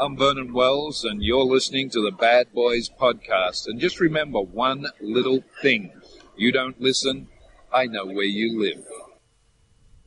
[0.00, 3.66] Hi, I'm Vernon Wells, and you're listening to the Bad Boys podcast.
[3.66, 5.92] And just remember one little thing
[6.36, 7.28] you don't listen,
[7.70, 8.82] I know where you live.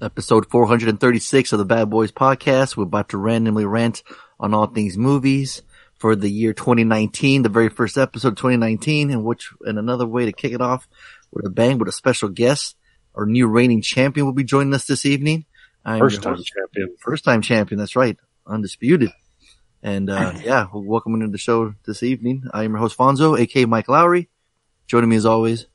[0.02, 2.76] Episode 436 of the Bad Boys podcast.
[2.76, 4.02] We're about to randomly rant
[4.40, 5.62] on all things movies
[6.00, 10.26] for the year 2019, the very first episode of 2019, and which, and another way
[10.26, 10.88] to kick it off
[11.32, 12.76] with a bang with a special guest.
[13.16, 15.46] Our new reigning champion will be joining us this evening.
[15.86, 16.96] I'm First time host- champion.
[17.00, 17.78] First time champion.
[17.78, 18.18] That's right.
[18.48, 19.12] Undisputed.
[19.86, 22.46] And, uh, yeah, well, welcome into the show this evening.
[22.54, 24.28] I am your host Fonzo, aka Mike Lowrey.
[24.88, 25.66] Joining me as always.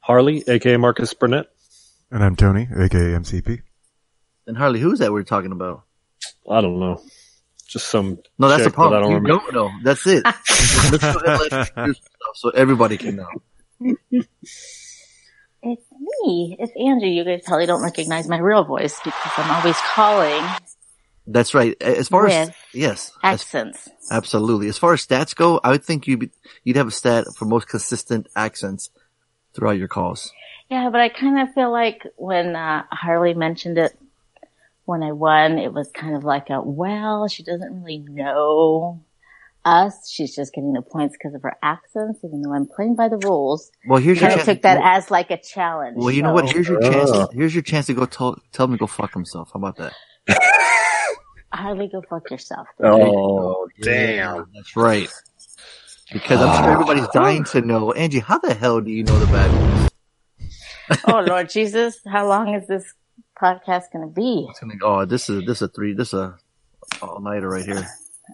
[0.00, 1.46] Harley, aka Marcus Burnett.
[2.10, 3.62] And I'm Tony, aka MCP.
[4.46, 5.84] And Harley, who's that we're talking about?
[6.48, 7.00] I don't know.
[7.66, 8.18] Just some.
[8.38, 9.42] No, that's the chick that I don't You remember.
[9.50, 9.70] don't know.
[9.82, 10.22] That's it.
[10.24, 12.00] Let's go ahead and let's introduce ourselves
[12.34, 13.28] so everybody can know.
[13.80, 14.28] It's
[15.98, 16.56] me.
[16.60, 17.08] It's Andrew.
[17.08, 20.44] You guys probably don't recognize my real voice because I'm always calling
[21.26, 21.74] That's right.
[21.80, 23.88] As far as With yes, as- accents.
[24.10, 24.68] absolutely.
[24.68, 26.30] As far as stats go, I would think you'd be,
[26.64, 28.90] you'd have a stat for most consistent accents
[29.54, 30.32] throughout your calls.
[30.70, 33.96] Yeah, but I kind of feel like when uh, Harley mentioned it
[34.84, 39.00] when I won, it was kind of like a, well, she doesn't really know
[39.64, 40.10] us.
[40.10, 43.16] She's just getting the points because of her accents, even though I'm playing by the
[43.16, 43.70] rules.
[43.86, 44.56] Well, here's your Kind of chance.
[44.56, 45.96] took that well, as like a challenge.
[45.96, 46.50] well, you know what?
[46.52, 47.10] Here's your chance.
[47.12, 47.28] Oh.
[47.32, 49.52] Here's your chance to go tell tell him to go fuck himself.
[49.54, 49.94] How about that?
[51.58, 52.66] Harley, go fuck yourself.
[52.78, 52.86] dude.
[52.86, 54.46] Oh, Yeah, damn.
[54.54, 55.08] that's right.
[56.12, 58.20] Because I'm sure everybody's dying to know, Angie.
[58.20, 61.00] How the hell do you know the bad boys?
[61.08, 62.84] oh Lord Jesus, how long is this
[63.40, 64.46] podcast going to be?
[64.50, 65.00] It's gonna go.
[65.00, 65.94] Oh, this is this is a three.
[65.94, 66.36] This is a
[67.00, 67.86] all nighter right here.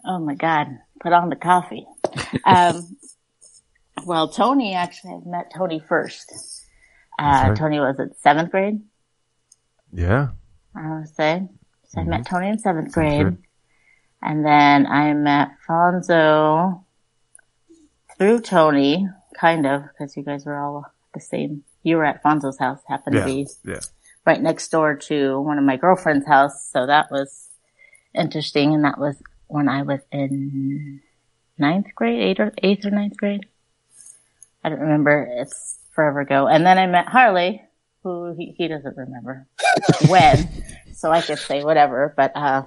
[0.04, 0.66] Oh my God.
[1.00, 1.86] Put on the coffee.
[2.44, 2.96] Um,
[4.04, 6.32] well, Tony, actually, I've met Tony first.
[7.18, 7.58] Uh, Okay.
[7.60, 8.80] Tony was at seventh grade,
[9.92, 10.28] Yeah.
[10.74, 11.48] I want to say.
[11.90, 12.34] So I met Mm-hmm.
[12.34, 13.36] Tony in seventh grade.
[14.22, 16.84] And then I met Fonzo
[18.18, 20.84] through Tony, kind of, because you guys were all
[21.14, 21.64] the same.
[21.82, 23.20] You were at Fonzo's house, happened Yeah.
[23.22, 23.80] to be Yeah.
[24.26, 26.68] right next door to one of my girlfriend's house.
[26.70, 27.48] So that was
[28.14, 28.74] interesting.
[28.74, 31.00] And that was when I was in
[31.58, 33.46] ninth grade, eighth or, eighth or ninth grade.
[34.62, 35.26] I don't remember.
[35.38, 36.46] It's forever ago.
[36.46, 37.62] And then I met Harley,
[38.02, 39.46] who he, he doesn't remember
[40.08, 40.46] when.
[41.00, 42.62] So I could say whatever, but, uh,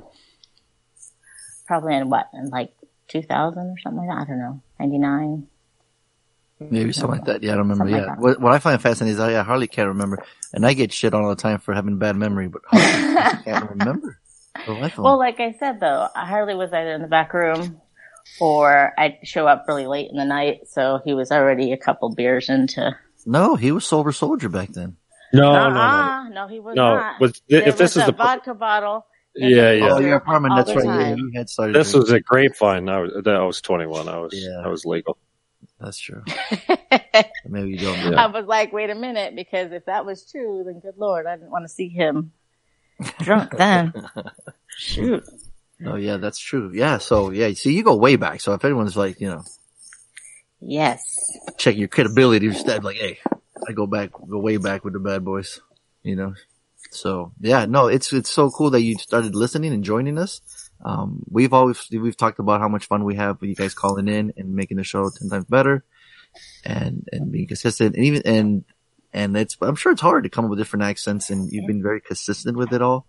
[1.67, 2.73] probably in what, in like
[3.09, 4.21] 2000 or something like that?
[4.23, 4.61] I don't know.
[4.79, 5.47] 99.
[6.59, 7.43] Maybe something like that.
[7.43, 7.83] Yeah, I don't remember.
[7.91, 8.05] Something Yeah.
[8.11, 8.19] like.
[8.19, 10.23] What, what I find fascinating is, I, yeah, Harley can't remember,
[10.53, 14.17] and I get shit all the time for having bad memory, but Harley can't remember.
[14.65, 17.81] The life of Well, like I said though, Harley was either in the back room
[18.39, 20.67] or I'd show up really late in the night.
[20.69, 22.95] So he was already a couple beers into.
[23.25, 24.95] no, he was sober soldier back then.
[25.33, 25.79] No, no, no.
[25.79, 27.19] Uh-uh, no, he was No, not.
[27.21, 29.05] was- There if this was is a the- vodka bottle.
[29.35, 29.85] Yeah, yeah.
[29.85, 30.85] Oh, freezer your apartment—that's right.
[30.85, 31.17] Yeah, time.
[31.17, 31.73] you had started.
[31.75, 32.01] This drinking.
[32.01, 32.87] was a grapevine.
[32.87, 34.07] I was, that I was 21.
[34.07, 34.61] I was, Yeah.
[34.63, 35.17] I was legal.
[35.79, 36.21] That's true.
[37.47, 38.11] Maybe you don't.
[38.11, 38.23] Yeah.
[38.23, 41.35] I was like, wait a minute, because if that was true, then good lord, I
[41.35, 42.31] didn't want to see him
[43.21, 43.91] drunk then.
[44.77, 45.23] Shoot.
[45.83, 46.71] Oh, yeah, that's true.
[46.73, 46.99] Yeah.
[46.99, 47.51] So, yeah.
[47.53, 48.39] See, you go way back.
[48.39, 49.43] So if anyone's like, you know,
[50.61, 51.01] Yes.
[51.57, 53.19] check your credibility, just that, like, hey,
[53.67, 55.61] I go back, go way back with the bad boys.
[56.03, 56.33] You know.
[56.91, 60.41] So yeah, no, it's it's so cool that you started listening and joining us.
[60.83, 64.07] Um, we've always we've talked about how much fun we have with you guys calling
[64.07, 65.83] in and making the show ten times better,
[66.65, 68.65] and and being consistent, and even and
[69.13, 71.81] and it's I'm sure it's hard to come up with different accents, and you've been
[71.81, 73.07] very consistent with it all,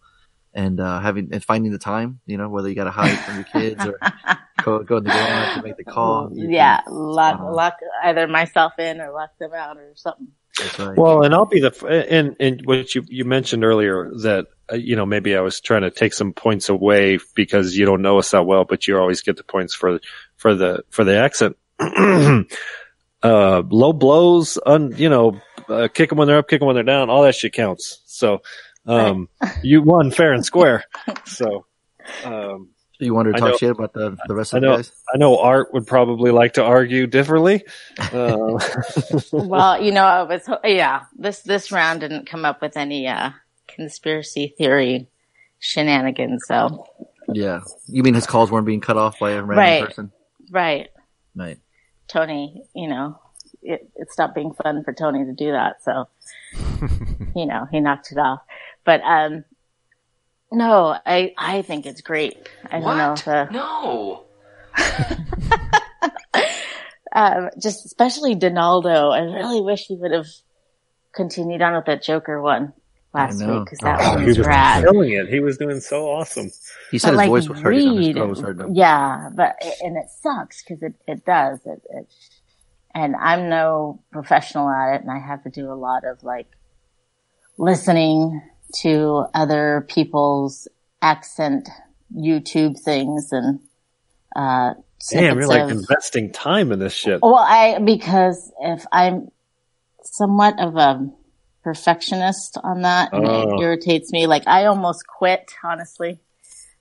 [0.55, 3.35] and uh, having and finding the time, you know, whether you got to hide from
[3.37, 3.99] your kids or
[4.63, 6.31] go go in the garage to make the call.
[6.33, 10.29] Yeah, lock, Uh, lock either myself in or lock them out or something.
[10.59, 10.97] That's right.
[10.97, 14.97] Well, and I'll be the, and, and what you, you mentioned earlier that, uh, you
[14.97, 18.31] know, maybe I was trying to take some points away because you don't know us
[18.31, 20.01] that well, but you always get the points for,
[20.37, 21.57] for the, for the accent.
[23.23, 26.75] uh, low blows, un, you know, uh, kick them when they're up, kick them when
[26.75, 28.01] they're down, all that shit counts.
[28.07, 28.43] So,
[28.87, 29.29] um,
[29.63, 30.85] you won fair and square.
[31.25, 31.67] So,
[32.25, 32.71] um,
[33.01, 34.93] you wanted to talk know- shit about the the rest I of the guys?
[35.13, 37.65] I know Art would probably like to argue differently.
[38.13, 38.59] Uh,
[39.33, 43.31] well, you know, I was, yeah, this, this round didn't come up with any, uh,
[43.69, 45.09] conspiracy theory
[45.59, 46.45] shenanigans.
[46.47, 46.87] So,
[47.33, 47.61] Yeah.
[47.89, 49.85] You mean his calls weren't being cut off by a random Right.
[49.87, 50.13] person?
[50.51, 50.89] right.
[51.35, 51.59] Right.
[52.07, 53.19] Tony, you know,
[53.63, 55.83] it, it stopped being fun for Tony to do that.
[55.83, 56.09] So,
[57.35, 58.41] you know, he knocked it off.
[58.85, 59.45] But, um,
[60.55, 62.49] no, I, I think it's great.
[62.71, 63.13] I don't know.
[63.15, 64.25] if, uh, No.
[67.15, 69.11] um, just especially Donaldo.
[69.11, 70.27] I really wish he would have
[71.15, 72.73] continued on with that Joker one.
[73.13, 74.83] last week because that Oh, one He was was rad.
[74.85, 75.29] killing it.
[75.29, 76.51] He was doing so awesome.
[76.91, 77.89] He said But, his like, voice was hurting.
[77.89, 78.75] on his Reed, throat was hurting.
[78.75, 82.07] yeah, but and it sucks because it it does it, it.
[82.97, 86.47] And I'm no professional at it, and I have to do a lot of like
[87.59, 88.43] listening
[88.83, 90.69] to other people's
[91.03, 91.69] accent
[92.15, 93.61] YouTube things and
[94.37, 94.75] uh
[95.11, 97.21] Damn, you're like of- investing time in this shit.
[97.23, 99.29] well, I because if I'm
[100.03, 101.11] somewhat of a
[101.63, 103.55] perfectionist on that, and Oh.
[103.59, 104.27] it irritates me.
[104.27, 106.21] Like I almost quit, honestly.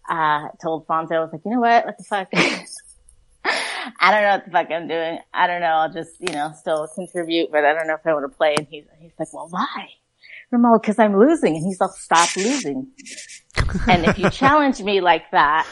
[0.10, 1.86] Uh, told Fonzo, I was like, you know what?
[1.86, 2.28] What the fuck?
[4.00, 5.20] I don't know what the fuck I'm doing.
[5.34, 5.68] I don't know.
[5.68, 8.56] I'll just, you know, still contribute, but I don't know if I want to play.
[8.58, 9.88] And he's, he's like, well, why?
[10.54, 11.56] Ramon, because I'm losing.
[11.56, 12.88] And he's like, stop losing.
[13.88, 15.68] and if you challenge me like that,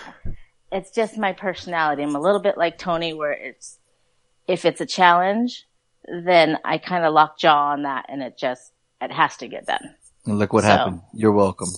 [0.72, 2.04] it's just my personality.
[2.04, 3.78] I'm a little bit like Tony where it's,
[4.48, 5.66] if it's a challenge,
[6.25, 9.66] then I kind of lock jaw on that and it just, it has to get
[9.68, 9.95] done.
[10.25, 11.01] And look what So- happened.
[11.13, 11.69] You're welcome.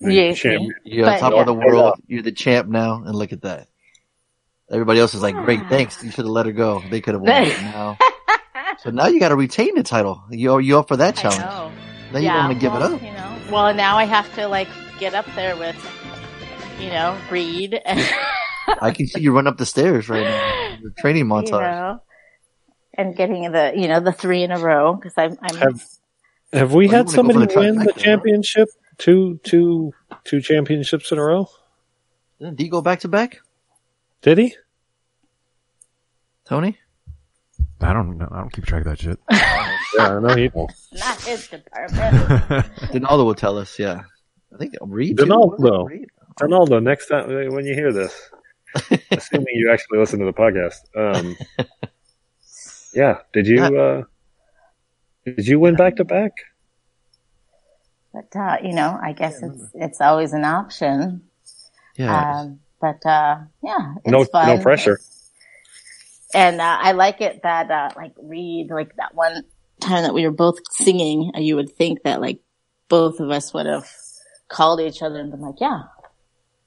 [0.00, 0.60] You Champ.
[0.60, 0.68] see?
[0.84, 1.40] You're on top yeah.
[1.40, 1.94] of the world.
[2.06, 3.68] You're the champ now, and look at that.
[4.70, 5.68] Everybody else is like, great, Ah.
[5.68, 6.02] thanks.
[6.02, 6.82] You should have let her go.
[6.90, 7.44] They could have won.
[7.44, 7.96] it now.
[8.80, 10.22] So now you got to retain the title.
[10.30, 11.74] You you up for that I challenge?
[12.22, 12.28] Know.
[12.28, 13.02] Now you want to give well, it up.
[13.02, 14.68] You know, well, now I have to like
[14.98, 15.76] get up there with,
[16.80, 17.74] you know, read.
[17.84, 18.00] and,
[18.80, 20.78] I can see you run up the stairs right now.
[20.80, 21.50] Your training you montage.
[21.50, 22.00] know,
[22.94, 25.84] and getting the, you know, the three in a row because I'm, I'm, Have
[26.52, 27.96] Have we Well, had somebody the win the trifecta, right?
[27.96, 28.68] championship?
[28.96, 29.92] Two, two,
[30.24, 31.48] two championships in a row?
[32.40, 33.40] Did he go back to back,
[34.22, 34.54] Did he?
[36.44, 36.78] Tony?
[37.80, 38.28] I don't know.
[38.30, 39.18] I don't keep track of that shit.
[39.96, 40.50] Yeah, I know he.
[40.92, 42.66] not his department.
[42.92, 43.78] Donaldo will tell us.
[43.78, 44.02] Yeah,
[44.52, 45.16] I think Reed.
[45.18, 45.26] too.
[45.26, 45.84] Donaldo.
[45.84, 46.08] Reed?
[46.40, 48.12] Ronaldo, next time when you hear this,
[49.12, 51.36] assuming you actually listen to the podcast, um,
[52.92, 54.02] yeah, did you uh,
[55.24, 56.32] did you win back to back?
[58.12, 61.22] but, uh, you know, I guess it's, it's always an option.
[61.96, 62.42] Yeah.
[62.42, 64.46] Um, but, uh, yeah, it's No, fun.
[64.56, 65.00] no pressure.
[66.32, 69.42] And uh, I like it that uh, like Reed, like that one
[69.84, 72.40] time that we were both singing, uh, you would think that like
[72.88, 73.88] both of us would have
[74.48, 75.82] called each other and been like, "Yeah,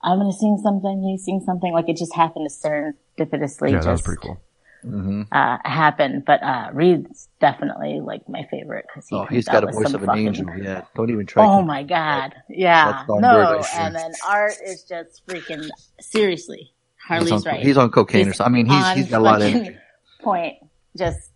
[0.04, 3.92] I'm gonna sing something, you sing something." Like it just happened to serendipitously yeah, that
[3.92, 4.42] was just pretty cool.
[4.84, 6.24] hmm uh, happen.
[6.26, 10.02] But uh, Reed's definitely like my favorite because he oh, he's got a voice of
[10.02, 10.46] an fucking- angel.
[10.58, 11.46] Yeah, don't even try.
[11.46, 15.68] Oh to- my god, yeah, That's darn no, good, and then Art is just freaking
[16.00, 16.72] seriously.
[17.08, 17.66] He's Harley's on, right.
[17.66, 18.54] he's on cocaine or something.
[18.54, 19.78] I mean, he's he's got a lot of energy.
[20.22, 20.56] Point.
[20.98, 21.32] Just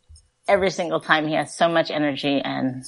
[0.51, 2.83] every single time he has so much energy and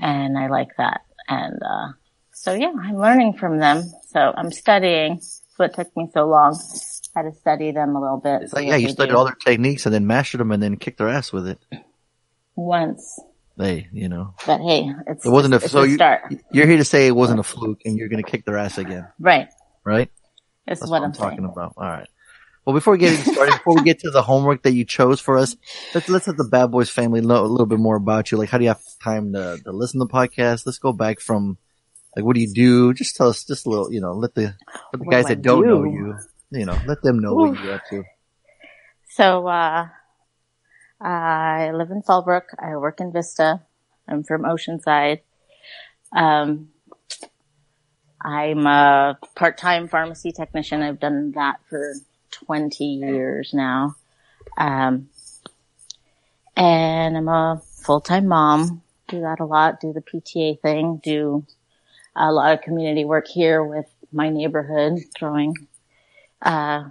[0.00, 1.02] and I like that.
[1.28, 1.92] And uh
[2.32, 3.84] so yeah, I'm learning from them.
[4.08, 5.14] So I'm studying.
[5.16, 6.58] That's what took me so long.
[7.14, 8.42] Had to study them a little bit.
[8.42, 10.98] It's like, yeah, you studied all their techniques and then mastered them and then kicked
[10.98, 11.58] their ass with it.
[12.56, 13.20] once.
[13.56, 16.22] They, you know, But hey, it's it wasn't a, so you, start.
[16.50, 18.78] you're here to say it wasn't a fluke and you're going to kick their ass
[18.78, 19.46] again, Right.
[19.84, 20.10] right?
[20.66, 21.74] This That's is what, I'm, I'm talking about.
[21.76, 22.08] All right.
[22.64, 25.36] Well, before we get started, before we get to the homework that you chose for
[25.36, 25.54] us,
[25.94, 28.38] let's let's let the Bad Boys family know a little bit more about you.
[28.38, 30.64] Like, how do you have time to, to listen to podcasts?
[30.64, 31.58] Let's go back from,
[32.16, 32.94] like, what do you do?
[32.94, 34.54] Just tell us, just a little, you know, let the, let
[34.92, 36.16] the What guys do that don't know you,
[36.52, 38.02] you know, let them know what you're up to.
[39.10, 39.88] So, uh,
[41.00, 42.44] I live in Fallbrook.
[42.58, 43.60] I work in Vista.
[44.08, 45.20] I'm from Oceanside.
[46.16, 46.70] Um,
[48.22, 50.80] I'm a part-time pharmacy technician.
[50.80, 51.94] I've done that for
[52.46, 53.96] 20 years now.
[54.56, 55.08] Um,
[56.56, 58.82] and I'm a full-time mom.
[59.08, 59.80] Do that a lot.
[59.80, 61.00] Do the PTA thing.
[61.02, 61.44] Do
[62.16, 65.54] a lot of community work here with my neighborhood, throwing,
[66.42, 66.84] uh,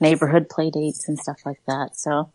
[0.00, 1.96] neighborhood play dates and stuff like that.
[1.96, 2.30] So,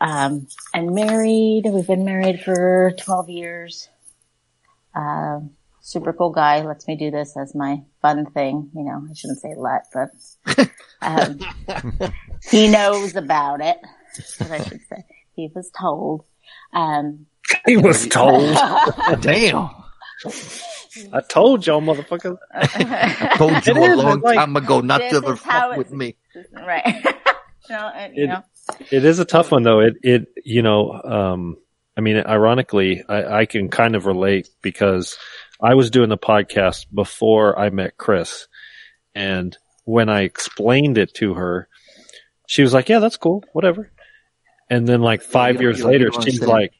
[0.00, 1.62] um, I'm married.
[1.64, 3.88] We've been married for 12 years.
[4.94, 5.50] Um,
[5.88, 8.70] super cool guy lets me do this as my fun thing.
[8.74, 10.68] You know, I shouldn't say let, but,
[11.00, 11.38] um,
[12.50, 13.78] he knows about it.
[14.40, 15.04] I should say.
[15.34, 16.24] He was told.
[16.72, 17.26] Um,
[17.66, 18.54] He was told.
[19.20, 19.70] Damn.
[21.12, 22.36] I told y'all, motherfucker.
[23.36, 26.16] Told you It a long like- time ago not to ever fuck with me.
[26.54, 27.04] right.
[27.70, 28.42] no, uh, you It- know,
[28.90, 29.80] It is a tough one though.
[29.80, 31.56] It it you know, um
[31.96, 35.16] I mean ironically I, I can kind of relate because
[35.60, 38.46] I was doing the podcast before I met Chris
[39.14, 41.68] and when I explained it to her,
[42.46, 43.90] she was like, Yeah, that's cool, whatever.
[44.70, 46.72] And then like five you- years you- later she's like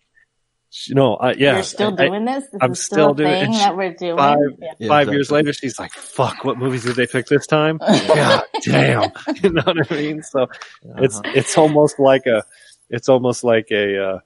[0.86, 2.44] you know, I, yeah, you're still I- doing this.
[2.52, 3.34] This I'm is still still, doing it.
[3.36, 4.18] thing And she- that we're doing.
[4.18, 4.72] five- Yeah.
[4.78, 8.42] Yeah, five years later, she's like, "Fuck, what movies did they pick this time?" God
[8.64, 9.10] damn,
[9.42, 10.22] you know what I mean?
[10.22, 10.46] So
[10.98, 11.32] it's Uh-huh.
[11.34, 12.44] it's almost like a
[12.90, 14.18] it's almost like a uh,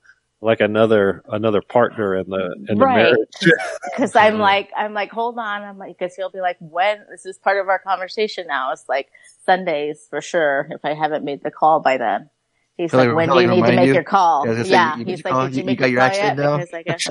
[0.43, 2.97] like another another partner in the in the Right.
[2.97, 3.19] marriage.
[3.93, 5.63] Because I'm like, I'm like, hold on.
[5.63, 8.73] I'm like, because he'll be like, when this is part of our conversation now.
[8.73, 9.09] It's like
[9.47, 10.67] Sundays for sure.
[10.71, 12.31] If I haven't made the call by then,
[12.77, 13.95] he's He'll like, like- when he'll do you need to make you?
[13.95, 14.45] your call?
[14.47, 15.45] Yeah, I was Yeah, gonna say, you- you he's like, call?
[15.47, 16.57] did you You- make you got your your call accent yet?
[16.59, 17.07] Because I guess,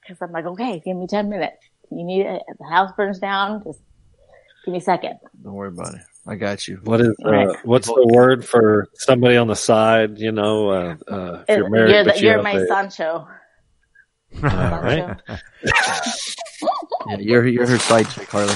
[0.00, 1.56] because I'm like, okay, give me ten minutes.
[1.90, 2.42] You need it.
[2.58, 3.62] The house burns down.
[3.64, 3.80] Just
[4.64, 5.18] give me a second.
[5.42, 6.00] Don't worry about it.
[6.26, 6.80] I got you.
[6.84, 7.56] What is uh, Right.
[7.64, 10.18] what's the word for somebody on the side?
[10.18, 13.26] You know, uh, uh, if you're married, you're the, you you're have my a- Sancho.
[14.34, 15.16] All right.
[17.08, 18.54] Yeah, you're you're her side chick, Harley.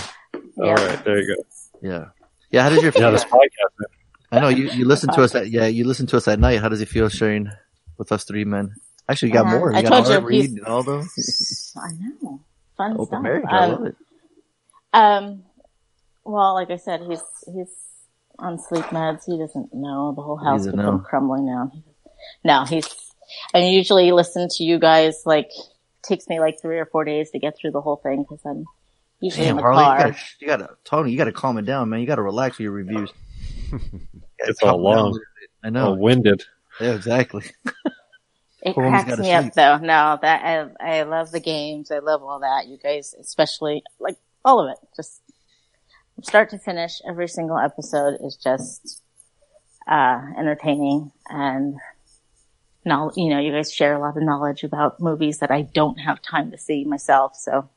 [0.58, 1.42] All right, there you go.
[1.82, 2.04] Yeah.
[2.50, 2.62] Yeah.
[2.62, 3.72] How does your Yeah, this podcast.
[3.80, 3.88] man.
[4.30, 6.60] I know you, you listen to us at yeah you listen to us at night.
[6.60, 7.50] How does it feel sharing
[7.98, 8.74] with us three men?
[9.08, 9.72] Actually, you got Uh, more.
[9.72, 11.72] You I got told you, Art Reed and all those.
[11.76, 11.90] I
[12.22, 12.40] know.
[12.76, 13.22] Fun Open stuff.
[13.22, 13.44] marriage.
[13.50, 13.96] I Um, love it.
[14.92, 15.42] Um,
[16.26, 17.68] well, like I said, he's he's
[18.38, 19.24] on sleep meds.
[19.26, 20.98] He doesn't know the whole house doesn't know.
[20.98, 21.82] crumbling down.
[22.44, 22.88] No, he's.
[23.54, 25.22] I usually listen to you guys.
[25.26, 25.50] Like,
[26.02, 28.64] takes me like three or four days to get through the whole thing because I'm
[29.20, 29.98] usually Damn, in the Harley, you car.
[29.98, 32.00] gotta, you gotta Tony, you gotta calm it down, man.
[32.00, 33.10] You gotta relax with your reviews.
[33.72, 33.80] You
[34.38, 34.98] It's all long.
[34.98, 35.20] a little.
[35.64, 35.92] I Oh, know.
[35.94, 36.44] winded.
[36.80, 37.42] Yeah, exactly.
[38.62, 39.78] It Poor cracks gotta me up though.
[39.78, 41.90] No, that I I love the games.
[41.92, 42.66] I love all that.
[42.66, 45.25] You guys, especially like all of it, just from
[46.22, 47.00] start to finish.
[47.08, 49.02] Every single episode is just
[49.86, 51.76] uh entertaining and.
[52.84, 55.96] Now, you know, you guys share a lot of knowledge about movies that I don't
[55.96, 57.34] have time to see myself.
[57.34, 57.68] So,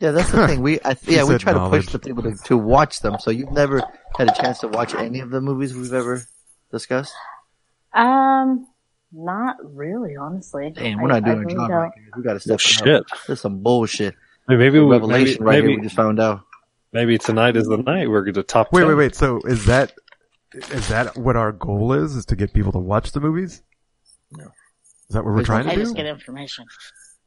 [0.00, 0.60] Yeah, that's the thing.
[0.60, 3.16] We, I, yeah, we said try to push the people to, to watch them.
[3.20, 3.80] So you've never
[4.18, 6.26] had a chance to watch any of the movies we've ever
[6.72, 7.14] discussed.
[7.92, 8.66] um,
[9.12, 10.72] not really, honestly.
[10.74, 12.10] Damn, we're not I doing really a job right here.
[12.16, 12.60] We gotta step it up.
[12.60, 13.04] Shit.
[13.28, 14.16] This is some bullshit.
[14.48, 15.78] Maybe maybe we, maybe, Revelation right maybe, here.
[15.78, 16.40] We just found out.
[16.94, 18.72] Maybe tonight is the night we're going to top.
[18.72, 18.88] Wait, 10.
[18.88, 19.14] wait, wait.
[19.14, 19.92] So is that
[20.54, 22.16] is that what our goal is?
[22.16, 23.62] Is to get people to watch the movies?
[24.30, 24.44] No.
[24.44, 26.64] Is that what we're trying to I trying I just get information.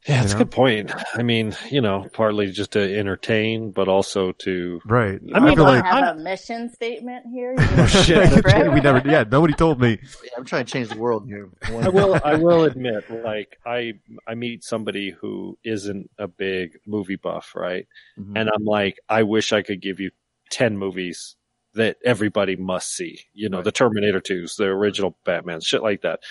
[0.08, 0.92] Yeah, it's You a good point.
[1.16, 4.80] I mean, you know, partly just to entertain, but also to.
[4.86, 5.20] Right.
[5.34, 7.56] I I, mean, feel I like have a mission statement here.
[7.80, 8.44] Oh, shit.
[8.74, 9.02] we never.
[9.06, 10.00] Yeah, nobody told me.
[10.38, 11.50] I'm trying to change the world here.
[11.64, 12.20] I will.
[12.24, 13.94] I will admit, like I,
[14.28, 17.88] I meet somebody who isn't a big movie buff, right?
[18.18, 18.34] Mhm.
[18.40, 20.12] And I'm like, I wish I could give you
[20.50, 21.36] ten movies
[21.74, 23.20] that everybody must see.
[23.34, 26.22] You know, the Terminator 2s, the original Batman, shit like that.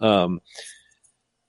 [0.00, 0.40] Um,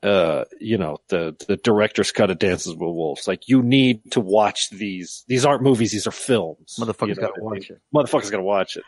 [0.04, 3.28] uh, you know, the the director's cut of Dances with Wolves.
[3.28, 5.24] Like, you need to watch these.
[5.28, 6.76] These aren't movies; these are films.
[6.80, 7.62] Motherfuckers You know gotta what I mean?
[7.62, 7.82] watch it.
[7.94, 8.84] Motherfuckers gotta watch it.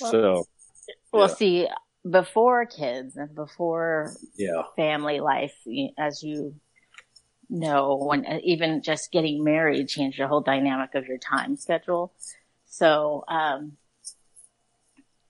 [0.00, 0.44] Well, so
[1.12, 1.34] Well, Yeah.
[1.34, 1.68] see,
[2.08, 5.54] before kids and before yeah, family life,
[5.98, 6.54] as you
[7.48, 12.12] know, when uh, even just getting married changed the whole dynamic of your time schedule.
[12.66, 13.76] So, um,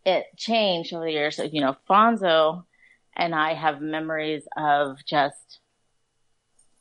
[0.04, 1.36] it changed over the years.
[1.36, 2.64] So, You know, Fonzo
[3.18, 5.60] and I have memories of just,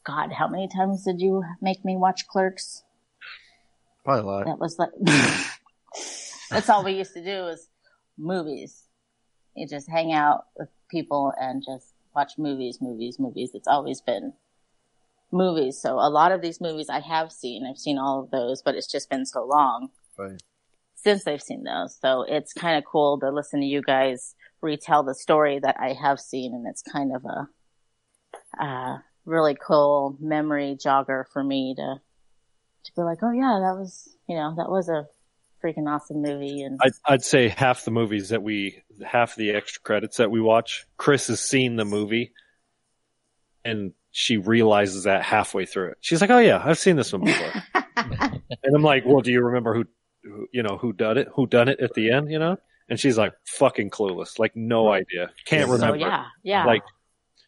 [0.05, 2.83] God, how many times did you make me watch Clerks?
[4.05, 4.45] Probably a lot.
[4.45, 4.91] That was like,
[6.49, 7.67] that's all we used to do is
[8.17, 8.83] movies.
[9.55, 13.51] You just hang out with people and just watch movies, movies, movies.
[13.53, 14.33] It's always been
[15.31, 15.81] movies.
[15.81, 17.65] So a lot of these movies I have seen.
[17.65, 20.41] I've seen all of those, but it's just been so long Right.
[20.97, 21.97] Since I've seen those.
[22.01, 25.93] So it's kind of cool to listen to you guys retell the story that I
[25.93, 32.01] have seen, and it's kind of a uh, really cool memory jogger for me to
[32.85, 35.07] to be like, oh yeah, that was you know that was a
[35.63, 39.81] freaking awesome movie, and I'd, I'd say half the movies that we, half the extra
[39.81, 42.33] credits that we watch, Chris has seen the movie,
[43.63, 45.97] and she realizes that halfway through it.
[46.01, 47.63] She's like, "Oh yeah, I've seen this one before,"
[47.95, 49.85] and I'm like, "Well, do you remember who, who
[50.51, 51.27] you know, who done it?
[51.35, 52.31] Who done it at the end?
[52.31, 52.57] You know?"
[52.89, 56.83] And she's like, "Fucking clueless, like no idea, can't So, so remember." yeah, yeah, Like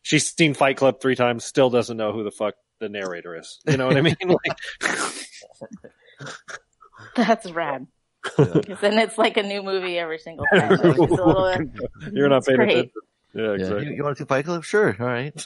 [0.02, 3.60] she's seen Fight Club three times, still doesn't know who the fuck the narrator is.
[3.68, 4.16] You know what I mean?
[4.28, 4.58] Like,
[7.16, 7.88] that's rad.
[8.22, 10.78] 'Cause then it's like a new movie every single time.
[10.78, 11.56] So it's a little,
[12.14, 12.70] you're not it's paying great.
[12.72, 12.92] attention.
[13.34, 13.52] Yeah, Yeah.
[13.54, 13.86] exactly.
[13.88, 14.64] You, you want to see Fight Club?
[14.64, 14.96] Sure.
[15.00, 15.46] All right.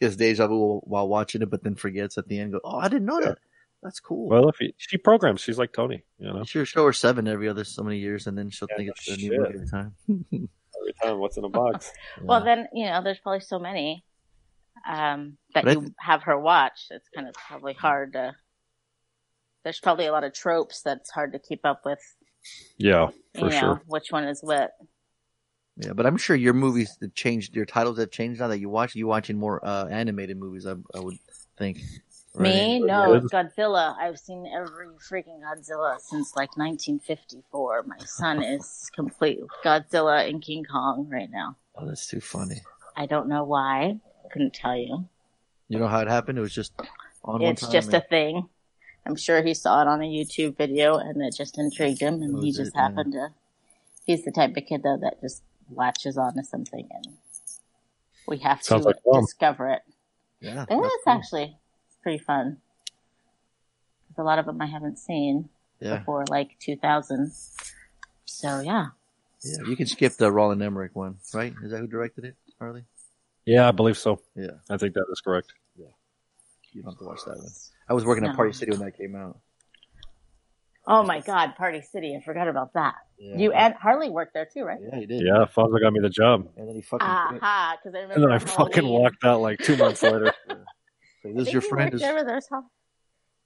[0.00, 2.52] Gets deja vu while watching it, but then forgets at the end.
[2.52, 3.38] Go, oh, I didn't know that.
[3.82, 4.28] That's cool.
[4.28, 6.04] Well, if he, she programs, she's like Tony.
[6.18, 8.68] You know, You should show her seven every other so many years, and then she'll
[8.70, 9.94] Yeah, think it's a new movie every time.
[10.08, 11.90] every time, what's in a box?
[12.22, 14.04] Well, then you know, there's probably so many
[14.88, 16.86] um, that But you th- have her watch.
[16.90, 18.34] It's kind of probably hard to.
[19.64, 22.00] There's probably a lot of tropes that's hard to keep up with.
[22.78, 23.82] Yeah, You for know, sure.
[23.86, 24.72] which one is what?
[25.76, 27.54] Yeah, but I'm sure your movies have changed.
[27.56, 28.94] Your titles have changed now that you watch.
[28.94, 31.16] You watching more uh, animated movies, I, I would
[31.56, 31.78] think.
[32.34, 32.80] Me?
[32.80, 32.86] Right?
[32.86, 33.94] No, it's Godzilla.
[33.98, 37.82] I've seen every freaking Godzilla since like 1954.
[37.86, 41.56] My son is complete Godzilla and King Kong right now.
[41.76, 42.62] Oh, that's too funny.
[42.96, 43.96] I don't know why.
[44.32, 45.06] Couldn't tell you.
[45.68, 46.38] You know how it happened?
[46.38, 46.72] It was just
[47.24, 48.48] on one It's just a thing.
[49.04, 52.36] I'm sure he saw it on a YouTube video and it just intrigued him and
[52.36, 52.82] That he just it, yeah.
[52.82, 53.28] happened to,
[54.06, 55.42] he's the type of kid though that just
[55.74, 57.06] latches onto something and
[58.28, 59.82] we have Sounds to like discover it.
[60.40, 61.12] yeah, It that's is cool.
[61.12, 61.56] actually
[62.02, 62.58] pretty fun.
[64.08, 65.48] There's a lot of them I haven't seen
[65.80, 67.32] Yeah, before like 2000.
[68.26, 68.86] So yeah.
[69.42, 69.56] yeah.
[69.66, 71.54] You can skip the Roland Emmerich one, right?
[71.62, 72.84] Is that who directed it, Harley?
[73.46, 74.20] Yeah, I believe so.
[74.36, 75.52] Yeah, I think that is correct.
[75.76, 75.86] Yeah,
[76.72, 77.48] you don't have to watch that one.
[77.88, 79.38] I was working at Party City when that came out.
[80.86, 82.16] Oh my God, Party City.
[82.16, 82.94] I forgot about that.
[83.18, 83.36] Yeah.
[83.38, 84.78] You and Harley worked there too, right?
[84.80, 85.22] Yeah, he did.
[85.22, 86.48] Yeah, Fonzo got me the job.
[86.56, 87.06] And then he fucking.
[87.06, 88.14] Aha, because I remember.
[88.14, 89.00] And then I fucking Halloween.
[89.02, 90.32] walked out like two months later.
[90.48, 90.56] So
[91.24, 91.86] I this is your friend?
[91.92, 92.64] worked Is, there with?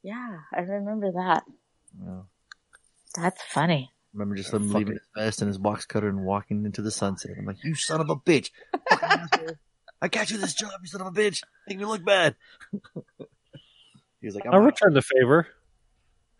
[0.02, 1.42] Yeah, I remember that.
[2.02, 2.21] Yeah.
[3.16, 3.92] That's funny.
[4.12, 6.90] remember just him Fucking- leaving his vest and his box cutter and walking into the
[6.90, 7.33] sunset.
[7.38, 8.50] I'm like, you son of a bitch!
[10.02, 11.42] I got you this job, you son of a bitch!
[11.68, 12.37] Make me look bad.
[14.21, 14.64] he was like, I'm I out.
[14.64, 15.47] returned the favor.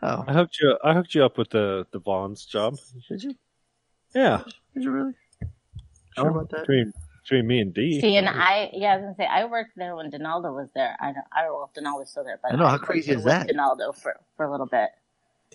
[0.03, 0.77] Oh, I hooked you.
[0.85, 2.77] I hooked you up with the the Vons job.
[3.09, 3.35] did you?
[4.15, 4.43] Yeah,
[4.75, 5.13] Did you really?
[6.17, 6.61] Sure about that?
[6.61, 6.93] between
[7.29, 8.01] between me and D.
[8.01, 10.97] See, and I, yeah, I was gonna say, I worked there when Donaldo was there.
[11.01, 13.13] I don't, I don't know if Donaldo's still there, but I know, how worked crazy
[13.13, 13.49] is that?
[13.49, 14.91] Donaldo for for a little bit.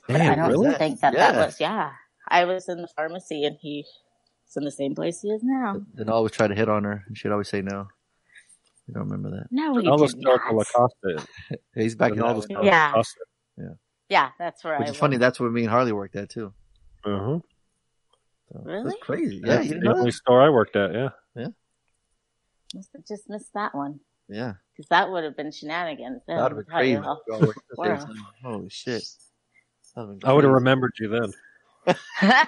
[0.07, 0.73] Damn, I don't really?
[0.75, 1.31] think that Yeah.
[1.31, 1.59] that was.
[1.59, 1.91] Yeah,
[2.27, 3.85] I was in the pharmacy, and he
[4.47, 5.81] was in the same place he is now.
[5.93, 7.87] Then I always try to hit on her, and she'd always say no.
[8.87, 9.47] You don't remember that?
[9.51, 10.55] No, he Donaldo did started not.
[10.55, 11.27] La Costa.
[11.49, 12.65] Yeah, he's back in that Donaldo one.
[12.65, 12.87] Yeah.
[12.87, 13.19] La Costa.
[14.09, 15.15] Yeah, that's where Which I is funny.
[15.15, 16.51] That's where me and Harley worked at too.
[17.05, 17.39] Uh-huh.
[18.51, 18.83] So, Really?
[18.89, 19.37] That's crazy.
[19.41, 20.15] Yeah, That's you didn't the know only that?
[20.17, 20.93] store I worked at.
[20.93, 21.09] Yeah.
[21.37, 21.47] Yeah.
[22.73, 23.99] Must have just missed that one
[24.29, 26.21] Yeah, because that would have been shenanigans.
[26.27, 27.05] then, that would have been I'll tell you crazy.
[27.05, 28.07] how- We all worked at the Wow.
[28.43, 29.03] Holy shit!
[29.95, 31.33] That'd have been I would have remembered you then.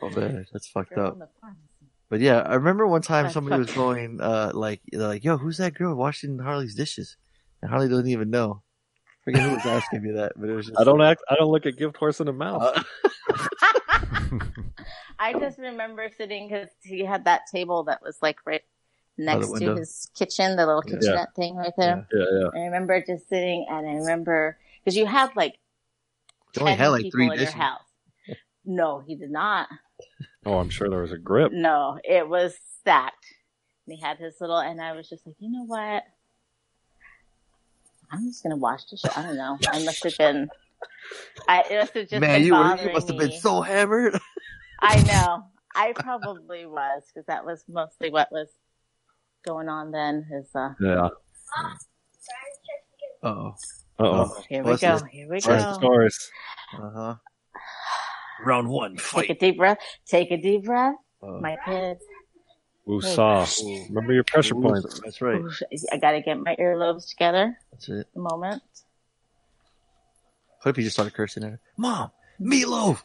[0.00, 1.12] Oh man, that's fucked Girl up.
[1.14, 1.60] in the pharmacy.
[2.10, 5.36] But yeah, I remember one time That's somebody was going, uh, like, they're like, yo,
[5.38, 7.16] who's that girl washing Harley's dishes?
[7.62, 8.62] And Harley doesn't even know.
[9.24, 10.78] forget who was asking me that, but it was just.
[10.78, 11.22] I don't act.
[11.30, 12.62] I don't look a gift horse in the mouth.
[12.62, 12.82] Uh,
[15.18, 18.62] I just remember sitting because he had that table that was like right
[19.18, 19.76] next to window.
[19.76, 20.94] his kitchen, the little Yeah.
[20.98, 22.06] kitchenette thing right there.
[22.12, 22.48] yeah, yeah.
[22.54, 25.58] I remember just sitting and I remember because you had like
[26.54, 27.54] They only had like people three in dishes.
[27.54, 27.82] your house.
[28.64, 29.68] No, he did not.
[30.46, 31.52] Oh, I'm sure there was a grip.
[31.52, 33.26] No, it was stacked.
[33.86, 36.04] And he had his little, and I was just like, you know what?
[38.10, 39.16] I'm just gonna wash the shit.
[39.16, 39.58] I don't know.
[39.68, 40.48] I must have been.
[41.48, 44.18] I it must have just Man, been you, were- you must have been so hammered.
[44.80, 45.44] I know.
[45.74, 48.48] I probably was because that was mostly what was
[49.46, 50.26] going on then.
[50.32, 51.08] Is uh, Yeah.
[53.22, 53.54] Oh,
[53.98, 54.42] Uh oh.
[54.48, 54.94] here we What's go.
[54.98, 55.02] this?
[55.12, 55.72] Here we First go.
[55.74, 56.30] Scores.
[56.78, 57.14] uh huh.
[58.44, 58.96] Round one.
[58.96, 59.78] Take a deep breath.
[60.06, 60.94] Take a deep breath.
[61.22, 61.40] Oh.
[61.40, 62.00] My kids.
[62.88, 63.88] Woosah.
[63.90, 65.00] Remember your pressure points.
[65.04, 65.36] That's right.
[65.40, 65.50] Ooh,
[65.92, 67.56] I gotta get my earlobes together.
[67.72, 68.08] That's it.
[68.16, 68.62] A moment.
[70.62, 71.60] What if you just started cursing at her?
[71.76, 73.02] Mom, meatloaf.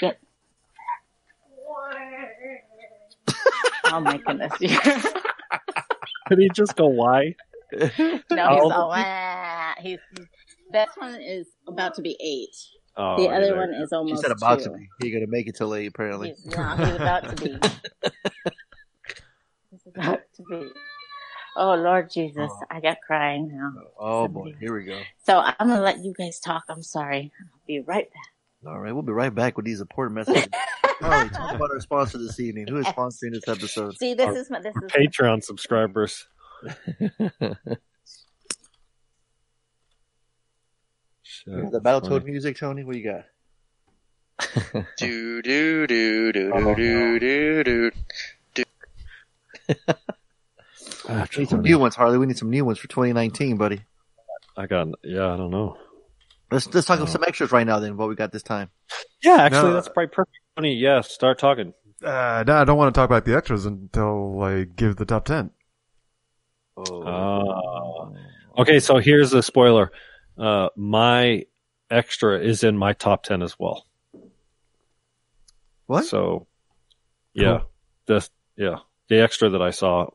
[0.00, 0.18] Get.
[3.86, 4.52] Oh my goodness.
[4.60, 4.68] no,
[6.30, 7.34] Did he just go, why?
[7.72, 9.98] No, he's all, "Wah." he's,
[10.72, 12.54] this one is about to be eight.
[12.96, 13.56] Oh, The other yeah.
[13.56, 14.64] one is She almost said about two.
[14.66, 14.88] to be.
[15.00, 16.28] He gonna make it till eight, apparently.
[16.30, 17.50] He's, no, he's about to be.
[19.70, 20.70] he's about to be.
[21.56, 22.62] Oh Lord Jesus, oh.
[22.70, 23.72] I got crying now.
[23.98, 25.00] Oh boy, here we go.
[25.24, 26.64] So I'm gonna let you guys talk.
[26.68, 27.30] I'm sorry.
[27.40, 28.70] I'll be right back.
[28.72, 30.48] All right, we'll be right back with these important messages.
[31.00, 32.68] Harley, talk about our sponsor this evening.
[32.68, 33.96] Who is sponsoring this episode?
[33.98, 36.26] See, this is my this is Patreon subscribers.
[41.22, 42.84] Shit, the Battletoad music, Tony.
[42.84, 43.24] What you got?
[44.98, 47.90] Do do do do Oh, do do
[48.54, 48.64] do.
[51.08, 52.18] We need some new ones, Harley.
[52.18, 53.80] We need some new ones for 2019, buddy.
[54.56, 55.76] I got, yeah, I don't know.
[56.50, 57.78] Let's let's talk about some extras right now.
[57.78, 58.68] Then what we got this time?
[59.22, 59.74] Yeah, actually, No.
[59.74, 60.36] that's probably perfect.
[60.54, 61.72] Funny, yeah, start talking.
[62.04, 65.24] Uh, no, I don't want to talk about the extras until I give the top
[65.24, 65.50] ten.
[66.76, 68.60] Oh, Ah.
[68.60, 69.92] Okay, so here's the spoiler.
[70.36, 71.44] Uh, my
[71.90, 73.86] extra is in my top 10 as well.
[75.86, 76.04] what?
[76.04, 76.46] So,
[77.34, 77.60] yeah,
[78.06, 78.76] this, yeah,
[79.08, 80.08] the extra that I saw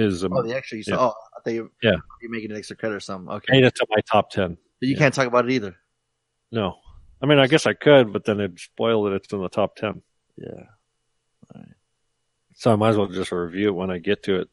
[0.00, 0.90] is um, oh, the extra you saw.
[0.92, 0.98] yeah.
[0.98, 1.96] Oh, I thought you, Yeah.
[2.20, 3.32] you're making an extra credit or something.
[3.36, 4.56] Okay, made it to my top 10.
[4.80, 5.76] but you can't talk about it either.
[6.52, 6.76] No.
[7.22, 9.76] I mean, I guess I could, but then it'd spoil that it's in the top
[9.76, 10.02] 10.
[10.36, 10.64] Yeah.
[12.54, 14.48] So I might as well just review it when I get to it.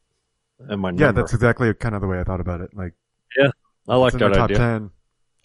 [0.60, 1.21] And my Yeah, number.
[1.21, 2.69] that's exactly kind of the way I thought about it.
[2.73, 2.93] Like,
[3.38, 3.49] yeah,
[3.88, 4.57] I like it's that top idea.
[4.57, 4.91] ten.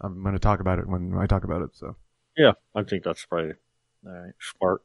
[0.01, 1.71] I'm going to talk about it when I talk about it.
[1.75, 1.97] So
[2.37, 3.55] Yeah, I think that's probably
[4.07, 4.33] All right.
[4.41, 4.83] Smart.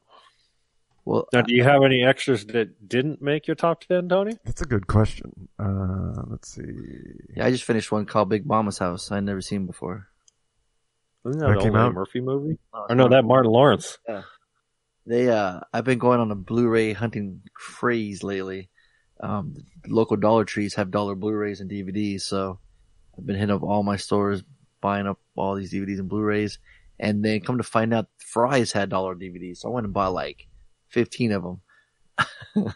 [1.07, 4.37] Well, Now, do you have any extras that didn't make your top ten, Tony?
[4.43, 5.47] That's a good question.
[5.57, 6.63] Uh, let's see.
[7.33, 9.09] yeah, I just finished one called Big Momma's House.
[9.09, 10.09] I'd never seen before.
[11.25, 11.93] Isn't That that, the came only out?
[11.93, 12.57] Murphy movie?
[12.73, 13.97] Or no, that Martin Lawrence.
[15.05, 18.69] They, uh, I've been going on a Blu-ray hunting craze lately.
[19.21, 19.55] Um,
[19.87, 22.59] local Dollar Trees have dollar Blu-rays and DVDs, so
[23.17, 24.43] I've been hitting up all my stores,
[24.81, 26.59] buying up all these DVDs and Blu-rays,
[26.99, 30.11] and then come to find out Fry's had dollar DVDs, so I went and bought
[30.13, 30.46] like
[30.89, 31.61] 15 of them.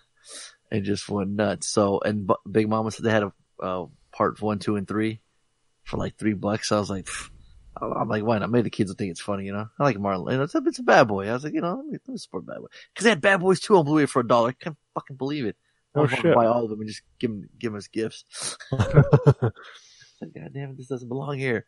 [0.72, 1.68] and just went nuts.
[1.68, 5.22] So, and B- Big Momma said they had a, uh, part one, two, and three
[5.84, 6.72] for like three bucks.
[6.72, 7.30] I was like, pfft.
[7.82, 8.52] I'm like, why not?
[8.52, 9.68] Maybe the kids will think it's funny, you know?
[9.80, 10.32] I like Marlon.
[10.32, 11.28] You know, it's, a, it's a bad boy.
[11.30, 12.68] I was like, you know, let me, let me support bad boy.
[12.96, 14.50] Cause they had bad boys too on Blu-ray for a dollar.
[14.50, 15.56] I can't fucking believe it.
[15.96, 16.36] I Oh, was wanting to shit.
[16.36, 18.58] buy all of them and just give them, give them as gifts.
[20.22, 21.66] Like, God damn it, this doesn't belong here.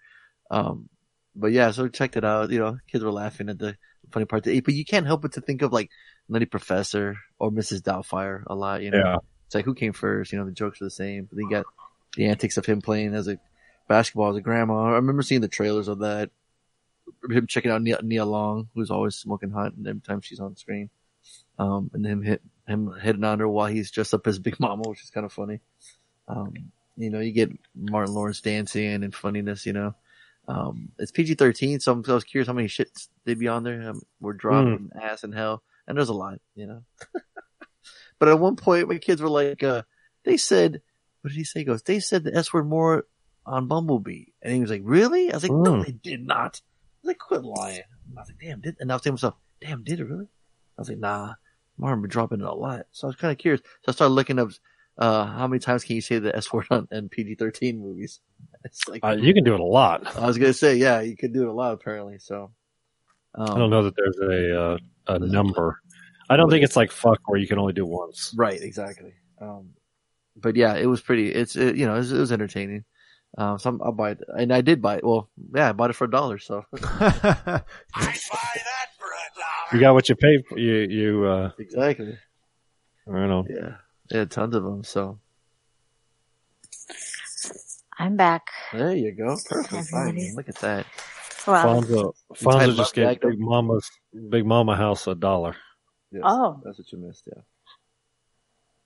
[0.52, 0.88] Um,
[1.36, 2.52] but yeah, so checked it out.
[2.52, 3.76] You know, kids were laughing at the
[4.12, 4.44] funny part.
[4.44, 5.90] But you can't help but to think of like
[6.30, 7.82] Nutty Professor or Mrs.
[7.82, 8.82] Doubtfire a lot.
[8.82, 9.18] You know, Yeah.
[9.46, 10.32] it's like who came first?
[10.32, 11.26] You know, the jokes are the same.
[11.26, 11.66] But then you got
[12.16, 13.38] the antics of him playing as a
[13.88, 14.86] basketball as a grandma.
[14.86, 16.30] I remember seeing the trailers of that.
[17.30, 20.56] Him checking out Nia, Nia Long, who's always smoking hot and every time she's on
[20.56, 20.90] screen.
[21.60, 24.84] Um, and him hit him hitting on her while he's dressed up as Big Momma,
[24.88, 25.60] which is kind of funny.
[26.28, 26.54] Um,
[26.96, 29.66] you know, you get Martin Lawrence dancing and funniness.
[29.66, 29.96] You know,
[30.48, 33.64] um, it's PG thirteen, so I'm, I was curious how many shits they'd be on
[33.64, 33.90] there.
[33.90, 36.40] Um, we're dropping ass in hell, and there's a lot.
[36.56, 36.84] You know,
[38.20, 39.84] but at one point, my kids were like, uh,
[40.26, 40.82] they said,
[41.22, 41.62] what did he say?
[41.62, 43.06] He goes, they said the S word more
[43.46, 45.32] on Bumblebee, and he was like, really?
[45.32, 45.86] I was like, no, Mm.
[45.86, 46.62] they did not.
[46.64, 47.82] I was like, quit lying.
[48.16, 48.78] I was like, damn, did?
[48.80, 50.28] And I was thinking to myself, damn, did it really?
[50.78, 51.34] I was like, nah,
[51.78, 52.86] Martin been dropping it a lot.
[52.92, 53.62] So I was kind of curious.
[53.84, 54.50] So I started looking up,
[54.98, 58.20] uh, how many times can you say the S word on in PG-13 movies?
[58.66, 60.16] It's like, Uh, you can do it a lot.
[60.16, 62.18] I was gonna say, yeah, you could do it a lot apparently.
[62.18, 62.52] So,
[63.36, 64.78] um, I don't know that there's a uh,
[65.08, 65.82] a number.
[66.30, 68.34] I don't think it's like fuck where you can only do once.
[68.38, 69.16] Right, exactly.
[69.42, 69.72] Um,
[70.38, 71.30] but yeah, it was pretty.
[71.30, 72.86] It's it, you know it was, it was entertaining.
[73.38, 75.04] Um, so I'm, I'll buy it, and I did buy it.
[75.04, 76.40] Well, yeah, I bought it for a dollar.
[76.40, 76.64] So
[79.74, 80.58] You got what you paid for.
[80.58, 81.26] You you.
[81.26, 82.18] Uh, exactly.
[83.08, 83.46] I don't know.
[83.50, 83.76] Yeah,
[84.14, 84.84] they had tons of them.
[84.86, 85.20] So
[88.00, 88.44] I'm back.
[88.72, 89.38] there you go.
[89.50, 89.74] Perfect.
[89.74, 89.92] Everybody.
[89.92, 90.36] timing.
[90.36, 90.86] Look at that.
[91.46, 93.30] Well, Fonzo, You tied Fonzo him just up, gave Jacob?
[93.32, 93.92] Big Momma's
[94.30, 95.56] Big Momma house a dollar.
[96.12, 96.62] Yes, Oh.
[96.64, 97.28] that's what you missed.
[97.28, 97.42] Yeah,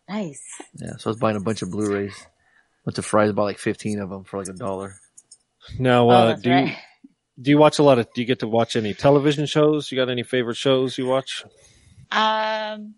[0.09, 0.41] nice.
[0.75, 0.93] yeah.
[0.97, 2.15] So I was buying a bunch of Blu-rays.
[2.85, 4.95] Went to Fry's, bought like 15 of them for like a dollar.
[5.77, 6.71] Now, oh, uh, that's do you
[7.39, 8.11] do you watch a lot of?
[8.13, 9.91] Do you get to watch any television shows?
[9.91, 11.43] You got any favorite shows you watch?
[12.11, 12.95] Um,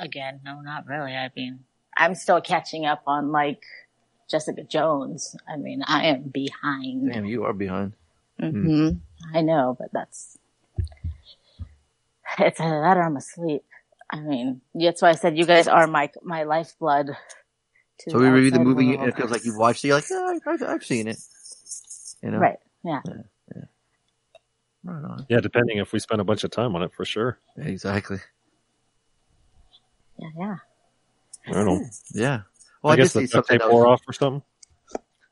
[0.00, 1.12] again, no, not really.
[1.12, 1.60] I mean,
[1.96, 3.62] I'm still catching up on like
[4.30, 5.36] Jessica Jones.
[5.48, 7.12] I mean, I am behind.
[7.12, 7.92] Damn, you are behind.
[8.40, 9.36] Mm-hmm.
[9.36, 10.38] I know, but that's
[12.38, 13.64] it's either that or I'm asleep.
[14.10, 17.16] I mean, that's why I said you guys are my my lifeblood.
[18.00, 19.00] to So we review the movie, world.
[19.00, 19.88] and it feels like you've watched it.
[19.88, 21.18] You're like, yeah, I, I've, I've seen it.
[22.22, 22.58] You know, right?
[22.84, 23.00] Yeah.
[24.84, 25.26] Right on.
[25.30, 27.38] Yeah, depending if we spend a bunch of time on it, for sure.
[27.56, 28.18] Exactly.
[30.18, 30.28] Yeah.
[30.38, 30.56] Yeah.
[31.46, 31.80] I don't know.
[32.12, 32.40] Yeah.
[32.82, 34.42] Well, I I, guess the duct tape wore off or something.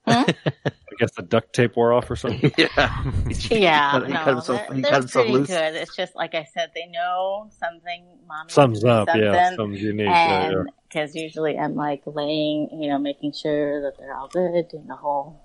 [0.07, 0.25] Hmm?
[0.67, 2.51] I guess the duct tape wore off or something.
[2.59, 2.69] yeah.
[3.51, 5.49] Yeah, He no, cut himself- that- he they're cut himself pretty loose.
[5.49, 5.75] good.
[5.77, 8.05] It's just like I said, they know something.
[8.27, 10.07] Mommy Sums up, yeah, something, something's unique.
[10.09, 10.59] Yeah, yeah.
[10.59, 14.87] and because usually I'm like laying, you know, making sure that they're all good, doing
[14.89, 15.41] the whole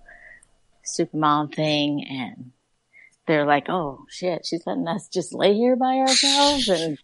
[0.84, 2.52] super mom thing, and
[3.28, 6.98] they're like, "Oh shit, she's letting us just lay here by ourselves," and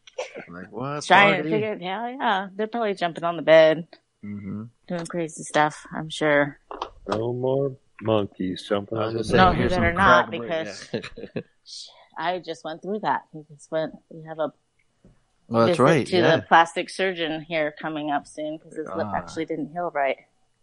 [0.47, 1.03] I'm like, what?
[1.05, 3.87] trying to figure, yeah, yeah, they're probably jumping on the bed,
[4.21, 5.85] hmm doing crazy stuff.
[5.95, 6.59] I'm sure.
[7.07, 11.41] No more monkeys jumping on the gonna No, here's you better not, because- yeah.
[12.17, 13.23] I just went through that.
[13.33, 13.93] We just went.
[14.09, 14.53] We have a
[15.47, 16.07] well, that's visit right.
[16.07, 16.35] to Yeah.
[16.35, 19.15] the plastic surgeon here coming up soon because his lip Ah.
[19.15, 20.17] actually didn't heal right.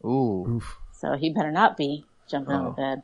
[0.04, 0.60] Ooh.
[0.92, 2.74] So he better not be jumping on the Oh.
[2.74, 3.02] bed.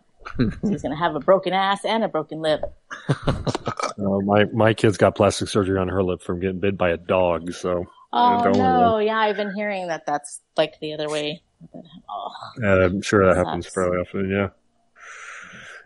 [0.62, 2.62] He's gonna have a broken ass and a broken lip.
[3.98, 6.98] Uh, my my kid's got plastic surgery on her lip from getting bit by a
[6.98, 7.50] dog.
[7.54, 8.98] So Oh don't no!
[8.98, 11.42] Yeah, I've been hearing that that's like the other way.
[12.10, 12.30] Oh,
[12.62, 13.74] uh, I'm sure that happens Sucks.
[13.74, 14.30] fairly often.
[14.30, 14.48] Yeah.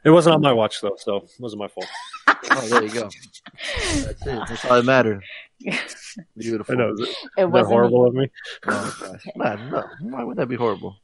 [0.05, 1.87] It wasn't on my watch though, so it wasn't my fault.
[2.53, 3.03] Oh, there you go.
[3.03, 4.43] That's it.
[4.49, 5.23] That's all that matters.
[6.37, 6.75] Beautiful.
[6.75, 6.93] I know.
[6.95, 7.67] Is, it, it is wasn't.
[7.69, 8.29] horrible of me?
[8.67, 9.27] Oh, gosh.
[9.37, 9.85] Man, no.
[10.01, 10.97] Why would that be horrible?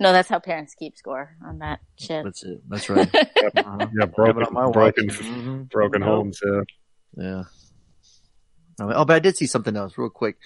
[0.00, 2.24] No, that's how parents keep score on that shit.
[2.24, 2.60] That's it.
[2.68, 3.08] That's right.
[3.14, 3.86] Uh-huh.
[3.94, 4.72] Yeah, Have broken, it on my watch.
[4.74, 5.70] broken, Mhm.
[5.70, 6.06] broken No.
[6.06, 6.40] homes.
[6.44, 6.60] Yeah.
[7.16, 7.42] Yeah.
[8.80, 10.36] Oh, oh, but I did see something else real quick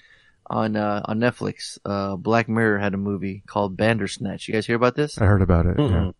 [0.47, 1.77] on uh, on Netflix.
[1.83, 4.47] Uh, Black Mirror had a movie called Bandersnatch.
[4.47, 5.17] You guys hear about this?
[5.19, 5.77] I heard about it.
[5.77, 6.13] Mhm.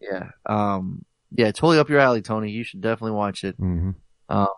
[0.00, 0.30] Yeah.
[0.46, 1.04] Um.
[1.30, 1.52] Yeah.
[1.52, 2.50] Totally up your alley, Tony.
[2.50, 3.56] You should definitely watch it.
[3.58, 3.64] Yeah.
[3.66, 3.90] hmm
[4.28, 4.48] But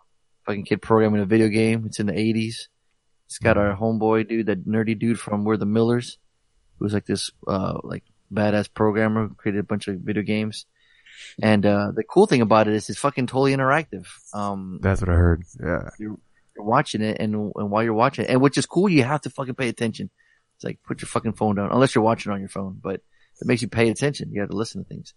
[0.45, 1.85] fucking kid programming a video game.
[1.85, 2.69] It's in the 80s.
[3.27, 6.17] It's got our homeboy dude, that nerdy dude from We're the Millers,
[6.79, 10.65] who's like this, uh, like badass programmer who created a bunch of video games.
[11.41, 14.07] And, uh, the cool thing about it is it's fucking totally interactive.
[14.33, 15.43] Um, That's what I heard.
[15.61, 15.89] Yeah.
[15.99, 16.17] you're
[16.57, 19.29] watching it and, and while you're watching it, and which is cool, you have to
[19.29, 20.09] fucking pay attention.
[20.55, 22.95] It's like, put your fucking phone down, unless you're watching on your phone, but
[23.41, 24.31] it makes you pay attention.
[24.31, 25.13] You have to listen to things.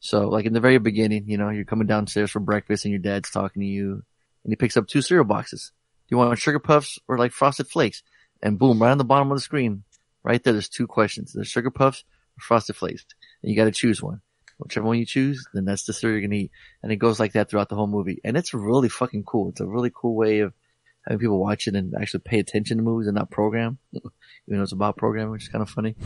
[0.00, 3.00] So like in the very beginning, you know, you're coming downstairs for breakfast and your
[3.00, 4.02] dad's talking to you
[4.44, 5.72] and he picks up two cereal boxes.
[6.08, 8.02] Do you want sugar puffs or like frosted flakes?
[8.42, 9.82] And boom, right on the bottom of the screen,
[10.28, 11.32] right there, there's two questions.
[11.32, 12.04] There's sugar puffs
[12.36, 13.04] or frosted flakes.
[13.42, 14.20] And you got to choose one.
[14.58, 16.50] Whichever one you choose, then that's the cereal you're going to eat.
[16.82, 18.20] And it goes like that throughout the whole movie.
[18.24, 19.50] And it's really fucking cool.
[19.50, 20.52] It's a really cool way of
[21.06, 23.78] having people watch it and actually pay attention to movies and not program.
[23.94, 24.10] Even
[24.46, 25.96] though it's about programming, which is kind of funny.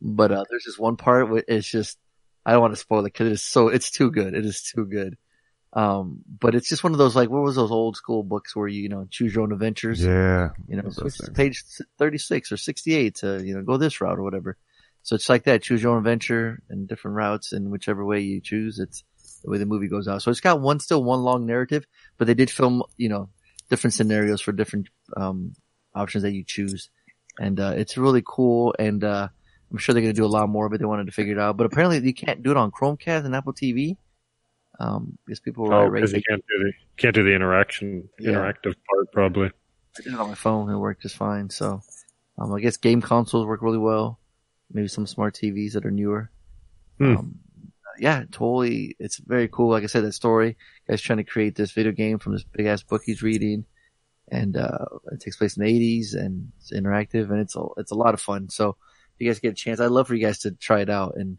[0.00, 1.96] But, uh, there's this one part where it's just,
[2.44, 4.34] I don't want to spoil it because it is so, it's too good.
[4.34, 5.16] It is too good.
[5.74, 8.68] Um, but it's just one of those, like, what was those old school books where
[8.68, 10.04] you, you know, choose your own adventures?
[10.04, 10.50] Yeah.
[10.68, 11.64] You know, so page
[11.98, 14.58] 36 or 68 to, you know, go this route or whatever.
[15.02, 15.62] So it's like that.
[15.62, 19.02] Choose your own adventure and different routes and whichever way you choose, it's
[19.42, 20.22] the way the movie goes out.
[20.22, 21.86] So it's got one, still one long narrative,
[22.18, 23.30] but they did film, you know,
[23.70, 25.54] different scenarios for different, um,
[25.94, 26.90] options that you choose.
[27.40, 28.74] And, uh, it's really cool.
[28.78, 29.28] And, uh,
[29.70, 30.78] I'm sure they're going to do a lot more of it.
[30.78, 33.34] They wanted to figure it out, but apparently you can't do it on Chromecast and
[33.34, 33.96] Apple TV.
[34.80, 38.32] Um, because people were Oh, because you can't do the can't do the interaction Yeah.
[38.32, 39.48] interactive part probably.
[39.98, 40.70] I did it on my phone.
[40.70, 41.50] It worked just fine.
[41.50, 41.82] So,
[42.38, 44.18] um, I guess game consoles work really well.
[44.72, 46.30] Maybe some smart TVs that are newer.
[46.98, 47.16] Hmm.
[47.16, 47.38] Um,
[47.98, 48.96] yeah, totally.
[48.98, 49.68] It's very cool.
[49.70, 50.56] Like I said, that story,
[50.88, 53.66] guy's trying to create this video game from this big ass book he's reading.
[54.30, 57.90] And, uh, it takes place in the eighties and it's interactive and it's a, it's
[57.90, 58.48] a lot of fun.
[58.48, 60.88] So if you guys get a chance, I'd love for you guys to try it
[60.88, 61.36] out and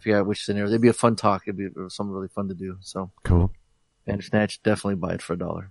[0.00, 0.70] figure out which scenarios.
[0.70, 1.42] It'd be a fun talk.
[1.46, 2.76] It'd be something really fun to do.
[2.80, 3.50] So Cool.
[4.06, 5.70] Bandersnatch, definitely buy it for a dollar.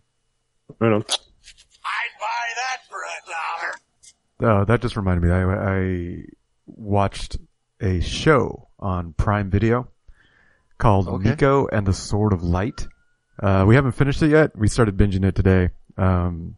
[0.79, 1.01] Right on.
[1.03, 4.61] I'd buy that for a dollar.
[4.61, 5.31] Oh, that just reminded me.
[5.31, 5.43] I,
[5.79, 6.23] I
[6.65, 7.37] watched
[7.81, 9.87] a show on Prime Video
[10.77, 11.29] called Okay.
[11.29, 12.87] Nico and the Sword of Light.
[13.41, 14.57] Uh, we haven't finished it yet.
[14.57, 15.69] We started binging it today.
[15.97, 16.55] Um,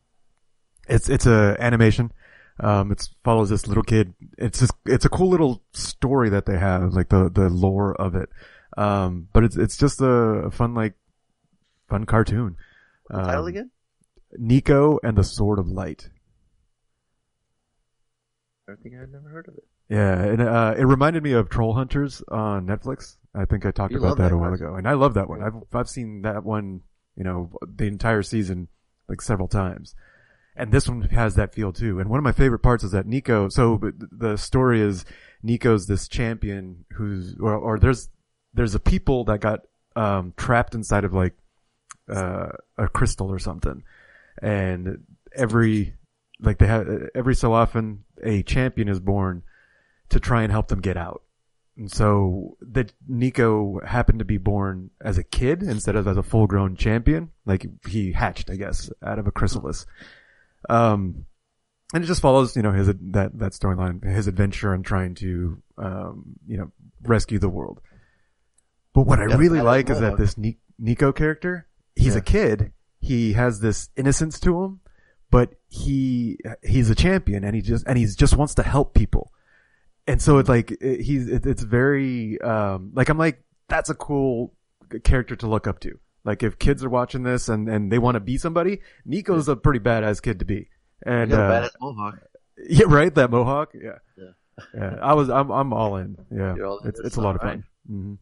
[0.88, 2.12] it's, it's a animation.
[2.60, 4.14] Um, it follows this little kid.
[4.38, 8.16] It's just, it's a cool little story that they have, like the, the lore of
[8.16, 8.30] it.
[8.78, 10.94] Um, but it's, it's just a, fun, like,
[11.90, 12.58] fun cartoon.
[13.12, 13.72] Title Um, again?
[14.38, 16.10] Nico and the Sword of Light.
[18.70, 19.64] I think I've never heard of it.
[19.90, 23.18] Yeah, and uh, it reminded me of Troll Hunters on Netflix.
[23.36, 24.60] I think I talked You about that, that a while one.
[24.60, 25.44] ago, and I love that one.
[25.44, 26.82] I've I've seen that one,
[27.16, 28.68] you know, the entire season
[29.08, 29.94] like several times,
[30.56, 32.00] and this one has that feel too.
[32.00, 33.50] And one of my favorite parts is that Nico.
[33.50, 33.80] So
[34.12, 35.06] the story is
[35.44, 38.10] Nico's this champion who's, or, or there's
[38.54, 39.62] there's a people that got
[39.96, 41.36] um, trapped inside of like
[42.10, 43.84] uh, a crystal or something,
[44.42, 45.04] and
[45.36, 45.96] every
[46.40, 49.44] like they have every so often a champion is born
[50.10, 51.22] to try and help them get out.
[51.78, 56.24] And so that Nico happened to be born as a kid instead of as a
[56.24, 57.32] full grown champion.
[57.46, 59.86] Like he hatched, I guess, out of a chrysalis.
[60.70, 61.26] Um,
[61.94, 65.62] and it just follows, you know, his, that, that storyline, his adventure and trying to,
[65.78, 66.72] um, you know,
[67.04, 67.80] rescue the world.
[68.94, 70.36] But what I really is like is that this
[70.80, 72.20] Nico character, he's Yeah.
[72.20, 72.72] a kid.
[73.00, 74.80] He has this innocence to him,
[75.30, 79.32] but he, he's a champion and he just, and he just wants to help people
[80.08, 83.96] and so it's like it- he's it, it's very um like I'm like that's a
[83.96, 84.54] cool
[85.04, 86.00] character to look up to.
[86.26, 89.56] Like if kids are watching this and and they want to be somebody, Nico's a
[89.56, 90.70] pretty badass kid to be.
[91.06, 92.20] And You a uh, badass mohawk.
[92.68, 94.00] yeah, right, that mohawk, yeah.
[94.18, 94.26] Yeah.
[94.74, 96.18] Yeah, I was I'm I'm all in.
[96.32, 96.56] Yeah.
[96.66, 96.90] All in.
[96.90, 97.62] It's it's That's a lot of alright.
[97.88, 98.20] fun.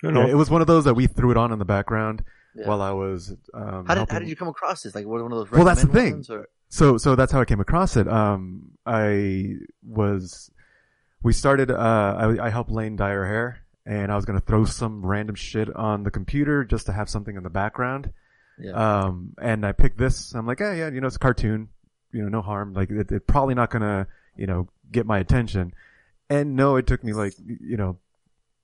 [0.00, 1.64] hmm Right Yeah, it was one of those that we threw it on in the
[1.64, 2.22] background
[2.54, 2.68] Yeah.
[2.68, 4.94] while I was um How did, how did you come across this?
[4.94, 5.50] Like, what one of those?
[5.50, 6.12] Well, that's the thing.
[6.14, 8.08] ones, or- so so that's how I came across it.
[8.08, 9.54] Um, I
[9.86, 10.50] was
[11.22, 11.70] we started.
[11.70, 11.76] Uh,
[12.40, 15.74] I, I helped Lane dye her hair, and I was gonna throw some random shit
[15.74, 18.12] on the computer just to have something in the background.
[18.58, 18.72] Yeah.
[18.72, 20.34] Um, and I picked this.
[20.34, 21.68] I'm like, hey, yeah, you know, it's a cartoon.
[22.12, 22.72] You know, no harm.
[22.74, 25.72] Like, it, it probably not gonna, you know, get my attention.
[26.28, 27.98] And no, it took me like, you know,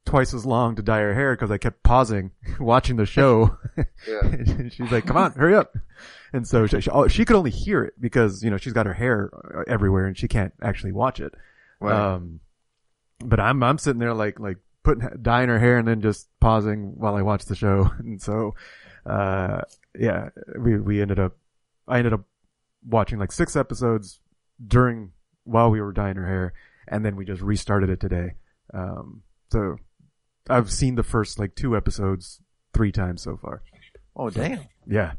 [0.05, 3.57] twice as long to dye her hair because I kept pausing, watching the show.
[4.07, 5.77] And she's like, come on, hurry up.
[6.33, 8.87] And so she, she, oh, she could only hear it because, you know, she's got
[8.87, 11.33] her hair uh, everywhere and she can't actually watch it.
[11.81, 11.95] Right.
[11.95, 12.41] Um,
[13.21, 16.95] but I'm, I'm sitting there like, like putting, dyeing her hair and then just pausing
[16.99, 17.91] while I watched the show.
[17.99, 18.55] And so,
[19.07, 19.63] uh,
[19.99, 21.37] yeah, we, we ended up,
[21.87, 22.25] I ended up
[22.87, 24.21] watching like six episodes
[24.65, 25.13] during,
[25.45, 26.53] while we were dyeing her hair.
[26.89, 28.35] And then we just restarted it today.
[28.75, 29.77] Um, so
[30.49, 32.41] I've seen the first like two episodes
[32.75, 33.63] three times so far.
[34.17, 34.61] oh damn!
[34.87, 35.13] Yeah.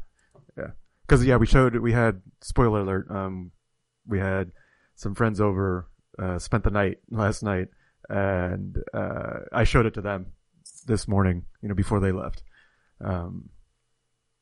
[0.58, 0.70] Yeah.
[1.06, 3.50] Cause yeah, we showed, we had, spoiler alert, um,
[4.06, 4.52] we had
[4.94, 7.68] some friends over, uh, spent the night last night
[8.08, 10.26] and, uh, I showed it to them
[10.86, 12.42] this morning, you know, before they left.
[13.00, 13.48] Um,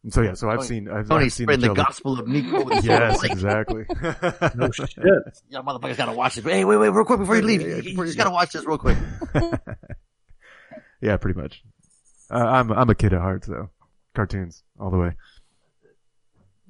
[0.05, 2.27] and so yeah, so I've Tony- seen, I've, Tony I've seen the the, gospel of
[2.27, 2.68] Nico.
[2.81, 3.85] Yes, exactly.
[4.57, 4.88] No shit.
[5.48, 6.44] Yeah, motherfuckers gotta watch this.
[6.44, 7.61] Hey, wait, wait, real quick before you leave.
[7.61, 8.98] yeah, you, yeah, you just gotta watch this real quick.
[11.01, 11.62] yeah, pretty much.
[12.31, 13.70] Uh, I'm I'm a kid at heart, so
[14.14, 15.12] cartoons all the way.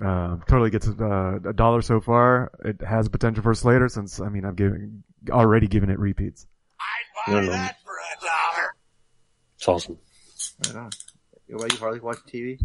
[0.01, 2.51] Um, totally gets uh, a dollar so far.
[2.65, 6.47] It has potential for Slater since I mean I've given already given it repeats.
[7.29, 7.69] No, no.
[9.57, 9.99] It's awesome.
[10.67, 10.91] Right on.
[11.49, 12.01] What about you, Harley?
[12.01, 12.61] Watching TV?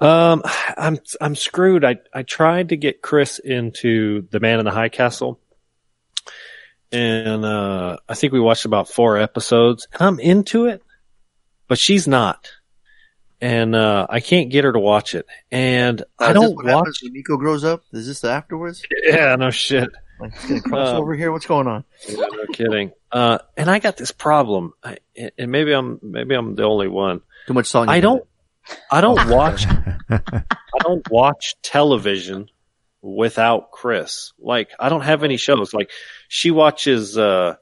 [0.00, 0.42] Um,
[0.76, 1.84] I'm I'm screwed.
[1.84, 5.40] I I tried to get Chris into The Man in the High Castle,
[6.90, 9.86] and uh, I think we watched about four episodes.
[9.98, 10.82] I'm into it,
[11.68, 12.50] but she's not,
[13.40, 15.26] and uh, I can't get her to watch it.
[15.50, 16.98] And I Is this don't what watch.
[17.02, 17.82] when Nico grows up?
[17.92, 18.82] Is this the afterwards?
[19.04, 19.88] Yeah, no shit.
[20.22, 21.32] Like, it's gonna cross Uh, over here?
[21.32, 21.84] What's going on?
[22.08, 22.92] Yeah, no kidding.
[23.10, 24.98] Uh, and I got this problem, I,
[25.36, 27.20] and maybe I'm maybe I'm the only one.
[27.46, 27.88] Too much song.
[27.88, 28.24] I don't.
[28.90, 29.66] I don't watch
[30.10, 32.48] I don't watch television
[33.00, 34.32] without Chris.
[34.38, 35.74] Like I don't have any shows.
[35.74, 35.90] Like
[36.28, 37.56] she watches uh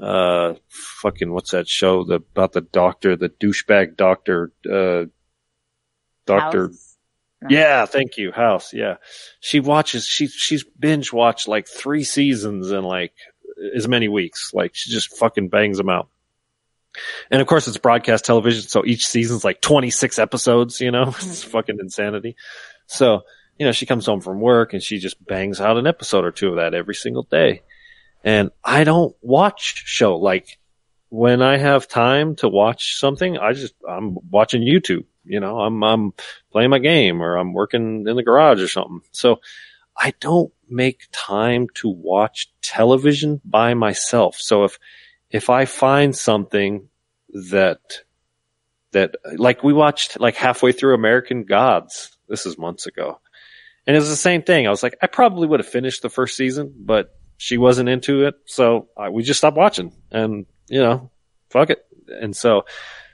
[0.00, 0.54] uh
[1.02, 5.04] fucking what's that show the about the doctor, the douchebag doctor uh
[6.26, 6.87] doctor House?
[7.48, 8.32] Yeah, thank you.
[8.32, 8.96] House, yeah.
[9.40, 13.12] She watches she she's binge watched like 3 seasons in like
[13.76, 14.50] as many weeks.
[14.52, 16.08] Like she just fucking bangs them out.
[17.30, 21.08] And of course it's broadcast television, so each season's like 26 episodes, you know?
[21.08, 21.50] It's mm-hmm.
[21.50, 22.34] fucking insanity.
[22.86, 23.22] So,
[23.58, 26.32] you know, she comes home from work and she just bangs out an episode or
[26.32, 27.62] two of that every single day.
[28.24, 30.58] And I don't watch show like
[31.10, 35.04] when I have time to watch something, I just I'm watching YouTube.
[35.28, 36.12] You know, I'm I'm
[36.50, 39.02] playing my game or I'm working in the garage or something.
[39.12, 39.40] So
[39.96, 44.36] I don't make time to watch television by myself.
[44.38, 44.78] So if
[45.30, 46.88] if I find something
[47.50, 47.80] that
[48.92, 53.20] that like we watched like halfway through American Gods, this is months ago.
[53.86, 54.66] And it was the same thing.
[54.66, 58.26] I was like, I probably would have finished the first season, but she wasn't into
[58.26, 59.92] it, so I, we just stopped watching.
[60.10, 61.10] And you know,
[61.50, 61.84] fuck it.
[62.08, 62.64] And so,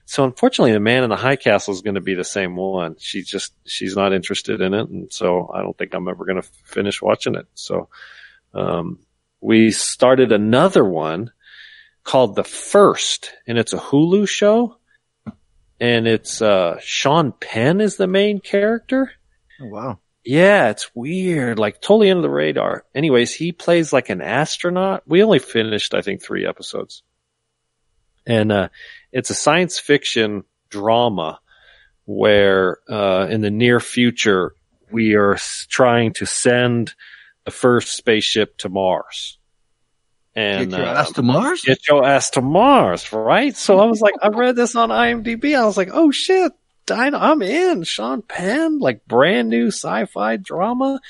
[0.06, 2.96] so unfortunately, the man in the high castle is going to be the same one.
[2.98, 6.40] She just she's not interested in it, and so I don't think I'm ever going
[6.40, 7.46] to finish watching it.
[7.54, 7.88] So,
[8.52, 8.98] um,
[9.40, 11.32] we started another one
[12.02, 14.76] called The First, and it's a Hulu show,
[15.80, 19.10] and it's uh Sean Penn is the main character.
[19.60, 19.98] Oh, wow.
[20.24, 22.84] Yeah, it's weird, like totally under the radar.
[22.94, 25.02] Anyways, he plays like an astronaut.
[25.06, 27.02] We only finished, I think, three episodes.
[28.26, 28.68] And, uh,
[29.14, 31.38] it's a science fiction drama
[32.04, 34.54] where, uh, in the near future,
[34.90, 35.38] we are
[35.70, 36.92] trying to send
[37.44, 39.38] the first spaceship to Mars.
[40.34, 41.62] And, Get your uh, ass to Mars?
[41.62, 43.56] get your ass to Mars, right?
[43.56, 45.56] So I was like, I read this on IMDb.
[45.56, 46.50] I was like, oh shit,
[46.86, 47.84] Dino, I'm in.
[47.84, 51.00] Sean Penn, like brand new sci-fi drama.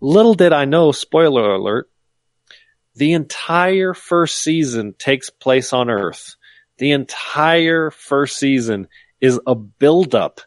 [0.00, 1.88] Little did I know, spoiler alert,
[2.94, 6.36] the entire first season takes place on Earth.
[6.78, 8.88] The entire first season
[9.20, 10.40] is a build-up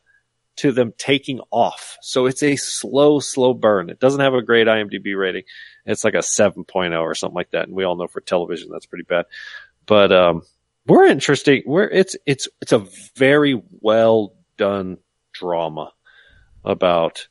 [0.58, 1.98] to them taking off.
[2.02, 3.90] So it's a slow, slow burn.
[3.90, 5.44] It doesn't have a great IMDb rating.
[5.86, 7.68] It's like a 7.0 or something like that.
[7.68, 9.26] And we all know for television, that's pretty bad.
[9.86, 10.42] But, um,
[10.86, 11.64] we're interesting.
[11.66, 14.98] We're, it's, it's, it's a very well done
[15.32, 15.94] drama
[16.66, 17.28] about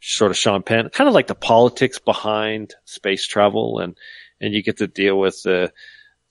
[0.00, 3.96] sort of Sean Penn, kind of like the politics behind space travel and,
[4.40, 5.72] and you get to deal with the,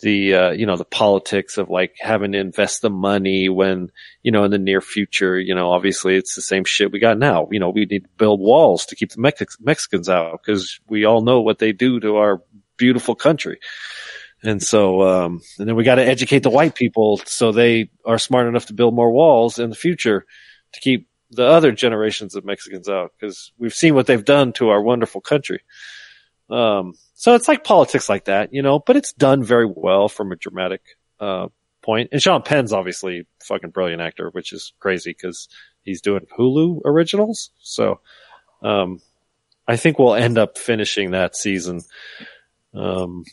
[0.05, 3.89] the, uh, you know, the politics of like having to invest the money when,
[4.21, 7.17] you know, in the near future, you know, obviously it's the same shit we got
[7.17, 7.47] now.
[7.49, 11.05] You know, we need to build walls to keep the Mex- Mexicans out because we
[11.05, 12.43] all know what they do to our
[12.77, 13.57] beautiful country.
[14.43, 18.19] And so, um, and then we got to educate the white people so they are
[18.19, 20.27] smart enough to build more walls in the future
[20.73, 24.69] to keep the other generations of Mexicans out because we've seen what they've done to
[24.69, 25.63] our wonderful country.
[26.47, 26.93] Um,
[27.25, 30.35] so it's like politics like that, you know, but it's done very well from a
[30.35, 30.83] dramatic,
[31.19, 31.47] uh,
[31.81, 32.09] point.
[32.11, 35.49] And Sean Penn's obviously a fucking brilliant actor, which is crazy because
[35.81, 37.49] he's doing Hulu originals.
[37.61, 37.99] So,
[38.61, 38.99] um,
[39.67, 41.81] I think we'll end up finishing that season.
[42.75, 43.23] Um,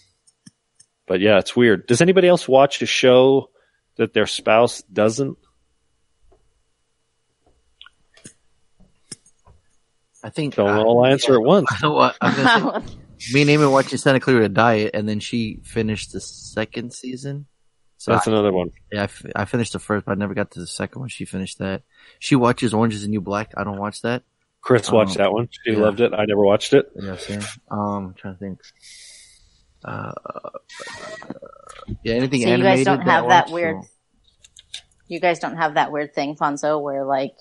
[1.06, 1.86] but yeah, it's weird.
[1.86, 3.50] Does anybody else watch a show
[3.96, 5.36] that their spouse doesn't?
[10.24, 10.54] I think.
[10.54, 11.68] Don't uh, all answer at once.
[13.24, 13.34] I know what I'm gonna say.
[13.34, 17.46] Me and Amy watching Santa Clarita Diet, and then she finished the second season.
[17.98, 18.70] So That's I, another one.
[18.90, 21.08] yeah, I, f- I finished the first, but I never got to the second one.
[21.08, 21.82] She finished that.
[22.18, 23.52] She watches Orange is the New Black.
[23.56, 24.24] I don't watch that.
[24.60, 25.48] Chris watched Um, that one.
[25.64, 25.78] She yeah.
[25.78, 26.12] loved it.
[26.12, 26.90] I never watched it.
[27.00, 27.40] Yeah, same.
[27.70, 28.60] Um, I'm trying to think.
[29.84, 30.12] Uh,
[32.02, 32.86] yeah, anything So you animated.
[32.86, 33.82] guys don't have that works, weird.
[33.84, 33.88] so-
[35.08, 37.34] You guys don't have that weird thing, Fonzo, where like,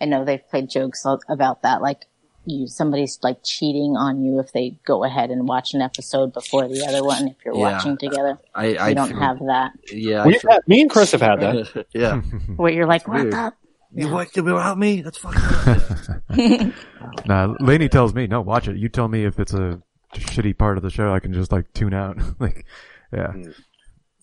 [0.00, 2.02] I know they've played jokes about that, like.
[2.46, 6.68] You somebody's like cheating on you if they go ahead and watch an episode before
[6.68, 7.60] the other one if you're Yeah.
[7.72, 8.38] watching together.
[8.54, 11.40] I, You I don't feel- have that Yeah, We've had, me and Chris have had
[11.40, 11.86] that.
[11.94, 12.20] yeah.
[12.56, 13.32] where you're like, what weird.
[13.32, 13.52] the?
[13.96, 15.02] You watched it without me?
[15.02, 16.74] That's fucking.
[17.26, 18.76] Nah, Lainey tells me, no, watch it.
[18.76, 19.80] You tell me if it's a
[20.14, 22.18] shitty part of the show, I can just like tune out.
[22.40, 22.66] like,
[23.12, 23.28] yeah.
[23.28, 23.54] Mm.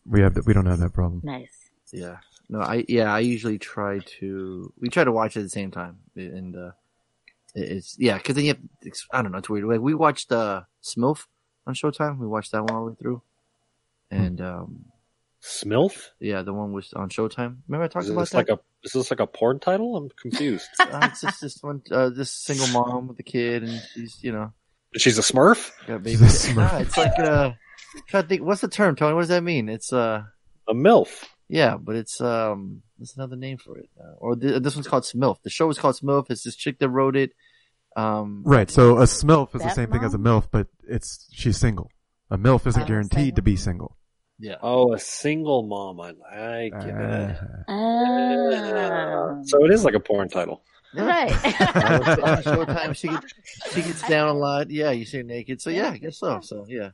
[0.05, 0.45] We have, that.
[0.45, 1.21] we don't have that problem.
[1.23, 1.55] Nice.
[1.91, 2.17] yeah.
[2.49, 3.13] No, I yeah.
[3.13, 4.73] I usually try to.
[4.77, 6.73] We try to watch it at the same time, and uh, it-
[7.55, 8.17] it's yeah.
[8.17, 8.59] Because then you have.
[8.81, 9.37] it's- I don't know.
[9.39, 9.65] It's weird.
[9.65, 11.25] Like we watched uh Smilf
[11.67, 12.17] on Showtime.
[12.17, 13.21] We watched that one all the way through,
[14.09, 14.85] and um
[15.43, 16.09] Smilf?
[16.19, 17.57] yeah, the one was on Showtime.
[17.67, 18.37] Remember I talked Is about this that?
[18.37, 19.95] like a is this like a porn title?
[19.95, 20.67] I'm confused.
[20.79, 24.31] uh, it's just this one, uh, this single mom with a kid, and she's you
[24.31, 24.53] know
[24.97, 25.71] She's a Smurf?
[25.87, 26.17] got baby.
[26.27, 27.51] She's a Nah, it's like uh,
[28.09, 28.41] trying to think.
[28.43, 29.13] What's the term, Tony?
[29.15, 29.69] What does that mean?
[29.69, 30.23] It's uh,
[30.67, 31.23] A MILF.
[31.47, 33.89] yeah, but it's um, there's another name for it.
[33.99, 35.41] Uh, or th- this one's called Smilf.
[35.43, 36.29] The show is called Smilf.
[36.29, 37.31] It's this chick that wrote it.
[37.97, 38.69] Um, Right.
[38.69, 40.41] So a SMILF is the That same thing as a mom?
[40.43, 41.89] MILF, but it's, she's single.
[42.29, 43.97] A MILF isn't Oh, guaranteed to be single.
[44.39, 44.51] single.
[44.53, 44.55] yeah.
[44.61, 45.99] Oh, a single mom.
[45.99, 47.37] I, I get it.
[47.67, 49.43] Uh.
[49.43, 50.61] So it is like a porn title.
[50.93, 51.31] Right.
[51.31, 53.33] on Showtime, she gets,
[53.73, 54.69] she gets down a lot.
[54.69, 55.61] Yeah, you see her naked.
[55.61, 56.39] So yeah, I guess so.
[56.41, 56.89] So yeah,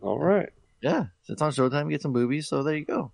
[0.00, 0.48] All right.
[0.80, 1.04] yeah.
[1.24, 1.84] So it's on Showtime.
[1.84, 2.48] You get some boobies.
[2.48, 3.12] So there you go.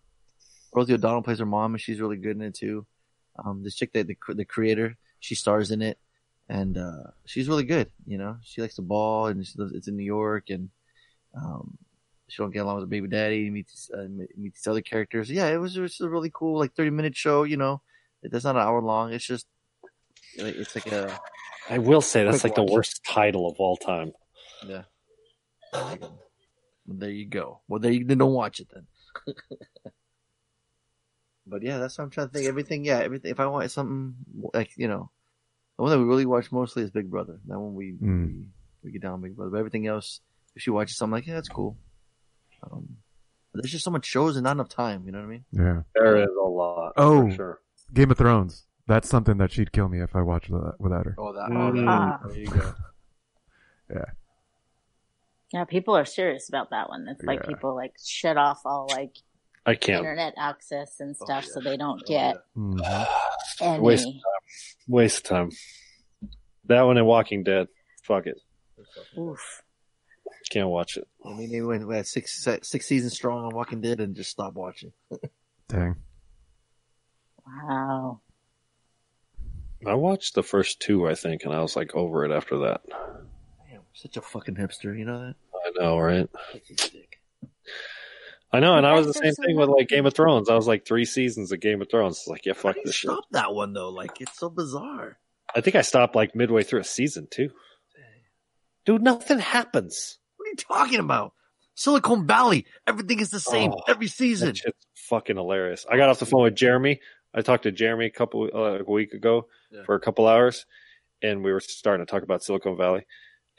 [0.72, 2.86] Rosie O'Donnell plays her mom, and she's really good in it too.
[3.44, 5.98] Um, this chick that the the creator, she stars in it,
[6.48, 7.90] and uh, she's really good.
[8.06, 10.70] You know, she likes to ball, and she lives, it's in New York, and
[11.34, 11.78] um,
[12.28, 13.50] she don't get along with her baby daddy.
[13.50, 15.30] Meets uh, meet these other characters.
[15.30, 17.44] Yeah, it was just a really cool, like thirty minute show.
[17.44, 17.82] You know,
[18.22, 19.12] it's not an hour long.
[19.12, 19.46] It's just,
[20.38, 21.18] like, it's like a
[21.68, 24.12] I will say that's like the worst title of all time.
[24.66, 24.82] yeah.
[25.72, 27.60] Well, there you go.
[27.68, 29.34] Well, there you then don't watch it then.
[31.50, 32.46] but yeah, that's what I'm trying to think.
[32.46, 33.30] Everything, yeah, everything.
[33.30, 34.14] If I want something
[34.54, 35.10] like you know,
[35.76, 37.38] the one that we really watch mostly is Big Brother.
[37.48, 38.26] That one we Mm.
[38.26, 38.44] we,
[38.84, 39.50] we get down Big Brother.
[39.50, 40.20] But everything else,
[40.56, 41.76] if she watches something like, yeah, that's cool.
[42.62, 42.96] Um,
[43.52, 45.02] but there's just so much shows and not enough time.
[45.06, 45.44] You know what I mean?
[45.52, 45.82] yeah.
[45.94, 46.92] There is a lot.
[46.96, 47.28] Oh.
[47.30, 47.60] for sure.
[47.92, 48.66] Game of Thrones.
[48.86, 51.14] That's something that she'd kill me if I watched that without her.
[51.18, 51.50] Oh, that.
[51.50, 51.84] Mm.
[51.88, 52.20] Ah.
[52.26, 52.74] There you go.
[53.92, 54.04] Yeah.
[55.52, 57.08] Yeah, people are serious about that one.
[57.08, 57.46] It's like Yeah.
[57.48, 59.16] people like shut off all like
[59.66, 59.98] I can't.
[60.00, 61.50] internet access and stuff yeah.
[61.52, 63.06] so they don't Oh, get Mhm.
[63.60, 63.80] any.
[63.80, 64.08] Waste
[64.88, 65.50] Waste of time.
[66.64, 67.68] That one and Walking Dead.
[68.02, 68.40] Fuck it.
[69.18, 69.62] Oof.
[70.50, 71.06] Can't watch it.
[71.24, 74.30] I mean, they went we had six six seasons strong on Walking Dead and just
[74.30, 74.92] stopped watching.
[75.68, 75.96] Dang.
[77.46, 78.20] Wow.
[79.86, 82.82] I watched the first two, I think, and I was like over it after that.
[83.68, 84.96] Damn, such a fucking hipster.
[84.98, 85.34] You know that?
[85.54, 86.28] I know, right?
[88.52, 88.64] Such a dick.
[88.64, 90.48] I know, and I was the same thing with like Game of Thrones.
[90.50, 92.18] I was like three seasons of Game of Thrones.
[92.18, 93.10] It's like, yeah, fuck this shit.
[93.10, 93.90] stop that one though?
[93.90, 95.18] Like it's so bizarre.
[95.54, 97.50] I think I stopped like midway through a season too.
[98.86, 100.18] Dude, nothing happens.
[100.36, 101.32] What are you talking about?
[101.74, 102.66] Silicon Valley.
[102.86, 104.54] Everything is the same Oh, every season.
[104.54, 105.86] Shit's fucking hilarious.
[105.90, 107.00] I got off the phone with Jeremy.
[107.34, 109.82] I talked to Jeremy a couple uh, a week ago Yeah.
[109.84, 110.66] for a couple hours,
[111.22, 113.06] and we were starting to talk about Silicon Valley.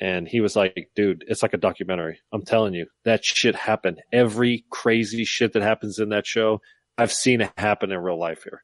[0.02, 2.20] And he was like, "Dude, it's like a documentary.
[2.34, 4.02] I'm telling you, that shit happened.
[4.12, 6.60] Every crazy shit that happens in that show,
[6.98, 8.64] I've seen it happen in real life here.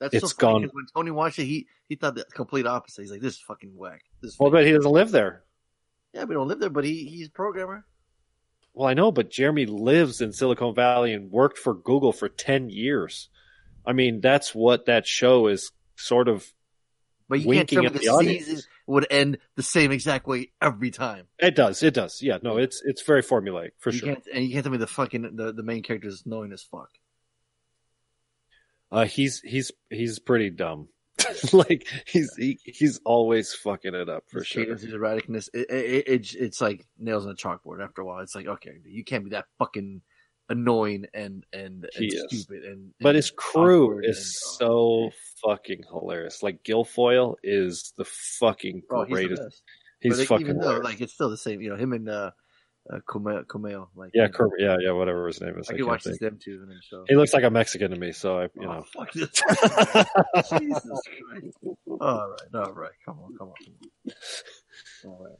[0.00, 3.02] That's it's so funny When Tony watched it, he he thought the complete opposite.
[3.02, 5.44] He's like, "This is fucking whack." This is Well, but he doesn't live there.
[6.14, 7.84] yeah, we don't live there, but he he's a programmer.
[8.72, 12.70] Well, I know, but Jeremy lives in Silicon Valley and worked for Google for 10
[12.70, 13.28] years.
[13.84, 16.46] I mean, that's what that show is sort of.
[17.28, 18.46] But you Winking can't at tell me the the, audience.
[18.46, 21.26] season would end the same exact way every time.
[21.38, 21.82] It does.
[21.82, 22.20] It does.
[22.22, 22.38] Yeah.
[22.42, 24.08] No, it's it's very formulaic for you sure.
[24.14, 26.62] can't, and you can't tell me the fucking the, the main character is knowing as
[26.62, 26.90] fuck.
[28.90, 30.88] Uh, he's he's he's pretty dumb.
[31.52, 34.64] like he's he, he's always fucking it up for His sure.
[34.64, 37.82] cadence, his erraticness, it, it, it, it's it's like nails on a chalkboard.
[37.84, 40.00] After a while, it's like okay, you can't be that fucking
[40.48, 42.92] annoying and and, and stupid and.
[43.00, 45.10] But his crew is and, so
[45.44, 46.42] fucking hilarious.
[46.42, 49.42] Like Gilfoyle is the fucking oh, he's the greatest.
[49.42, 49.62] best.
[50.00, 52.30] He's, like, fucking even though like it's still the same, you know, him and uh,
[52.92, 55.68] uh Kumail, Kumail like yeah, you yeah, yeah, whatever his name is.
[55.68, 56.20] I I, can't watch think.
[56.20, 57.04] them two and show.
[57.08, 58.84] He looks like a Mexican to me, so I, you Oh, know.
[58.92, 59.30] fuck this.
[60.50, 61.58] Jesus Christ.
[62.00, 62.92] All right, all right.
[63.04, 63.54] Come on, come on.
[65.02, 65.18] Come on.
[65.18, 65.38] All right.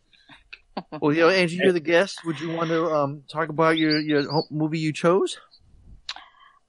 [1.03, 2.25] Well, you know, Angie, you're the guest.
[2.25, 5.39] Would you want to um talk about your your movie you chose?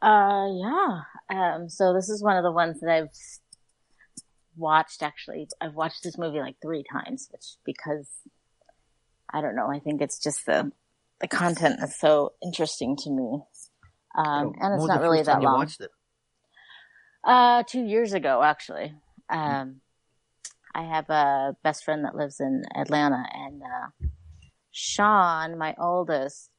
[0.02, 1.02] Uh, yeah.
[1.30, 3.10] Um, so this is one of the ones that I've
[4.56, 8.08] watched actually, I've watched this movie like three times, which because
[9.32, 10.72] I don't know, I think it's just the,
[11.22, 13.42] the content is so interesting to me.
[14.18, 15.60] Um, and it's not really that long.
[15.60, 15.92] watched it?
[17.24, 18.94] Uh, two years ago, actually.
[19.30, 19.82] Um,
[20.74, 24.08] I have a best friend that lives in Atlanta and, uh,
[24.72, 26.52] Sean, my oldest,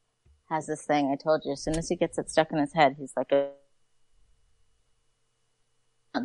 [0.51, 1.11] has this thing.
[1.11, 3.31] I told you, as soon as he gets it stuck in his head, he's like
[3.33, 3.51] a,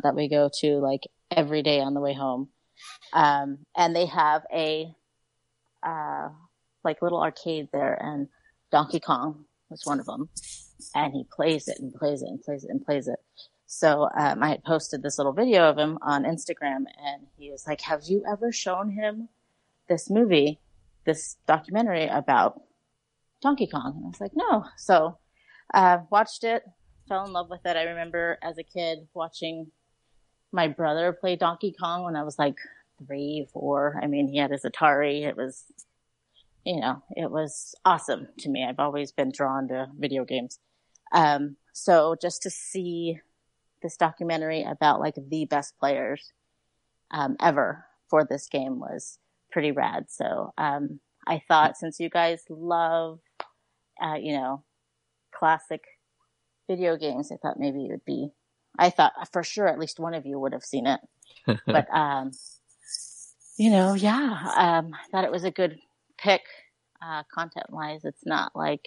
[0.02, 2.48] that we go to like every day on the way home.
[3.12, 4.92] Um, and they have a,
[5.82, 6.28] uh,
[6.84, 8.28] like little arcade there and
[8.70, 10.28] Donkey Kong was one of them.
[10.94, 13.18] And he plays it and plays it and plays it and plays it.
[13.66, 17.66] So um, I had posted this little video of him on Instagram, and he was
[17.66, 19.28] like, "Have you ever shown him
[19.88, 20.60] this movie,
[21.04, 22.62] this documentary about
[23.42, 25.18] Donkey Kong?" And I was like, "No." So
[25.74, 26.62] uh, watched it,
[27.08, 27.76] fell in love with it.
[27.76, 29.70] I remember as a kid watching
[30.52, 32.56] my brother play Donkey Kong when I was like
[33.04, 33.98] three, four.
[34.02, 35.26] I mean, he had his Atari.
[35.26, 35.64] It was,
[36.64, 38.64] you know, it was awesome to me.
[38.64, 40.60] I've always been drawn to video games.
[41.12, 43.20] Um, so just to see
[43.86, 46.32] this documentary about like the best players
[47.12, 49.18] um, ever for this game was
[49.52, 50.06] pretty rad.
[50.08, 53.20] So um, I thought since you guys love,
[54.02, 54.64] uh, you know,
[55.32, 55.84] classic
[56.68, 58.32] video games, I thought maybe it would be.
[58.76, 61.00] I thought for sure at least one of you would have seen it,
[61.66, 62.32] but um,
[63.56, 65.78] you know, yeah, um, I thought it was a good
[66.18, 66.42] pick
[67.00, 68.04] uh, content wise.
[68.04, 68.86] It's not like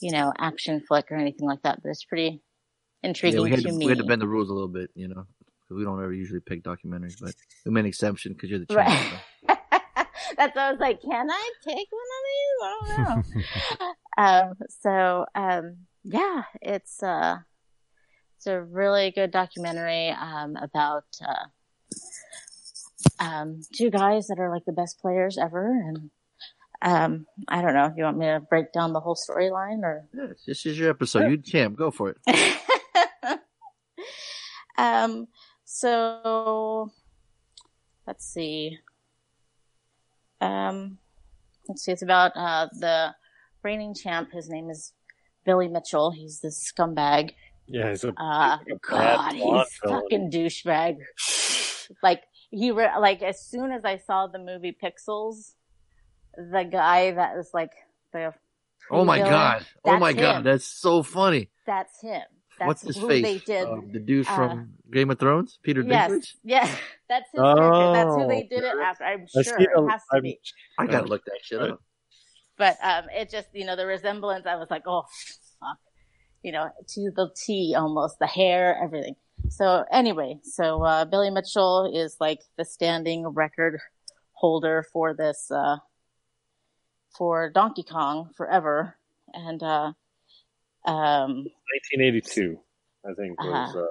[0.00, 2.40] you know action flick or anything like that, but it's pretty
[3.04, 3.84] Yeah, intriguing we had, to me.
[3.84, 5.26] we had to bend the rules a little bit, you know,
[5.62, 7.34] because we don't ever usually pick documentaries, but
[7.64, 8.78] we made an exception because you're the champ.
[8.78, 9.20] Right.
[9.48, 9.54] so.
[10.36, 12.62] That's why I was like, can I take one of these?
[12.62, 13.26] I don't
[13.78, 13.92] know.
[14.24, 17.36] um, so, um, yeah, it's, uh,
[18.36, 21.44] it's a really good documentary, um, about, uh,
[23.20, 25.70] um, two guys that are like the best players ever.
[25.70, 26.10] And,
[26.82, 27.92] um, I don't know.
[27.96, 30.06] You want me to break down the whole storyline or?
[30.14, 31.30] Yeah, this is your episode.
[31.30, 31.76] You champ.
[31.76, 32.18] Go for it.
[34.76, 35.28] um,
[35.64, 36.90] so
[38.06, 38.78] let's see.
[40.40, 40.98] Um,
[41.68, 41.92] let's see.
[41.92, 43.14] It's about uh, the
[43.62, 44.32] reigning champ.
[44.32, 44.92] His name is
[45.44, 46.10] Billy Mitchell.
[46.10, 47.32] He's this scumbag.
[47.66, 50.02] Yeah, he's a Uh, bad God, blonde he's villain.
[50.02, 50.98] fucking douchebag.
[52.02, 55.54] like he, re- like as soon as I saw the movie Pixels,
[56.36, 57.72] the guy that was like
[58.12, 58.34] the
[58.90, 59.66] Oh my villain, god.
[59.84, 60.44] Oh my that's god.
[60.44, 61.48] That's so funny.
[61.64, 62.22] That's him.
[62.58, 63.22] That's What's his who face?
[63.24, 63.68] they did.
[63.68, 66.34] Um, the dude uh, from Game of Thrones, Peter Yes, Dinklage.
[66.44, 66.78] yes,
[67.08, 67.92] that's his character.
[67.92, 69.04] That's who they Oh, did it after.
[69.04, 70.38] I'm I sure it has to I'm- be.
[70.78, 71.80] I gotta look that shit up.
[72.56, 74.46] But um, it just you know the resemblance.
[74.46, 75.02] I was like, oh
[75.60, 75.78] fuck,
[76.42, 79.16] you know, to the T almost the hair, everything.
[79.48, 83.80] So anyway, so uh, Billy Mitchell is like the standing record
[84.32, 85.78] holder for this uh,
[87.16, 88.96] for Donkey Kong forever,
[89.32, 89.92] and uh,
[90.84, 91.46] um,
[91.94, 92.58] 1982,
[93.04, 93.70] I think was.
[93.70, 93.80] Uh-huh.
[93.80, 93.86] Uh,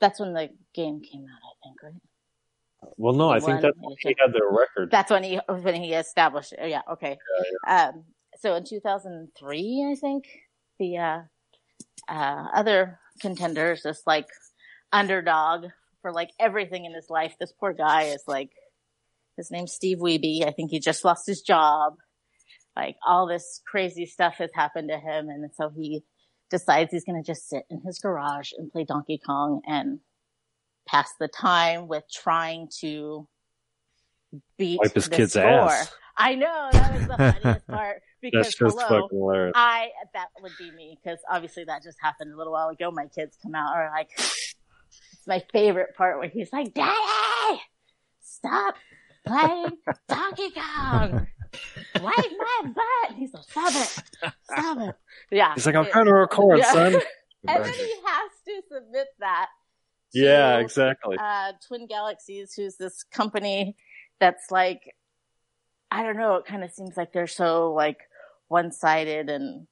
[0.00, 1.40] that's when the game came out.
[1.42, 2.92] I think, right?
[2.96, 4.90] well, no, I think that's when he had their record.
[4.90, 6.68] That's when he when he established it.
[6.68, 7.18] Yeah, okay.
[7.66, 8.04] Um,
[8.38, 10.24] so in 2003, I think
[10.78, 11.20] the uh,
[12.08, 14.28] uh, other contenders, this like
[14.92, 15.66] underdog
[16.02, 17.34] for like everything in his life.
[17.38, 18.50] This poor guy is like
[19.36, 20.46] his name's Steve Wiebe.
[20.46, 21.96] I think he just lost his job.
[22.78, 26.04] Like all this crazy stuff has happened to him, and so he
[26.48, 29.98] decides he's going to just sit in his garage and play Donkey Kong and
[30.86, 33.26] pass the time with trying to
[34.56, 35.42] beat Wipe his kid's score.
[35.42, 35.92] ass.
[36.16, 39.50] I know that was the funniest part because That's just hello.
[39.56, 42.90] I that would be me because obviously that just happened a little while ago.
[42.92, 44.56] My kids come out are like, it's
[45.26, 47.60] my favorite part where he's like, "Daddy,
[48.20, 48.74] stop
[49.26, 49.72] playing
[50.08, 51.26] Donkey Kong,
[52.00, 54.02] wipe my butt." He's like, "Stop it,
[54.44, 54.94] stop it."
[55.30, 56.72] Yeah, He's like, I'm it- trying to record, Yeah.
[56.72, 56.94] son.
[57.48, 59.48] and then he has to submit that.
[60.14, 61.16] to, Yeah, exactly.
[61.20, 63.76] uh, Twin Galaxies, who's this company
[64.20, 64.94] that's like,
[65.90, 67.98] I don't know, it kind of seems like they're so like
[68.48, 69.66] one-sided and,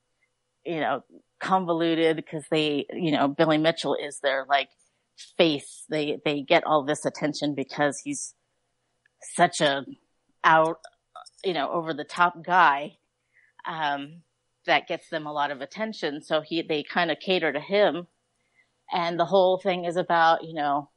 [0.65, 1.03] you know,
[1.41, 4.69] convoluted because they, you know, Billy Mitchell is their like
[5.39, 5.85] face.
[5.89, 8.35] They, they get all this attention because he's
[9.35, 9.85] such a
[10.45, 10.79] out,
[11.45, 12.97] you know, over the top guy.
[13.67, 14.23] Um,
[14.67, 16.23] that gets them a lot of attention.
[16.23, 18.07] So he, they kind of cater to him.
[18.93, 20.91] And the whole thing is about, you know,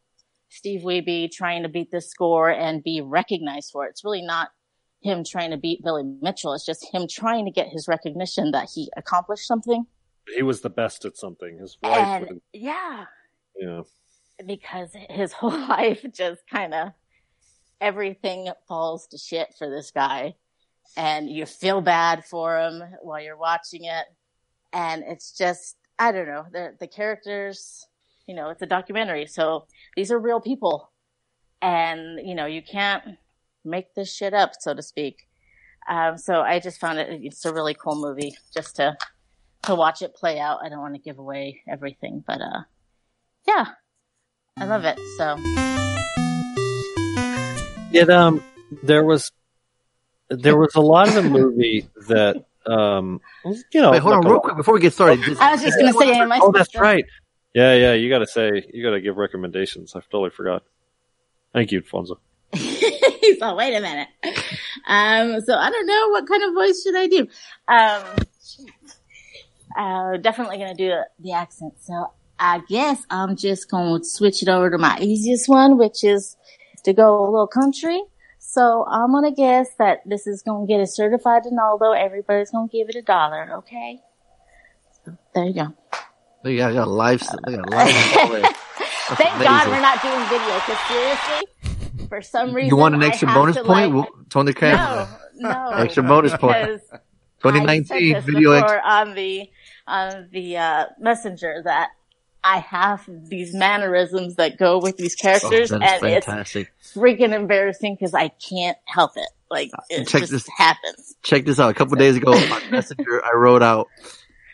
[0.50, 3.92] Steve Wiebe trying to beat this score and be recognized for it.
[3.92, 4.50] It's really not
[5.02, 6.54] him trying to beat Billy Mitchell.
[6.54, 9.86] It's just him trying to get his recognition that he accomplished something.
[10.36, 11.58] He was the best at something.
[11.58, 13.06] His wife, And yeah,
[13.56, 13.82] yeah.
[14.46, 16.90] because his whole life just kind of
[17.82, 20.36] everything falls to shit for this guy.
[20.98, 24.06] And you feel bad for him while you're watching it.
[24.74, 27.86] And it's just i don't know the the characters
[28.26, 29.26] you know it's a documentary.
[29.26, 29.66] So
[29.96, 30.92] these are real people.
[31.62, 33.04] And you know you can't
[33.66, 35.28] make this shit up so to speak.
[35.88, 38.98] Um, so i just found it it's a really cool movie just to
[39.64, 40.60] to watch it play out.
[40.64, 42.62] I don't want to give away everything but uh
[43.48, 43.66] yeah
[44.58, 45.89] i love it so
[47.94, 48.44] It um
[48.84, 49.32] there was
[50.30, 53.20] there was a lot of the movie that um
[53.74, 55.22] you know Wait, hold on, like a- real quick before we get started.
[55.24, 57.06] Just- i was just gonna say am I Oh, that's to- right.
[57.56, 57.94] Yeah, yeah.
[57.94, 59.96] You got to say you got to give recommendations.
[59.96, 60.62] I totally forgot.
[61.52, 62.18] Thank you, Fonzo.
[62.54, 64.08] He's like, wait a minute.
[64.88, 67.28] Um, so I don't know what kind of voice should I do.
[67.68, 68.04] Um,
[69.78, 71.74] uh, definitely gonna do the accent.
[71.82, 76.36] So I guess I'm just gonna switch it over to my easiest one, which is
[76.82, 78.02] to go a little country.
[78.40, 81.92] So I'm gonna guess that this is gonna get a certified Donaldo.
[81.92, 84.02] Everybody's gonna give it a dollar, okay?
[85.06, 85.74] So there you go.
[86.46, 87.22] I got a live.
[87.46, 88.56] I got a live.
[89.18, 93.28] Thank God we're not doing video, because seriously, for some reason You want an extra
[93.28, 93.68] bonus point?
[93.68, 95.20] like, Well, Tony no, Camera.
[95.36, 95.70] no.
[95.78, 96.58] Extra bonus point.
[96.66, 96.98] because I
[97.42, 98.52] 2019 said this video.
[98.54, 99.50] Ex- on the
[99.88, 101.90] on the uh, messenger that
[102.44, 107.34] I have these mannerisms that go with these oh, characters, that and is it's freaking
[107.34, 109.30] embarrassing because I can't help it.
[109.52, 111.16] Like it Check just this- happens.
[111.24, 111.70] Check this out.
[111.70, 113.88] A couple days ago on Messenger, I wrote out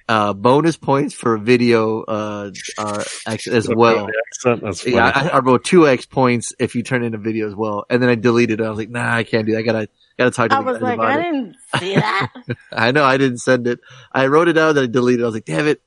[0.08, 4.08] uh, bonus points for video uh, uh, as well.
[4.44, 4.96] That's funny.
[4.96, 7.86] Yeah, I, I wrote two X points if you turn in a video as well,
[7.90, 8.66] and then I deleted it.
[8.66, 9.60] I was like, nah, I can't do that.
[9.60, 11.24] I gotta gotta talk to I the was guys like, about I it.
[11.24, 12.34] didn't see that.
[12.72, 13.80] I know I didn't send it.
[14.12, 15.22] I wrote it out, then I deleted.
[15.22, 15.24] it.
[15.24, 15.82] I was like, damn it.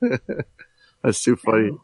[1.02, 1.70] That's too funny.
[1.70, 1.80] Um,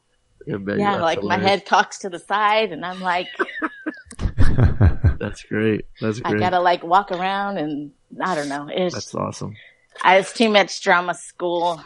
[0.46, 3.28] yeah, man, yeah, like my head cocks to the side, and I'm like,
[5.18, 5.84] That's great.
[6.00, 7.90] That's great." I gotta like walk around, and
[8.20, 8.68] I don't know.
[8.72, 9.54] It's That's awesome.
[10.02, 11.82] I was too much drama school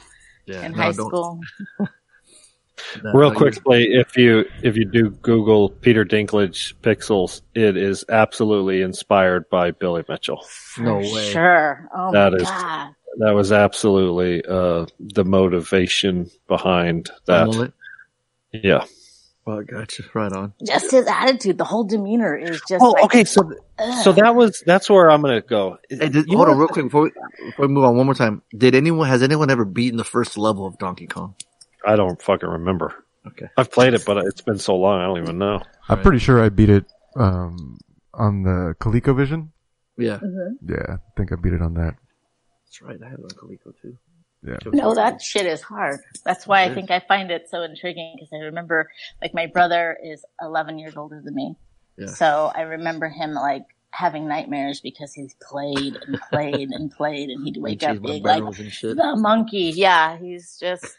[0.47, 0.65] Yeah.
[0.67, 1.41] in no, high don't- school.
[1.81, 8.05] no, Real no, quickly, if you if you do Google Peter Dinklage Pixels, it is
[8.11, 10.45] absolutely inspired by Billy Mitchell.
[10.79, 11.31] No For way.
[11.31, 11.89] Sure.
[11.97, 12.95] Oh That my is- god.
[13.19, 17.47] That was absolutely uh, the motivation behind that.
[17.47, 17.73] Mullet?
[18.53, 18.85] Yeah.
[19.45, 20.05] Well, I gotcha.
[20.15, 20.55] Right on.
[20.65, 23.25] Just his attitude, the whole demeanor is just Oh, like, okay.
[23.25, 24.05] So ugh.
[24.05, 25.79] so that was that's where I'm gonna go.
[25.91, 27.11] Hey, did, You hold know on real quick before we,
[27.47, 28.43] before we move on one more time.
[28.57, 31.35] Did anyone, has anyone ever beaten the first level of Donkey Kong?
[31.85, 32.95] I don't fucking remember.
[33.27, 33.47] Okay.
[33.57, 35.61] I've played it, but it's been so long, I don't even know.
[35.89, 36.85] I'm pretty sure I beat it
[37.17, 37.79] um,
[38.15, 39.49] on the ColecoVision.
[39.99, 40.19] Yeah.
[40.19, 40.57] Mhm.
[40.69, 41.97] Yeah, I think I beat it on that.
[42.73, 42.99] That's right.
[43.05, 43.99] I had it on Coleco too.
[44.43, 44.57] Yeah.
[44.73, 46.01] No, that shit is hard.
[46.25, 49.97] That's why I think I find it so intriguing because I remember, like, my brother
[50.03, 51.55] is 11 years older than me.
[51.99, 52.07] Yeah.
[52.07, 57.45] So I remember him, like, having nightmares because he's played and played and played and
[57.45, 58.97] he'd wake up Cheese being like, barrels and shit.
[58.97, 59.73] the monkey.
[59.77, 60.85] Yeah, he's just,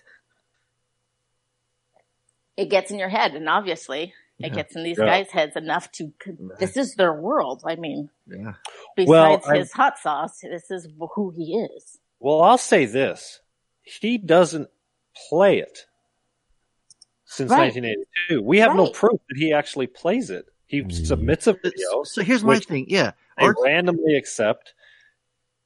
[2.55, 4.55] it gets in your head and obviously it Yeah.
[4.55, 5.05] gets in these Yeah.
[5.05, 6.11] guys' heads enough to,
[6.59, 7.61] this is their world.
[7.65, 8.53] I mean, Yeah.
[8.97, 11.99] Well, besides I- his hot sauce, this is who he is.
[12.19, 13.41] Well, I'll say this:
[13.83, 14.69] he doesn't
[15.29, 15.85] play it
[17.25, 17.59] since Right.
[17.73, 18.41] 1982.
[18.41, 20.45] We have no proof that he actually plays it.
[20.65, 21.05] He Mm.
[21.05, 22.03] submits a video.
[22.03, 22.85] so here's my thing.
[22.89, 23.11] Yeah.
[23.37, 24.73] They Art, randomly accept.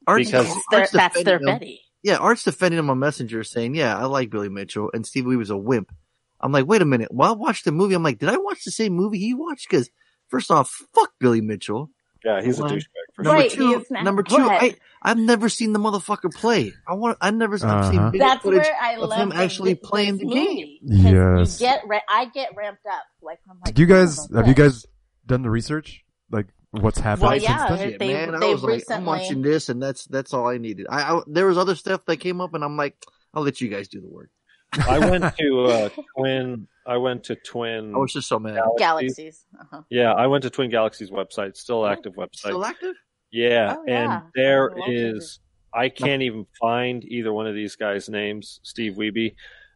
[0.05, 1.45] Art's, because- That's their, that's their him.
[1.45, 1.81] Betty.
[2.03, 5.49] Yeah, Art's defending him on Messenger saying, yeah, I like Billy Mitchell and Steve Weaver's
[5.49, 5.91] a wimp.
[6.39, 7.11] I'm like, wait a minute.
[7.11, 9.67] While I watched the movie, I'm like, did I watch the same movie he watched?
[9.69, 9.89] Cause
[10.29, 11.89] first off, fuck Billy Mitchell.
[12.25, 12.83] Yeah, he's a douchebag
[13.13, 16.73] for Number Right, two, is number two, But- I, I've never seen the motherfucker play.
[16.87, 17.69] I want, I never, I've seen
[17.99, 18.09] Uh-huh.
[18.11, 20.77] video That's footage where I of love him actually this playing the game.
[20.81, 21.61] Yes.
[21.61, 23.03] You get, ra- I get ramped up.
[23.21, 24.85] Like, I'm like, Did you guys son of have you guys
[25.25, 26.03] done the research?
[26.31, 27.29] Like what's happening?
[27.29, 27.89] Well, since yeah, then?
[27.91, 30.47] Shit, they- man, I they was like, I'm recently- watching this and that's, that's all
[30.47, 30.87] I needed.
[30.89, 32.95] I, I, there was other stuff that came up and I'm like,
[33.33, 34.31] I'll let you guys do the work.
[34.73, 36.67] I went to uh, Twin.
[36.85, 37.93] I went to Twin.
[37.95, 38.55] I was just so mad.
[38.77, 38.77] Galaxies.
[38.79, 39.45] Galaxies.
[39.59, 39.81] Uh-huh.
[39.89, 41.57] Yeah, I went to Twin Galaxies website.
[41.57, 42.35] Still active website.
[42.37, 42.95] Still active?
[43.31, 44.13] Yeah, Oh, yeah.
[44.19, 44.93] and there I love it.
[44.95, 45.39] is.
[45.73, 48.59] I can't even find either one of these guys' names.
[48.63, 49.35] Steve Wiebe.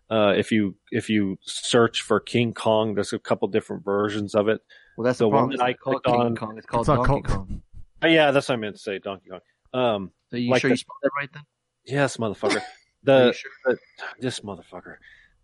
[0.09, 4.47] Uh, if you if you search for King Kong, there's a couple different versions of
[4.47, 4.61] it.
[4.97, 6.57] Well, that's The the, one that I It's not clicked King on- Kong.
[6.57, 7.61] It's called It's not Donkey called- Kong.
[8.03, 8.99] Oh, yeah, that's what I meant to say.
[8.99, 9.39] Donkey Kong.
[9.73, 11.43] Um, Are you Like sure the- you spelled that right then?
[11.85, 12.61] yes, motherfucker.
[13.07, 13.51] Are The sure?
[13.65, 13.77] the,
[14.19, 14.95] this motherfucker.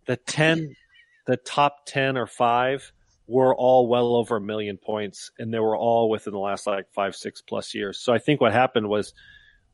[0.06, 0.74] The ten,
[1.26, 2.92] the top ten or five
[3.26, 6.86] were all well over a million points, and they were all within the last like
[6.94, 7.98] five, six plus years.
[8.00, 9.12] So I think what happened was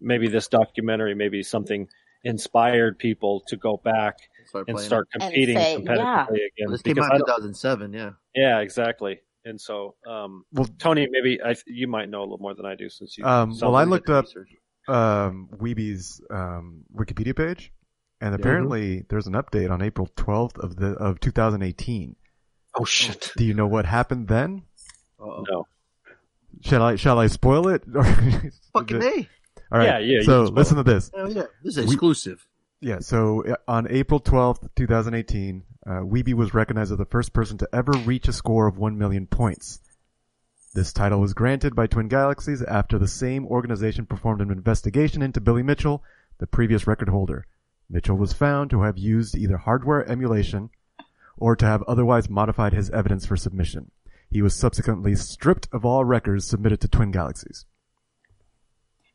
[0.00, 1.88] maybe this documentary, maybe something
[2.24, 4.16] inspired people to go back
[4.46, 6.22] Start and start And competing say, competitively yeah.
[6.26, 6.70] again.
[6.70, 7.92] This came Because out in 2007.
[7.92, 8.10] Yeah.
[8.34, 9.20] yeah, exactly.
[9.44, 12.74] And so, um, Well, Tony, maybe I, you might know a little more than I
[12.74, 13.24] do since you.
[13.26, 14.48] Um, well, I looked up Research.
[14.88, 17.72] um, Wiebe's um, Wikipedia page,
[18.24, 22.16] and apparently there's an update on April 12th of the of 2018.
[22.76, 23.32] Oh shit!
[23.36, 24.62] Do you know what happened then?
[25.20, 25.44] Uh-oh.
[25.50, 25.66] No.
[26.62, 27.84] Shall I shall I spoil it?
[28.72, 29.28] Fucking A.
[29.72, 29.86] All right.
[29.86, 31.10] Yeah, yeah, So can spoil listen to this.
[31.14, 31.42] Hell yeah.
[31.62, 32.46] This is We- exclusive.
[32.80, 32.98] Yeah.
[33.00, 37.68] So uh, on April 12th, 2018, uh, Wiebe was recognized as the first person to
[37.72, 39.80] ever reach a score of 1 million points.
[40.74, 45.40] This title was granted by Twin Galaxies after the same organization performed an investigation into
[45.40, 46.02] Billy Mitchell,
[46.38, 47.46] the previous record holder.
[47.90, 50.70] Mitchell was found to have used either hardware emulation
[51.36, 53.90] or to have otherwise modified his evidence for submission.
[54.30, 57.66] He was subsequently stripped of all records submitted to Twin Galaxies.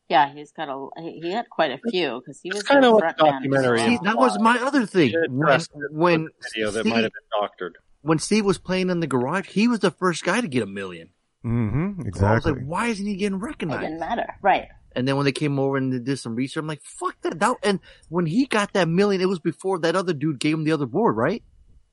[0.08, 2.94] Yeah, he's got a he he had quite a few because he was kinda the
[2.94, 3.78] like documentary.
[3.78, 5.12] See, that was my other thing.
[5.28, 5.60] When,
[5.92, 7.78] when video that Steve, might have been doctored.
[8.02, 10.66] when Steve was playing in the garage, he was the first guy to get a
[10.66, 11.10] million.
[11.44, 12.02] Mm-hmm.
[12.14, 12.52] So I was Exactly.
[12.52, 13.82] like, why isn't he getting recognized?
[13.82, 14.68] It didn't matter, right?
[14.96, 17.38] And then when they came over and they did some research, I'm like, fuck that.
[17.38, 17.56] that.
[17.62, 20.72] And when he got that million, it was before that other dude gave him the
[20.72, 21.42] other board, right?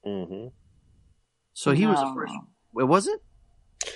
[0.06, 0.48] Mm-hmm.
[1.54, 2.34] So he was the first.
[2.74, 3.20] Wait, was it?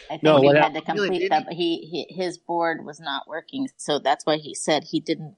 [0.10, 2.86] I think No, he had happened- to complete did that, but he, he his board
[2.86, 5.36] was not working, so that's why he said he didn't.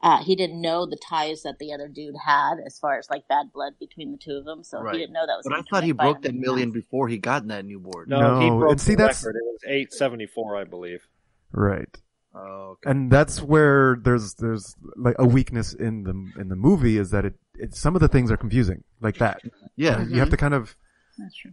[0.00, 3.26] Uh, he didn't know the ties that the other dude had as far as like
[3.28, 4.94] bad blood between the two of them, so Right.
[4.94, 5.44] he didn't know that was.
[5.48, 6.74] But I gonna he broke that million ass.
[6.74, 8.08] before he got that new board.
[8.08, 9.36] No, he broke and see, the that's- record.
[9.38, 11.06] It was eight seventy four, I believe.
[11.52, 11.88] Right.
[12.34, 12.90] Oh, okay.
[12.90, 17.24] and that's where there's there's like a weakness in the in the movie is that
[17.24, 19.40] it, it some of the things are confusing like that.
[19.76, 20.04] Yeah.
[20.06, 20.76] You have to kind of
[21.18, 21.50] That's true.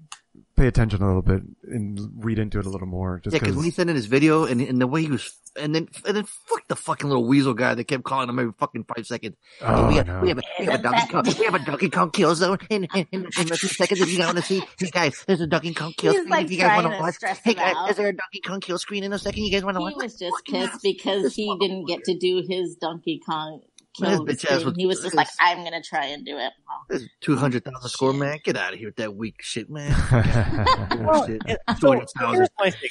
[0.55, 3.19] pay attention a little bit and read into it a little more.
[3.23, 5.33] Just Yeah, because when he sent in his video and, and the way he was,
[5.57, 8.51] and then and then fuck the fucking little weasel guy that kept calling him every
[8.59, 9.35] fucking five seconds.
[9.61, 10.19] Oh, we, have, know.
[10.21, 12.57] we have a we have a Donkey Kong we have a Donkey Kong kill zone
[12.69, 14.01] in in, in, in a few seconds.
[14.01, 16.31] If you guys want to see, hey guys, there's a Donkey Kong kill He's, screen.
[16.31, 17.89] like, if you guys want to to watch, hey guys, out.
[17.89, 19.43] is there a Donkey Kong kill screen in a second?
[19.43, 19.93] You guys want to watch?
[19.93, 23.61] He was just pissed because he didn't get to do his Donkey Kong
[23.99, 24.65] Man, kill his bitch ass screen.
[24.65, 26.51] was- He was just like, I'm gonna try and do it.
[26.89, 28.39] This two hundred thousand score, man.
[28.43, 29.91] Get out of here with that weak shit, man.
[31.05, 31.41] Well, Bullshit.
[31.47, 32.35] and Two so hundred thousand.
[32.35, 32.89] here's my thing.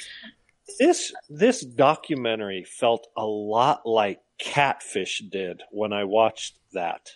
[0.79, 7.09] This this documentary felt a lot like Catfish did when I watched that,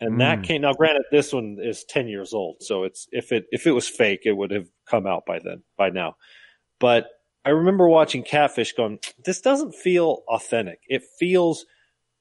[0.00, 0.44] and that Mm.
[0.44, 0.60] came.
[0.62, 3.88] Now, granted, this one is ten years old, so it's if it if it was
[3.88, 6.16] fake, it would have come out by then by now.
[6.80, 7.08] But
[7.44, 10.80] I remember watching Catfish, going, "This doesn't feel authentic.
[10.88, 11.64] It feels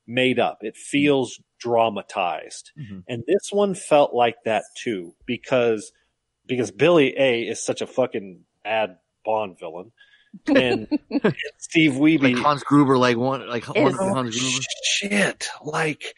[0.08, 0.64] made up.
[0.64, 3.04] It feels dramatized." Mhm.
[3.08, 5.92] And this one felt like that too, because
[6.46, 9.92] because Billy A is such a fucking bad Bond villain,
[10.48, 12.22] and, and Steve Wiebe.
[12.36, 14.66] Like Hans Gruber, like one, like one Is- of oh, Hans Gruber.
[14.84, 16.16] Shit, like,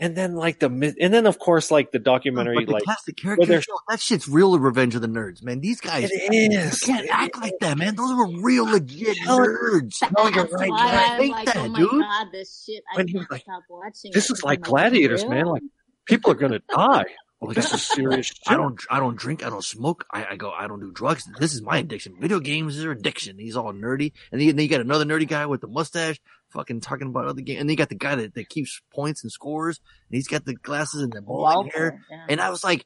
[0.00, 0.66] and then like the,
[1.00, 3.78] and then of course like the documentary, But the like classic where character they're- show,
[3.88, 5.60] that shit's real Revenge of the Nerds, man.
[5.60, 7.94] These guys, it you can't act like that, man.
[7.96, 10.02] Those were real legit No, nerds.
[10.16, 10.70] No, you're right.
[10.70, 11.06] why.
[11.12, 11.90] I'm Think like, that, oh my dude.
[11.90, 12.82] god, this shit!
[12.92, 14.10] I When he can't was like, stop watching.
[14.12, 15.46] This it is like because I'm gladiators, man.
[15.46, 15.62] Like
[16.06, 17.04] people are gonna die.
[17.42, 18.32] Like, This is serious.
[18.46, 21.24] I don't, I don't drink, I don't smoke, I, I go, I don't do drugs.
[21.38, 22.16] This is my addiction.
[22.20, 23.38] Video games is their addiction.
[23.38, 26.20] He's all nerdy, and then, then you got another nerdy guy with the mustache,
[26.50, 29.22] fucking talking about other games, and then you got the guy that, that keeps points
[29.22, 29.80] and scores,
[30.10, 32.02] and he's got the glasses and the bowling hair.
[32.10, 32.26] Yeah.
[32.28, 32.84] And I was like,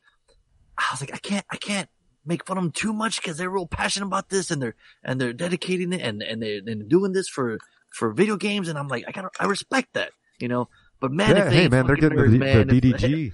[0.78, 1.88] I was like, I can't, I can't
[2.24, 5.20] make fun of them too much because they're real passionate about this and they're, and
[5.20, 7.58] they're dedicating it and, and they're, and doing this for,
[7.90, 8.68] for video games.
[8.68, 10.68] And I'm like, I gotta, I respect that, you know,
[11.00, 13.32] but man, yeah, if they hey man, they're getting nerds, the, man, the if- DDG.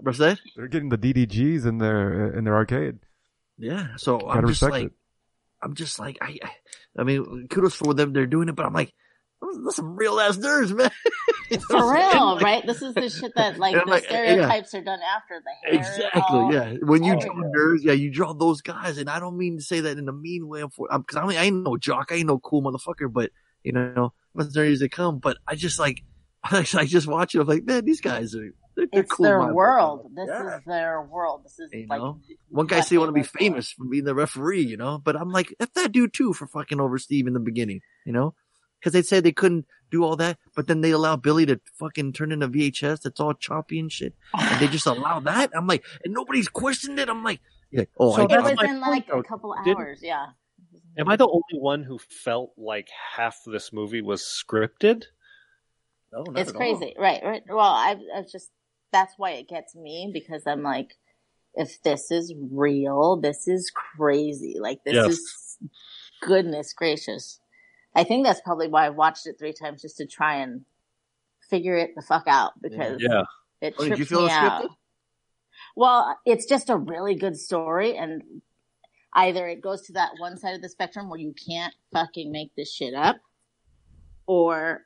[0.00, 0.38] What's that?
[0.56, 2.98] They're getting the DDGs in their in their arcade.
[3.58, 3.88] Yeah.
[3.96, 4.92] So Gotta I'm just like, it.
[5.62, 6.50] I'm just like, I, I,
[6.98, 8.12] I mean, kudos for them.
[8.12, 8.92] They're doing it, but I'm like,
[9.42, 10.90] those some real ass nerds, man.
[11.50, 12.14] You For what I'm saying?
[12.14, 12.66] real, Like, right?
[12.66, 14.08] This is the shit that like the like, yeah.
[14.08, 15.80] stereotypes are done after the hair.
[15.80, 16.22] Exactly.
[16.28, 16.74] all- Yeah.
[16.82, 19.80] When you draw nerds, yeah, you draw those guys, and I don't mean to say
[19.80, 20.62] that in a mean way.
[20.72, 23.32] For because I mean I ain't no jock, I ain't no cool motherfucker, but
[23.64, 25.18] you know, as nerdy as they come.
[25.18, 26.04] But I just like,
[26.44, 27.40] I just watch it.
[27.40, 29.24] I'm like, man, these guys are they're, they're It's cool.
[29.24, 29.54] their motherfuckers.
[29.54, 30.10] world.
[30.14, 30.56] This Yeah.
[30.58, 31.44] is their world.
[31.44, 32.20] This is You like know?
[32.48, 34.98] One guy what say he want to be famous for being the referee, you know.
[34.98, 38.12] But I'm like, if that dude too for fucking over Steve in the beginning, you
[38.12, 38.34] know,
[38.78, 42.12] because they said they couldn't do all that, but then they allow Billy to fucking
[42.12, 45.50] turn into VHS that's all choppy and shit, and they just allow that.
[45.54, 47.08] I'm like, and nobody's questioned it.
[47.08, 49.18] I'm like, yeah, oh, So I that's got was my in point, like though.
[49.18, 50.00] a couple Didn't- hours.
[50.02, 50.26] Yeah.
[50.98, 55.04] Am I the only one who felt like half this movie was scripted?
[56.12, 57.20] No, not It's at crazy, right?
[57.22, 57.42] Right.
[57.48, 58.50] Well, I, I just
[58.92, 60.96] that's why it gets me because I'm like,
[61.54, 64.56] if this is real, this is crazy.
[64.60, 65.06] Like this Yes.
[65.06, 65.58] is
[66.22, 67.40] goodness gracious.
[67.94, 70.64] I think that's probably why I watched it three times just to try and
[71.48, 73.22] figure it the fuck out because Yeah.
[73.60, 74.62] it Oh, did you trips feel me out.
[74.62, 74.68] scripted?
[75.76, 78.22] Well, it's just a really good story and
[79.14, 82.54] either it goes to that one side of the spectrum where you can't fucking make
[82.54, 83.16] this shit up
[84.26, 84.82] or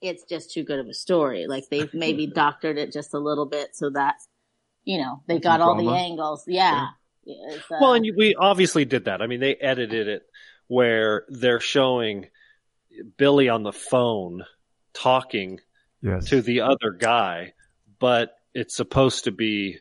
[0.00, 1.46] it's just too good of a story.
[1.48, 4.16] Like they've maybe doctored it just a little bit so that,
[4.84, 6.44] you know, they Some got all the angles.
[6.46, 6.88] Yeah.
[7.26, 9.20] It's, uh, Well, and you- we obviously did that.
[9.22, 10.22] I mean, they edited it
[10.66, 12.26] where they're showing
[13.16, 14.44] Billy on the phone
[14.92, 15.60] talking
[16.02, 16.28] Yes.
[16.28, 17.54] to the other guy,
[17.98, 19.78] but it's supposed to be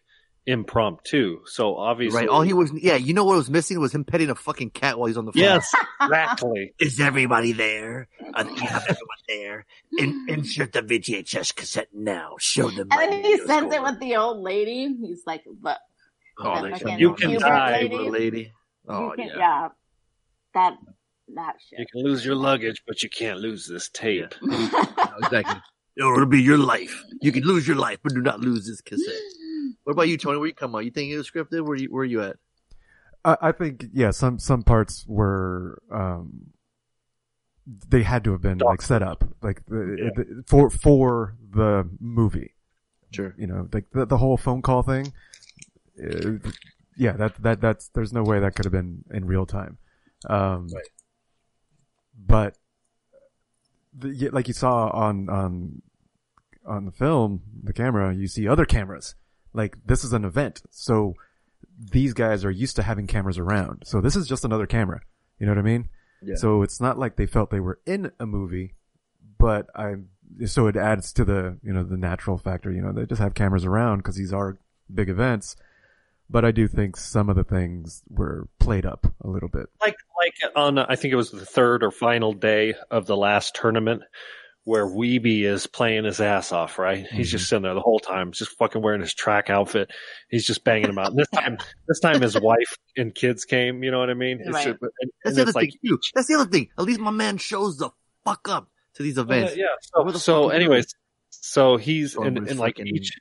[0.47, 1.41] impromptu.
[1.45, 2.29] So obviously, Right.
[2.29, 4.97] All he was, yeah, you know what was missing was him petting a fucking cat
[4.97, 5.41] while he's on the phone.
[5.43, 5.71] yes,
[6.01, 6.73] exactly.
[6.79, 8.07] Is everybody there?
[8.33, 9.65] I think you have everyone there.
[9.99, 12.35] In, insert the VHS cassette now.
[12.39, 12.87] Show them.
[12.91, 14.95] and then he sends it with the old lady.
[15.01, 15.77] He's like, "Look,
[16.39, 17.95] Oh, that they fucking You can Hubert die, lady.
[17.95, 18.51] Little lady.
[18.87, 19.37] Oh you can, yeah.
[19.37, 19.67] yeah.
[20.53, 20.77] That,
[21.35, 21.79] that shit.
[21.79, 24.33] You can lose your luggage, but you can't lose this tape.
[25.21, 25.61] exactly.
[25.97, 27.03] It'll be your life.
[27.21, 29.13] You can lose your life, but do not lose this cassette.
[29.87, 30.37] What about you, Tony?
[30.37, 30.83] Where you come on?
[30.83, 31.65] You think it was scripted?
[31.65, 32.35] Where you where you at?
[33.23, 36.47] I, I think yeah, some some parts were um,
[37.87, 42.53] they had to have been like set up like the, the, for for the movie.
[43.11, 43.33] Sure.
[43.37, 45.13] You know, like the the whole phone call thing.
[46.03, 46.31] uh,
[46.97, 49.77] yeah, that that that's there's no way that could have been in real time.
[50.29, 50.83] Um, Right.
[52.19, 52.57] But
[53.93, 55.81] the, like you saw on on
[56.65, 59.15] on the film, the camera, you see other cameras.
[59.57, 61.15] Like this is an event, so
[61.91, 63.83] these guys are used to having cameras around.
[63.85, 65.01] So this is just another camera.
[65.39, 65.89] You know what I mean?
[66.21, 66.35] Yeah.
[66.35, 68.75] So it's not like they felt they were in a movie,
[69.37, 69.95] but I,
[70.45, 72.71] so it adds to the, you know, the natural factor.
[72.71, 74.57] You know, they just have cameras around because these are
[74.93, 75.55] big events.
[76.29, 79.67] But I do think some of the things were played up a little bit.
[79.79, 83.55] like like on I think it was the third or final day of the last
[83.55, 84.01] tournament
[84.67, 87.07] where Wiebe is playing his ass off, right?
[87.07, 87.37] He's mm-hmm.
[87.37, 89.91] just sitting there the whole time, just fucking wearing his track outfit.
[90.29, 91.11] He's just banging them out.
[91.11, 91.57] And this time,
[91.87, 93.81] this time his wife and kids came.
[93.81, 94.41] You know what I mean?
[94.41, 94.65] It's Right.
[94.65, 95.99] just- and, That's and the other like, thing too.
[96.13, 96.67] That's the other thing.
[96.77, 97.91] At least my man shows the
[98.25, 99.55] fuck up to these oh, events.
[99.55, 99.67] yeah.
[99.93, 100.95] Where So, so fuck is anyways,
[101.29, 103.13] so he's in, in like each.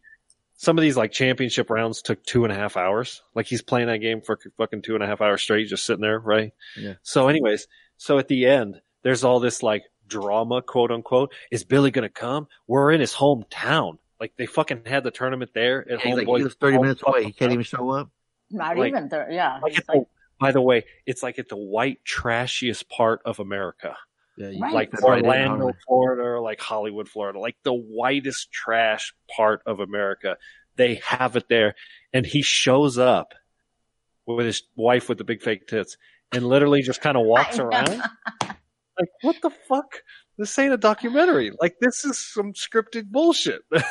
[0.56, 3.22] Some of these like championship rounds took two and a half hours.
[3.36, 6.02] Like he's playing that game for fucking two and a half hours straight, just sitting
[6.02, 6.50] there, right?
[6.76, 6.94] Yeah.
[7.04, 7.68] So, anyways,
[7.98, 11.32] so at the end, there's all this like drama, quote unquote.
[11.50, 12.48] Is Billy gonna come?
[12.66, 13.98] We're in his hometown.
[14.20, 16.78] Like they fucking had the tournament there at Yeah, he's like, Homeboy's he was 30
[16.78, 17.24] minutes away.
[17.24, 18.10] He can't even show up.
[18.50, 19.30] Not Like- even there.
[19.30, 19.58] Yeah.
[19.62, 20.04] Like He's at the,
[20.40, 23.96] by the way, it's like at the white trashiest part of America,
[24.38, 24.72] Yeah, you Right.
[24.72, 25.72] like fit right in, Orlando, huh?
[25.86, 30.36] Florida, or like Hollywood, Florida, like the whitest trash part of America.
[30.76, 31.74] They have it there,
[32.12, 33.32] and he shows up
[34.26, 35.96] with his wife with the big fake tits,
[36.32, 38.02] and literally just kind of walks around.
[38.98, 40.02] Like, what the fuck?
[40.38, 41.50] This ain't a documentary.
[41.60, 43.62] Like, this is some scripted bullshit.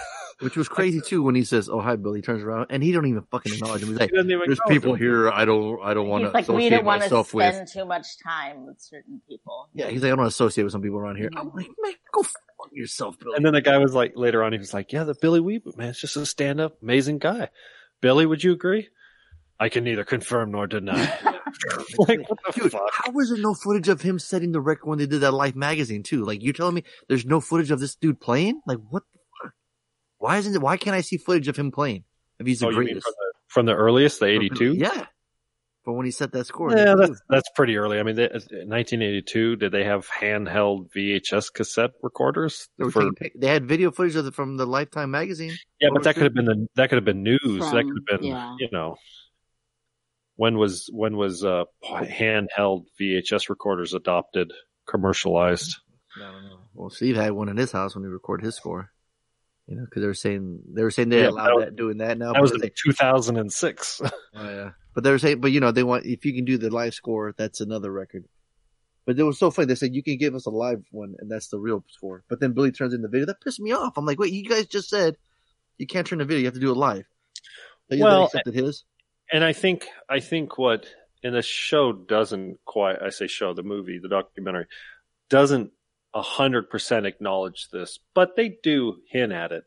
[0.42, 2.92] Which was crazy too when he says, "Oh hi, Billy." He turns around and he
[2.92, 3.90] don't even fucking acknowledge him.
[3.90, 5.00] He's like, He "There's people him.
[5.00, 7.30] here I don't I don't want to He's like, we associate don't want to myself
[7.30, 9.70] spend with." too much time with certain people.
[9.74, 11.70] Yeah, he's like, "I don't want to associate with some people around here." I'm like,
[11.82, 12.36] "Man, go fuck
[12.74, 15.16] yourself, Billy." And then the guy was like, later on, he was like, yeah, the
[15.16, 17.48] Billy Weeb, man, it's just a stand up, amazing guy.
[18.02, 18.90] Billy, would you agree?
[19.58, 21.18] I can neither confirm nor deny.
[21.98, 22.82] like, what the Dude, fuck?
[22.92, 25.56] how was there no footage of him setting the record when they did that Life
[25.56, 26.24] magazine too?
[26.24, 28.62] Like, you're telling me there's no footage of this dude playing?
[28.68, 29.54] Like, what the fuck?
[30.18, 30.62] Why isn't it?
[30.62, 32.04] Why can't I see footage of him playing?
[32.40, 34.74] If he's the Oh, you mean greatest, from the, from the earliest, the 82?
[34.74, 35.06] Yeah,
[35.86, 36.76] from when he set that score.
[36.76, 38.00] Yeah, that's, that's pretty early.
[38.00, 42.68] I mean, they, 1982, did they have handheld VHS cassette recorders?
[42.78, 45.54] They, For, taking they had video footage of the, from the Lifetime magazine.
[45.80, 47.40] yeah, but that could have been the, that could have been news.
[47.42, 48.56] that could have been, yeah.
[48.60, 48.96] you know,
[50.36, 54.52] when was, when was, uh, handheld VHS recorders adopted,
[54.88, 55.78] commercialized?
[56.18, 56.60] I don't know.
[56.74, 58.92] Well, Steve had one in his house when he recorded his score.
[59.68, 61.76] You know, because they were saying they were saying they Yeah, allowed that was- that
[61.76, 62.34] doing that now.
[62.34, 64.02] That was but in 2006.
[64.04, 64.72] oh, yeah.
[64.94, 66.94] But they were saying, but you know, they want if you can do the live
[66.94, 68.26] score, that's another record.
[69.06, 69.66] But it was so funny.
[69.68, 72.24] They said you can give us a live one, and that's the real score.
[72.30, 73.26] But then Billy turns in the video.
[73.26, 73.98] That pissed me off.
[73.98, 75.18] I'm like, wait, you guys just said
[75.78, 76.40] you can't turn the video.
[76.40, 77.06] You have to do it live.
[77.90, 78.84] Well, well, accepted his.
[79.32, 80.86] And I think I think what
[81.24, 84.68] and the show doesn't quite I say show the movie the documentary
[85.30, 85.72] doesn't
[86.14, 89.64] a hundred percent acknowledge this, but they do hint at it,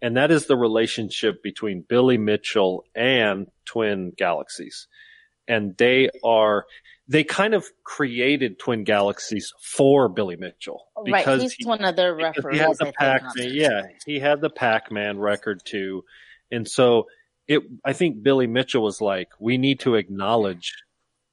[0.00, 4.88] and that is the relationship between Billy Mitchell and Twin Galaxies,
[5.46, 6.64] and they are
[7.06, 11.24] they kind of created Twin Galaxies for Billy Mitchell oh, Right.
[11.24, 12.58] because He's he, one of their referees.
[12.58, 16.04] he had the Pac, yeah, he had the Pac-Man record too,
[16.50, 17.08] and so
[17.50, 17.62] it.
[17.84, 20.72] I think Billy Mitchell was like, "We need to acknowledge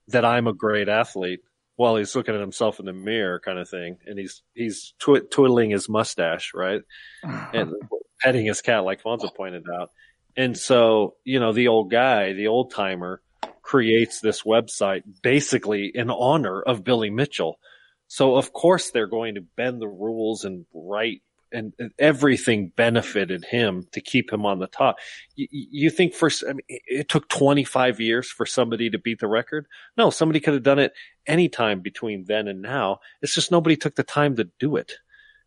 [0.08, 1.42] that I'm a great athlete."
[1.76, 5.22] While he's looking at himself in the mirror, kind of thing, and he's he's twi-
[5.30, 6.82] twiddling his mustache, right,
[7.24, 7.74] and
[8.20, 9.92] petting his cat, like Fonzo pointed out.
[10.36, 13.22] And so, you know, the old guy, the old timer
[13.62, 17.60] creates this website basically in honor of Billy Mitchell.
[18.08, 23.88] So of course they're going to bend the rules and write and, everything benefited him
[23.92, 24.98] to keep him on the top.
[25.36, 29.20] You, you think for, I mean, it it took 25 years for somebody to beat
[29.20, 29.68] the record?
[29.98, 30.94] No, somebody could have done it
[31.26, 33.00] anytime between then and now.
[33.22, 34.94] It's just nobody took the time to do it.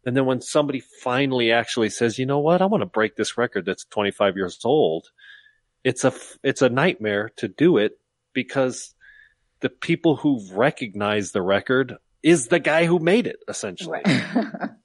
[0.05, 3.36] And then when somebody finally actually says, you know what, I want to break this
[3.36, 5.09] record that's 25 years old,
[5.84, 7.98] it's a, it's a nightmare to do it
[8.32, 8.94] because
[9.61, 14.01] the people who recognize the record is the guy who made it, essentially.
[14.05, 14.70] Right.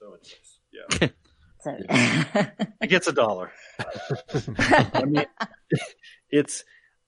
[0.00, 0.34] So it's,
[0.72, 0.79] yeah.
[1.60, 1.76] so,
[2.82, 3.52] It gets a dollar.
[4.58, 5.26] I mean,
[6.30, 6.64] it's,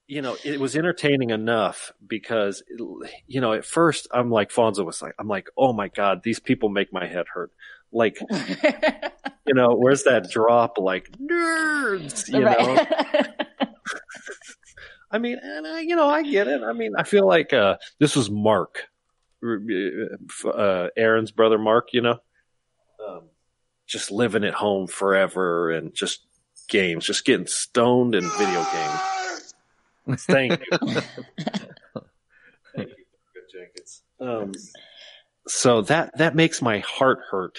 [0.07, 2.63] you know, it was entertaining enough because,
[3.27, 6.41] you know, at first I'm like, Fonzo was like, I'm like, oh my God, these
[6.41, 7.53] people make my head hurt.
[7.93, 8.19] Like,
[9.47, 10.79] you know, where's that drop?
[10.79, 12.87] Like, nerds, you know?
[15.11, 16.63] I mean, and I, you know, I get it.
[16.63, 18.85] I mean, I feel like, uh, this was Mark,
[19.45, 22.19] uh, Aaron's brother, Mark, you know,
[23.93, 26.25] just living at home forever and just
[26.69, 29.55] games, just getting stoned in video games.
[30.23, 30.79] Thank you.
[32.75, 34.03] Thank you, good Jenkins.
[34.19, 34.53] Um,
[35.47, 37.59] so that, that makes my heart hurt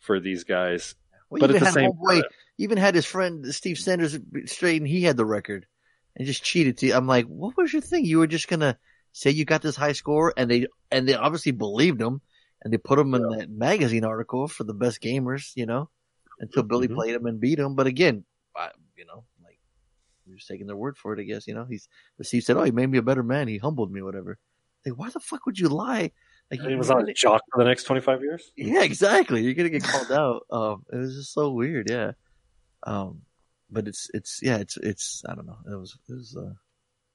[0.00, 0.94] for these guys.
[1.30, 4.18] Well, But even at the had same homeboy, time- even had his friend Steve Sanders
[4.46, 5.66] straight, and he had the record,
[6.14, 6.78] and just cheated.
[6.78, 6.94] To you.
[6.94, 8.04] I'm like, what was your thing?
[8.04, 8.78] You were just gonna
[9.12, 12.20] say you got this high score, and they and they obviously believed him,
[12.64, 15.90] and they put him in that magazine article for the best gamers, you know,
[16.40, 16.94] until Billy Mhm.
[16.94, 17.74] played him and beat him.
[17.74, 18.24] But again,
[18.56, 19.60] I, you know, like
[20.26, 21.46] we're just taking their word for it, I guess.
[21.46, 23.48] You know, he's but Steve said, "Oh, he made me a better man.
[23.48, 24.38] He humbled me, whatever."
[24.86, 26.12] Like, why the fuck would you lie?
[26.50, 28.52] Like, He was on jock for the next 25 years.
[28.56, 29.42] yeah, exactly.
[29.42, 30.46] You're gonna get called out.
[30.50, 31.88] Um, it was just so weird.
[31.90, 32.12] Yeah.
[32.86, 33.22] Um,
[33.70, 35.58] but it's it's yeah it's it's I don't know.
[35.66, 36.36] It was it was.
[36.36, 36.52] Uh,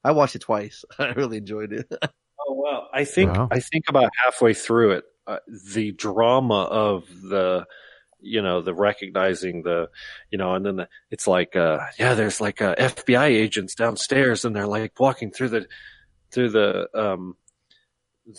[0.02, 0.84] I watched it twice.
[0.98, 1.90] I really enjoyed it.
[2.48, 2.88] Oh wow!
[2.92, 3.48] I think Wow.
[3.50, 5.38] I think about halfway through it, uh,
[5.74, 7.66] the drama of the,
[8.20, 9.88] you know, the recognizing the,
[10.30, 14.44] you know, and then the, it's like, uh, yeah, there's like uh, FBI agents downstairs,
[14.44, 15.66] and they're like walking through the,
[16.30, 17.36] through the, um,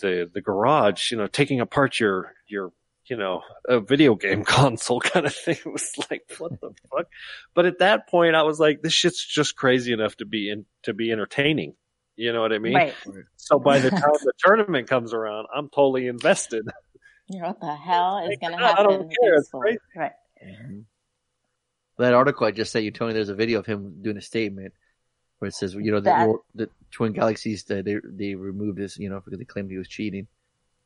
[0.00, 2.72] the the garage, you know, taking apart your your,
[3.06, 5.56] you know, a video game console kind of thing.
[5.66, 7.06] It was like, what the fuck?
[7.54, 10.66] But at that point, I was like, this shit's just crazy enough to be in
[10.82, 11.74] to be entertaining.
[12.22, 12.74] You know what I mean?
[12.74, 12.94] right.
[13.36, 16.64] So by the time the tournament comes around, I'm totally invested.
[17.28, 18.76] You know what the hell is Like, going to happen?
[18.78, 18.98] I happen?
[19.00, 19.78] don't care, it's crazy.
[19.96, 20.12] Right.
[21.98, 23.12] that article I just sent you, Tony.
[23.12, 24.72] There's a video of him doing a statement
[25.38, 29.08] where it says, you know, That- the, the Twin Galaxies they they removed this, you
[29.08, 30.28] know, because they claimed he was cheating.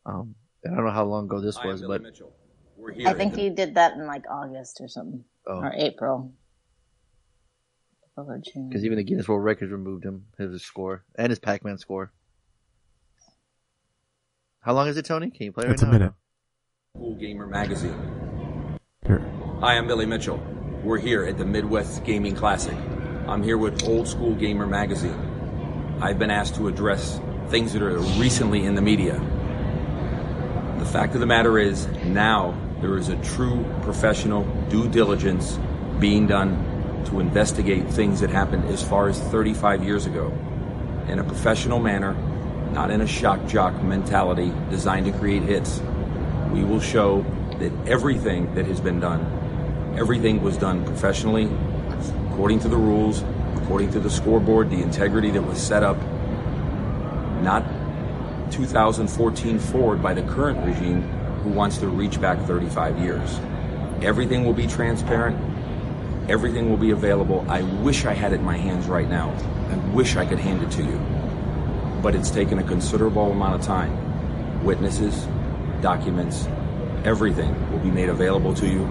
[0.06, 0.34] Um,
[0.64, 2.32] and I don't know how long ago this I was, but Mitchell.
[2.78, 3.08] We're here.
[3.08, 6.32] I think he did that in like August or something, oh, or April.
[8.18, 12.12] April because even the Guinness World Records removed him his score and his Pac-Man score.
[14.60, 15.30] How long is it, Tony?
[15.30, 15.98] Can you play It's right a now?
[15.98, 16.12] minute.
[16.96, 18.78] Cool Gamer Magazine.
[19.06, 19.24] Here.
[19.60, 20.42] Hi, I'm Billy Mitchell.
[20.82, 22.76] We're here at the Midwest Gaming Classic.
[23.28, 25.98] I'm here with Old School Gamer Magazine.
[26.00, 29.14] I've been asked to address things that are recently in the media.
[30.78, 35.58] The fact of the matter is, now there is a true professional due diligence
[36.00, 36.75] being done
[37.06, 40.32] to investigate things that happened as far as 35 years ago
[41.08, 42.14] in a professional manner,
[42.72, 45.80] not in a shock jock mentality designed to create hits.
[46.50, 47.24] We will show
[47.58, 51.48] that everything that has been done, everything was done professionally,
[52.30, 53.22] according to the rules,
[53.56, 55.96] according to the scoreboard, the integrity that was set up,
[57.42, 57.64] not
[58.50, 61.02] 2014 forward by the current regime
[61.42, 63.40] who wants to reach back 35 years.
[64.02, 65.36] Everything will be transparent.
[66.28, 67.44] Everything will be available.
[67.48, 69.30] I wish I had it in my hands right now.
[69.70, 70.98] I wish I could hand it to you.
[72.02, 74.64] But it's taken a considerable amount of time.
[74.64, 75.26] Witnesses,
[75.80, 76.48] documents,
[77.04, 78.86] everything will be made available to you.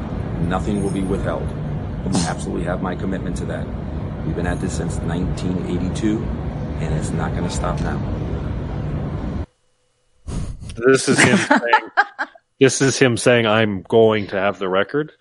[0.48, 1.50] Nothing will be withheld.
[1.50, 3.68] You absolutely have my commitment to that.
[4.26, 6.20] We've been at this since 1982,
[6.80, 8.00] and it's not going to stop now.
[10.76, 11.92] This is him saying,
[12.60, 15.12] this is him saying, I'm going to have the record.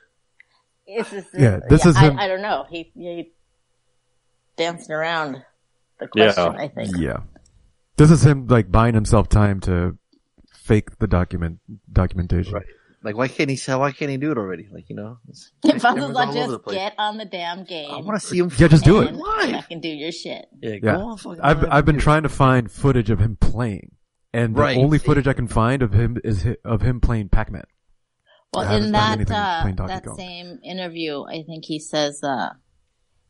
[1.11, 2.67] This is, Yeah, this is I, him- I don't know.
[2.71, 3.33] He, he
[4.57, 5.43] dancing around
[5.99, 6.33] the Yeah.
[6.33, 6.57] question.
[6.61, 6.97] I think.
[6.97, 7.19] Yeah.
[7.97, 9.97] This is him like buying himself time to
[10.53, 11.61] fake the document
[11.93, 12.53] documentation.
[12.53, 12.67] Right.
[13.03, 13.57] Like, why can't he?
[13.71, 14.67] Why can't he do it already?
[14.73, 15.19] Like, you know,
[15.65, 17.91] If I was all like, over the just get on the damn game.
[17.91, 18.51] I want to see him.
[18.57, 19.09] Yeah, just do it.
[19.09, 19.55] and Live.
[19.55, 20.47] I can do your shit.
[20.61, 20.97] Yeah, Yeah.
[20.97, 21.69] on I've live.
[21.71, 23.91] I've been trying to find footage of him playing,
[24.33, 24.79] and the Right.
[24.79, 27.65] only footage I can find of him is of him playing Pac-Man.
[28.55, 30.17] Well, in that uh, that Kong.
[30.17, 32.51] same interview, I think he says uh,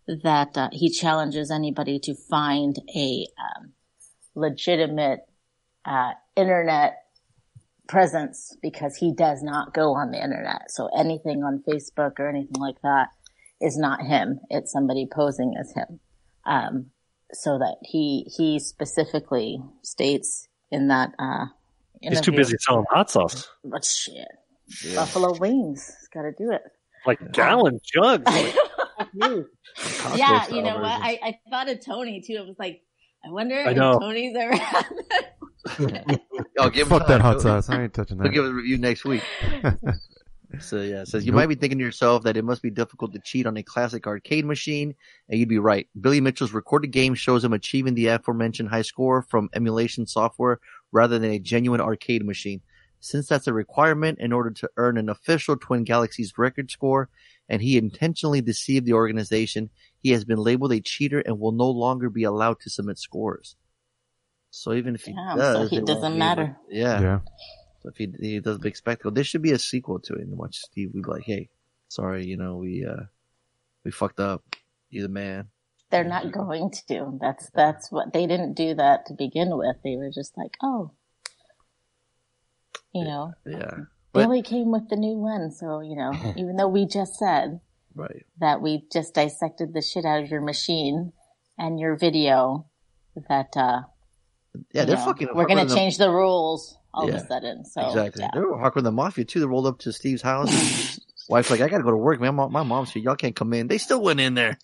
[0.07, 3.73] that uh, he challenges anybody to find a um,
[4.35, 5.21] legitimate
[5.85, 6.97] uh, internet
[7.87, 10.71] presence because he does not go on the internet.
[10.71, 13.09] So anything on Facebook or anything like that
[13.61, 14.41] is not him.
[14.51, 16.01] It's somebody posing as him.
[16.47, 16.87] Um,
[17.33, 21.47] so that he he specifically states in that uh,
[22.01, 24.29] He's too busy selling hot sauce, But shit,
[24.95, 25.91] buffalo wings.
[25.99, 26.63] It's Got to do it.
[27.07, 28.25] like gallon jugs.
[28.27, 28.55] Like,
[30.17, 31.01] yeah, you know what?
[31.03, 32.37] I, I thought of Tony too.
[32.39, 32.83] I was like,
[33.27, 33.77] I wonder I if.
[33.77, 34.87] Tony's ever had
[35.79, 36.21] that.
[36.59, 37.69] Oh, give Fuck that hot sauce.
[37.71, 38.25] I ain't touching that.
[38.25, 38.51] We'll give that.
[38.51, 39.23] a review next week.
[40.61, 41.37] so yeah, it says you Nope.
[41.41, 44.07] might be thinking to yourself that it must be difficult to cheat on a classic
[44.07, 44.95] arcade machine,
[45.29, 45.89] and you'd be right.
[46.01, 50.61] Billy Mitchell's recorded game shows him achieving the aforementioned high score from emulation software
[50.93, 52.61] rather than a genuine arcade machine.
[53.05, 57.11] Since that's a requirement in order to earn an official Twin Galaxies record score,
[57.51, 61.69] and he intentionally deceived the organization, he has been labeled a cheater and will no
[61.69, 63.57] longer be allowed to submit scores.
[64.49, 66.57] So even if he Damn, does, so he they won't doesn't matter.
[66.67, 67.01] able- yeah.
[67.03, 67.19] Yeah.
[67.83, 70.21] So if he, he does a big spectacle, there should be a sequel to it.
[70.23, 71.51] And watch Steve we'd be like, "Hey,
[71.89, 73.03] sorry, you know, we uh,
[73.85, 74.43] we fucked up.
[74.89, 75.49] You're the man."
[75.91, 77.19] They're not going to.
[77.21, 79.77] That's that's what they didn't do that to begin with.
[79.85, 80.93] They were just like, oh,
[82.95, 83.77] you know, Yeah,
[84.13, 85.51] but Billy came with the new one.
[85.51, 87.61] So you know, even though we just said
[87.95, 88.25] right.
[88.39, 91.13] that we just dissected the shit out of your machine
[91.59, 92.67] and your video,
[93.29, 93.83] that uh,
[94.73, 95.29] Yeah, they're know, fucking.
[95.35, 97.65] We're gonna change the rules all Yeah, of a sudden.
[97.65, 98.23] So exactly.
[98.23, 98.31] yeah.
[98.33, 99.41] They were hardcore the mafia too.
[99.41, 101.01] They rolled up to Steve's house.
[101.29, 102.35] Wife's like, "I gotta go to work, man.
[102.35, 103.03] My, my mom's here.
[103.03, 104.59] Y'all can't come in." They still went in there.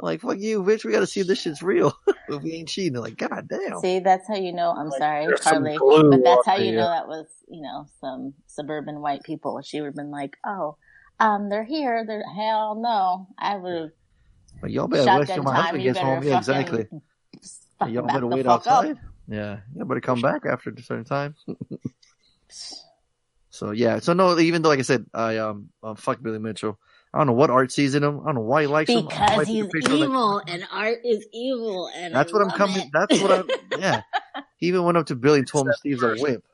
[0.00, 0.84] I'm like, "Fuck you, bitch.
[0.84, 1.92] We gotta see if this shit's real.
[2.28, 4.70] if we ain't cheating." They're like, "God damn." See, that's how you know.
[4.70, 7.86] I'm sorry, there's Carly, but that's how you the, know uh, that was, you know,
[8.00, 9.60] some suburban white people.
[9.62, 10.76] She would have been like, "Oh,
[11.18, 12.04] um, they're here.
[12.06, 13.90] They're hell no." I would have
[14.62, 15.62] Like, y'all better wait till shotgun my time.
[15.62, 16.22] husband gets home.
[16.22, 16.86] Yeah, exactly.
[17.86, 18.84] Y'all better the wait fuck up.
[18.84, 18.98] outside.
[19.28, 21.36] Yeah, you better come back after a certain time.
[23.50, 26.78] so yeah, so no, even though like I said, I um, um fuck Billy Mitchell.
[27.14, 28.20] I don't know what art sees in him.
[28.20, 29.04] I don't know why he likes him.
[29.04, 32.14] Know why Because he's took a picture of, like, evil, and art is evil, and
[32.14, 32.78] That's I what I'm coming.
[32.78, 32.88] it.
[32.92, 33.48] That's what I'm.
[33.80, 34.02] Yeah.
[34.56, 36.44] He even went up to Billy and told him Steve's a wimp.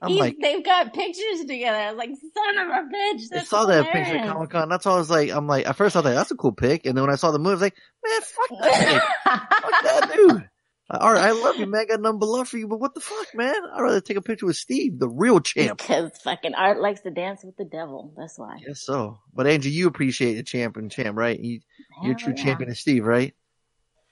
[0.00, 1.78] I'm like, they've got pictures together.
[1.78, 4.32] I was like, "Son of a bitch!" I saw that picture at hilarious.
[4.32, 4.68] Comic Con.
[4.68, 5.30] That's all I was like.
[5.30, 7.16] I'm like, at first I was like, that's a cool pic, and then when I
[7.16, 10.48] saw the movie, I was like, man, fuck that, fuck that dude.
[10.90, 11.86] All right, I love you, man.
[11.86, 13.54] Got nothing but love for you, but what the fuck, man?
[13.72, 15.78] I'd rather take a picture with Steve, the real champ.
[15.78, 18.12] because fucking art likes to dance with the devil.
[18.16, 18.58] That's why.
[18.66, 19.18] Guess so.
[19.32, 21.38] But Angie, you appreciate a champ and champ, right?
[21.38, 21.60] You,
[22.04, 23.34] are true champion of Steve, right?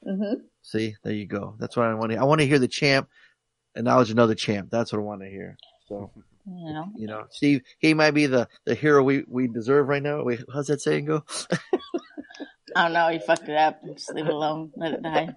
[0.06, 0.40] Mm-hmm.
[0.62, 1.56] See, there you go.
[1.58, 2.18] That's what I want to.
[2.18, 3.08] I want to hear the champ
[3.74, 4.68] acknowledge another champ.
[4.70, 5.56] That's what I want to hear.
[5.88, 6.10] So
[6.46, 10.02] You know, you know, Steve, he might be the the hero we we deserve right
[10.02, 10.22] now.
[10.22, 11.24] Wait, how's that saying go?
[12.76, 13.08] I don't know.
[13.08, 13.82] You fucked it up.
[13.84, 14.70] Just leave it alone.
[14.76, 15.34] Let it die.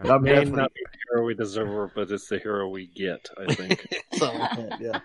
[0.00, 3.28] I'm may not be the hero we deserve, but it's the hero we get.
[3.38, 3.86] I think.
[4.14, 4.80] something like that.
[4.80, 5.00] Yeah.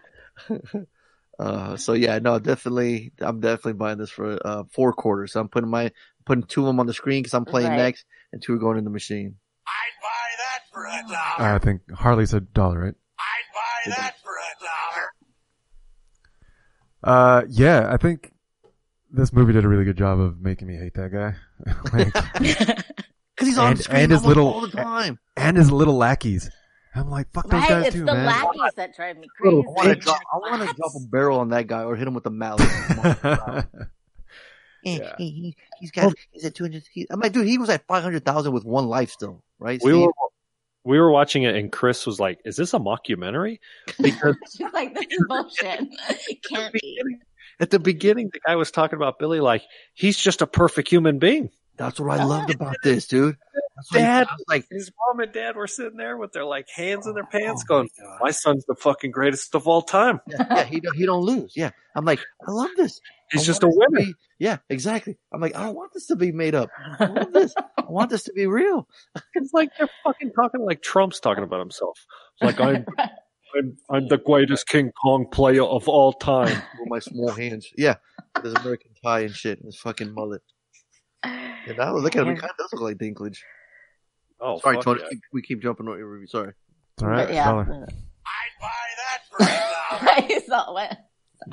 [1.40, 5.38] Uh, so yeah, no, definitely, I'm definitely buying this for uh four quarters.
[5.38, 5.94] I'm putting my
[6.26, 7.78] putting two of them on the screen because I'm playing Right.
[7.78, 8.04] next,
[8.34, 9.38] and two are going in the machine.
[9.66, 11.54] I'd buy that for a dollar.
[11.56, 12.96] I think Harley said dollar, right?
[13.18, 14.66] I'd buy that for a
[17.06, 17.42] dollar.
[17.42, 18.34] Uh, yeah, I think
[19.12, 21.36] this movie did a really good job of making me hate that guy.
[21.94, 22.14] like,
[23.36, 25.18] Because he's on And- screen and his little- all the time.
[25.38, 26.50] and his little lackeys.
[26.96, 27.70] I'm like, fuck those right?
[27.70, 28.26] guys It's too, the man.
[28.26, 29.56] lackeys that drive me I crazy.
[29.58, 32.26] want to I want to drop a barrel on that guy or hit him with
[32.26, 32.68] a mallet.
[34.84, 35.14] Yeah.
[35.18, 36.84] He, he, he's got, he's at 200.
[36.94, 39.80] He, I'm like, dude, he was at 500,000 with one life still, right?
[39.84, 40.06] we Steve?
[40.06, 40.12] were
[40.86, 43.60] we were watching it, and Chris was like, "Is this a mockumentary?"
[44.02, 44.38] Because
[44.74, 45.86] like, this is bullshit.
[46.50, 47.02] Can't be.
[47.60, 49.64] At the beginning, the guy was talking about Billy like
[49.94, 51.50] he's just a perfect human being.
[51.80, 53.38] That's what I loved about this, dude.
[53.94, 57.24] Dad, like, his mom and dad were sitting there with their like hands in their
[57.24, 60.20] oh pants, going, "My son's the fucking greatest of all time.
[60.28, 61.54] yeah, yeah, he don't, he don't lose.
[61.56, 63.00] Yeah, I'm like, I love this.
[63.32, 65.18] He's I just a winner." be- yeah, exactly.
[65.34, 66.70] I'm like, I don't want this to be made up.
[67.00, 67.54] I want this.
[67.78, 68.88] I want this to be real.
[69.36, 71.98] It's like they're fucking talking like Trump's talking about himself.
[72.42, 72.86] It's like I'm,
[73.58, 76.62] I'm, I'm the greatest King Kong player of all time.
[76.80, 77.68] With my small hands.
[77.78, 77.96] Yeah,
[78.36, 80.42] with his American tie and shit, and his fucking mullet.
[81.24, 82.36] And now look at him.
[82.36, 83.40] He kind of does look like Dinklage.
[84.40, 85.02] Oh, Sorry, fuck Tony.
[85.02, 85.08] yeah.
[85.12, 86.28] we- We keep jumping on your review.
[86.28, 86.54] Sorry.
[86.94, 87.26] It's all right.
[87.28, 87.46] But yeah.
[87.46, 87.88] dollar.
[88.26, 89.46] I'd buy that for a
[90.00, 90.28] dollar.
[90.36, 90.98] I saw what?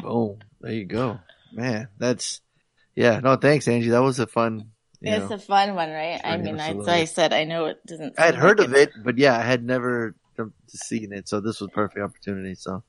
[0.03, 0.39] Boom.
[0.61, 1.21] There you go.
[1.53, 2.41] Man, that's
[2.95, 3.21] yeah.
[3.21, 3.91] No, thanks, Angie.
[3.91, 4.71] That was a fun.
[5.03, 6.21] It's know, a fun one, right?
[6.25, 6.93] I mean, I, absolutely.
[6.93, 8.19] I said I know it doesn't.
[8.19, 11.13] I had seem heard like of it, but yeah, I had never jumped to seeing
[11.13, 12.55] it, so this was a perfect opportunity.
[12.55, 12.83] So,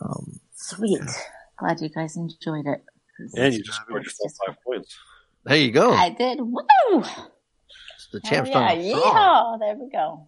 [0.00, 1.00] um, Sweet.
[1.58, 2.84] Glad you guys enjoyed it.
[3.34, 4.96] And you just scored it's just- five points.
[5.44, 5.92] There you go.
[5.92, 6.38] I did.
[6.40, 7.04] Woo!
[8.12, 9.56] the champ's Oh, yeah, starting yeah.
[9.60, 10.26] There we go.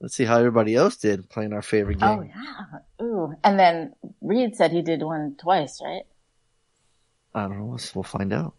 [0.00, 2.08] Let's see how everybody else did playing our favorite game.
[2.08, 3.04] Oh yeah.
[3.06, 3.34] Ooh.
[3.44, 3.92] And then
[4.22, 6.04] Reed said he did one twice, right?
[7.34, 7.64] I don't know.
[7.66, 8.54] We'll, we'll find out.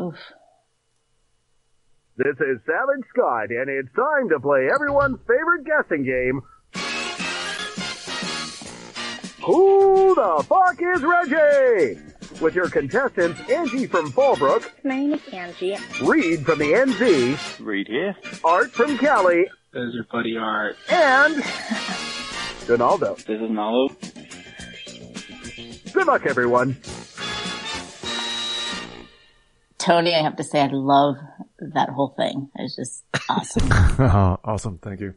[0.00, 0.16] Oof.
[2.22, 6.42] This is Savage Scott, and it's time to play everyone's favorite guessing game.
[9.46, 11.98] Who the fuck is Reggie?
[12.42, 15.78] With your contestants Angie from Fallbrook, My name is Angie.
[16.02, 18.14] Reed from the NZ, Reed here.
[18.44, 20.76] Art from Cali, This is your buddy Art.
[20.90, 21.36] and
[22.66, 23.14] Donaldo.
[23.16, 23.88] This is Nalo.
[25.94, 26.76] Good luck, everyone.
[29.78, 31.16] Tony, I have to say I love
[31.74, 32.50] that whole thing.
[32.56, 33.68] It's just awesome.
[33.70, 34.78] Oh, awesome.
[34.78, 35.14] Thank you.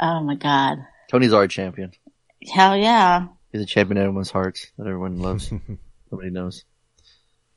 [0.00, 0.78] oh my god.
[1.10, 1.92] Tony's our champion.
[2.52, 3.28] Hell yeah.
[3.52, 5.52] He's a champion in everyone's hearts that everyone loves.
[6.12, 6.64] Nobody knows.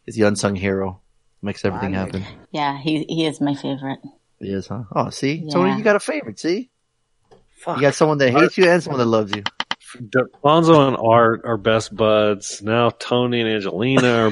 [0.05, 1.01] He's the unsung hero.
[1.41, 2.25] Makes everything happen.
[2.51, 3.99] Yeah, he he is my favorite.
[4.39, 4.83] He is, huh?
[4.93, 5.35] Oh, see?
[5.35, 5.51] Yeah.
[5.51, 6.69] Tony, you got a favorite, see?
[7.59, 7.77] Fuck.
[7.77, 9.43] You got someone that hates you and someone that loves you.
[10.43, 12.61] Lonzo and Art are best buds.
[12.61, 14.31] Now Tony and Angelina are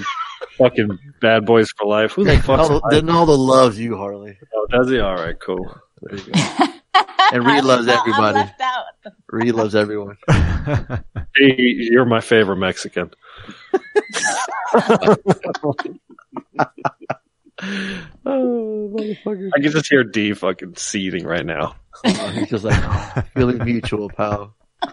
[0.57, 2.11] fucking bad boys for life.
[2.13, 2.59] Who the fuck?
[2.59, 4.37] Ronaldo, Ronaldo loves you, Harley.
[4.55, 4.99] Oh, does he?
[4.99, 5.75] All right, cool.
[6.01, 6.39] There you go.
[7.33, 8.37] And Reed loves everybody.
[8.37, 8.61] left.
[9.29, 10.17] Reed loves everyone.
[11.35, 13.11] Hey, you're my favorite Mexican.
[18.25, 19.49] Oh, motherfucker.
[19.55, 21.75] I can just hear D fucking seething right now.
[22.05, 24.55] Oh, he's just like, oh, feeling mutual, pal.
[24.83, 24.91] All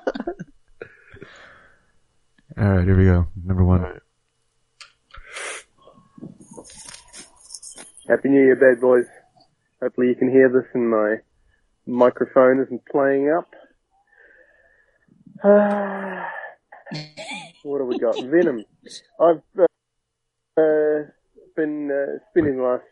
[2.57, 3.27] right, here we go.
[3.45, 4.01] Number one.
[8.09, 9.06] Happy New Year, bad boys.
[9.82, 11.16] Hopefully you can hear this and my
[11.86, 13.48] microphone isn't playing up.
[17.62, 18.16] what have we got?
[18.20, 18.64] Venom.
[19.20, 19.64] I've uh,
[20.60, 21.05] uh,
[21.56, 22.85] been uh, spending the last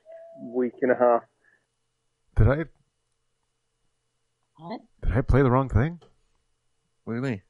[0.43, 1.22] week and a half.
[2.36, 2.64] Did I
[4.56, 4.80] What?
[5.02, 6.01] did I play the wrong thing?
[7.05, 7.43] What do you mean?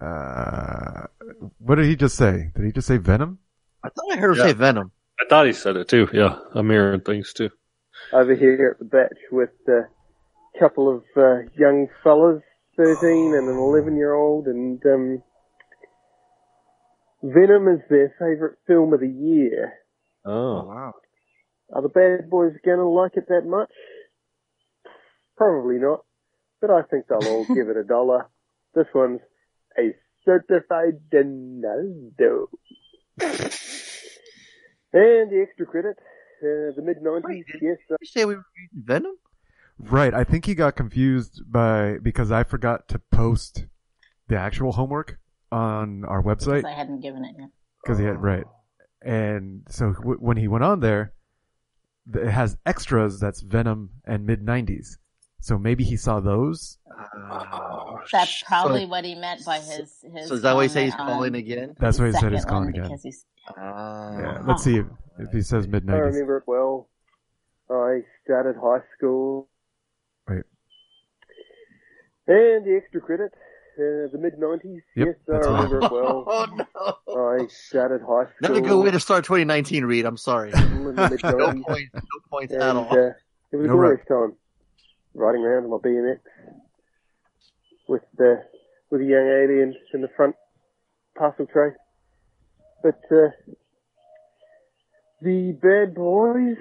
[0.00, 1.06] Uh,
[1.58, 2.50] what did he just say?
[2.56, 3.38] Did he just say Venom?
[3.84, 4.44] I thought I heard him Yeah.
[4.44, 4.90] say Venom.
[5.22, 6.08] I thought he said it too.
[6.12, 7.50] Yeah, I'm hearing things too.
[8.12, 9.82] over here at the batch with a
[10.58, 12.42] couple of uh, young fellas,
[12.76, 15.22] 13 and an 11 year old, and um,
[17.22, 19.74] Venom is their favourite film of the year.
[20.24, 20.94] Oh, wow.
[21.72, 23.70] Are the bad boys gonna like it that much?
[25.36, 26.04] Probably not,
[26.60, 28.28] but I think they'll all give it a dollar.
[28.74, 29.20] This one's
[29.78, 29.94] a
[30.24, 32.48] certified Donaldo.
[34.92, 38.34] and the extra credit, uh, the mid 90s, Wait, did- yes, Did you say we
[38.36, 39.16] were reading Venom?
[39.78, 40.12] Right.
[40.14, 43.66] I think he got confused by because I forgot to post
[44.28, 45.18] the actual homework
[45.50, 47.48] on our website Because I hadn't given it yet.
[47.82, 48.44] because he had right,
[49.02, 51.12] and so w- when he went on there,
[52.14, 54.98] it has extras that's Venom and mid '90s.
[55.42, 56.78] So maybe he saw those.
[58.12, 60.04] That's probably So- what he meant by his.
[60.14, 61.74] his So is that why he said he's calling again?
[61.80, 62.84] That's why he said he's calling again.
[62.84, 64.18] Because he's, Ah.
[64.20, 64.42] Yeah.
[64.46, 64.86] Let's see if,
[65.18, 66.88] if he says mid I remember it well.
[67.68, 69.48] I started high school.
[70.28, 70.44] Right.
[72.28, 74.82] And the extra credit, uh, the mid 90s.
[74.94, 75.64] Yep, yes, I that's right.
[75.64, 76.24] remember it well.
[76.28, 76.46] Oh
[77.08, 77.42] no!
[77.42, 78.48] I started high school.
[78.48, 80.04] Not a good way to start 2019, Reed.
[80.06, 80.52] I'm sorry.
[80.52, 81.62] in the mid no 90s.
[81.64, 81.90] points.
[81.94, 82.00] No
[82.30, 82.86] points And at all.
[82.92, 82.96] uh,
[83.50, 84.36] it was a No glorious time.
[85.14, 86.20] Riding around on my BMX
[87.88, 88.42] with the
[88.90, 90.36] with a young alien in the front
[91.16, 91.70] parcel tray.
[92.82, 93.30] But uh,
[95.20, 96.56] the bad boys,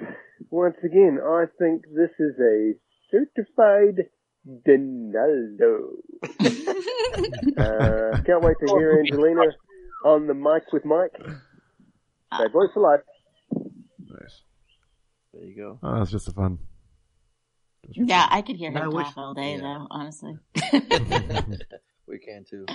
[0.49, 2.73] once again, I think this is a
[3.09, 4.07] certified
[4.45, 5.97] Donaldo.
[7.57, 9.41] uh, can't wait to hear Angelina
[10.05, 11.13] on the mic with Mike.
[12.31, 13.01] Bad boys for life.
[13.99, 14.41] Nice.
[15.33, 15.79] There you go.
[15.83, 16.59] Oh, that's just a fun.
[17.93, 19.61] Yeah, I could hear him I wish- all day yeah.
[19.61, 19.87] though.
[19.89, 20.37] Honestly.
[22.07, 22.65] We can too.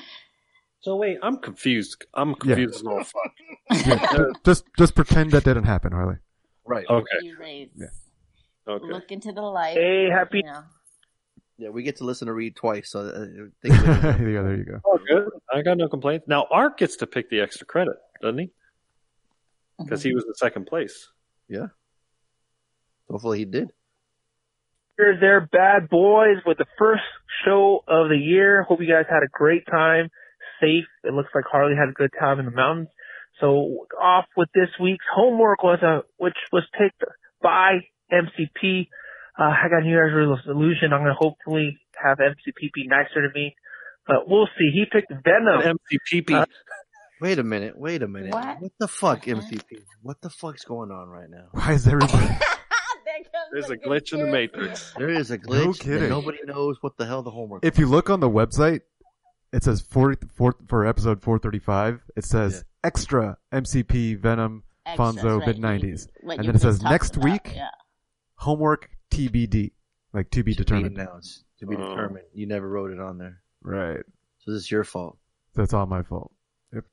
[0.81, 2.07] so wait, I'm confused.
[2.15, 3.33] I'm confused as all fuck.
[3.87, 6.17] Yeah, just just pretend that didn't happen, Harley.
[6.65, 6.87] Right.
[6.89, 7.69] Okay, You raise.
[8.67, 8.87] okay.
[8.87, 9.77] Look into the light.
[9.77, 10.63] Hey, happy You know.
[11.59, 13.83] Yeah, we get to listen to Reed twice, so uh, yeah, things
[14.19, 14.81] there you go.
[14.87, 15.29] Oh, good.
[15.53, 16.27] I got no complaints.
[16.29, 18.51] Now Art gets to pick the extra credit, doesn't he?
[19.79, 21.09] Because he was in second place.
[21.49, 21.67] Yeah.
[23.11, 23.71] Hopefully he did.
[24.99, 27.03] Here, they're bad boys with the first
[27.45, 28.63] show of the year.
[28.63, 30.09] Hope you guys had a great time,
[30.61, 30.85] safe.
[31.05, 32.89] It looks like Harley had a good time in the mountains.
[33.41, 37.03] So off with this week's homework was a, which was picked
[37.43, 38.89] by MCP.
[39.39, 40.95] Uh, I got a New Year's resolution.
[40.95, 43.55] I'm going to hopefully have MCP be nicer to me,
[44.07, 44.71] but we'll see.
[44.73, 45.77] He picked Venom.
[45.93, 46.33] MCP.
[46.35, 46.47] Uh,
[47.21, 47.79] Wait a minute.
[47.79, 48.33] Wait a minute.
[48.33, 48.61] What?
[48.61, 49.83] What the fuck, MCP?
[50.03, 51.49] What the fuck's going on right now?
[51.53, 52.29] Why is everybody?
[53.57, 54.93] There's a glitch in the matrix.
[54.99, 55.79] There is a glitch.
[55.79, 56.09] that kidding.
[56.11, 57.65] Nobody knows what the hell the homework.
[57.65, 58.83] if you look on the website,
[59.53, 65.47] it says for, for, for episode 435, it says extra MCP Venom Extras, Fonzo right,
[65.49, 66.09] mid 90s.
[66.23, 67.69] And then it says next about, week, yeah.
[68.35, 69.73] homework TBD.
[70.13, 70.99] Like to be to be determined.
[70.99, 71.89] announced, to be Oh.
[71.91, 72.25] determined.
[72.35, 74.01] You never wrote it on there, Right.
[74.41, 75.17] so this is your fault.
[75.55, 76.33] That's all my fault.
[76.75, 76.85] Yep.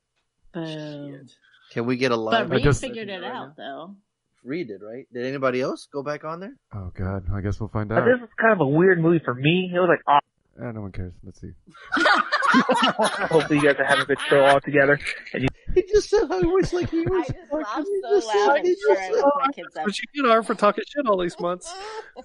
[0.52, 1.26] Boom.
[1.72, 2.50] Can we get a But live?
[2.50, 3.96] Reed just- figured it out though.
[4.44, 5.06] Reed did right.
[5.12, 6.54] Did anybody else go back on there?
[6.74, 8.04] Oh god, I guess we'll find But out.
[8.04, 9.72] this was kind of a weird movie for me.
[9.74, 10.18] It was like, oh,
[10.62, 11.12] Eh, no one cares.
[11.24, 11.50] Let's see.
[11.96, 15.00] hopefully you guys are having a good show all together.
[15.32, 17.28] And you, He just said I wish like he was.
[17.28, 18.58] I just laughed he so just loud.
[18.58, 19.84] I'm he sure I woke my kids up.
[19.84, 21.72] But you get our for talking shit all these months.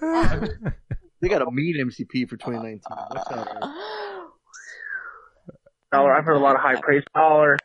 [1.22, 2.80] They got a mean MCP for 2019.
[3.12, 4.24] That's all right.
[5.92, 7.58] dollar, I've heard a lot of high praise dollar.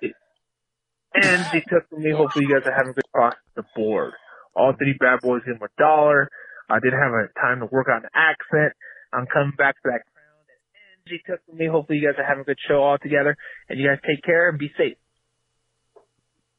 [1.13, 2.11] And they took from me.
[2.11, 4.11] Hopefully you guys are having a good across the board.
[4.55, 6.29] All three bad boys give them a dollar.
[6.69, 8.73] I didn't have a time to work on the accent.
[9.13, 11.67] I'm coming back to that crown that Angie took from me.
[11.67, 13.37] Hopefully you guys are having a good show all together.
[13.69, 14.97] And you guys take care and be safe.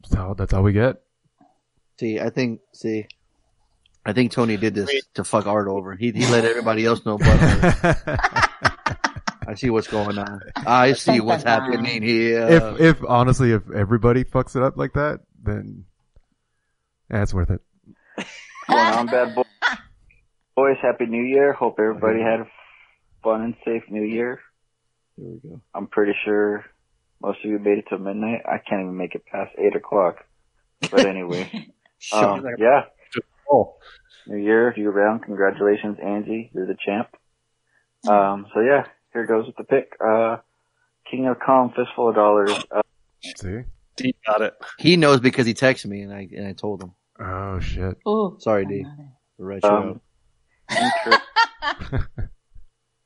[0.05, 0.97] So that's all we get.
[1.99, 2.61] See, I think.
[2.73, 3.07] See,
[4.05, 5.97] I think Tony did this to fuck Art over.
[5.97, 7.19] He he let everybody else know.
[7.19, 7.27] But
[9.49, 10.41] I see what's going on.
[10.65, 12.47] I see what's happening here.
[12.49, 15.87] if if honestly, if everybody fucks it up like that, then
[17.11, 17.63] yeah, it's worth it.
[18.69, 19.43] Going on, bad boy?
[20.57, 20.77] boys?
[20.83, 21.53] Happy New Year.
[21.53, 22.47] Hope everybody had a
[23.23, 24.41] fun and safe New Year.
[25.17, 25.61] Here we go.
[25.75, 26.65] I'm pretty sure
[27.23, 28.43] most of you made it till midnight.
[28.47, 30.25] I can't even make it past eight o'clock.
[30.91, 31.51] But anyway,
[32.13, 32.83] um, yeah.
[33.51, 33.77] Oh,
[34.27, 35.23] New Year, you round.
[35.23, 36.51] Congratulations, Angie.
[36.53, 37.09] You're the champ.
[38.09, 39.93] Um, so yeah, here goes with the pick.
[40.05, 40.39] Uh,
[41.11, 42.53] King of Kong, fistful of dollars.
[42.71, 42.83] Uh,
[43.37, 43.63] See?
[43.97, 44.55] D got it.
[44.79, 46.93] He knows because he texted me and I and I told him.
[47.19, 47.97] Oh shit.
[48.07, 48.85] Ooh, Sorry, D.
[49.39, 50.01] To write you Um,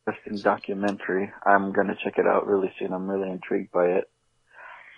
[0.07, 1.31] interesting documentary.
[1.47, 2.93] I'm gonna check it out really soon.
[2.93, 4.11] I'm really intrigued by it.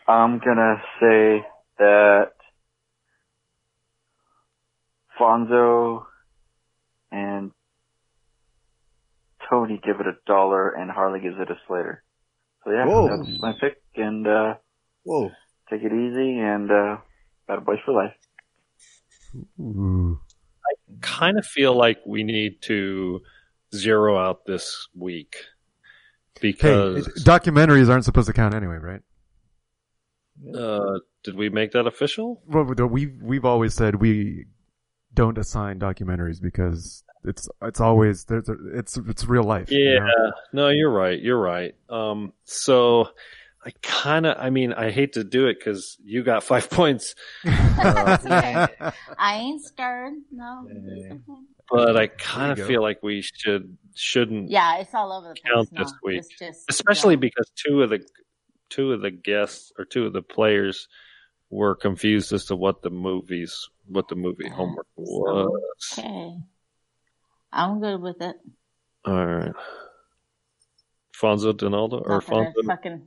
[0.09, 1.45] I'm gonna say
[1.79, 2.33] that
[5.19, 6.05] Fonzo
[7.11, 7.53] and
[9.49, 12.03] Tony give it a dollar and Harley gives it a Slater.
[12.65, 13.09] So yeah, Whoa.
[13.09, 14.55] that's my pick and uh
[15.05, 15.31] Whoa.
[15.71, 16.97] take it easy and uh
[17.47, 18.15] Bad Boys for Life.
[19.61, 20.21] Ooh.
[21.01, 23.21] Kind of feel like we need to
[23.75, 25.37] zero out this week
[26.41, 29.01] Hey, because documentaries aren't supposed to count anyway, right?
[30.57, 32.43] uh, did we make that official?
[32.47, 34.47] Well, we've we've always said we
[35.15, 39.71] don't assign documentaries because it's it's always there's a, it's it's real life.
[39.71, 40.33] you Yeah, know?
[40.53, 41.21] no, you're right.
[41.21, 41.75] You're right.
[41.89, 43.09] Um, so
[43.65, 47.15] I kind of, I mean, I hate to do it because you got five points,
[47.45, 50.15] I ain't scared.
[50.33, 50.67] No.
[51.71, 55.55] but I kind of feel like we should shouldn't Yeah, it's all over the place.
[55.55, 57.21] count No, this week, It's just, especially yeah.
[57.21, 58.05] because two of the
[58.69, 60.89] two of the guests or two of the players
[61.51, 65.51] were confused as to what the movies, what the movie homework was.
[65.99, 66.35] Okay.
[67.53, 68.37] I'm good with it.
[69.05, 69.53] All right,
[71.15, 73.03] Fonzo Donaldo or Not Fonzo fucking.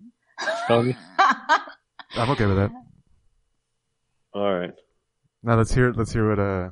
[0.67, 0.95] Tony?
[2.15, 2.71] I'm okay with that.
[4.33, 4.73] All right.
[5.43, 6.69] Now let's hear let's hear what uh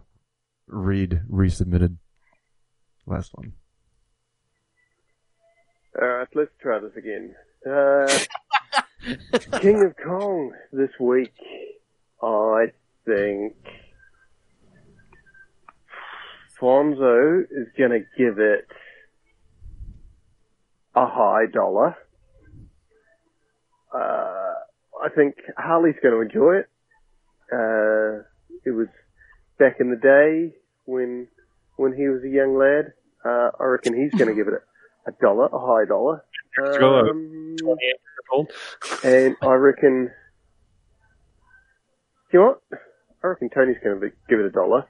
[0.68, 1.98] Reed resubmitted
[3.06, 3.54] last one.
[6.00, 7.36] Alright, let's try this again.
[7.70, 8.20] Uh,
[9.60, 11.34] King of Kong this week,
[12.22, 12.72] I
[13.06, 13.54] think
[16.60, 18.68] Fonzo is gonna give it
[20.96, 21.96] a high dollar.
[23.94, 24.54] Uh,
[25.04, 26.70] I think Harley's gonna enjoy it.
[27.52, 28.24] Uh,
[28.66, 28.88] it was
[29.60, 30.56] back in the day
[30.86, 31.28] when,
[31.78, 32.94] when he was a young lad.
[33.26, 36.24] Uh, I reckon he's gonna give it a, a dollar, a high dollar.
[36.80, 38.00] Go, Um, 28 years
[38.32, 38.52] old.
[39.04, 40.12] and I reckon,
[42.32, 42.80] you know what?
[43.24, 44.86] I reckon Tony's going to give it a dollar,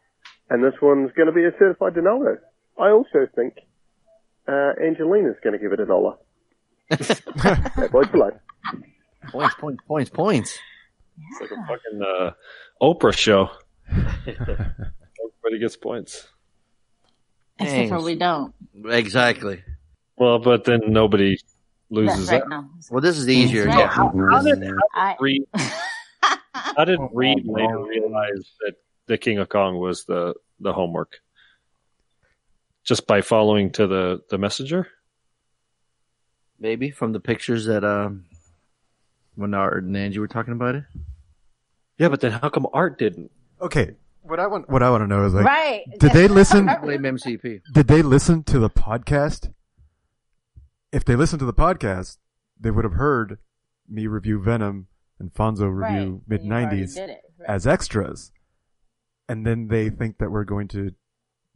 [0.49, 2.37] and this one's going to be a certified Donaldo.
[2.79, 3.53] I also think
[4.47, 6.15] uh, Angelina's going to give it a dollar.
[6.89, 8.33] that boy's for life.
[9.33, 10.59] Points, points, points, points.
[11.31, 12.31] It's like a fucking uh,
[12.81, 13.49] Oprah show.
[14.27, 16.27] Everybody gets points.
[17.59, 18.53] Except for we don't.
[18.85, 19.63] Exactly.
[20.17, 21.37] Well, but then nobody
[21.89, 22.49] loses right out.
[22.49, 22.69] now.
[22.91, 23.65] Well, this is easier.
[23.65, 23.83] That's Yeah.
[23.85, 23.91] right.
[23.91, 25.43] How, how did, I, Reed,
[26.53, 28.75] how did Reed later realize that
[29.07, 31.17] the King of Kong was the, the homework?
[32.83, 34.87] Just by following to the, the messenger?
[36.59, 38.25] Maybe from the pictures that um
[39.35, 40.83] When Art and Angie were talking about it.
[41.97, 43.31] Yeah, but then how come Art didn't?
[43.61, 45.83] Okay, what I want, what I want to know is like, Right.
[45.99, 46.65] did they listen?
[46.81, 47.61] Blame MCP.
[47.73, 49.51] Did they listen to the podcast?
[50.91, 52.17] If they listened to the podcast,
[52.59, 53.39] they would have heard
[53.89, 54.87] me review Venom
[55.19, 56.41] and Fonzo review Right.
[56.41, 57.17] mid '90s right.
[57.47, 58.31] as extras,
[59.27, 60.91] and then they think that we're going to.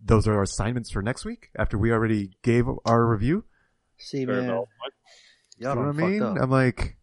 [0.04, 3.45] Those are our assignments for next week after we already gave our review.
[3.98, 4.44] See, man.
[4.45, 4.66] enough.
[5.58, 6.24] Y'all you know what I mean?
[6.24, 6.98] I'm like,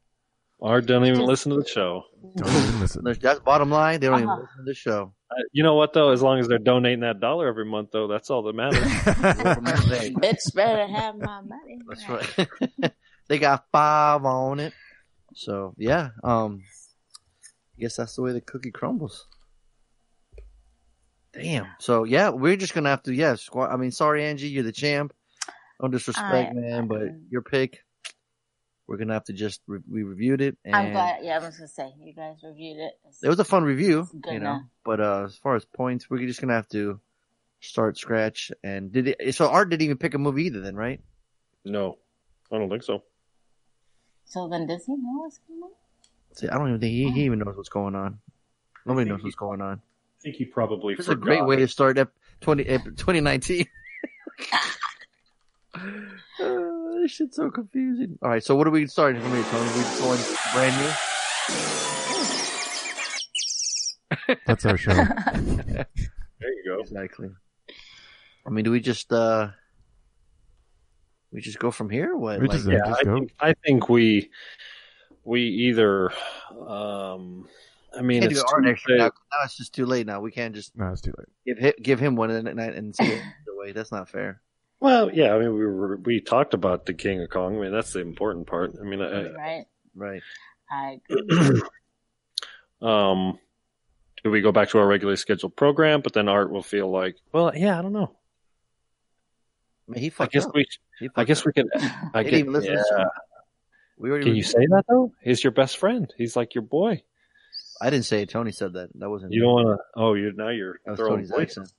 [0.64, 2.04] Art don't even listen to the show.
[2.36, 3.04] don't even listen.
[3.04, 4.00] That's bottom line.
[4.00, 4.40] They don't even Uh-huh.
[4.40, 5.12] listen to the show.
[5.30, 6.10] Uh, you know what though?
[6.10, 8.82] As long as they're donating that dollar every month, though, that's all that matters.
[8.82, 11.78] Hey, Bitch better to have my money.
[11.86, 12.92] That's right.
[13.28, 14.72] they got five on it.
[15.34, 16.62] So yeah, um,
[17.76, 19.26] I guess that's the way the cookie crumbles.
[21.32, 21.66] Damn.
[21.80, 23.12] So yeah, we're just gonna have to.
[23.12, 23.70] Yeah, squad.
[23.72, 25.12] I mean, sorry, Angie, you're the champ.
[25.82, 27.80] No disrespect, I- man, but your pick.
[28.86, 31.24] We're gonna have to just re- we reviewed it, and I'm glad.
[31.24, 32.92] Yeah, I was gonna say you guys reviewed it.
[33.02, 34.50] It's- it was a fun review, good you know.
[34.50, 34.62] enough.
[34.84, 37.00] But uh, as far as points, we're just gonna have to
[37.60, 38.52] start scratch.
[38.62, 39.34] And did it?
[39.34, 41.00] So Art didn't even pick a movie either, then, right?
[41.64, 41.96] no,
[42.52, 43.02] I don't think so.
[44.26, 45.70] So then, does he know what's going on?
[46.32, 48.18] See, I don't even think he, he even knows what's going on.
[48.84, 49.80] Nobody knows what's going on.
[50.18, 50.94] I think he probably.
[50.94, 52.12] This is a great way to start ep-
[52.42, 53.66] 20, ep- 2019.
[55.74, 58.18] Uh, this shit's so confusing.
[58.22, 59.68] All right, so what are we starting from here, Tony?
[59.76, 60.20] We going
[60.54, 60.90] brand new?
[64.46, 64.92] That's our show.
[66.40, 66.80] There you go.
[66.80, 67.30] Exactly.
[68.46, 69.48] I mean, do we just uh
[71.32, 72.12] we just go from here?
[72.12, 72.40] or What?
[72.40, 73.14] We Like, Yeah, just I go.
[73.14, 74.30] think, I think we
[75.24, 76.12] we either.
[76.68, 77.48] Um,
[77.96, 78.98] I mean, it's do our next Tuesday.
[78.98, 79.04] now.
[79.06, 80.06] Now it's just too late.
[80.06, 81.28] Now we can't just no, it's too late.
[81.46, 83.72] give him, give him one and and, and see it the way.
[83.72, 84.42] That's not fair.
[84.84, 87.56] Well, yeah, I mean, we were, we talked about the King of Kong.
[87.56, 88.74] I mean, that's the important part.
[88.78, 89.64] I mean, I, Right.
[89.96, 90.22] Right.
[90.70, 91.62] I agree.
[92.82, 93.38] um,
[94.22, 96.02] do we go back to our regularly scheduled program?
[96.02, 98.14] But then Art will feel like, well, yeah, I don't know.
[99.88, 100.54] I mean, he I guess up.
[100.54, 100.66] we,
[101.00, 101.46] He I guess up.
[101.46, 101.70] we can.
[102.12, 103.04] I He didn't even listen to the yeah.
[103.04, 103.10] show.
[103.96, 104.26] We already.
[104.26, 105.12] Can you say that though?
[105.22, 106.12] He's your best friend.
[106.18, 107.02] He's like your boy.
[107.80, 108.28] I didn't say it.
[108.28, 108.90] Tony said that.
[108.98, 109.32] That wasn't.
[109.32, 109.84] You don't want to.
[109.98, 111.48] Oh, you now you're That was throwing Tony's voices.
[111.58, 111.72] accent.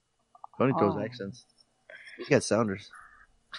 [0.58, 1.00] Tony throws Oh.
[1.04, 1.46] accents.
[2.18, 2.90] He's got sounders.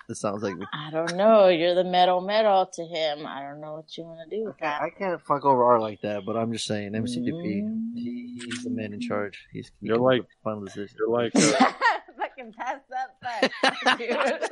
[0.08, 1.48] This sounds like I don't know.
[1.48, 3.26] You're the metal metal to him.
[3.26, 4.82] I don't know what you want to do with that.
[4.82, 7.94] I can't fuck over Art like that, but I'm just saying, MCDP, Mm.
[7.96, 9.40] he, he's the man in charge.
[9.52, 10.96] He's he You're like- make the final decision.
[11.00, 11.72] You're like, uh,
[12.18, 14.12] Fucking pass that back, dude.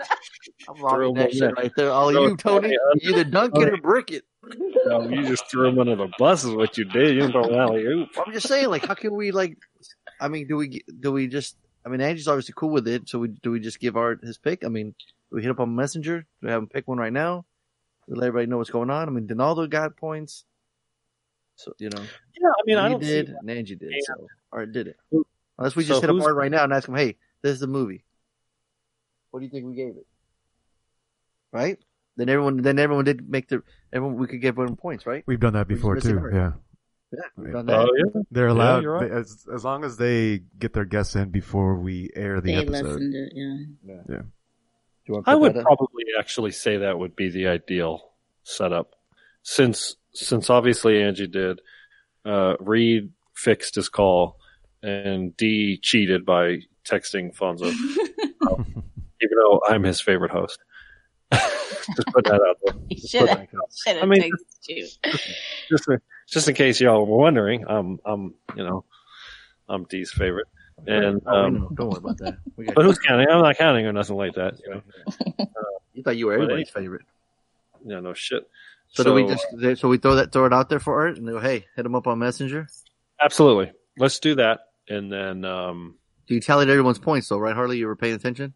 [0.69, 1.91] I'm Throw lobbing that shit right there.
[1.91, 4.23] All Throw you, Tony, Tony you either dunk it or brick it.
[4.85, 7.09] no, you just threw him under the bus is what you did.
[7.15, 8.09] You didn't throw an alley oop.
[8.25, 9.57] I'm just saying, like, how can we like?
[10.19, 11.55] I mean, do we do we just?
[11.85, 14.37] I mean, Angie's obviously cool with it, so we do we just give Art his
[14.37, 14.65] pick?
[14.65, 14.95] I mean,
[15.29, 16.21] do we hit up on Messenger?
[16.21, 17.45] Do we have him pick one right now?
[18.07, 19.07] Do we let everybody know what's going on?
[19.07, 20.45] I mean, Donaldo got points,
[21.55, 22.01] so you know.
[22.01, 23.33] Yeah, I mean, I he don't did, see.
[23.39, 23.91] and Angie did.
[23.91, 23.99] Yeah.
[24.07, 24.97] So Art did it.
[25.57, 27.53] Unless we so just hit up who's- Art right now and ask him, "Hey, this
[27.53, 28.03] is the movie.
[29.31, 30.07] What do you think we gave it?"
[31.51, 31.77] Right?
[32.17, 33.61] Then everyone, then everyone did make the
[33.93, 34.17] everyone.
[34.17, 35.23] We could give them points, right?
[35.27, 36.17] We've done that before too.
[36.17, 36.33] hard.
[36.33, 36.53] Yeah,
[37.37, 37.79] Yeah, done that.
[37.79, 38.21] Oh yeah.
[38.31, 39.09] they're allowed you're right.
[39.09, 42.57] they- as as long as they get their guests in before we air the they
[42.61, 42.83] episode.
[42.85, 44.17] listened to yeah.
[44.17, 44.23] Do
[45.07, 45.65] you want to I would that in?
[45.65, 48.11] probably actually say that would be the ideal
[48.43, 48.95] setup,
[49.43, 51.61] since since obviously Angie did.
[52.25, 54.37] Uh, Reed fixed his call,
[54.81, 56.59] and D cheated by
[56.89, 57.65] texting Fonzo,
[58.49, 58.65] Um,
[59.21, 60.57] even though I'm his favorite host.
[61.95, 62.73] Just put that out there.
[62.89, 63.37] He Just should have.
[63.39, 63.69] that out.
[63.75, 64.87] Should have I mean, texted you.
[65.69, 65.89] Just
[66.27, 68.83] just in case y'all were wondering, I'm I'm you know
[69.69, 70.47] I'm D's favorite,
[70.87, 71.67] and Oh, um.
[71.75, 72.37] Don't worry about that.
[72.75, 73.27] But who's counting?
[73.29, 74.59] I'm not counting or nothing like that.
[74.65, 74.81] You know,
[75.93, 77.01] you thought you were But everybody's favorite.
[77.85, 78.47] yeah, no shit.
[78.89, 81.27] So, do we just so we throw that throw it out there for Art and
[81.27, 82.67] go, hey, hit him up on Messenger.
[83.21, 85.95] absolutely let's do that, and then um,
[86.27, 87.77] Do you tallied everyone's points though, right, Harley?
[87.77, 88.53] You were paying attention.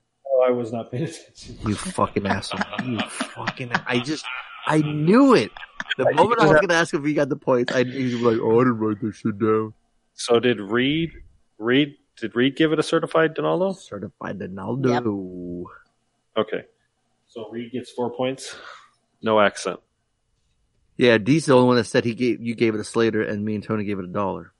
[0.49, 1.59] I was not paying attention.
[1.67, 2.59] You fucking asshole.
[2.83, 3.71] You fucking.
[3.85, 4.25] I just.
[4.65, 5.51] I knew it.
[5.95, 8.23] The moment I was gonna ask if he got the points, I knew he was
[8.23, 9.75] like, "Oh, I didn't write this shit down."
[10.15, 11.11] So did Reed?
[11.59, 13.73] Reed did Reed give it a certified Donaldo?
[13.73, 15.65] Certified Donaldo.
[16.35, 16.63] Okay,
[17.27, 18.55] so Reed gets four points,
[19.21, 19.79] no accent.
[20.97, 23.45] Yeah, D's the only one that said he gave you gave it a Slater, and
[23.45, 24.51] me and Tony gave it a dollar,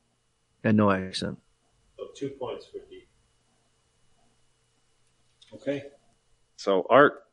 [0.63, 1.39] and no accent.
[1.97, 2.88] So two points for D.
[5.53, 5.83] Okay.
[6.57, 7.23] So Art,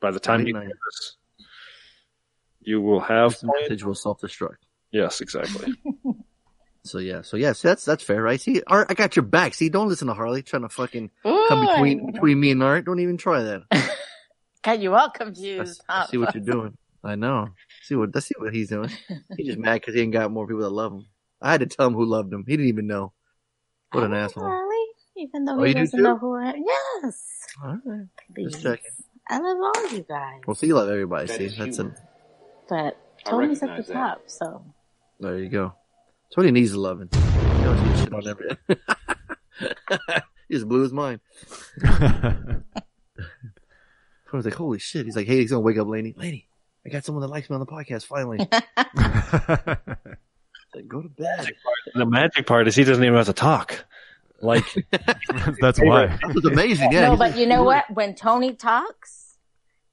[0.00, 0.68] by the time you Ninety-nine.
[0.68, 1.16] get this,
[2.60, 4.56] you will have This message will self destruct.
[4.90, 5.74] Yes, exactly.
[6.82, 8.40] So yeah, so yes, that's that's fair, right?
[8.40, 9.52] See, Art, I got your back.
[9.54, 12.86] See, don't listen to Harley trying to fucking come between between me and Art.
[12.86, 13.62] Don't even try that.
[14.62, 15.82] Got you all I, confused.
[15.88, 16.06] I huh?
[16.06, 16.76] see what you're doing.
[17.02, 17.48] I know.
[17.82, 18.14] See what?
[18.14, 18.90] Let's see what he's doing.
[19.36, 21.06] He's just mad because he ain't got more people that love him.
[21.40, 22.44] I had to tell him who loved him.
[22.46, 23.12] He didn't even know.
[23.92, 24.44] What an asshole.
[25.20, 25.28] Really?
[25.28, 26.02] Even though Oh, he doesn't too?
[26.02, 26.64] know who I am.
[26.66, 27.26] Yes.
[27.62, 28.06] All right.
[28.34, 28.52] Please.
[28.52, 28.90] Just checking.
[29.28, 30.40] I love all you guys.
[30.46, 31.26] Well, see, you love everybody.
[31.26, 31.94] That see, is that's a.
[32.68, 33.92] But I Tony's at the that.
[33.92, 34.64] top, so.
[35.20, 35.74] there you go.
[36.34, 37.08] Tony needs loving.
[37.12, 38.56] He always gets shit on every.
[40.48, 41.20] he just blew his mind.
[44.30, 45.06] Tony's like, holy shit.
[45.06, 46.14] He's like, hey, he's gonna wake up Laney.
[46.16, 46.48] Laney,
[46.86, 48.38] I got someone that likes me on the podcast finally.
[48.38, 48.50] like,
[50.88, 51.48] go to bed.
[51.94, 53.84] The magic part is he doesn't even have to talk.
[54.40, 54.64] Like
[55.60, 56.06] That's why.
[56.06, 56.92] That was amazing.
[56.92, 57.08] Yeah.
[57.10, 57.84] no, but you know what?
[57.92, 59.36] When Tony talks,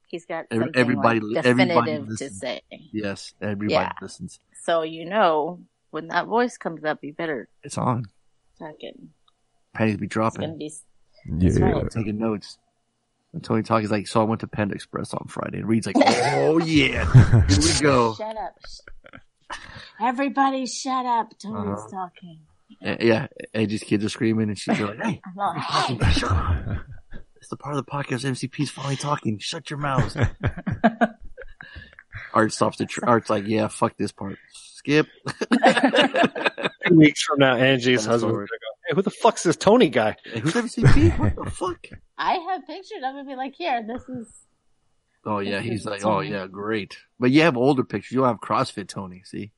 [0.06, 2.60] he's got Every- something everybody- like everybody definitive to say.
[2.92, 3.92] Yes, everybody Yeah.
[4.00, 4.40] listens.
[4.64, 5.60] So you know
[5.90, 8.04] when that voice comes up, you better It's on.
[8.58, 9.10] fucking.
[9.74, 10.58] Pennies be It's dropping.
[10.58, 10.70] be.
[11.38, 11.60] Yeah.
[11.60, 11.90] right.
[11.90, 12.58] Taking notes.
[13.34, 15.58] And Tony talk is like, so I went to Panda Express on Friday.
[15.58, 17.04] And Reed's like, oh yeah,
[17.46, 18.14] here we go.
[18.14, 18.54] Shut up.
[20.00, 21.38] Everybody, shut up.
[21.38, 21.88] Tony's Uh-huh.
[21.90, 22.40] talking.
[22.84, 26.16] Uh, yeah, Edge's kids are screaming, and she's like, hey, I'm like,
[27.36, 29.38] it's the part of the podcast MCP's finally talking.
[29.38, 30.16] Shut your mouths.
[32.34, 34.36] Art stops the tr- Art's like, yeah, fuck this part.
[34.52, 35.06] Skip.
[36.86, 38.48] two weeks from now, Angie's Fast husband's forward.
[38.86, 41.18] "Hey, who the fuck's this Tony guy?" Hey, who's MCP?
[41.18, 41.86] What the fuck?
[42.16, 43.26] I have pictures of it.
[43.26, 44.32] Be like, here, this is.
[45.24, 46.96] Oh yeah, he's like, oh yeah, great.
[47.18, 48.12] But you have older pictures.
[48.12, 49.22] You don't have CrossFit Tony.
[49.24, 49.50] See,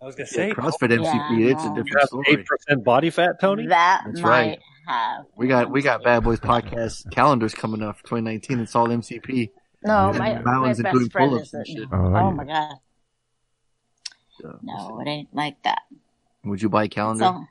[0.00, 1.50] I was gonna Yeah, say CrossFit Yeah, MCP.
[1.52, 2.24] It's a different story.
[2.28, 3.66] eight percent body fat, Tony.
[3.66, 4.58] That That's might right.
[4.88, 5.24] have.
[5.36, 8.60] We got we got Bad Boys podcast calendars coming up for 2019.
[8.60, 9.50] It's all MCP.
[9.82, 10.18] No, Yeah.
[10.18, 11.54] my, my Mountains, best including friend pull-ups is.
[11.54, 11.88] and shit.
[11.92, 12.30] Oh, Oh, yeah.
[12.30, 12.74] my god.
[14.40, 15.82] So, No, it ain't like that.
[16.44, 17.44] Would you buy a calendar, So,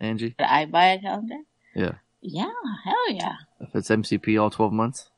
[0.00, 0.30] Angie?
[0.38, 1.36] did I buy a calendar?
[1.74, 1.92] Yeah.
[2.22, 2.50] Yeah,
[2.84, 3.34] hell yeah.
[3.60, 5.10] If it's MCP all 12 months.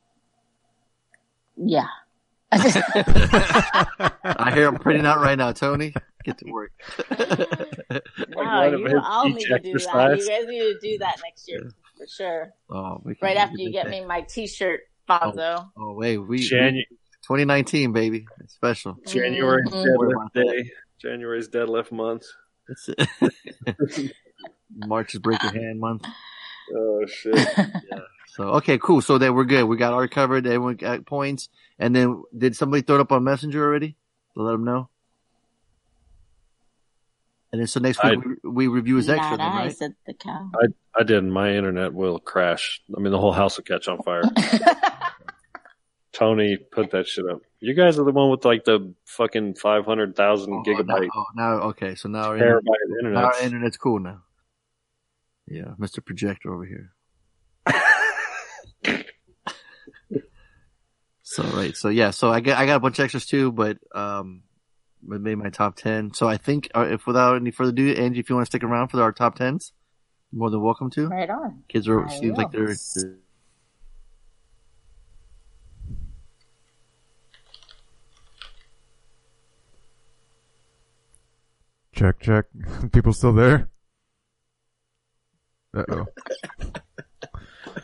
[1.55, 1.87] Yeah.
[2.51, 5.93] I hear I'm printing out right now, Tony.
[6.23, 6.71] Get to work.
[8.35, 10.17] Wow, one of you all need to do that.
[10.17, 12.53] You guys need to do that next year for sure.
[12.69, 14.01] oh, we can Right after you get thing.
[14.03, 15.69] me my T-shirt, Bonzo.
[15.77, 16.97] Oh wait, we, Janu- we
[17.27, 18.97] 2019 baby, it's special.
[19.05, 19.85] January's Mhm.
[19.85, 20.71] deadlift day.
[20.99, 22.25] January's deadlift month.
[22.69, 24.11] It's it.
[24.75, 26.05] March is break your hand month.
[26.75, 27.35] Oh shit!
[28.29, 29.01] So okay, cool.
[29.01, 29.65] So then we're good.
[29.65, 30.47] We got our covered.
[30.47, 31.49] Everyone got points.
[31.77, 33.95] And then did somebody throw it up on Messenger already
[34.35, 34.89] to let them know?
[37.53, 39.77] And then so next week I- we, we review his extra, Not then, I, right?
[39.77, 40.49] said the cow.
[40.55, 40.65] I
[40.99, 41.29] I didn't.
[41.29, 42.81] My internet will crash.
[42.95, 44.23] I mean, the whole house will catch on fire.
[46.13, 47.41] Tony put that shit up.
[47.59, 51.09] You guys are the one with like the fucking five hundred thousand Oh, now, gigabyte
[51.15, 51.93] oh, now now okay.
[51.93, 52.61] So now our, terabyte
[52.99, 54.23] internet, of our internet's cool now.
[55.47, 56.03] Yeah, Mr.
[56.03, 56.91] Projector over here.
[61.21, 63.77] so right, so yeah, so I got I got a bunch of extras too, but
[63.93, 64.52] um, I
[65.05, 66.13] made my top ten.
[66.13, 68.63] So I think uh, if without any further ado, Angie, if you want to stick
[68.63, 69.73] around for our top tens,
[70.31, 71.07] more than welcome to.
[71.07, 71.63] Right on.
[71.67, 73.17] Kids are I seems like they're, they're
[81.93, 82.45] Check, check.
[82.91, 83.69] People still there?
[85.75, 86.05] Uh oh.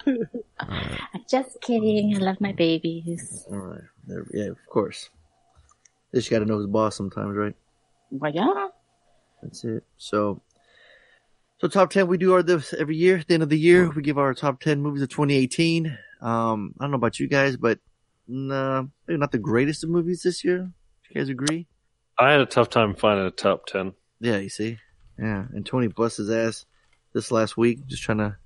[1.29, 2.15] Just kidding.
[2.15, 3.45] I love my babies.
[3.49, 3.81] all right.
[4.07, 5.09] They're, yeah, of course.
[6.11, 7.55] They just got to know his boss sometimes, right?
[8.11, 8.67] Well, yeah.
[9.41, 9.83] That's it.
[9.97, 10.41] So,
[11.59, 13.17] so top ten we do our this every year.
[13.17, 15.97] At the end of the year, we give our top ten movies of 2018.
[16.21, 17.79] Um, I don't know about you guys, but
[18.27, 20.71] nah, maybe not the greatest of movies this year.
[21.09, 21.67] You guys agree?
[22.17, 23.93] I had a tough time finding a top ten.
[24.19, 24.77] Yeah, you see.
[25.17, 26.65] Yeah, and Tony bust his ass
[27.13, 28.37] this last week, just trying to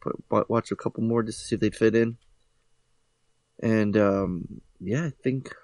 [0.00, 2.16] put, watch a couple more just to see if they'd fit in.
[3.62, 5.54] And um, yeah, I think.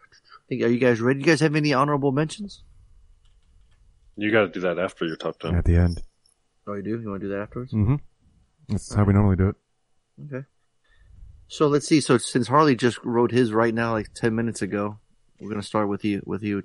[0.52, 0.68] I think.
[0.68, 1.20] Are you guys ready?
[1.20, 2.62] You guys have any honorable mentions?
[4.16, 5.54] You got to do that after your top ten.
[5.54, 6.02] At the end.
[6.66, 7.00] Oh, you do.
[7.00, 7.72] You want to do that afterwards?
[7.72, 7.96] Mm-hmm.
[8.68, 9.56] That's how we normally do it.
[10.26, 10.46] Okay.
[11.48, 12.00] So let's see.
[12.00, 14.98] So since Harley just wrote his right now, like ten minutes ago,
[15.40, 16.22] we're gonna start with you.
[16.26, 16.62] With you.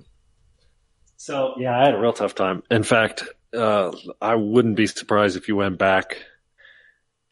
[1.16, 2.62] So yeah, I had a real tough time.
[2.70, 3.24] In fact,
[3.56, 6.22] uh, I wouldn't be surprised if you went back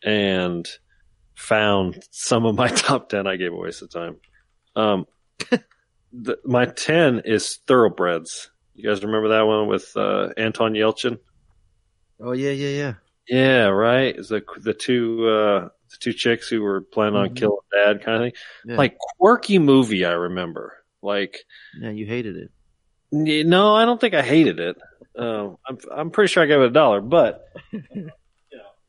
[0.02, 0.66] and
[1.34, 4.16] found some of my top ten I gave away some time.
[4.74, 5.06] Um,
[6.22, 8.50] the, my ten is Thoroughbreds.
[8.74, 11.18] You guys remember that one with uh, Anton Yelchin?
[12.20, 12.94] Oh yeah, yeah, yeah.
[13.28, 14.14] Yeah, right.
[14.16, 15.60] It's the the two uh,
[15.90, 17.36] the two chicks who were planning on Mhm.
[17.36, 18.32] killing dad, kind of thing.
[18.66, 18.76] Yeah.
[18.76, 20.04] Like quirky movie.
[20.04, 20.72] I remember.
[21.02, 21.44] Like
[21.80, 22.50] Yeah, you hated it.
[23.12, 24.76] No, I don't think I hated it.
[25.16, 28.10] Um, I'm I'm pretty sure I gave it a dollar, but you know,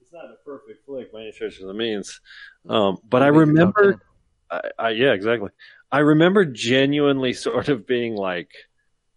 [0.02, 2.20] it's not a perfect flick by any stretch of the means.
[2.68, 4.02] Um, but I Make remember,
[4.52, 5.50] I, I, yeah, exactly.
[5.92, 8.50] I remember genuinely sort of being like,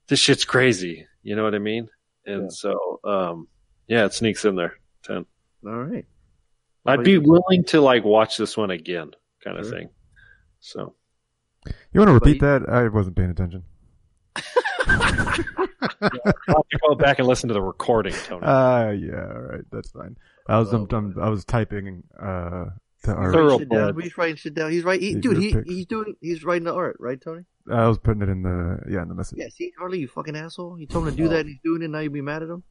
[0.08, 1.88] "This shit's crazy." You know what I mean?
[2.26, 2.48] And Yeah.
[2.50, 3.48] so, um,
[3.88, 4.74] yeah, it sneaks in there.
[5.04, 5.26] Ten.
[5.66, 6.06] All right.
[6.86, 9.10] I'd be willing to like watch this one again,
[9.44, 9.74] kind of Sure.
[9.78, 9.88] thing.
[10.60, 10.94] So
[11.92, 12.68] You want to repeat you- that?
[12.68, 13.64] I wasn't paying attention.
[14.36, 16.12] I'll
[16.48, 18.46] have to go back and listen to the recording, Tony.
[18.46, 20.16] Uh, yeah, all right, that's fine.
[20.48, 22.66] I was, I'm, I'm, I was typing, uh,
[23.04, 23.32] to art.
[23.34, 24.00] Thorough Shit blood.
[24.02, 24.70] He's writing shit down.
[24.70, 25.00] He's right.
[25.00, 25.68] He, dude, he, pics.
[25.68, 26.14] he's doing.
[26.20, 27.44] He's writing the art, right, Tony?
[27.70, 29.38] I was putting it in the, yeah, in the message.
[29.38, 29.48] Yeah.
[29.48, 30.78] See, Harley, you fucking asshole.
[30.78, 31.40] You told him to do that.
[31.40, 31.88] and He's doing it.
[31.88, 32.62] Now you be mad at him.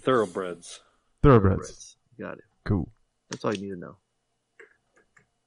[0.00, 0.80] Thoroughbreds.
[1.22, 1.96] Thoroughbreds.
[2.18, 2.44] Got it.
[2.64, 2.90] Cool.
[3.30, 3.96] That's all you need to know.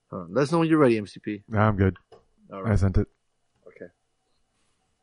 [0.10, 0.34] Hold on.
[0.34, 1.44] Let us know when you're ready, MCP.
[1.50, 1.98] Nah, I'm good.
[2.52, 2.80] All I right.
[2.80, 3.08] sent it.
[3.68, 3.88] Okay.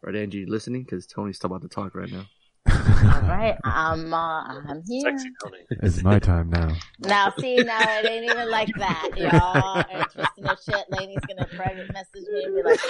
[0.03, 0.85] Right, Angie, you listening?
[0.85, 2.25] Because Tony's still about to talk right now.
[2.69, 2.75] All
[3.23, 5.03] right, I'm uh, I'm here.
[5.03, 5.59] Sexy Tony.
[5.71, 6.75] It's my time now.
[7.01, 9.79] Now, see, now it ain't even like that, y'all.
[9.79, 10.85] Are twisting their shit.
[10.91, 12.81] Lainey's gonna private message me and be like,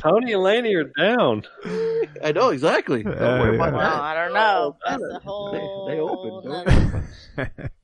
[0.00, 1.42] Tony and Laney are down.
[2.22, 3.02] I know exactly.
[3.02, 4.00] Don't worry Uh, about "No, that.
[4.02, 4.76] I don't know.
[4.86, 5.52] That's a whole.
[5.86, 7.70] They, they open.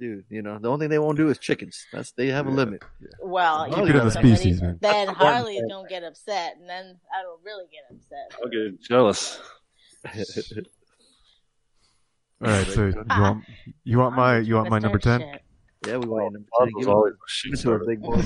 [0.00, 1.86] nother- Don't- Dude, you know the only thing they won't do is chickens.
[1.92, 2.82] That's they have a limit.
[3.22, 4.78] Well, Keep you it in know, the species, man.
[4.80, 8.32] Then Harley don't get upset, and then I don't really get upset.
[8.42, 9.40] I'll get jealous.
[12.44, 13.44] All right, so you want,
[13.84, 15.20] you want my, you want my number 10?
[15.86, 16.80] Yeah, we want number Bob ten.
[16.80, 18.22] Give always it a shit give to a big boy.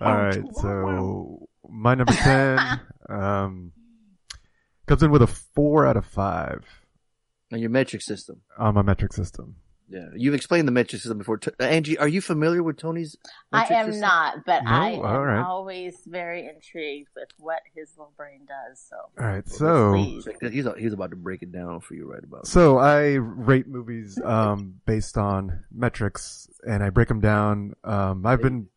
[0.00, 3.72] All right, so my number 10, um,
[4.86, 6.64] comes in with a four out of five
[7.52, 8.40] And your metric system.
[8.58, 9.56] on my metric system.
[9.88, 11.36] Yeah, you've explained the metric system before.
[11.36, 13.14] T- Angie, are you familiar with Tony's?
[13.52, 14.00] I am system?
[14.00, 14.70] not, but No?
[14.70, 15.42] I am All right.
[15.44, 18.80] always very intrigued with what his little brain does.
[18.88, 19.92] So, All right, so.
[19.92, 22.46] He's he's about to break it down for you right about.
[22.46, 27.74] so I rate movies um, based on metrics, and I break them down.
[27.84, 28.68] Um, I've been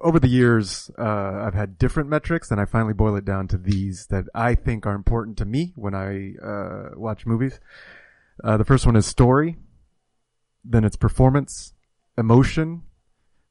[0.00, 3.58] over the years, uh, I've had different metrics, and I finally boil it down to
[3.58, 7.58] these that I think are important to me when I uh, watch movies.
[8.42, 9.56] Uh, the first one is story,
[10.64, 11.72] then it's performance,
[12.18, 12.82] emotion,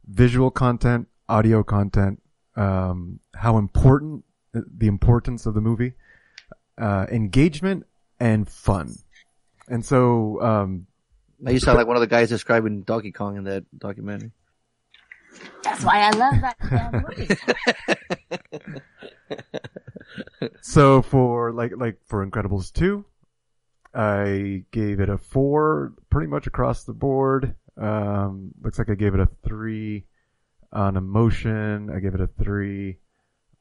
[0.05, 2.21] visual content, audio content,
[2.55, 5.93] um, how important the importance of the movie,
[6.77, 7.85] uh, engagement,
[8.19, 8.93] and fun.
[9.67, 10.87] And so, um,
[11.39, 14.31] Now you sound like one of the guys describing Donkey Kong in that documentary.
[15.63, 17.05] That's why I love that damn
[20.39, 20.49] movie.
[20.61, 23.05] so for like like for Incredibles two,
[23.93, 27.55] I gave it a four pretty much across the board.
[27.77, 30.05] Um, looks like I gave it a three
[30.71, 31.89] on emotion.
[31.93, 32.97] I gave it a three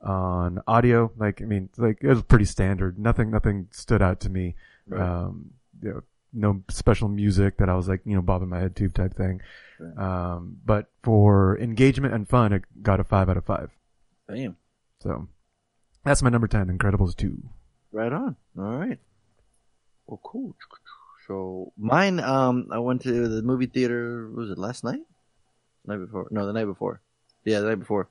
[0.01, 1.13] on audio.
[1.17, 2.99] Like I mean, like it was pretty standard.
[2.99, 4.55] Nothing nothing stood out to me.
[4.87, 5.01] Right.
[5.01, 5.53] Um,
[5.83, 6.03] you know,
[6.33, 9.41] no special music that I was like you know bobbing my head to type thing.
[9.79, 9.99] Right.
[9.99, 13.71] Um, but for engagement and fun, it got a five out of five.
[14.29, 14.57] Damn.
[15.01, 15.29] So
[16.05, 17.43] that's my number 10, Incredibles 2.
[17.93, 18.37] Right on.
[18.59, 18.99] All right.
[20.07, 20.55] Well, cool.
[21.27, 24.29] So mine, um, I went to the movie theater.
[24.35, 25.01] Was it last night?
[25.87, 26.29] Night before?
[26.31, 27.01] No, the night before.
[27.45, 28.09] Yeah, the night before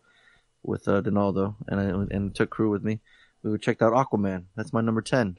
[0.63, 2.99] with uh, Donaldo and I, and took crew with me.
[3.43, 4.45] We checked out Aquaman.
[4.55, 5.37] That's my number ten.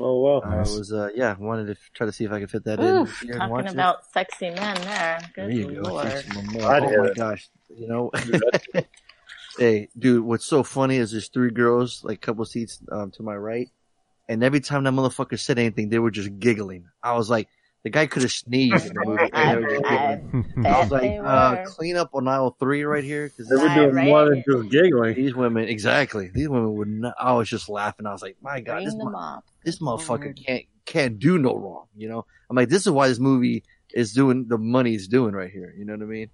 [0.00, 0.40] Oh wow.
[0.40, 0.76] I Nice.
[0.76, 2.96] was uh, yeah wanted to try to see if I could fit that in.
[2.98, 3.72] Oof, here and talking watch it.
[3.72, 5.18] about sexy men there.
[5.36, 5.90] There Good you go.
[5.90, 6.08] lord.
[6.08, 6.64] Thanks, my man.
[6.64, 7.16] I'd Oh my it.
[7.16, 7.48] gosh.
[7.76, 8.10] You know,
[9.58, 13.22] hey, dude, what's so funny is there's three girls, like a couple seats um, to
[13.22, 13.70] my right,
[14.28, 16.86] and every time that motherfucker said anything, they were just giggling.
[17.02, 17.48] I was like,
[17.84, 20.64] the guy could have sneezed in the movie, and they were just I, giggling.
[20.64, 23.74] I I was like, uh, clean up on aisle three right here, because They were
[23.74, 24.06] doing right.
[24.06, 25.14] more than just giggling.
[25.16, 27.14] these women, exactly, these women would not.
[27.18, 28.06] I was just laughing.
[28.06, 30.40] I was like, my god, Bring this mo- this motherfucker Lord.
[30.46, 31.86] can't can't do no wrong.
[31.96, 35.34] You know, I'm like, this is why this movie is doing the money it's doing
[35.34, 35.74] right here.
[35.76, 36.30] You know what I mean?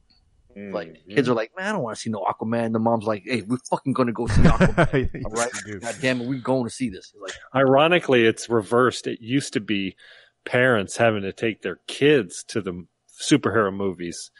[0.72, 1.14] Like Mm-hmm.
[1.14, 2.72] kids are like, man, I don't want to see no Aquaman.
[2.72, 5.24] The mom's like, hey, we're fucking gonna go see Aquaman.
[5.24, 5.52] All right.
[5.80, 7.12] God damn it, we're going to see this.
[7.20, 9.06] Like, Ironically, it's reversed.
[9.06, 9.96] It used to be
[10.44, 12.86] parents having to take their kids to the
[13.20, 14.30] superhero movies,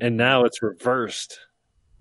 [0.00, 1.38] and now it's reversed.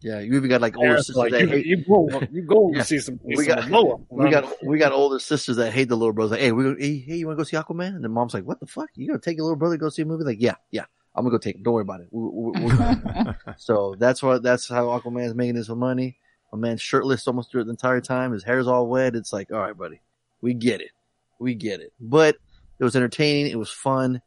[0.02, 1.66] yeah, you even got like older Parents sisters like, that you, hate.
[1.66, 2.84] you go, you go Yeah.
[2.84, 3.20] see some.
[3.24, 4.00] We got Momoa.
[4.10, 6.32] we got we got older sisters that hate the little brothers.
[6.32, 7.96] Like, hey, we hey, hey, you want to go see Aquaman?
[7.96, 8.90] And the mom's like, what the fuck?
[8.96, 10.24] You gonna take your little brother to go see a movie?
[10.24, 10.86] Like, yeah, yeah,
[11.20, 11.64] I'm gonna go take him.
[11.64, 12.08] Don't worry about it.
[12.12, 16.18] We, we, we're So that's what that's how Aquaman's making his money.
[16.54, 18.32] My man's shirtless almost through the entire time.
[18.32, 19.16] His hair's all wet.
[19.16, 20.00] It's like, all right, buddy,
[20.42, 20.92] we get it,
[21.38, 21.92] we get it.
[22.00, 22.38] But
[22.80, 23.52] it was entertaining.
[23.52, 24.22] It was fun.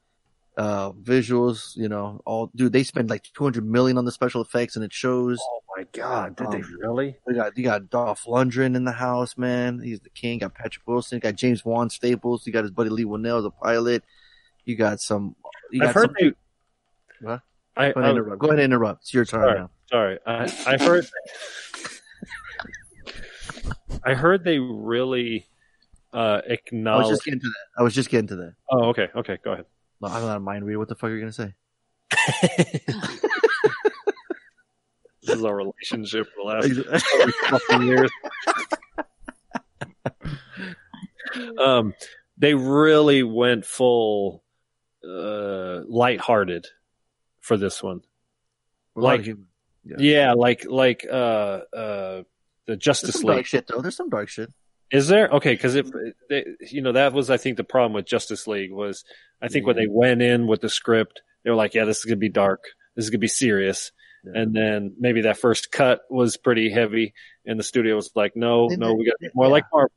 [0.59, 2.75] Uh, visuals, you know, all dude.
[2.75, 5.41] They spent like two hundred million on the special effects, and it shows.
[5.41, 6.37] Oh my god!
[6.37, 7.17] Did they Um, really?
[7.27, 9.81] We got you got Dolph Lundgren in the house, man.
[9.83, 10.41] He's the king.
[10.41, 11.21] Got Patrick Wilson.
[11.21, 12.47] Got James Wan Staples.
[12.47, 14.05] You got his buddy Leigh Whannell as a pilot.
[14.67, 15.35] You got some.
[15.71, 16.33] You got I've heard some, they.
[17.25, 18.39] I, Go ahead, and interrupt.
[18.41, 19.03] Go ahead and interrupt.
[19.03, 19.71] It's your turn sorry, now.
[19.91, 20.19] sorry.
[20.27, 21.07] I, I heard.
[24.05, 25.47] I heard they really
[26.13, 27.67] uh, I was just getting to that.
[27.79, 28.55] I was just getting to that.
[28.71, 29.39] Oh, okay, okay.
[29.43, 29.67] Go ahead.
[30.01, 30.79] No, I'm not a mind reader.
[30.79, 31.55] What the fuck are you gonna say?
[35.23, 37.35] This is our relationship for the last
[37.69, 38.11] fucking years.
[41.59, 41.95] um,
[42.37, 44.43] they really went full
[45.09, 46.67] uh, lighthearted
[47.43, 48.01] for this one.
[48.97, 49.27] A Like.
[49.85, 49.97] Yeah.
[49.99, 52.23] yeah, like like uh uh
[52.67, 53.47] the Justice League.
[53.47, 53.81] shit though.
[53.83, 54.49] There's some dark shit.
[54.93, 55.29] Is there?
[55.29, 55.89] Okay, because if
[56.31, 59.05] they, you know that was I think the problem with Justice League was
[59.41, 62.05] I think when they went in with the script they were like, yeah, this is
[62.05, 62.63] gonna be dark,
[62.95, 63.91] this is gonna be serious,
[64.23, 67.13] and then maybe that first cut was pretty heavy,
[67.45, 69.65] and the studio was like, no, They no, did- we got to be more like
[69.73, 69.91] Marvel.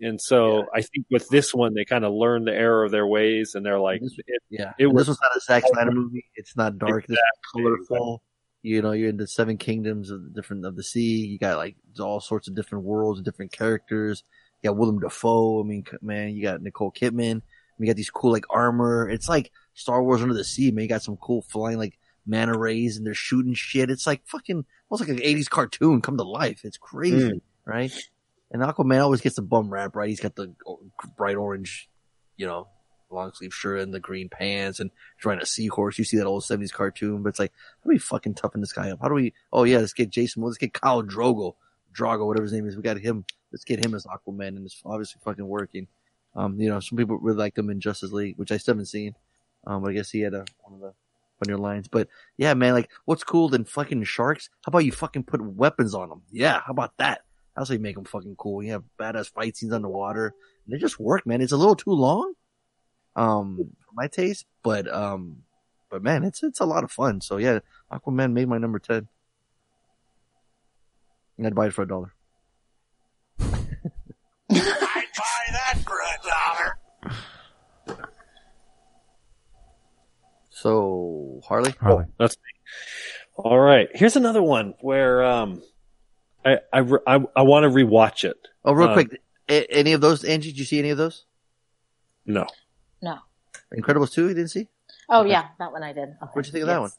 [0.00, 3.06] And so I think with this one they kind of learned the error of their
[3.06, 4.72] ways, and they're like, it, Yeah.
[4.78, 6.24] it was this was not a Zack Snyder movie.
[6.36, 7.06] It's not dark.
[7.06, 7.62] This Exactly.
[7.62, 8.22] colorful.
[8.62, 11.26] You know, you're in the seven kingdoms of the different of the sea.
[11.26, 14.22] You got like all sorts of different worlds, and different characters.
[14.62, 15.60] You got Willem Dafoe.
[15.60, 17.42] I mean, man, you got Nicole Kidman.
[17.78, 19.08] You got these cool like armor.
[19.08, 20.82] It's like Star Wars Under the Sea, man.
[20.82, 21.96] You got some cool flying like
[22.26, 23.88] manta rays and they're shooting shit.
[23.90, 26.62] It's like fucking almost like an '80s cartoon come to life.
[26.64, 27.40] It's crazy, Mm.
[27.64, 27.92] right?
[28.50, 30.08] And Aquaman always gets the bum rap, right?
[30.08, 30.54] He's got the
[31.16, 31.88] bright orange,
[32.36, 32.68] you know,
[33.10, 35.98] long sleeve shirt and the green pants and trying a seahorse.
[35.98, 38.72] You see that old 70s cartoon, but it's like, how do we fucking toughen this
[38.72, 39.00] guy up?
[39.00, 41.54] How do we, oh yeah, let's get Jason, let's get Khal Drogo,
[41.94, 42.76] Drago, whatever his name is.
[42.76, 45.86] We got him, let's get him as Aquaman and it's obviously fucking working.
[46.34, 48.86] Um, you know, some people really liked him in Justice League, which I still haven't
[48.86, 49.14] seen.
[49.66, 50.92] Um, but I guess he had a, one of the
[51.38, 51.88] funnier lines.
[51.88, 54.50] But yeah, man, like, what's cool than fucking sharks?
[54.64, 56.22] How about you fucking put weapons on them?
[56.30, 57.22] Yeah, how about that?
[57.58, 58.62] That's how you make them fucking cool.
[58.62, 60.32] You have badass fight scenes underwater.
[60.64, 61.40] And they just work, man.
[61.40, 62.34] It's a little too long,
[63.16, 65.38] um, for my taste, but um,
[65.90, 67.20] but man, it's it's a lot of fun.
[67.20, 67.58] So yeah,
[67.90, 69.08] Aquaman made my number ten.
[71.36, 72.14] And I'd buy it for a dollar.
[73.40, 73.50] I'd
[74.50, 75.04] buy
[75.50, 78.08] that for a dollar.
[80.50, 82.04] So Harley, Harley.
[82.18, 82.42] That's me.
[83.34, 83.88] All right.
[83.94, 85.62] Here's another one where um,
[86.48, 88.36] I I I, I want to rewatch it.
[88.64, 90.50] oh, real Uh, quick, a- any of those, Angie?
[90.50, 91.24] Did you see any of those?
[92.26, 92.46] No.
[93.02, 93.18] No.
[93.76, 94.68] Incredibles two, you didn't see?
[95.08, 96.08] Oh yeah, that one I did.
[96.22, 96.30] Okay.
[96.32, 96.90] What'd you think of that one?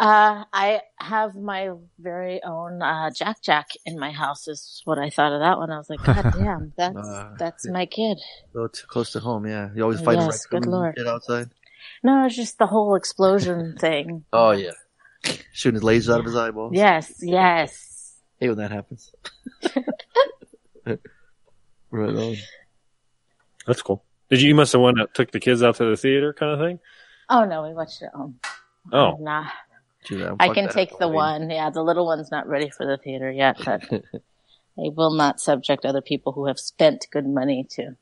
[0.00, 4.46] Uh, I have my very own uh, Jack Jack in my house.
[4.46, 5.72] Is what I thought of that one.
[5.72, 8.18] I was like, God damn, that's Uh, that's my kid.
[8.18, 9.70] A little too close to home, yeah.
[9.74, 10.94] You always fight Yes, good raccoons and lord.
[10.96, 11.50] shit outside.
[12.04, 14.24] No, it's just the whole explosion thing.
[14.32, 14.70] Oh yeah,
[15.52, 16.74] shooting his lasers out of his eyeballs.
[16.76, 17.87] Yes, yes.
[18.40, 19.12] Hate when that happens.
[20.86, 20.98] right
[22.14, 22.36] on.
[23.66, 24.04] That's cool.
[24.30, 26.52] Did you, you must have one that took the kids out to the theater kind
[26.52, 26.78] of thing?
[27.28, 28.38] Oh no, we watched it at home.
[28.92, 29.16] Oh.
[29.20, 29.46] Nah.
[30.04, 31.14] Gee, that- I can take the Halloween.
[31.42, 31.50] one.
[31.50, 35.84] Yeah, the little one's not ready for the theater yet, but I will not subject
[35.84, 37.96] other people who have spent good money to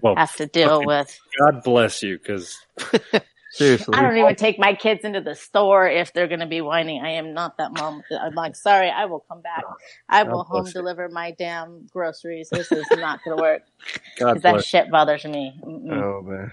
[0.00, 1.16] Well, have to deal with.
[1.38, 2.56] God bless you, because
[3.54, 3.94] Seriously.
[3.96, 7.02] I don't even take my kids into the store if they're going to be whining.
[7.04, 8.02] I am not that mom.
[8.20, 9.62] I'm like, sorry, I will come back.
[10.08, 10.72] I will home you.
[10.72, 12.50] deliver my damn groceries.
[12.50, 13.62] This is not going to work.
[14.18, 15.54] God 'Cause that shit bothers me.
[15.62, 15.92] Mm-mm.
[15.92, 16.52] Oh man.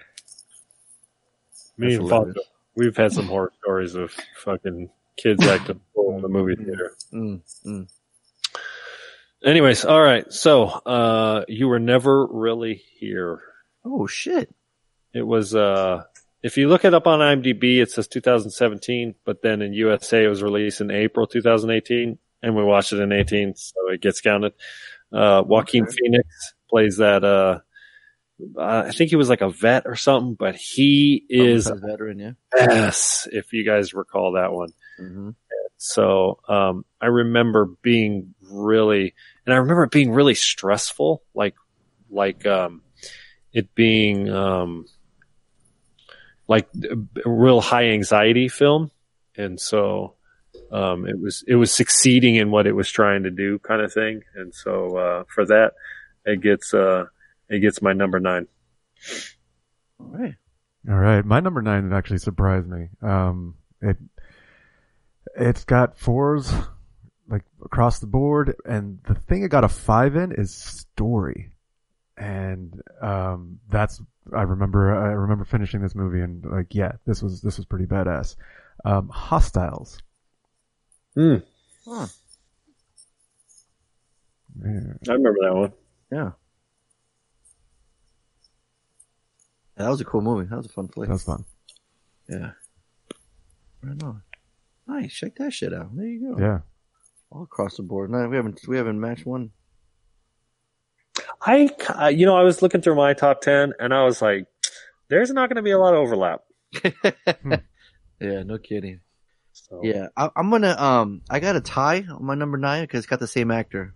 [1.80, 2.38] Me and hilarious.
[2.76, 6.95] We've had some horror stories of fucking kids acting full in the movie theater.
[7.11, 7.90] Mm, mm.
[9.44, 10.32] Anyways, all right.
[10.32, 13.41] So, uh, you were never really here.
[13.84, 14.53] Oh shit.
[15.14, 16.03] It was, uh,
[16.44, 20.28] if you look it up on IMDb, it says 2017, but then in USA it
[20.28, 24.54] was released in April 2018, and we watched it in 18, so it gets counted.
[25.12, 26.28] Uh, Joaquin Phoenix
[26.70, 27.60] plays that, uh,
[28.58, 32.20] uh, I think he was like a vet or something, but he is a veteran,
[32.20, 32.32] yeah.
[32.56, 34.70] Yes, if you guys recall that one.
[35.00, 35.30] Mm-hmm.
[35.84, 39.16] So um, I remember being really,
[39.46, 41.56] and I remember it being really stressful, like
[42.12, 42.84] like um,
[43.52, 44.86] it being um,
[46.52, 46.68] like
[47.26, 48.91] a real high anxiety film,
[49.38, 50.15] and so
[50.72, 53.94] um, it was it was succeeding in what it was trying to do, kind of
[53.94, 54.23] thing.
[54.36, 55.72] And so uh, for that,
[56.26, 57.06] it gets uh,
[57.49, 58.48] it gets my number nine.
[59.99, 60.36] All right.
[60.90, 62.90] All right, my number nine actually surprised me.
[63.02, 63.98] Um, it
[65.38, 66.52] it's got fours
[67.30, 71.52] like across the board, and the thing it got a five in is story,
[72.22, 73.99] and um, that's
[74.35, 77.88] I remember I remember finishing this movie and like yeah, this was this was pretty
[77.88, 78.35] badass.
[78.85, 79.98] Um, Hostiles.
[81.15, 81.38] Hmm.
[81.84, 82.07] Huh.
[84.64, 84.93] Yeah.
[85.10, 85.73] I remember that one.
[86.11, 86.31] Yeah.
[89.77, 90.48] Yeah, That was a cool movie.
[90.48, 91.07] That was a fun flick.
[91.07, 91.43] That was fun.
[92.30, 92.52] Yeah.
[93.81, 94.22] Right on.
[94.88, 95.14] Nice.
[95.14, 95.95] Check that shit out.
[95.95, 96.39] There you go.
[96.39, 96.60] Yeah.
[97.31, 98.11] All across the board.
[98.11, 99.52] No, we haven't we haven't matched one.
[101.42, 104.46] I, uh, you know, I was looking through my top 10 and I was like,
[105.10, 106.42] there's not going to be a lot of overlap.
[108.22, 109.00] Yeah, no kidding.
[109.52, 113.00] So, Yeah, I, I'm gonna um, I got a tie on my number nine because
[113.00, 113.96] it's got the same actor.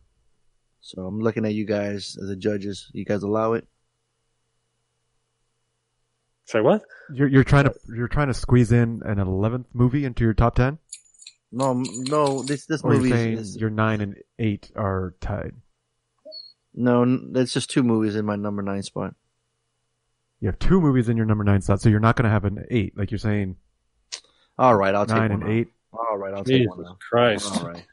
[0.81, 2.89] So I'm looking at you guys as the judges.
[2.91, 3.67] You guys allow it?
[6.45, 6.81] Say what?
[7.13, 10.55] You're you're trying to you're trying to squeeze in an eleventh movie into your top
[10.55, 10.79] ten,
[11.51, 12.41] No, no.
[12.41, 15.53] This this or movie you're saying is your nine and eight are tied.
[16.75, 17.01] No.
[17.03, 19.15] n- It's just two movies in my number nine spot.
[20.41, 22.45] You have two movies in your number nine slot, so you're not going to have
[22.45, 22.97] an eight.
[22.97, 23.55] Like you're saying,
[24.57, 25.49] All right, I'll take nine one and out.
[25.55, 25.67] eight.
[25.93, 26.85] All right, I'll take Jesus one.
[26.87, 26.99] out.
[26.99, 27.57] Christ.
[27.61, 27.85] All right.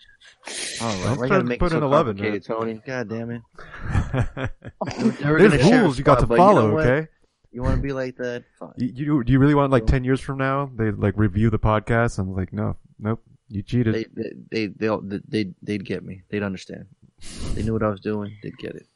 [0.83, 1.03] All right.
[1.05, 2.83] Don't Why you try gotta make put it in so 11, complicated, uh, Tony?
[2.87, 3.43] God damn it.
[4.13, 6.79] There's We're gonna share a rules you got to spot, but you know follow.
[6.81, 7.09] okay.
[7.53, 8.45] You want to be like that?
[8.59, 8.73] Fine.
[8.79, 11.59] You, you do you really want like ten years from now they like review the
[11.59, 13.95] podcast and like no nope you cheated.
[13.95, 16.23] They they they they'll, they they'd get me.
[16.31, 16.87] They'd understand.
[17.55, 18.37] They knew what I was doing.
[18.43, 18.87] They'd get it.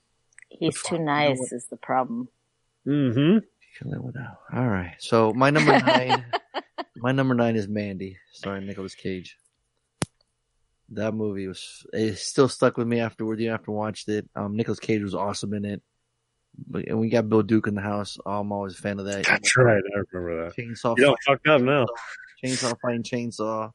[0.48, 2.28] He's too nice is the problem.
[2.86, 3.38] Mm-hmm.
[3.78, 4.38] Can live without.
[4.52, 4.94] All right.
[4.98, 6.24] So my number nine,
[6.96, 9.36] my number nine is Mandy, starring Nicolas Cage.
[10.90, 13.40] That movie was it still stuck with me afterward.
[13.40, 14.28] You after watched it.
[14.36, 15.82] Um, Nicolas Cage was awesome in it.
[16.66, 18.16] But and we got Bill Duke in the house.
[18.24, 19.26] I'm always a fan of that.
[19.26, 19.82] That's right.
[19.94, 20.56] I remember that.
[20.56, 20.96] Chainsaw.
[20.96, 21.86] You don't fucked up now.
[22.42, 23.72] Chainsaw fighting chainsaw.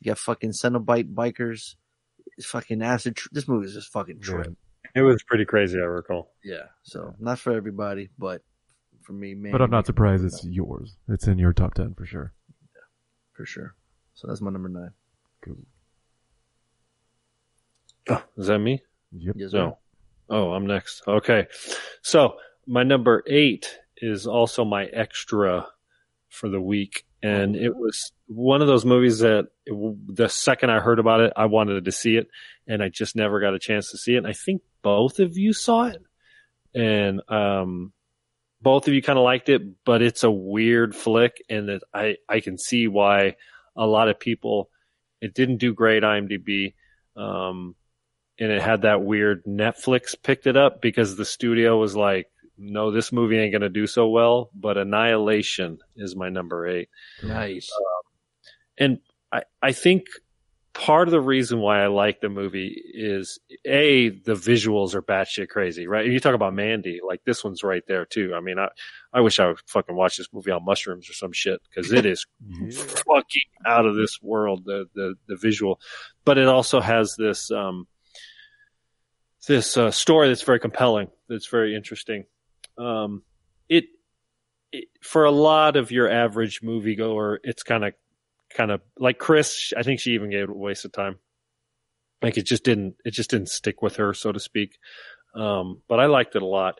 [0.00, 1.74] You got fucking Cenobite bikers.
[2.38, 3.16] It's fucking acid.
[3.16, 4.54] Tr- this movie is just fucking trip.
[4.94, 6.32] It was pretty crazy, I recall.
[6.44, 6.64] Yeah.
[6.82, 8.42] So not for everybody, but
[9.02, 9.52] for me, man.
[9.52, 10.96] but I'm not surprised it's yours.
[11.08, 12.32] It's in your top ten for sure.
[12.74, 12.80] Yeah,
[13.32, 13.74] for sure.
[14.14, 14.90] So that's my number nine.
[15.42, 15.58] Cool.
[18.08, 18.82] Oh, is that me?
[19.12, 19.34] Yep.
[19.38, 19.52] Yes.
[19.52, 19.78] No.
[20.28, 21.02] Oh, I'm next.
[21.06, 21.46] Okay.
[22.02, 22.36] So
[22.66, 25.66] my number eight is also my extra
[26.28, 27.04] for the week.
[27.22, 31.46] And it was one of those movies that the second I heard about it, I
[31.46, 32.26] wanted to see it
[32.66, 34.18] and I just never got a chance to see it.
[34.18, 36.02] And I think both of you saw it
[36.74, 37.92] and, um,
[38.60, 42.16] both of you kind of liked it, but it's a weird flick and that I,
[42.28, 43.36] I can see why
[43.76, 44.68] a lot of people,
[45.20, 46.74] it didn't do great IMDb.
[47.16, 47.76] Um,
[48.38, 52.90] and it had that weird Netflix picked it up because the studio was like, no,
[52.90, 56.88] this movie ain't going to do so well, but Annihilation is my number eight.
[57.22, 57.70] Nice.
[58.78, 58.98] And
[59.32, 60.06] I, I think
[60.74, 65.48] part of the reason why I like the movie is a the visuals are batshit
[65.48, 66.06] crazy, right?
[66.06, 68.32] You talk about Mandy, like this one's right there too.
[68.34, 68.68] I mean, I
[69.12, 72.06] I wish I would fucking watch this movie on mushrooms or some shit because it
[72.06, 72.26] is
[72.70, 75.80] fucking out of this world the the the visual,
[76.24, 77.86] but it also has this um
[79.46, 82.24] this uh, story that's very compelling, that's very interesting.
[82.82, 83.22] Um,
[83.68, 83.84] it,
[84.72, 87.94] it for a lot of your average moviegoer, it's kind of
[88.54, 89.72] kind of like Chris.
[89.76, 91.18] I think she even gave it a waste of time.
[92.20, 94.78] Like it just didn't it just didn't stick with her, so to speak.
[95.34, 96.78] Um, but I liked it a lot.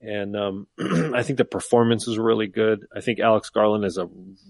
[0.00, 0.66] And um,
[1.14, 2.86] I think the performance is really good.
[2.94, 4.08] I think Alex Garland is a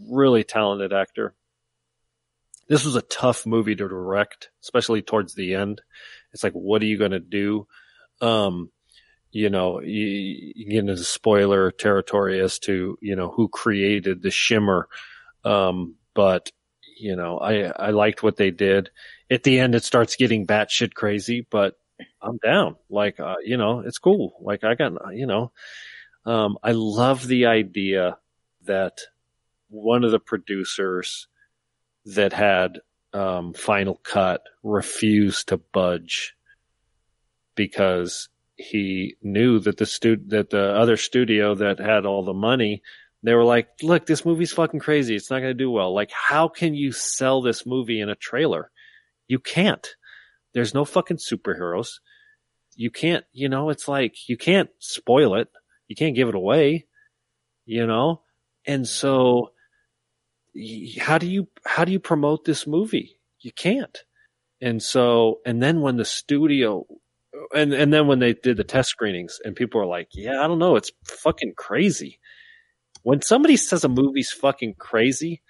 [0.09, 1.35] really talented actor.
[2.69, 5.83] This was a tough movie to direct, especially towards the end.
[6.33, 7.66] It's like, what are you going to do?
[8.23, 8.71] Um,
[9.35, 14.31] you know, you, you get into spoiler territory as to, you know, who created the
[14.31, 14.89] shimmer.
[15.44, 16.52] Um, but,
[16.97, 18.90] you know, I, I liked what they did.
[19.28, 21.77] At the end, it starts getting batshit crazy, but
[22.23, 22.77] I'm down.
[22.89, 24.36] Like, uh, you know, it's cool.
[24.40, 25.51] Like I got, you know,
[26.24, 28.19] um, I love the idea
[28.66, 29.01] that
[29.69, 31.27] one of the producers
[32.05, 32.78] that had
[33.12, 36.36] um, Final Cut refused to budge
[37.56, 42.82] because he knew that the stu- that the other studio that had all the money,
[43.22, 45.16] they were like, "Look, this movie's fucking crazy.
[45.16, 45.94] It's not going to do well.
[45.94, 48.70] Like, how can you sell this movie in a trailer?
[49.26, 49.86] You can't.
[50.52, 52.01] There's no fucking superheroes.
[52.76, 53.24] You can't.
[53.32, 55.48] You know, it's like you can't spoil it.
[55.89, 56.86] You can't give it away.
[57.66, 58.22] You know,
[58.66, 59.51] and so."
[61.01, 63.18] how do you how do you promote this movie?
[63.40, 63.98] You can't.
[64.60, 66.86] And so and then when the studio
[67.55, 70.47] and and then when they did the test screenings and people were like, "Yeah, I
[70.47, 72.19] don't know, it's fucking crazy."
[73.03, 75.43] When somebody says a movie's fucking crazy,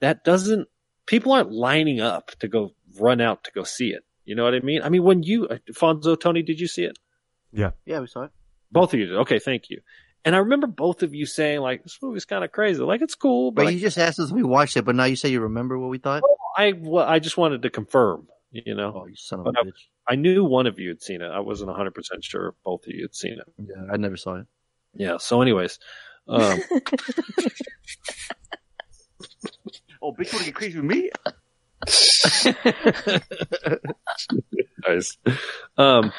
[0.00, 0.68] that doesn't
[1.06, 4.04] people aren't lining up to go run out to go see it.
[4.24, 4.82] You know what I mean?
[4.82, 6.98] I mean, when you uh, Fonzo Tony, did you see it?
[7.52, 7.70] Yeah.
[7.84, 8.30] Yeah, we saw it.
[8.72, 9.16] Both of you did.
[9.18, 9.80] Okay, thank you.
[10.24, 12.82] And I remember both of you saying like, "This movie's kind of crazy.
[12.82, 15.04] Like, it's cool." But But you just asked us if we watched it, but now
[15.04, 16.22] you say you remember what we thought.
[16.56, 18.28] I, well, I just wanted to confirm.
[18.50, 19.88] You know, Oh, you son of a But I, bitch!
[20.08, 21.28] I knew one of you had seen it.
[21.30, 23.52] I wasn't 100 percent sure if both of you had seen it.
[23.58, 24.46] Yeah, I never saw it.
[24.94, 25.16] Yeah.
[25.18, 25.78] So, anyways,
[26.28, 26.60] um,
[30.04, 31.10] Oh, bitch, wanna get crazy with me?
[34.86, 35.16] nice.
[35.78, 36.12] Um,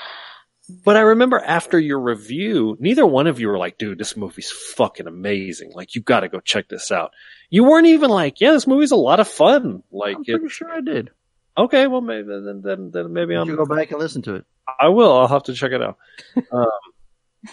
[0.84, 4.50] but I remember after your review, neither one of you were like, dude, this movie's
[4.50, 5.72] fucking amazing.
[5.76, 7.12] Like, you gotta go check this out.
[7.52, 9.84] You weren't even like, yeah, this movie's a lot of fun.
[9.92, 11.12] Like, I'm it, pretty sure I did.
[11.58, 14.36] Okay, well, maybe, then, then, then maybe You I'm, should go back and listen to
[14.36, 14.46] it.
[14.80, 15.12] I will.
[15.12, 15.98] I'll have to check it out.
[16.52, 16.68] Um,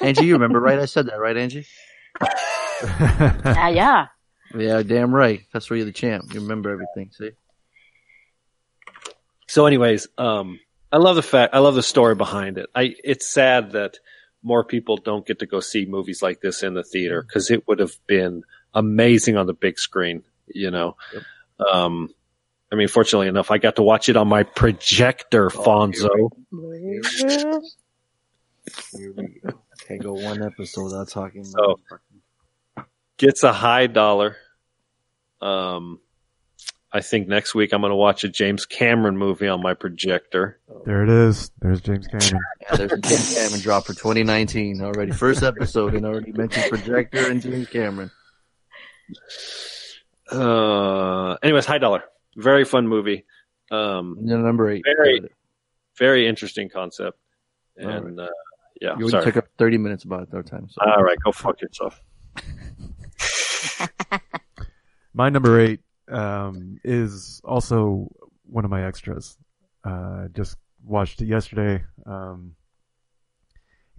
[0.00, 0.78] Angie, you remember, right?
[0.78, 1.66] I said that, right, Angie?
[2.82, 4.06] Yeah, yeah.
[4.54, 5.42] Yeah, damn right.
[5.52, 6.34] That's where you're the champ.
[6.34, 7.30] You remember everything, see?
[9.46, 10.58] So, anyways, um,
[10.90, 12.68] I love the fact, I love the story behind it.
[12.74, 13.98] I, it's sad that
[14.42, 17.66] more people don't get to go see movies like this in the theater because it
[17.68, 18.42] would have been
[18.74, 20.96] amazing on the big screen, you know.
[21.70, 22.08] Um,
[22.72, 26.30] I mean, fortunately enough, I got to watch it on my projector, Fonzo.
[28.96, 29.60] Here we go.
[29.86, 32.86] Can't go one episode without talking So- about
[33.18, 34.36] Gets a high dollar.
[35.40, 36.00] Um,
[36.90, 40.58] I think next week I'm going to watch a James Cameron movie on my projector.
[40.86, 41.50] There it is.
[41.60, 42.40] There's James Cameron.
[42.62, 45.12] Yeah, there's a James Cameron drop for 2019 already.
[45.12, 48.10] First episode and I already mentioned projector and James Cameron.
[50.30, 52.02] Uh, anyways, high dollar.
[52.36, 53.24] Very fun movie.
[53.70, 54.82] Um, And then number eight.
[54.84, 55.20] Very-
[55.98, 57.18] very interesting concept.
[57.80, 58.02] All right.
[58.02, 58.28] And, uh,
[58.80, 59.24] yeah, You already sorry.
[59.24, 60.68] took up 30 minutes about it that time.
[60.68, 60.80] So.
[60.84, 62.02] All right, go fuck yourself.
[65.14, 68.10] My number eight um, is also
[68.44, 69.36] one of my extras.
[69.84, 71.84] Uh, just watched it yesterday.
[72.06, 72.54] Um,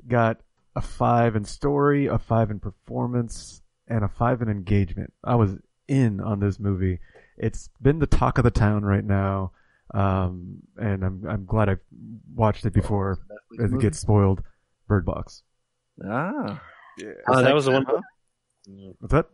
[0.08, 0.40] got
[0.76, 5.14] a five in story, a five in performance, and a five in engagement.
[5.24, 5.56] I was
[5.88, 7.00] in on this movie.
[7.38, 9.52] It's been the talk of the town right now,
[9.94, 11.78] um, and I'm I'm glad I
[12.36, 13.20] watched it before
[13.52, 13.82] it movie?
[13.82, 14.44] gets spoiled.
[14.88, 15.44] Bird Box.
[16.06, 16.62] Ah.
[17.28, 17.86] Uh, that was the one.
[17.86, 18.02] Huh?
[19.00, 19.26] What's that?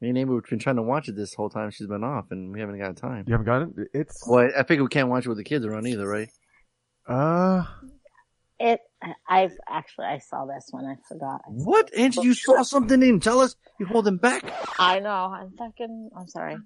[0.00, 2.26] Me and Amy have been trying to watch it this whole time she's been off,
[2.30, 3.24] and we haven't got time.
[3.26, 3.88] You haven't got it?
[3.92, 6.28] It's Well, I I figure we can't watch it with the kids around either, right?
[7.06, 7.64] uh
[8.60, 8.80] It.
[9.28, 10.84] I've actually I saw this one.
[10.86, 11.42] I forgot.
[11.48, 11.92] What?
[11.94, 13.20] Angie, you saw something in.
[13.20, 13.56] Tell us.
[13.80, 14.44] You hold him back.
[14.78, 15.10] I know.
[15.10, 16.10] I'm fucking.
[16.16, 16.56] I'm sorry.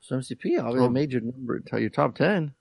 [0.00, 2.52] So MCP obviously Well- made your number, tell your top 10.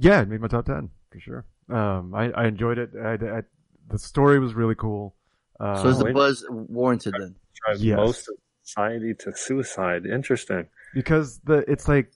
[0.00, 1.44] Yeah, it made my top ten for sure.
[1.68, 2.90] Um, I, I enjoyed it.
[3.00, 3.42] I, I,
[3.88, 5.14] the story was really cool.
[5.58, 7.34] Uh, So is the buzz warranted then?
[7.64, 7.96] Drives Yes.
[7.96, 10.06] most of society to suicide.
[10.06, 10.68] Interesting.
[10.94, 12.12] because the it's like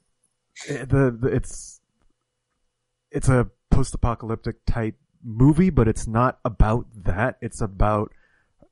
[0.68, 1.80] eh, the, the it's
[3.12, 7.36] it's a post-apocalyptic type movie, but it's not about that.
[7.40, 8.12] It's about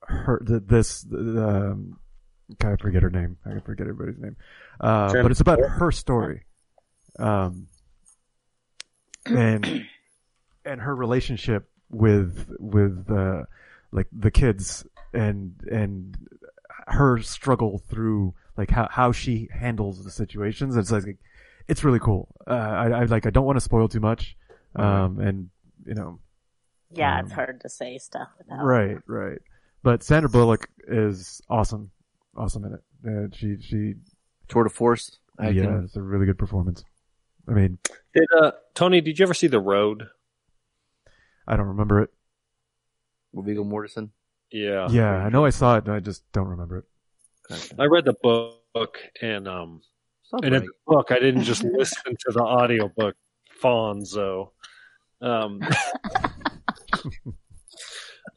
[0.03, 0.41] her.
[0.43, 1.99] The, this the, um,
[2.65, 3.37] I forget her name.
[3.47, 4.37] I forget everybody's name.
[4.81, 6.45] Uh, but it's about her story.
[7.19, 7.69] Um,
[9.27, 9.87] and
[10.65, 13.45] and her relationship with with uh,
[13.93, 16.17] like the kids and and
[16.87, 20.77] her struggle through like how how she handles the situations.
[20.77, 21.19] It's like
[21.69, 22.29] it's really cool.
[22.47, 24.37] Uh, I, I like I don't want to spoil too much.
[24.77, 25.51] Um, and
[25.85, 26.21] you know,
[26.93, 28.65] Yeah, it's Um, hard to say stuff without.
[28.65, 29.39] right, right.
[29.83, 31.91] But Sandra Bullock is awesome,
[32.37, 32.81] awesome in it.
[33.07, 33.95] Uh, she she
[34.49, 35.19] Tour de force.
[35.39, 35.57] acting.
[35.65, 36.85] yeah, it's a really good performance.
[37.49, 37.79] I mean,
[38.15, 39.01] Did uh, Tony?
[39.01, 40.07] Did you ever see The Road?
[41.49, 42.11] I don't remember it.
[43.33, 44.11] With Viggo Mortensen.
[44.53, 44.89] Yeah.
[44.91, 46.85] Yeah, I know I saw it, and I just don't remember it.
[47.79, 49.81] I read the book and um
[50.31, 50.69] Stop and in bragging.
[50.87, 53.17] the book I didn't just listen to the audiobook
[53.61, 54.51] Fonzo.
[55.21, 55.61] Um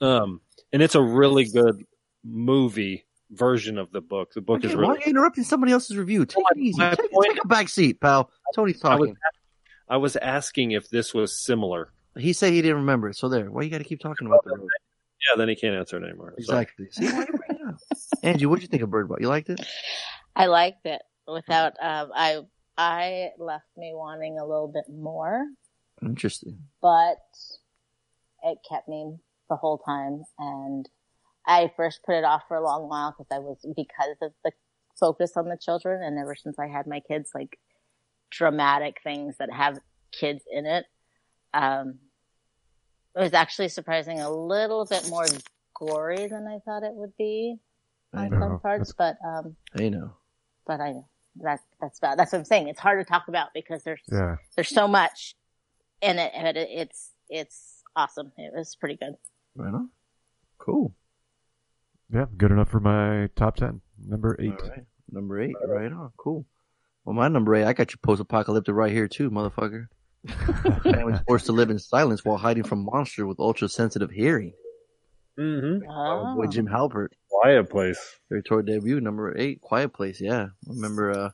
[0.02, 0.41] Um
[0.72, 1.84] and it's a really good
[2.24, 4.34] movie version of the book.
[4.34, 6.26] The book is Okay, Why are you interrupting somebody else's review?
[6.26, 6.80] Take it easy.
[6.82, 8.32] Take, point- take a back seat, pal.
[8.56, 9.15] Tony's I was, talking.
[9.88, 11.91] I was asking if this was similar.
[12.18, 13.15] He said he didn't remember it.
[13.18, 13.49] So there.
[13.52, 14.68] Why you got to keep talking about the road?
[15.30, 16.34] Yeah, then he can't answer it anymore.
[16.40, 16.88] So- Exactly.
[16.91, 17.76] See, why you bring it up?
[18.24, 19.22] Angie, what did you think of Bird Box?
[19.22, 19.60] You liked it?
[20.36, 21.02] I liked it.
[21.28, 22.40] Without, um, I,
[22.78, 25.45] I left me wanting a little bit more,
[26.02, 26.60] Interesting.
[26.82, 27.18] but
[28.44, 29.16] it kept me
[29.50, 30.24] the whole time.
[30.38, 30.90] And
[31.48, 34.52] I first put it off for a long while because I was, because of the
[35.00, 36.04] focus on the children.
[36.04, 37.58] And ever since I had my kids, like
[38.30, 39.80] dramatic things that have
[40.12, 40.86] kids in it,
[41.54, 42.00] um,
[43.16, 45.28] it was actually surprising a little bit more
[45.76, 47.58] gory than I thought it would be
[48.14, 48.40] I on know.
[48.40, 50.16] some parts, but, um, I know.
[50.66, 51.08] but I know
[51.41, 52.18] that that's bad.
[52.19, 52.68] That's what I'm saying.
[52.68, 54.38] It's hard to talk about because there's Yeah.
[54.55, 55.35] there's so much
[56.01, 58.31] in it, but it, it's it's awesome.
[58.38, 59.15] It was pretty good.
[59.55, 59.89] Right on.
[60.57, 60.93] Cool.
[62.14, 63.81] Yeah, good enough for my top ten.
[64.05, 64.53] Number eight.
[64.61, 64.85] All right.
[65.11, 65.55] Number eight.
[65.68, 66.11] Right on.
[66.18, 66.45] Cool.
[67.05, 69.88] Well, my number eight, I got you post-apocalyptic right here too, motherfucker.
[70.84, 74.53] Family's forced to live in silence while hiding from monster with ultra-sensitive hearing.
[75.38, 75.89] Mm-hmm.
[75.89, 76.47] Our boy Oh.
[76.47, 77.10] Jim Halpert.
[77.44, 78.20] Quiet Place.
[78.30, 80.22] Directorial debut, number eight, Quiet Place.
[80.22, 81.30] Yeah, I remember uh,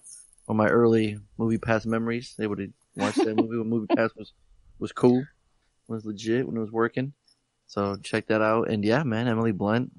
[0.47, 2.33] one of my early movie pass memories.
[2.39, 4.33] Able to watch that movie when movie pass was
[4.79, 5.23] was cool,
[5.87, 7.13] was legit when it was working.
[7.67, 8.71] So check that out.
[8.71, 9.91] And yeah, man, Emily Blunt,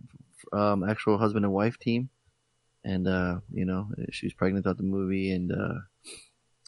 [0.53, 2.11] um, actual husband and wife team,
[2.83, 5.79] and uh, you know she was pregnant throughout the movie, and uh,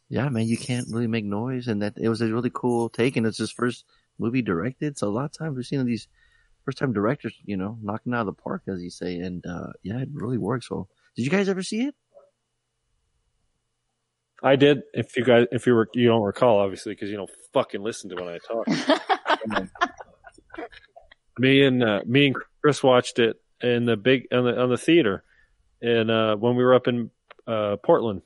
[0.09, 3.17] yeah, man, you can't really make noise, and that it was a really cool take,
[3.17, 3.87] and it's his first
[4.21, 4.97] movie directed.
[4.97, 6.07] So a lot of times we've seen these
[6.65, 9.73] first time directors, you know, knocking out of the park, as you say, and uh,
[9.83, 10.69] yeah, it really works.
[10.69, 11.95] So did you guys ever see it?
[14.43, 14.83] I did.
[14.93, 18.11] If you guys, if you were, you don't recall, obviously, because you don't fucking listen
[18.11, 19.69] to when I talk.
[21.39, 24.79] me and uh, me and Chris watched it in the big on the on the
[24.79, 25.23] theater,
[25.81, 27.11] and uh, when we were up in
[27.47, 28.23] uh, Portland,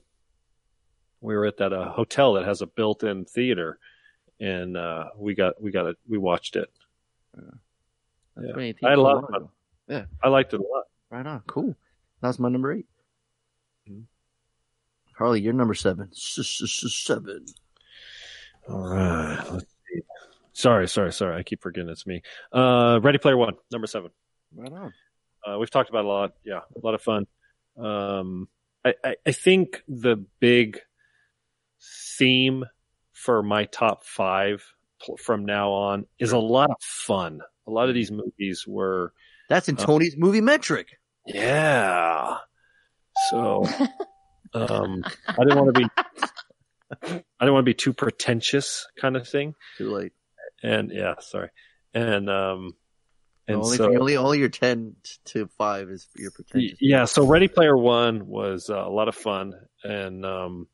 [1.20, 3.78] we were at that uh, hotel that has a built-in theater,
[4.40, 5.96] and uh, we got we got it.
[6.08, 6.70] We watched it.
[8.36, 8.52] That's Yeah.
[8.52, 9.48] 2018, I had a lot of fun.
[9.88, 10.84] Yeah, I liked it a lot.
[11.10, 11.40] right on.
[11.46, 11.74] Cool.
[12.20, 12.86] That's my number 8
[15.18, 16.10] Harley, you're number seven.
[16.12, 17.46] Seven.
[18.68, 19.42] All right.
[19.50, 20.00] Let's see.
[20.52, 21.36] Sorry, sorry, sorry.
[21.38, 22.20] I keep forgetting it's me.
[22.52, 24.10] Uh, Ready Player One, number seven.
[24.54, 24.92] Right on.
[25.46, 26.32] Uh, we've talked about it a lot.
[26.44, 27.26] Yeah, a lot of fun.
[27.78, 28.48] Um,
[28.84, 30.80] I, I, I think the big
[32.18, 32.64] theme
[33.12, 34.64] for my top five
[35.00, 37.40] pl- from now on is a lot of fun.
[37.66, 39.12] A lot of these movies were,
[39.48, 40.98] That's in Uh, Tony's movie metric.
[41.26, 42.38] yeah.
[43.30, 43.64] So,
[44.55, 45.86] um, I didn't want to be,
[47.02, 49.55] I didn't want to be too pretentious kind of thing.
[49.78, 50.12] Too late.
[50.62, 51.51] And yeah, sorry.
[51.94, 52.72] And, um,
[53.48, 56.78] and only, so, only, only your 10 to 5 is your pretentious.
[56.80, 60.66] Yeah, so Ready Player One was uh, a lot of fun, and um,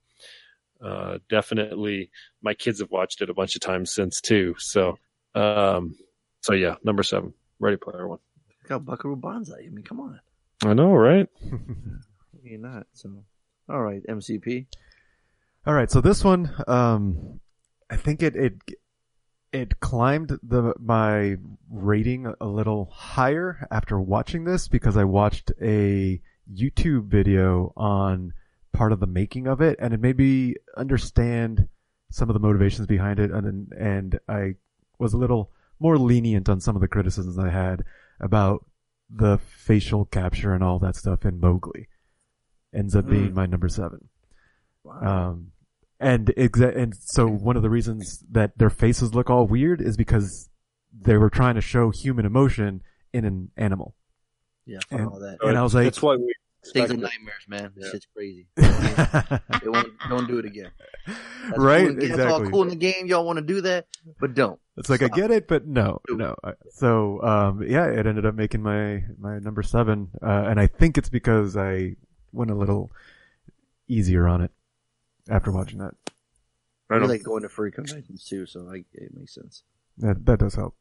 [0.82, 2.10] uh, definitely
[2.42, 4.54] my kids have watched it a bunch of times since too.
[4.58, 4.98] So,
[5.34, 5.94] um,
[6.42, 8.18] so yeah, number seven, Ready Player One.
[8.62, 9.64] Look how Buckaroo Banzai.
[9.66, 10.20] I mean, come on.
[10.64, 11.28] I know, right?
[12.42, 12.86] You're not.
[12.92, 13.24] So,
[13.68, 14.66] all right, MCP.
[15.66, 17.40] All right, so this one, um,
[17.88, 18.54] I think it it
[19.52, 21.36] it climbed the my
[21.70, 26.20] rating a little higher after watching this because I watched a
[26.52, 28.32] YouTube video on
[28.72, 31.68] part of the making of it, and it made me understand
[32.10, 34.54] some of the motivations behind it, and and I
[34.98, 35.52] was a little
[35.82, 37.82] more lenient on some of the criticisms I had
[38.20, 38.64] about
[39.10, 41.88] the facial capture and all that stuff in Mowgli.
[42.74, 43.34] Ends up being Mm.
[43.34, 44.08] my number seven.
[44.84, 45.30] Wow.
[45.32, 45.52] Um,
[46.00, 49.96] and exa- and so one of the reasons that their faces look all weird is
[49.96, 50.48] because
[50.98, 52.80] they were trying to show human emotion
[53.12, 53.94] in an animal.
[54.64, 55.38] yeah, And, all that.
[55.42, 56.32] and I was like, that's why we.
[56.64, 57.72] Things are nightmares, man.
[57.74, 57.90] This Yeah.
[57.92, 58.46] shit's crazy.
[59.64, 60.70] It won't, don't do it again.
[61.06, 61.86] That's right?
[61.86, 62.20] Cool in the game.
[62.20, 63.06] It's all cool in the game.
[63.06, 63.86] Y'all want to do that,
[64.20, 64.58] but don't.
[64.76, 66.34] It's like I get it, but no, no.
[66.70, 70.96] So um, yeah, it ended up making my my number seven, uh, and I think
[70.98, 71.96] it's because I
[72.32, 72.90] went a little
[73.88, 74.50] easier on it
[75.28, 75.94] after watching that.
[76.90, 79.62] I like going to free conventions too, so I, it makes sense.
[79.98, 80.74] That that does help.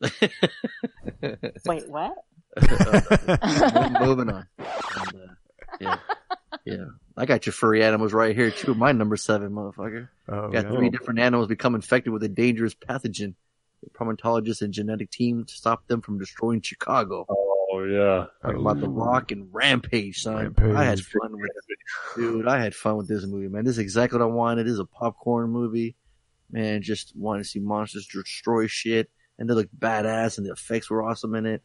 [1.66, 2.14] Wait, what?
[2.56, 4.46] Mo- Moving on.
[4.58, 5.34] And, uh,
[5.80, 5.98] yeah,
[6.64, 6.84] yeah.
[7.16, 8.74] I got your furry animals right here too.
[8.74, 10.08] My number seven, motherfucker.
[10.28, 10.70] Oh, got yeah.
[10.70, 13.34] three different animals become infected with a dangerous pathogen.
[13.82, 17.26] The primatologist and genetic team to stop them from destroying Chicago.
[17.28, 20.36] Oh yeah, Talking about the Rock and Rampage, son.
[20.36, 20.74] Rampage.
[20.74, 21.78] I had fun with it,
[22.16, 22.48] dude.
[22.48, 23.64] I had fun with this movie, man.
[23.64, 24.64] This is exactly what I wanted.
[24.64, 25.94] This is a popcorn movie,
[26.50, 26.82] man.
[26.82, 31.02] Just wanted to see monsters destroy shit, and they looked badass, and the effects were
[31.02, 31.62] awesome in it.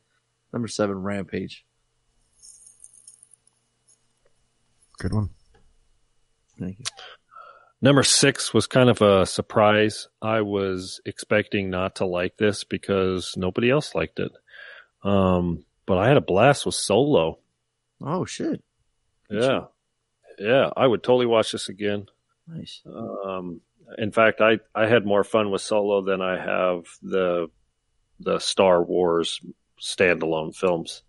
[0.52, 1.66] Number seven, Rampage.
[5.00, 5.30] Good one.
[6.60, 6.86] Thank you.
[7.82, 10.08] Number six was kind of a surprise.
[10.22, 14.32] I was expecting not to like this because nobody else liked it.
[15.04, 17.40] Um, but I had a blast with Solo.
[18.02, 18.64] Oh shit,
[19.30, 19.66] Yeah.
[20.40, 20.70] Yeah.
[20.78, 22.06] I would totally watch this again.
[22.48, 22.82] nice.
[22.86, 23.60] Um,
[23.98, 27.48] in fact, I, I had more fun with Solo than I have the,
[28.19, 29.41] the Star Wars
[29.81, 31.03] standalone films.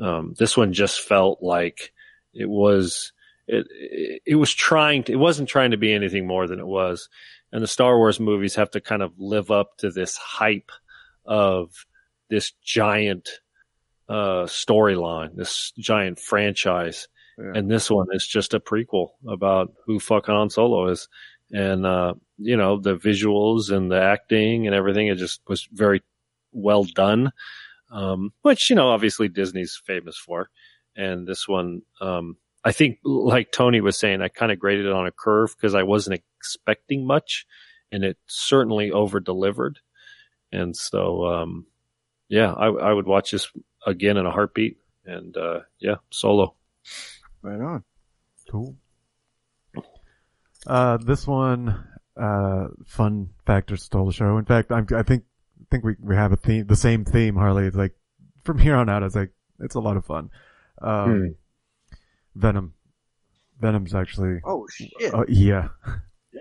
[0.00, 1.92] Um, this one just felt like
[2.34, 3.12] it was,
[3.46, 6.66] it, it, it was trying to, it wasn't trying to be anything more than it
[6.66, 7.08] was.
[7.52, 10.70] And the Star Wars movies have to kind of live up to this hype
[11.24, 11.86] of
[12.28, 13.28] this giant,
[14.08, 17.08] uh, storyline, this giant franchise.
[17.38, 17.52] Yeah.
[17.54, 21.08] And this one is just a prequel about who fuck Han Solo is.
[21.50, 26.02] And, uh, you know, the visuals and the acting and everything, it just was very
[26.52, 27.32] well done.
[27.90, 30.50] Um, which, you know, obviously Disney's famous for.
[30.94, 34.92] And this one, um, I think like Tony was saying, I kind of graded it
[34.92, 37.46] on a curve because I wasn't expecting much
[37.90, 39.78] and it certainly over delivered.
[40.52, 41.66] And so, um,
[42.28, 43.50] yeah, I, I would watch this
[43.86, 44.76] again in a heartbeat
[45.08, 46.54] And uh, yeah, Solo.
[47.40, 47.84] Right on.
[48.50, 48.76] Cool.
[50.66, 51.84] Uh, this one,
[52.20, 54.38] uh, fun factor stole the show.
[54.38, 55.24] In fact, I'm, I think,
[55.70, 57.66] think we, we have a theme, the same theme, Harley.
[57.66, 57.94] It's like,
[58.44, 60.30] from here on out, it's like, it's a lot of fun.
[60.82, 61.34] Um,
[62.34, 62.74] Venom.
[63.60, 64.90] Venom's actually, Oh shit!
[65.12, 65.68] uh, yeah.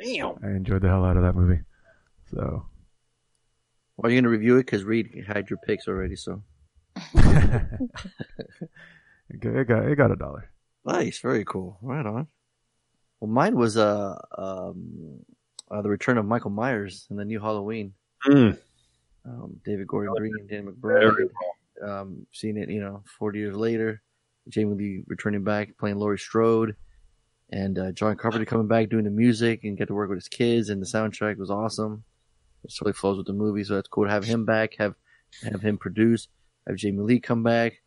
[0.03, 0.35] Damn.
[0.43, 1.61] I enjoyed the hell out of that movie.
[2.31, 2.65] So,
[3.95, 6.15] Well, you're gonna review it because Reed had your picks already.
[6.15, 6.43] So
[7.15, 7.89] it
[9.39, 10.51] got, it got, it got a dollar.
[10.85, 11.77] nice, very cool.
[11.81, 12.27] Right on.
[13.19, 15.19] Well, mine was uh um
[15.69, 17.93] uh, the return of Michael Myers in the new Halloween.
[18.25, 18.57] Mm.
[19.25, 21.29] Um, David Gordon Green, and Dan McBride.
[21.85, 24.01] Um, seeing it, you know, 40 years later.
[24.49, 26.75] Jamie Lee returning back, playing Laurie Strode,
[27.51, 30.29] and uh, John Carpenter coming back doing the music and get to work with his
[30.29, 30.69] kids.
[30.69, 32.03] And the soundtrack was awesome.
[32.63, 34.95] It totally flows with the movie, so that's cool to have him back, have
[35.43, 36.27] have him produce,
[36.65, 37.81] have Jamie Lee come back,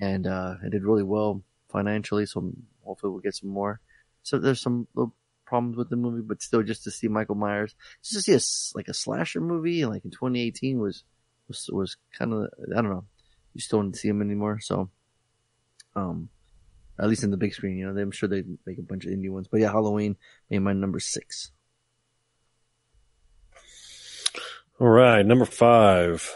[0.00, 2.26] and uh, it did really well financially.
[2.26, 2.52] So
[2.84, 3.80] hopefully we'll get some more.
[4.28, 5.14] So there's some little
[5.46, 8.36] problems with the movie, but still, just to see Michael Myers, just to see a
[8.36, 11.04] s- like a slasher movie, like in 2018 was
[11.48, 13.04] was was kind of I don't know.
[13.54, 14.90] You still don't see him anymore, so
[15.96, 16.28] um,
[17.00, 19.12] at least in the big screen, you know, I'm sure they make a bunch of
[19.12, 19.48] indie ones.
[19.48, 20.16] But yeah, Halloween
[20.50, 21.50] made my number six.
[24.80, 26.30] All right, number five.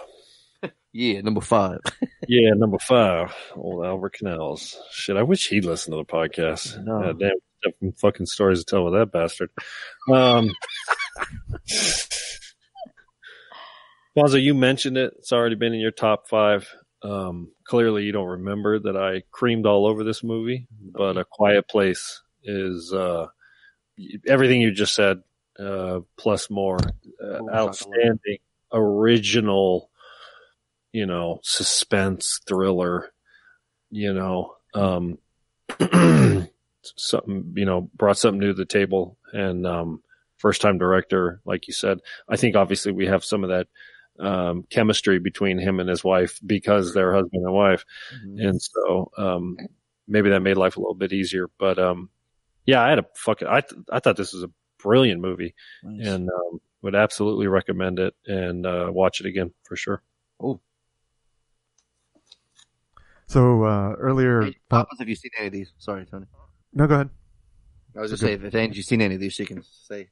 [0.95, 1.79] Yeah, number five.
[2.29, 3.35] Yeah, number five.
[3.57, 4.77] Old Albert Canals.
[4.93, 6.85] Shit, I wish he'd listen to the podcast.
[6.85, 7.01] know.
[7.03, 7.31] God damn,
[7.63, 9.51] different fucking stories to tell with that bastard.
[10.11, 10.51] Um,
[14.17, 15.15] Bonzo, you mentioned it.
[15.19, 16.69] It's already been in your top five.
[17.03, 21.67] Um, clearly you don't remember that I creamed all over this movie, but A Quiet
[21.69, 23.27] Place is, uh,
[24.27, 25.23] everything you just said,
[25.59, 26.79] uh, plus more,
[27.23, 28.39] uh, outstanding,
[28.73, 29.91] original,
[30.93, 33.11] you know, suspense thriller,
[33.91, 35.19] you know, um,
[36.97, 40.03] something, you know, brought something new to the table and, um,
[40.37, 43.69] first time director, like you said, I think obviously we have some of that,
[44.19, 47.85] um, chemistry between him and his wife because they're husband and wife.
[48.39, 49.57] And so, um,
[50.09, 52.11] maybe that made life a little bit easier, but, um,
[52.67, 54.51] yeah, I had a fucking, I, th- I thought this was a
[54.83, 55.55] brilliant movie
[55.85, 56.07] Nice.
[56.09, 60.03] and, um, would absolutely recommend it and, uh, watch it again for sure.
[60.41, 60.61] Oh,
[63.29, 65.73] So, uh, earlier, Pop, have you seen any of these?
[65.79, 66.27] Sorry, Tony.
[66.73, 67.11] No, go ahead.
[67.97, 68.37] I was just Okay.
[68.37, 70.09] saying, if Angie's seen any of these, she can say.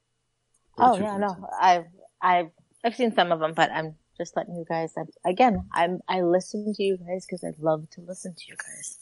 [0.77, 1.85] Oh yeah, no, I've
[2.21, 2.49] I've
[2.83, 4.93] I've seen some of them, but I'm just letting you guys.
[4.97, 8.55] i again, I'm I listen to you guys because I love to listen to you
[8.55, 8.97] guys.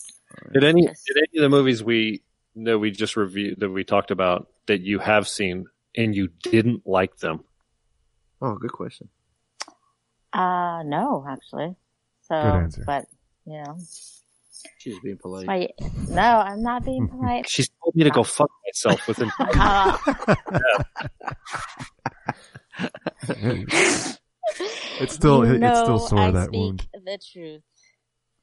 [0.54, 2.24] Did any, did any of the movies we,
[2.56, 5.66] that we just reviewed, that we talked about that you have seen
[5.96, 7.44] and you didn't like them?
[8.42, 9.10] Oh, good question.
[10.32, 11.76] Uh no, actually.
[12.22, 12.84] So, Good answer.
[12.86, 13.06] but
[13.46, 13.78] you know,
[14.78, 15.48] She's being polite.
[15.48, 15.70] my,
[16.10, 17.48] no, I'm not being polite.
[17.50, 19.30] She's told me to go fuck myself within.
[23.30, 24.14] Uh,
[25.02, 26.88] It's still, you it- it's still know sore, I that speak wound.
[26.94, 27.62] The truth.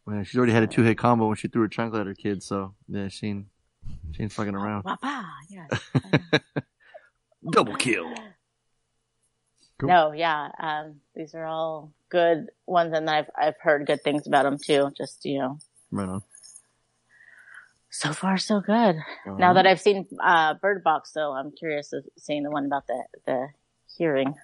[0.07, 2.15] Man, she's already had a two hit combo when she threw her chancla at her
[2.15, 3.47] kids, so yeah, she ain't,
[4.13, 4.85] she ain't fucking around.
[4.85, 5.67] Papa, yeah.
[7.51, 8.15] Double kill.
[9.83, 10.51] No, yeah.
[10.59, 14.91] Um, these are all good ones, and I've I've heard good things about them too.
[14.97, 15.59] Just you know,
[15.91, 16.23] Right on.
[17.91, 18.97] so far so good.
[19.27, 22.87] Now that I've seen uh, Bird Box, though, I'm curious of seeing the one about
[22.87, 23.49] the the
[23.97, 24.35] hearing.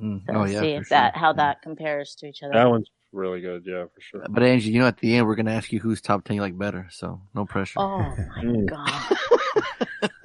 [0.00, 0.22] Mm.
[0.26, 1.20] So Oh yeah, see for if that sure.
[1.20, 2.52] how that compares to each other.
[2.54, 3.64] That one's really good.
[3.66, 4.24] Yeah, for sure.
[4.28, 6.42] But Angie, you know, at the end, we're gonna ask you who's top ten you
[6.42, 7.80] like better, so no pressure.
[7.80, 9.16] Oh my god!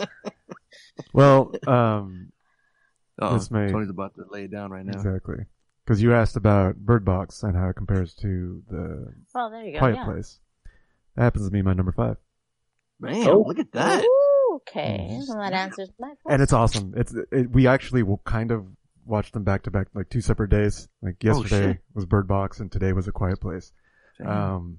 [1.13, 2.31] Well, um,
[3.21, 4.93] Uh-oh, this may Tony's about to lay it down right now.
[4.93, 5.43] exactly
[5.83, 9.73] because you asked about Bird Box and how it compares to the Well, there you
[9.73, 9.79] go.
[9.79, 10.05] Quiet yeah.
[10.05, 10.39] Place.
[11.15, 12.17] That happens to be my number five,
[12.99, 13.43] Man, Oh.
[13.47, 14.03] look at that.
[14.03, 16.31] Ooh, okay, well, that answers my question.
[16.31, 16.93] and it's awesome.
[16.95, 18.65] It's it, we actually will kind of
[19.05, 20.87] watch them back to back, like two separate days.
[21.01, 21.81] Like Oh, yesterday shit.
[21.93, 23.71] was Bird Box, and today was A Quiet Place.
[24.19, 24.29] Damn.
[24.29, 24.77] Um,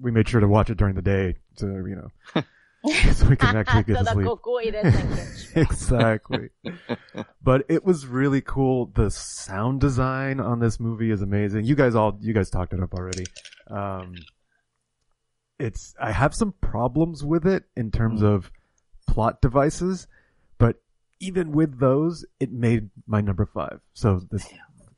[0.00, 1.96] we made sure to watch it during the day to you
[2.34, 2.42] know
[3.12, 4.26] so we can actually get to the sleep.
[4.26, 4.58] cuckoo
[5.56, 6.50] exactly.
[7.42, 8.86] but it was really cool.
[8.94, 11.64] The sound design on this movie is amazing.
[11.64, 13.24] You guys all, you guys talked it up already.
[13.68, 14.14] Um,
[15.58, 18.50] it's, I have some problems with it in terms of
[19.08, 20.06] plot devices,
[20.58, 20.76] but
[21.20, 23.80] even with those, it made my number five.
[23.94, 24.48] So this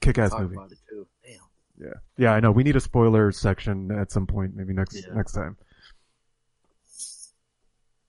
[0.00, 0.54] kick-ass movie.
[0.56, 1.06] about it too.
[1.24, 1.34] Damn.
[1.78, 1.94] Yeah.
[2.18, 2.50] Yeah, I know.
[2.50, 5.14] We need a spoiler section at some point, maybe next, Yeah.
[5.14, 5.56] next time.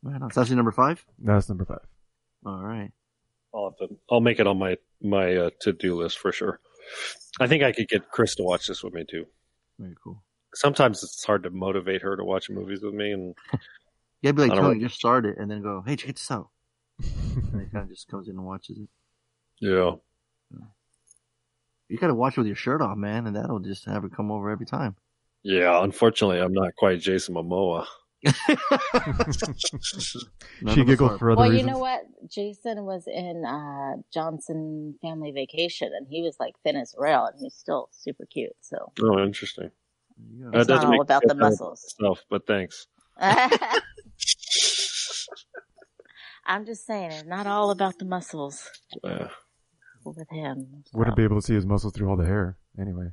[0.04, 0.32] Right on.
[0.32, 1.06] So that's your number five.
[1.20, 1.86] That's number five.
[2.46, 2.92] All right.
[3.54, 6.60] I'll have to, I'll make it on my, my, uh, to-do list for sure.
[7.40, 9.26] I think I could get Chris to watch this with me too.
[9.78, 10.24] Very cool.
[10.54, 13.36] Sometimes it's hard to motivate her to watch movies with me, and
[14.22, 14.88] Yeah, be like, Tony, know.
[14.88, 16.50] just start it and then go, hey, check this out.
[17.00, 18.90] and he kind of just comes in and watches it.
[19.60, 19.94] yeah,
[21.90, 24.32] You gotta watch it with your shirt off, man, and that'll just have her come
[24.32, 24.96] over every time.
[25.44, 25.84] yeah.
[25.84, 27.86] Unfortunately, I'm not quite Jason Momoa.
[30.74, 32.04] She giggled for other Well, you know what?
[32.30, 37.40] Jason was in uh, Johnson Family Vacation, and he was like thin as rail, and
[37.40, 38.56] he's still super cute.
[38.62, 39.72] So Oh, interesting.
[40.18, 40.50] Yeah.
[40.54, 41.84] It's not all about the muscles.
[41.88, 42.88] Stuff, but thanks.
[46.46, 48.68] I'm just saying, it's not all about the muscles
[49.04, 49.28] Yeah,
[50.04, 50.84] with him.
[50.94, 52.58] Wouldn't be able to see his muscles through all the hair.
[52.80, 53.12] Anyway.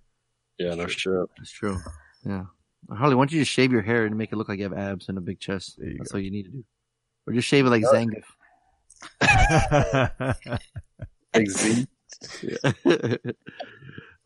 [0.59, 1.29] yeah, no true.
[1.37, 1.79] That's true.
[2.25, 2.45] Yeah.
[2.91, 4.73] Harley, why don't you just shave your hair and make it look like you have
[4.73, 5.79] abs and a big chest?
[5.99, 6.65] That's all you need to do.
[7.27, 8.25] Or just shave it like Zangief.
[11.35, 11.87] Like Z.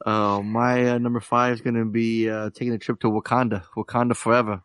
[0.05, 3.65] uh, my uh, number five is going to be uh, taking a trip to Wakanda,
[3.77, 4.63] Wakanda Forever,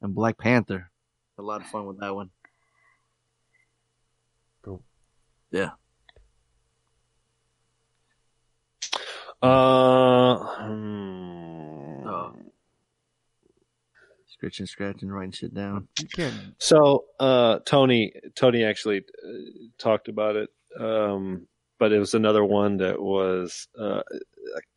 [0.00, 0.90] and Black Panther.
[1.38, 2.30] A lot of fun with that one.
[4.62, 4.82] Cool.
[5.50, 5.70] Yeah.
[9.42, 12.08] Uh, hmm.
[12.08, 12.32] Oh.
[14.26, 15.88] Scratching, scratching, writing shit down.
[16.00, 16.54] You can't.
[16.58, 19.32] So, uh, Tony, Tony actually uh,
[19.78, 21.46] talked about it, um,
[21.78, 24.02] but it was another one that was uh,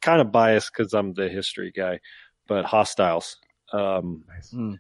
[0.02, 2.00] kind of biased because I'm the history guy.
[2.48, 3.38] But Hostiles,
[3.74, 4.54] um, Nice.
[4.54, 4.80] Mm.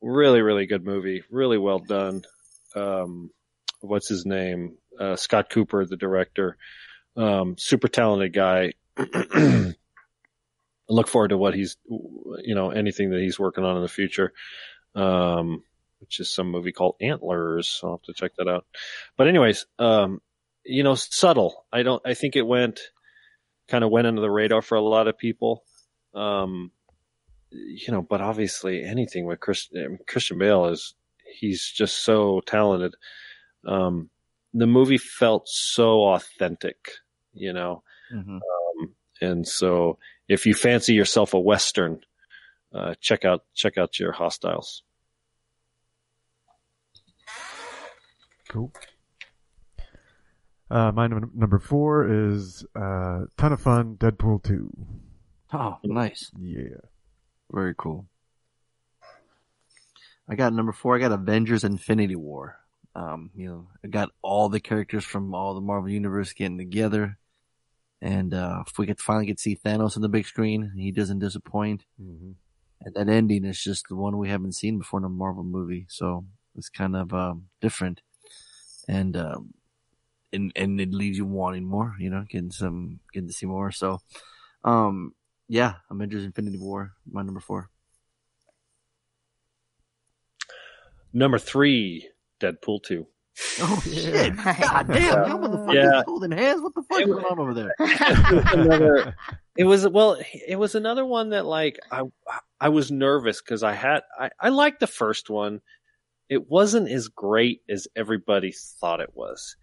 [0.00, 2.22] really, really good movie, really well done.
[2.74, 3.30] Um,
[3.80, 4.76] what's his name?
[4.98, 6.56] Uh, Scott Cooper, the director,
[7.16, 8.72] um, super talented guy.
[8.96, 9.74] I
[10.88, 14.32] look forward to what he's, you know, anything that he's working on in the future.
[14.94, 15.62] Um,
[16.00, 17.80] which is some movie called Antlers.
[17.82, 18.66] I'll have to check that out.
[19.16, 20.20] But anyways, um,
[20.64, 21.64] you know, subtle.
[21.72, 22.80] I don't, I think it went,
[23.68, 25.64] kind of went under the radar for a lot of people.
[26.14, 26.70] Um,
[27.50, 30.94] you know, but obviously anything with Chris, I mean, Christian Bale is,
[31.38, 32.94] he's just so talented.
[33.66, 34.10] Um,
[34.52, 36.76] the movie felt so authentic,
[37.32, 37.82] you know,
[38.14, 38.36] Mm-hmm.
[38.36, 42.00] um, and so if you fancy yourself a Western,
[42.72, 44.82] uh, check out, check out your hostiles.
[48.48, 48.72] Cool.
[50.70, 53.96] Uh, my num- number four is uh, ton of fun.
[53.96, 54.70] Deadpool two.
[55.52, 56.30] Oh, nice.
[56.38, 56.78] Yeah.
[57.52, 58.06] Very cool.
[60.28, 60.96] I got number four.
[60.96, 62.58] I got Avengers: Infinity War.
[62.96, 67.18] Um, you know, I got all the characters from all the Marvel universe getting together,
[68.00, 70.92] and uh, if we could finally get to see Thanos on the big screen, he
[70.92, 71.84] doesn't disappoint.
[72.00, 72.32] Mm-hmm.
[72.80, 75.86] And that ending is just the one we haven't seen before in a Marvel movie,
[75.88, 76.24] so
[76.56, 78.00] it's kind of um, different,
[78.88, 79.54] and um,
[80.34, 81.94] and and it leaves you wanting more.
[81.98, 83.70] You know, getting some, getting to see more.
[83.70, 84.00] So,
[84.64, 85.12] um,
[85.48, 87.70] yeah, Avengers: Infinity War, my number four.
[91.12, 92.08] Number three,
[92.40, 93.06] Deadpool 2.
[93.60, 94.36] Oh shit!
[94.36, 96.02] God damn, y'all motherfuckers Yeah.
[96.04, 96.60] holding hands.
[96.60, 97.74] What the fuck is going on over there?
[98.52, 99.16] another,
[99.56, 102.02] it was well, it was another one that like I
[102.60, 105.60] I was nervous because I had I I liked the first one.
[106.28, 109.56] It wasn't as great as everybody thought it was,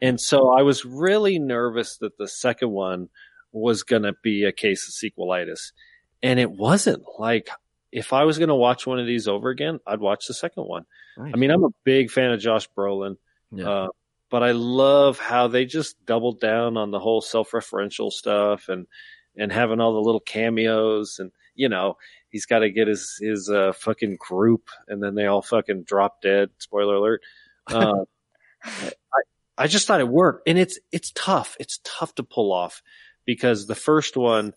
[0.00, 3.08] and so I was really nervous that the second one
[3.52, 5.72] was gonna be a case of sequelitis,
[6.22, 7.02] and it wasn't.
[7.18, 7.48] Like
[7.92, 10.84] if I was gonna watch one of these over again, I'd watch the second one.
[11.16, 11.32] Nice.
[11.34, 13.16] I mean, I'm a big fan of Josh Brolin.
[13.50, 13.68] Yeah.
[13.68, 13.88] Uh,
[14.30, 18.86] but I love how they just doubled down on the whole self-referential stuff and
[19.36, 21.96] and having all the little cameos and you know
[22.30, 26.20] he's got to get his his uh, fucking group and then they all fucking drop
[26.22, 26.50] dead.
[26.58, 27.22] Spoiler alert.
[27.70, 28.06] Uh,
[28.64, 29.20] I
[29.58, 31.56] I just thought it worked and it's it's tough.
[31.60, 32.82] It's tough to pull off
[33.26, 34.52] because the first one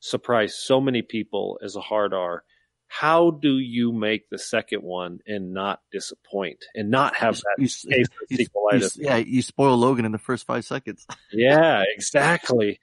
[0.00, 2.44] surprised so many people as a hard R.
[2.88, 7.68] How do you make the second one and not disappoint and not have that You-
[7.96, 8.98] you- you- sequelitis?
[9.00, 11.06] yeah, you spoil Logan in the first five seconds.
[11.32, 12.78] Yeah, exactly.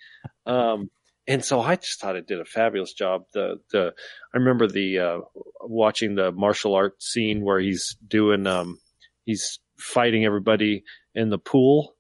[0.48, 0.90] Um,
[1.28, 3.26] and so I just thought it did a fabulous job.
[3.34, 3.94] The the
[4.34, 5.20] I remember the uh,
[5.62, 8.80] watching the martial art scene where he's doing um,
[9.26, 10.84] he's fighting everybody
[11.16, 11.96] in the pool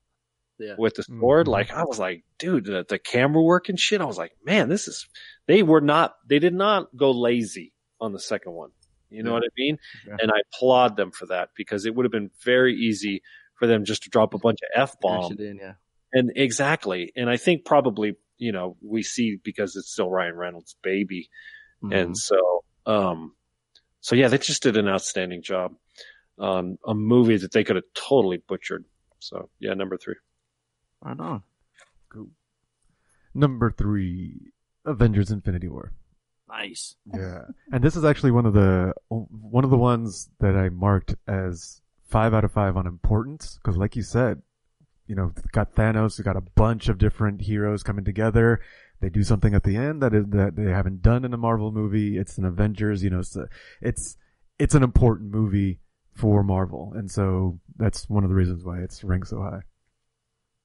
[0.59, 0.75] Yeah.
[0.77, 1.47] with the sword.
[1.47, 1.51] Mhm.
[1.51, 4.01] Like I was like, dude, the, the camera work and shit.
[4.01, 5.07] I was like, man, this is.
[5.47, 6.15] They were not.
[6.27, 8.71] They did not go lazy on the second one.
[9.09, 9.33] You know Yeah.
[9.35, 9.77] what I mean?
[10.07, 10.17] Yeah.
[10.21, 13.21] And I applaud them for that because it would have been very easy
[13.55, 15.73] for them just to drop a bunch of f bombs Cash it in, yeah.
[16.13, 17.11] and exactly.
[17.15, 21.29] And I think probably, you know, we see because it's still Ryan Reynolds' baby.
[21.83, 21.93] Mhm.
[22.01, 23.35] And so, um,
[24.01, 25.75] so yeah, they just did an outstanding job
[26.37, 28.85] on a movie that they could have totally butchered.
[29.19, 30.15] So yeah, number three.
[31.01, 31.43] right on.
[32.09, 32.29] Cool.
[33.33, 34.53] Number three,
[34.85, 35.91] Avengers: Infinity War.
[36.47, 36.95] Nice.
[37.13, 41.15] Yeah, and this is actually one of the one of the ones that I marked
[41.27, 44.41] as five out of five on importance because, like you said,
[45.05, 48.61] you know, got Thanos, we got a bunch of different heroes coming together.
[48.99, 51.71] They do something at the end that is that they haven't done in a Marvel
[51.71, 52.17] movie.
[52.17, 53.47] It's an Avengers, you know, it's a,
[53.81, 54.17] it's
[54.57, 55.79] it's an important movie
[56.19, 59.61] for Marvel, and so that's one of the reasons why it's ranked so high.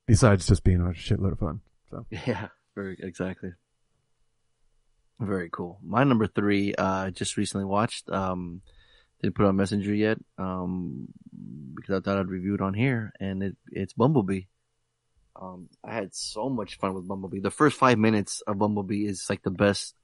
[0.07, 1.61] Besides just being a shitload of fun.
[1.91, 3.53] So Yeah, very exactly.
[5.21, 5.79] Very cool.
[5.83, 8.11] My number three, uh, just recently watched.
[8.11, 8.63] Um,
[9.23, 11.07] didn't put on Messenger yet, um,
[11.77, 14.43] because I thought I'd review it on here, and it it's Bumblebee.
[15.41, 17.41] Um, I had so much fun with Bumblebee.
[17.41, 19.95] The first five minutes of Bumblebee is like the best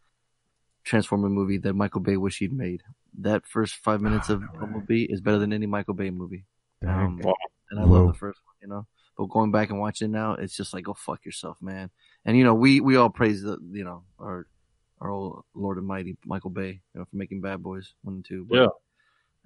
[0.84, 2.82] Transformer movie that Michael Bay wish he'd made.
[3.18, 6.44] That first five minutes of Bumblebee is better than any Michael Bay movie.
[6.86, 7.32] Um, Dang.
[7.70, 8.04] and I Whoa.
[8.04, 8.86] love the first one, you know.
[9.18, 11.90] But going back and watching it now, it's just like, go fuck yourself, man.
[12.24, 14.46] And you know, we we all praise the you know our
[15.00, 18.24] our old Lord and Mighty Michael Bay, you know, for making Bad Boys one and
[18.24, 18.46] two.
[18.48, 18.68] But Yeah.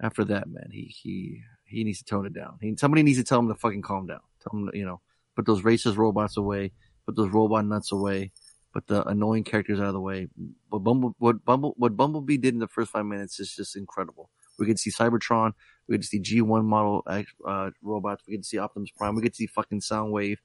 [0.01, 2.57] After that, man, he he he needs to tone it down.
[2.61, 4.19] He, somebody needs to tell him to fucking calm down.
[4.43, 4.99] Tell him, to, you know,
[5.35, 6.71] put those racist robots away,
[7.05, 8.31] put those robot nuts away,
[8.75, 10.27] put the annoying characters out of the way.
[10.69, 14.29] What Bumble what Bumble what Bumblebee did in the first five minutes is just incredible.
[14.59, 15.53] We could see Cybertron,
[15.87, 19.47] we could see G1 model uh, robots, we could see Optimus Prime, we could see
[19.47, 20.37] fucking Soundwave.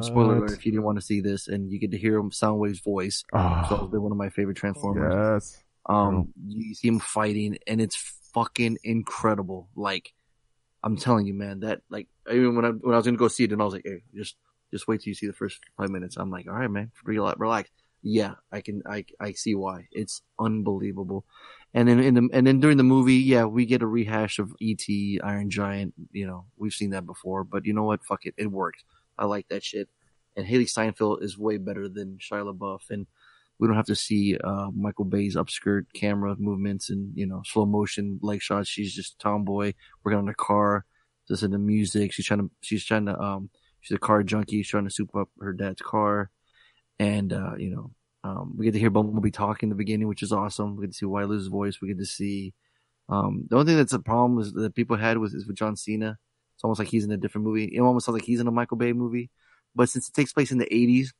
[0.00, 2.30] Spoiler alert if you didn't want to see this, and you get to hear him
[2.30, 3.24] Soundwave's voice.
[3.34, 3.66] Ah.
[3.68, 5.12] so it's been one of my favorite Transformers.
[5.14, 7.96] yes, Um, you see him fighting, and it's
[8.32, 9.68] fucking incredible.
[9.76, 10.14] Like,
[10.82, 13.44] I'm telling you, man, that like even when I when I was gonna go see
[13.44, 14.36] it, and I was like, hey, just
[14.72, 16.16] just wait till you see the first five minutes.
[16.16, 17.70] I'm like, all right, man, relax, relax.
[18.02, 19.88] Yeah, I can, I I see why.
[19.90, 21.24] It's unbelievable.
[21.74, 24.54] And then in the and then during the movie, yeah, we get a rehash of
[24.60, 25.94] E.T., Iron Giant.
[26.12, 28.04] You know, we've seen that before, but you know what?
[28.04, 28.84] Fuck it, it works.
[29.18, 29.88] I like that shit.
[30.36, 33.06] And Hailee Steinfeld is way better than Shia LaBeouf, and
[33.58, 37.66] we don't have to see uh, Michael Bay's upskirt camera movements and you know slow
[37.66, 38.68] motion leg shots.
[38.68, 39.72] She's just a tomboy
[40.04, 40.84] working on her car,
[41.28, 42.12] listening to music.
[42.12, 43.50] She's trying to she's trying to um
[43.86, 44.58] she's a car junkie.
[44.62, 46.30] She's trying to soup up her dad's car,
[46.98, 47.90] and uh, you know
[48.24, 50.76] um, we get to hear Bumblebee talk in the beginning, which is awesome.
[50.76, 51.80] We get to see Wilu's voice.
[51.80, 52.52] We get to see
[53.08, 55.76] um, the only thing that's a problem is that people had was is with John
[55.76, 56.18] Cena.
[56.56, 57.66] It's almost like he's in a different movie.
[57.66, 59.30] It almost sounds like he's in a Michael Bay movie,
[59.74, 61.10] but since it takes place in the '80s,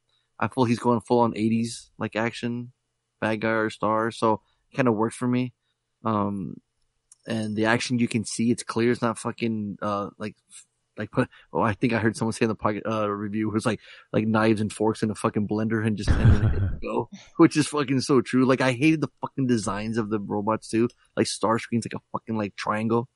[0.40, 2.72] I feel he's going full on '80s like action,
[3.20, 4.10] bad guy or star.
[4.10, 4.40] So
[4.72, 5.52] it kind of works for me.
[6.04, 6.56] Um,
[7.28, 8.90] and the action you can see, it's clear.
[8.90, 10.34] It's not fucking uh like
[10.98, 11.10] like
[11.52, 13.80] oh I think I heard someone say in the pocket uh review was like
[14.12, 17.08] like knives and forks in a fucking blender and just and then hit and go,
[17.36, 18.44] which is fucking so true.
[18.44, 20.88] Like I hated the fucking designs of the robots too.
[21.16, 23.08] Like Starscream's like a fucking like triangle.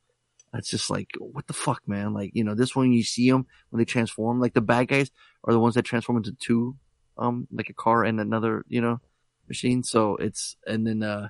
[0.52, 2.12] That's just like what the fuck, man.
[2.12, 4.40] Like you know this one you see them when they transform.
[4.40, 5.10] Like the bad guys
[5.44, 6.76] are the ones that transform into two,
[7.18, 9.00] um, like a car and another you know
[9.48, 9.82] machine.
[9.82, 11.28] So it's and then uh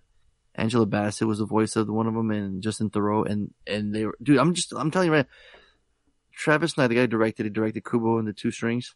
[0.55, 4.05] Angela Bassett was the voice of one of them, and Justin Theroux, and and they
[4.05, 4.39] were, dude.
[4.39, 5.27] I'm just, I'm telling you, right.
[6.35, 8.95] Travis Knight, the guy who directed it, directed Kubo and the Two Strings,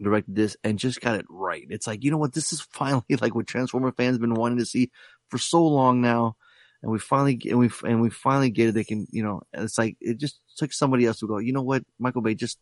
[0.00, 1.66] directed this, and just got it right.
[1.70, 2.32] It's like, you know what?
[2.32, 4.90] This is finally like what Transformer fans been wanting to see
[5.28, 6.36] for so long now,
[6.82, 8.72] and we finally, and we and we finally get it.
[8.72, 11.38] They can, you know, it's like it just took somebody else to go.
[11.38, 12.58] You know what, Michael Bay, just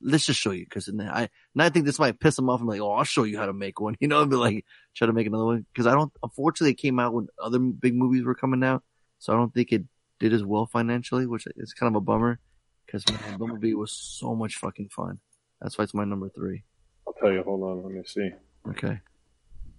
[0.00, 2.60] let's just show you because I and I think this might piss him off.
[2.60, 3.96] I'm like, oh, I'll show you how to make one.
[4.00, 4.64] You know, and be like,
[4.94, 6.12] try to make another one because I don't.
[6.22, 8.82] Unfortunately, it came out when other big movies were coming out,
[9.18, 9.84] so I don't think it
[10.18, 12.40] did as well financially, which is kind of a bummer.
[12.88, 15.18] Because man, Bumblebee was so much fucking fun.
[15.60, 16.64] That's why it's my number three.
[17.06, 17.42] I'll tell you.
[17.42, 17.82] Hold on.
[17.82, 18.30] Let me see.
[18.70, 18.98] Okay,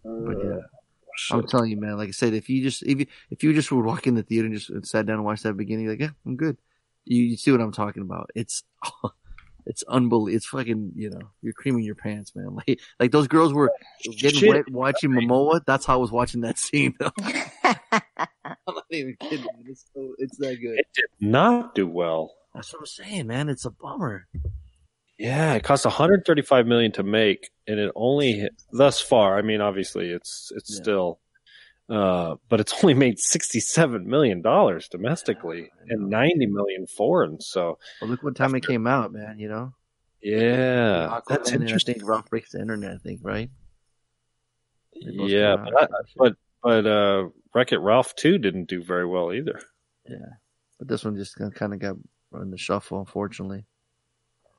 [0.03, 0.59] but Uh, yeah.
[1.31, 1.97] I'm telling you, man.
[1.97, 4.23] Like I said, if you just if you if you just would walk in the
[4.23, 6.57] theater and just sat down and watched that beginning, like yeah, I'm good.
[7.05, 8.29] You, you see what I'm talking about?
[8.35, 8.63] It's
[9.65, 10.35] it's unbelievable.
[10.35, 12.55] It's fucking you know you're creaming your pants, man.
[12.67, 13.71] Like like those girls were
[14.03, 14.49] getting Shit.
[14.49, 15.61] wet watching Momoa.
[15.65, 16.95] That's how I was watching that scene.
[17.01, 17.15] I'm
[18.67, 19.45] not even kidding.
[19.65, 20.77] It's so, it's that good.
[20.79, 22.31] It did not do well.
[22.53, 23.49] That's what I'm saying, man.
[23.49, 24.27] It's a bummer.
[25.17, 29.37] Yeah, it cost 135 million to make, and it only hit, thus far.
[29.37, 30.81] I mean, obviously, it's it's Yeah.
[30.81, 31.19] still,
[31.89, 37.41] uh, but it's only made 67 million dollars domestically and 90 million foreign.
[37.41, 39.39] So, But look what time it came out, man.
[39.39, 39.73] You know,
[40.21, 41.95] yeah, Aquaman that's I interesting.
[41.95, 42.93] think Ralph breaks the internet.
[42.93, 43.49] I think right.
[44.93, 45.81] Yeah, but.
[45.83, 49.61] I, but but uh, Wreck It Ralph 2 didn't do very well either.
[50.07, 50.17] Yeah,
[50.77, 51.95] but this one just kind of got
[52.33, 53.65] in the shuffle, unfortunately.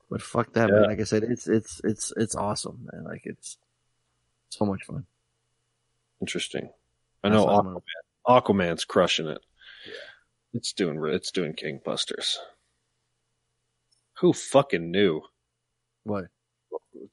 [0.09, 0.75] But fuck that, Yeah.
[0.75, 0.83] man.
[0.89, 3.03] Like I said, it's it's it's it's awesome, man.
[3.05, 3.57] Like it's
[4.49, 5.05] so much fun.
[6.19, 6.69] Interesting.
[7.23, 7.81] I know Aquaman.
[8.27, 9.41] Aquaman's crushing it.
[9.85, 9.93] Yeah.
[10.53, 12.35] It's doing it's doing gangbusters.
[14.19, 15.21] Who fucking knew
[16.03, 16.25] What?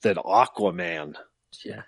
[0.02, 1.14] that Aquaman?
[1.64, 1.82] Yeah.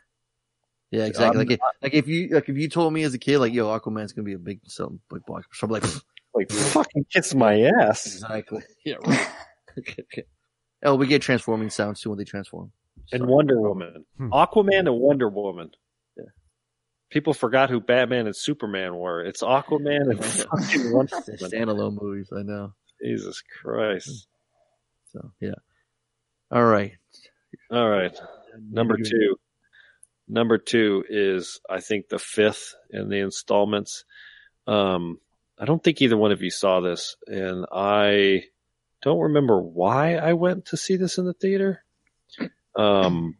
[0.90, 1.40] Yeah, exactly.
[1.42, 3.52] I'm Like, if, like if you like if you told me as a kid, like,
[3.52, 5.84] yo, Aquaman's gonna be a big some big block, so I'm like,
[6.34, 8.06] like fucking kiss my ass.
[8.06, 8.62] Exactly.
[8.84, 9.28] Yeah, right.
[10.84, 12.72] oh, we get transforming sounds too when they transform.
[13.12, 15.70] And Wonder Woman, Aquaman and Wonder Woman.
[16.16, 16.24] Yeah.
[17.10, 19.22] People forgot who Batman and Superman were.
[19.24, 21.50] It's Aquaman and fucking Wonder They're Woman.
[21.50, 22.30] standalone movies.
[22.36, 22.72] I know.
[23.02, 24.26] Jesus Christ.
[25.12, 25.54] So yeah.
[26.50, 26.92] All right.
[27.70, 28.16] All right.
[28.70, 29.36] Number two.
[30.28, 34.04] Number two is, I think, the fifth in the installments.
[34.66, 35.18] Um,
[35.60, 38.44] I don't think either one of you saw this, and I
[39.02, 41.84] don't remember why I went to see this in the theater.
[42.74, 43.36] Um,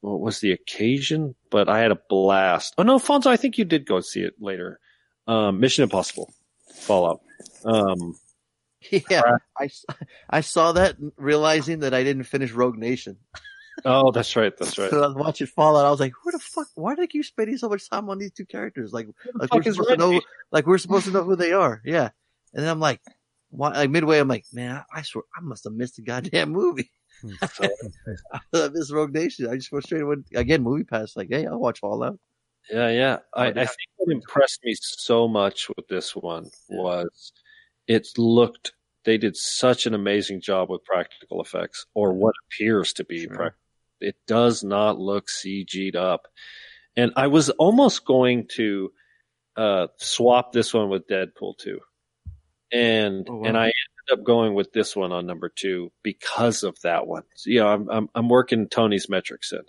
[0.00, 1.36] what was the occasion?
[1.50, 2.74] But I had a blast.
[2.78, 4.80] Oh no, Fonzo, I think you did go see it later.
[5.28, 6.34] Um, Mission Impossible,
[6.74, 7.20] Fallout.
[7.64, 8.16] Um,
[9.10, 9.38] Yeah,
[10.30, 13.16] I saw that realizing that I didn't finish Rogue Nation.
[13.84, 14.90] Oh, that's right, that's right.
[14.90, 15.86] So I was watching Fallout.
[15.86, 16.68] I was like, "Who the fuck?
[16.74, 18.92] Why do they keep spending so much time on these two characters?
[18.92, 20.20] Like, like we're is supposed to know,
[20.50, 22.10] like we're supposed to know who they are." Yeah,
[22.54, 23.00] and then I'm like,
[23.50, 26.50] "Why?" Like midway, I'm like, "Man, I, I swear I must have missed the goddamn
[26.50, 26.90] movie."
[27.22, 27.30] Hmm.
[28.52, 29.48] I missed Rogue Nation.
[29.48, 30.62] I just frustrated when went again.
[30.62, 31.16] MoviePass.
[31.16, 32.18] Like, hey, I'll watch Fallout.
[32.70, 33.18] Yeah, yeah.
[33.32, 37.32] I, I think what impressed me so much with this one was
[37.86, 38.72] it looked
[39.06, 43.54] they did such an amazing job with practical effects, or what appears to be prac
[44.00, 46.28] It does not look CG'd up,
[46.96, 48.92] and I was almost going to
[49.56, 51.80] uh, swap this one with Deadpool two,
[52.72, 53.48] and Oh, wow.
[53.48, 57.22] and I ended up going with this one on number two because of that one.
[57.36, 59.62] So, you know, I'm I'm, I'm working Tony's metrics in,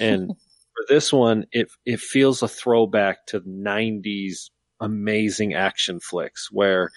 [0.00, 0.28] and
[0.74, 4.50] for this one, it it feels a throwback to '90s
[4.80, 6.90] amazing action flicks where,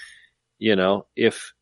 [0.57, 1.53] you know, if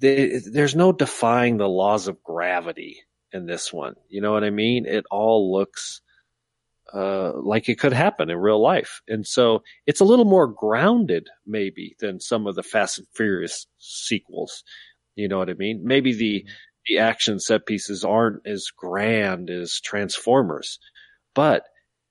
[0.00, 3.02] they, there's no defying the laws of gravity
[3.32, 4.86] in this one, you know what I mean?
[4.86, 6.00] It all looks
[6.92, 11.28] uh, like it could happen in real life, and so it's a little more grounded,
[11.46, 14.64] maybe, than some of the Fast and Furious sequels.
[15.16, 15.82] You know what I mean?
[15.84, 16.46] Maybe the
[16.86, 20.78] the action set pieces aren't as grand as Transformers,
[21.34, 21.64] but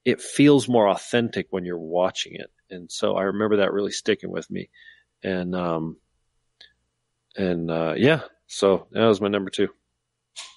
[0.06, 2.50] it feels more authentic when you're watching it.
[2.70, 4.70] And so I remember that really sticking with me.
[5.24, 5.98] And, um,
[7.36, 9.68] and, uh, yeah, so that was my number two.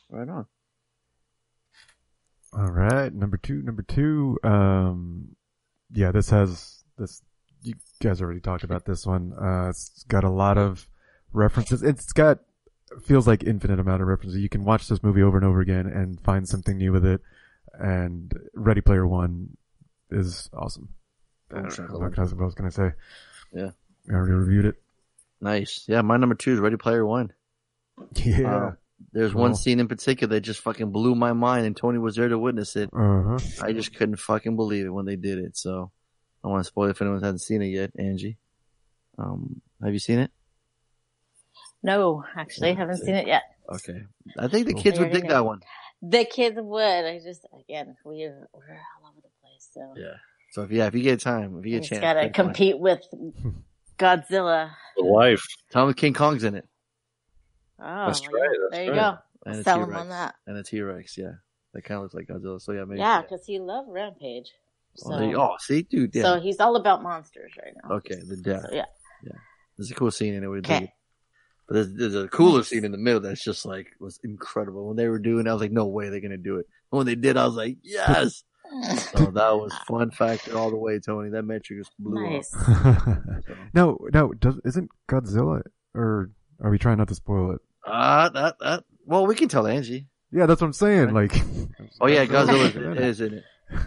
[0.08, 0.46] Right on.
[2.56, 4.38] All right, number two, number two.
[4.44, 5.34] Um,
[5.92, 7.22] yeah, this has this.
[7.62, 9.32] You guys already talked about this one.
[9.32, 10.86] Uh, it's got a lot of
[11.32, 11.82] references.
[11.82, 12.40] It's got
[13.02, 14.38] feels like infinite amount of references.
[14.38, 17.20] You can watch this movie over and over again and find something new with it.
[17.72, 19.56] And Ready Player One
[20.10, 20.90] is awesome.
[21.50, 22.92] I don't know what I was going to say.
[23.52, 23.70] Yeah.
[24.08, 24.76] I already reviewed it.
[25.40, 25.84] Nice.
[25.88, 27.32] Yeah, my number two is Ready Player One.
[28.14, 28.72] Yeah.
[29.12, 29.42] There's Cool.
[29.42, 32.38] one scene in particular that just fucking blew my mind, and Tony was there to
[32.38, 32.90] witness it.
[32.92, 33.38] Uh-huh.
[33.62, 35.56] I just couldn't fucking believe it when they did it.
[35.56, 35.90] So
[36.42, 37.90] I want to spoil it if anyone hasn't seen it yet.
[37.98, 38.38] Angie,
[39.18, 40.30] um, have you seen it?
[41.82, 43.42] No, actually, I haven't seen it yet.
[43.72, 44.02] Okay,
[44.38, 45.60] I think the kids would dig that one.
[46.02, 46.82] The kids would.
[47.04, 49.68] I just again, we're we're all over the place.
[49.72, 50.14] So Yeah.
[50.52, 52.22] So if yeah, if you get time, if you get a it's chance, got to
[52.22, 52.46] take one.
[52.46, 53.00] compete with
[53.98, 54.70] Godzilla.
[54.96, 55.42] The wife.
[55.70, 56.66] Tell them King Kong's in it.
[57.80, 59.14] Oh, That's right, that's there you right.
[59.14, 59.18] go.
[59.46, 60.34] And a Sell him on that.
[60.46, 61.32] And a T Rex, yeah.
[61.74, 62.60] That kind of looks like Godzilla.
[62.60, 63.00] So yeah, maybe.
[63.00, 64.52] Yeah, because he loved Rampage.
[64.96, 66.14] So, Oh, there you- oh, see, dude.
[66.14, 66.22] Yeah.
[66.22, 67.96] so he's all about monsters right now.
[67.96, 68.66] okay, the death.
[68.70, 68.84] So, yeah.
[69.24, 69.32] Yeah.
[69.76, 70.46] There's a cool scene in it.
[70.46, 70.92] Okay.
[71.66, 74.86] But there's, there's a cooler scene in the middle that's just like was incredible.
[74.86, 76.66] When they were doing, it, I was like, no way they're gonna do it.
[76.92, 78.44] And when they did, I was like, yes.
[79.12, 81.30] so that was fun factor all the way, Tony.
[81.30, 82.54] That metric just blew Nice.
[82.68, 83.08] up.
[83.74, 85.62] no, no, does, isn't Godzilla,
[85.94, 86.30] or
[86.62, 87.60] are we trying not to spoil it?
[87.86, 88.84] Ah, that that.
[89.06, 90.06] Well, we can tell Angie.
[90.32, 91.12] Yeah, that's what I'm saying.
[91.14, 91.32] Like,
[92.00, 92.96] Oh yeah, Godzilla Godzilla.
[93.00, 93.44] is in it.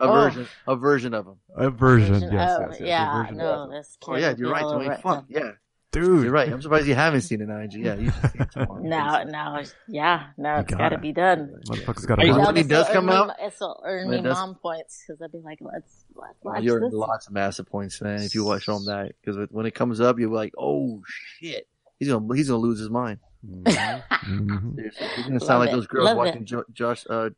[0.00, 0.12] A Oh.
[0.12, 1.36] version, a version of him.
[1.56, 4.34] A version, Version- yes, oh, yes, yes, yeah, version no, of this kid Oh yeah,
[4.36, 4.86] you're right, all Tony.
[4.86, 5.50] over it, Fuck yeah,
[5.92, 6.24] dude.
[6.24, 6.52] You're right.
[6.52, 7.78] I'm surprised you haven't seen it, Angie.
[7.82, 8.82] Yeah, you should it tomorrow.
[8.82, 10.98] Now, now, yeah, now it's got gotta.
[10.98, 11.54] be done.
[11.68, 15.22] Motherfucker's got Hey, a when it does come out, it'll earn me mom points because
[15.22, 16.92] I'd be like, let's let's Well, watch you're this.
[16.92, 18.20] lots of massive points, man.
[18.20, 21.68] If you watch on that, because when it comes up, you're like, "Oh shit,
[21.98, 24.78] he's gonna he's gonna lose his mind." Mhm.
[24.80, 25.72] He's gonna sound Love like it.
[25.72, 26.44] those girls Love watching it.
[26.46, 27.30] jo- Josh uh,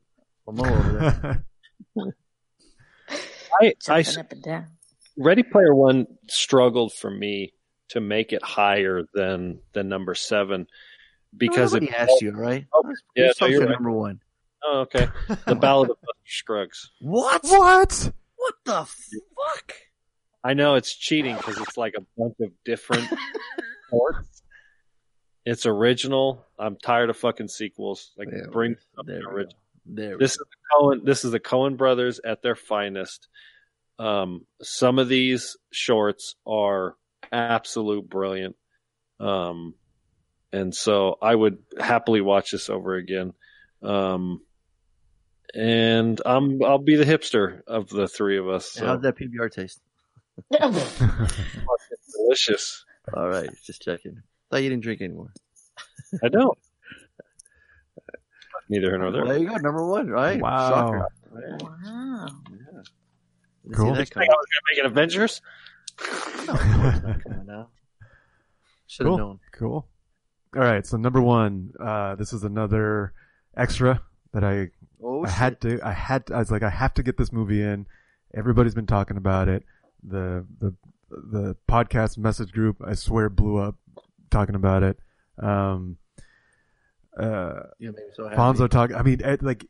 [0.49, 1.45] Momoa over
[1.97, 2.12] there.
[3.61, 4.66] I, I, Jumping up and down.
[5.16, 7.53] Ready Player One struggled for me
[7.89, 10.66] to make it higher than than number seven
[11.37, 12.66] because Nobody it asked you, right?
[12.73, 12.83] Oh,
[13.15, 13.70] yeah, Let's no, talk you're right.
[13.70, 14.20] number one.
[14.65, 15.09] Oh, okay.
[15.47, 16.91] The Ballad of Buster Scruggs.
[17.01, 17.43] What?
[17.45, 18.12] What?
[18.37, 19.73] What the fuck?
[20.45, 23.09] I know it's cheating because it's like a bunch of different
[23.91, 24.36] ports.
[25.47, 26.44] It's original.
[26.59, 28.10] I'm tired of fucking sequels.
[28.18, 29.59] Like Yeah, bring there something we original.
[29.86, 30.44] There This is the
[30.74, 31.05] Coen.
[31.05, 33.28] This is the Coen brothers at their finest.
[34.01, 36.97] Um, some of these shorts are
[37.31, 38.56] absolute brilliant.
[39.20, 39.74] Um,
[40.52, 43.32] and so I would happily watch this over again.
[43.85, 44.40] Um,
[45.55, 48.73] and I'm I'll be the hipster of the three of us.
[48.73, 49.81] So How's that PBR taste?
[52.16, 52.85] delicious.
[53.14, 54.23] All right, just checking.
[54.51, 55.32] Thought you didn't drink anymore.
[56.23, 56.56] I don't.
[58.68, 59.24] Neither here nor there.
[59.27, 60.40] there you go, number one, right?
[60.40, 60.68] Wow.
[60.70, 61.09] Shocker.
[61.31, 62.27] Wow.
[63.64, 63.94] Didn't Cool.
[63.94, 65.40] See that Think I was gonna make an Avengers.
[65.97, 67.47] coming.
[67.47, 67.66] Come.
[68.86, 69.18] Should have cool.
[69.18, 69.40] known.
[69.52, 69.89] Cool.
[70.55, 70.86] All right.
[70.86, 73.12] So number one, uh, this is another
[73.56, 74.02] extra
[74.32, 74.70] that I,
[75.02, 77.32] Oh, I had to, I had to, I was like, I have to get this
[77.32, 77.86] movie in.
[78.35, 79.64] Everybody's been talking about it.
[80.02, 80.74] The, the,
[81.10, 83.77] the podcast message group, I swear blew up
[84.31, 84.98] talking about it.
[85.39, 85.97] Um,
[87.19, 88.36] uh, You made me so happy.
[88.36, 89.66] Fonzo talk, I mean, it, like,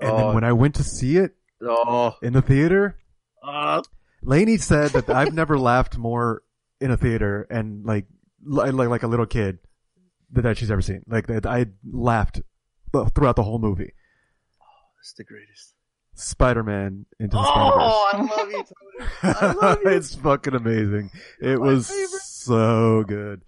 [0.00, 0.16] and Oh.
[0.16, 2.98] then when I went to see it Oh, in the theater,
[3.42, 3.82] uh,
[4.22, 6.42] Lainey said that I've never laughed more
[6.80, 8.06] in a theater and like
[8.44, 9.58] like like a little kid
[10.32, 11.02] that that she's ever seen.
[11.06, 12.42] Like that I laughed
[13.14, 13.92] throughout the whole movie.
[14.60, 14.64] Oh,
[15.00, 15.74] it's the greatest.
[16.16, 19.34] Spider-Man into the Spider Oh, I love you, Tony.
[19.40, 19.90] I love you.
[19.90, 21.10] it's fucking amazing.
[21.40, 22.20] It my was favorite.
[22.22, 23.42] so good.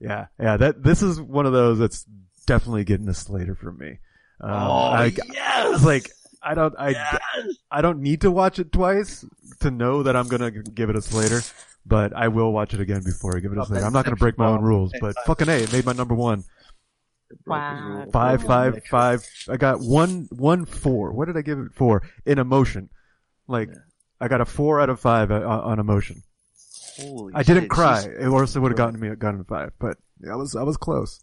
[0.00, 0.56] Yeah, yeah.
[0.56, 2.04] That this is one of those that's
[2.46, 3.98] definitely getting a Slater from me.
[4.40, 5.84] Um, Oh, I, yes.
[5.84, 6.10] Like,
[6.42, 7.20] I don't, I, Yes.
[7.70, 9.24] I don't need to watch it twice
[9.60, 11.42] to know that I'm gonna give it a Slater,
[11.84, 13.84] but I will watch it again before I give it a Slater.
[13.84, 16.44] I'm not gonna break my own rules, but fucking a, it made my number one.
[17.46, 18.06] Wow.
[18.12, 19.24] Five, five, five.
[19.48, 21.12] I got one, one, four.
[21.12, 22.02] What did I give it for?
[22.26, 22.88] In emotion,
[23.46, 23.68] like
[24.20, 26.22] I got a four out of five uh, on emotion.
[27.00, 29.44] Holy I didn't shit, cry, she's- or else it would have gotten me gotten a
[29.44, 29.72] five.
[29.78, 29.96] But
[30.30, 31.20] I was, I was close.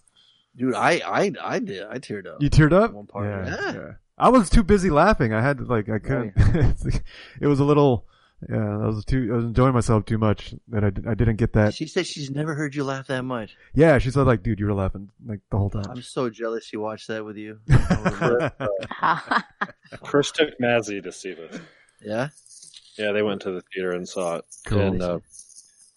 [0.56, 1.84] Dude, I, I, I did.
[1.84, 2.42] I teared up.
[2.42, 2.92] You teared up?
[2.94, 3.28] One part.
[3.48, 3.92] Yeah, Yeah.
[4.18, 5.32] I was too busy laughing.
[5.34, 6.34] I had to, like I couldn't.
[7.40, 8.06] it was a little.
[8.50, 9.30] Yeah, I was too.
[9.32, 11.74] I was enjoying myself too much that I, I didn't get that.
[11.76, 13.56] She said she's never heard you laugh that much.
[13.76, 15.86] Yeah, she said like, dude, you were laughing like the whole time.
[15.90, 17.60] I'm so jealous she watched that with you.
[20.04, 21.60] Chris took Mazzy to see this.
[22.02, 22.30] yeah?
[22.98, 24.46] Yeah, they went to the theater and saw it.
[24.66, 24.80] Cool.
[24.82, 25.20] And uh,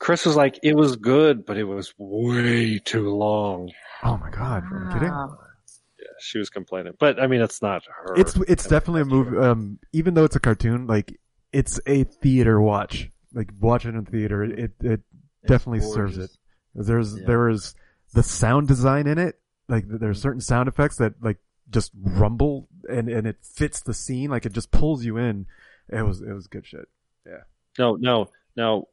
[0.00, 3.70] Chris was like, "It was good, but it was way too long."
[4.02, 5.08] oh my god, are you kidding?
[5.08, 8.14] Yeah, she was complaining, but I mean, it's not her.
[8.16, 9.36] It's it's definitely a movie.
[9.36, 11.20] Um, even though it's a cartoon, like
[11.52, 13.10] it's a theater watch.
[13.32, 15.00] Like watch it in theater, it it, it
[15.46, 16.30] definitely serves it.
[16.74, 17.26] There's Yeah.
[17.26, 17.74] there is
[18.12, 19.38] the sound design in it.
[19.68, 21.38] Like there are certain sound effects that like
[21.68, 24.30] just rumble and and it fits the scene.
[24.30, 25.46] Like it just pulls you in.
[25.90, 26.88] It was it was good shit.
[27.26, 27.42] Yeah.
[27.78, 28.88] no, no, no.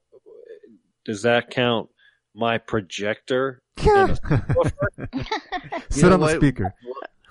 [1.08, 1.90] Does that count?
[2.36, 3.64] My projector.
[3.80, 4.14] Sit know
[6.14, 6.74] on the speaker.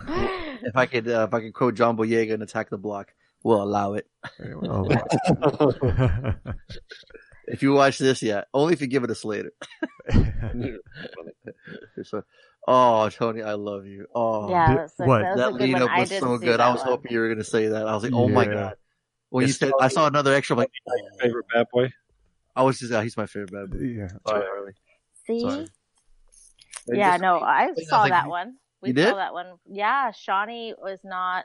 [0.09, 3.13] If I could, uh, if I could quote John Boyega and attack the block,
[3.45, 4.09] we'll allow it.
[4.43, 4.89] Oh.
[7.49, 9.53] If you watch this, yeah, only if you give it a Slater.
[12.03, 12.25] So-
[12.67, 14.07] oh, Tony, I love you.
[14.15, 15.23] Oh, Yeah, Did- that's like, what?
[15.23, 15.83] that that lead one.
[15.83, 16.59] up was so good.
[16.61, 16.89] I was one.
[16.89, 17.87] hoping you were going to say that.
[17.87, 18.75] I was like, oh my god.
[19.31, 20.55] When you It's said, I saw another extra.
[20.55, 21.93] I'm like, oh, favorite bad boy.
[22.57, 23.85] I was just, uh, he's my favorite bad boy.
[23.85, 24.09] yeah.
[24.27, 24.73] Sorry, Harley.
[25.27, 25.41] See?
[25.41, 25.67] Sorry.
[26.89, 28.57] Yeah, no, I saw like, that one.
[28.81, 29.09] We you did?
[29.09, 29.55] saw that one.
[29.67, 31.45] Yeah, Shawnee was not,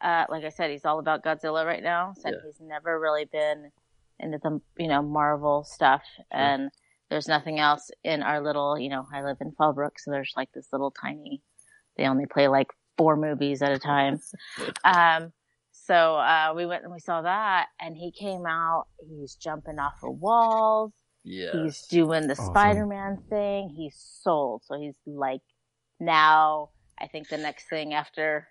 [0.00, 2.14] uh, like I said, he's all about Godzilla right now.
[2.16, 2.40] Said Yeah.
[2.46, 3.70] he's never really been
[4.18, 6.02] into the, you know, Marvel stuff.
[6.30, 6.70] And
[7.10, 10.50] there's nothing else in our little, you know, I live in Fallbrook, so there's like
[10.52, 11.42] this little tiny,
[11.96, 14.20] they only play like four movies at a time.
[14.84, 15.32] um,
[15.90, 19.94] so, uh, we went and we saw that and he came out, he's jumping off
[20.04, 20.92] of walls.
[21.24, 21.50] Yeah.
[21.52, 22.54] He's doing the Awesome.
[22.54, 23.70] Spider-Man thing.
[23.76, 24.62] He's sold.
[24.64, 25.40] So he's like,
[25.98, 28.46] now I think the next thing after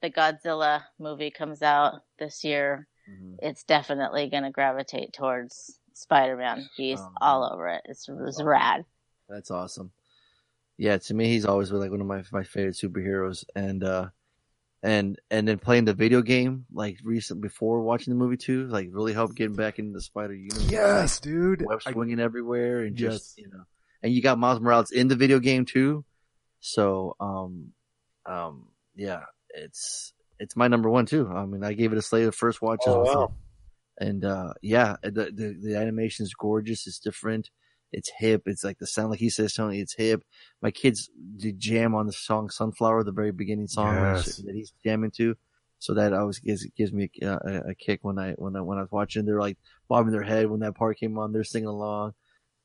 [0.00, 3.36] the Godzilla movie comes out this year, Mhm.
[3.40, 6.68] it's definitely going to gravitate towards Spider-Man.
[6.76, 7.82] He's Oh, all over it.
[7.84, 8.84] It's, it's rad.
[9.28, 9.92] That's awesome.
[10.78, 14.08] Yeah, to me, he's always been like one of my my favorite superheroes, and uh,
[14.82, 18.88] and and then playing the video game like recent before watching the movie too, like
[18.90, 20.70] really helped getting back into the Spider Universe.
[20.70, 21.62] Yes, dude.
[21.64, 23.44] web I- swinging everywhere, and just Yes.
[23.44, 23.64] you know,
[24.02, 26.04] and you got Miles Morales in the video game too.
[26.60, 27.72] So, um,
[28.26, 31.28] um, yeah, it's it's my number one too.
[31.28, 33.14] I mean, I gave it a slate of first watch as Oh, well.
[33.20, 33.32] wow.
[33.98, 36.86] And uh, yeah, the, the the animation is gorgeous.
[36.86, 37.50] It's different.
[37.92, 38.42] It's hip.
[38.46, 39.80] It's like the sound, like he says, Tony.
[39.80, 40.22] It's hip.
[40.62, 44.36] My kids did jam on the song "Sunflower," the very beginning song Yes.
[44.36, 45.36] that he's jamming to.
[45.78, 48.78] So that always gives gives me a, a, a kick when I when I when
[48.78, 49.24] I was watching.
[49.24, 51.32] They're like bobbing their head when that part came on.
[51.32, 52.14] They're singing along.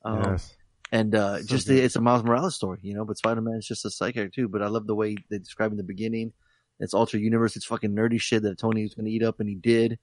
[0.05, 0.55] Um, yes.
[0.91, 3.05] and uh, So just the, it's a Miles Morales story, you know.
[3.05, 4.47] But Spider Man is just a psychic too.
[4.47, 6.31] But I love the way they describe in the beginning
[6.79, 7.55] It's Ultra Universe.
[7.55, 9.97] It's fucking nerdy shit that Tony was gonna eat up, and he did.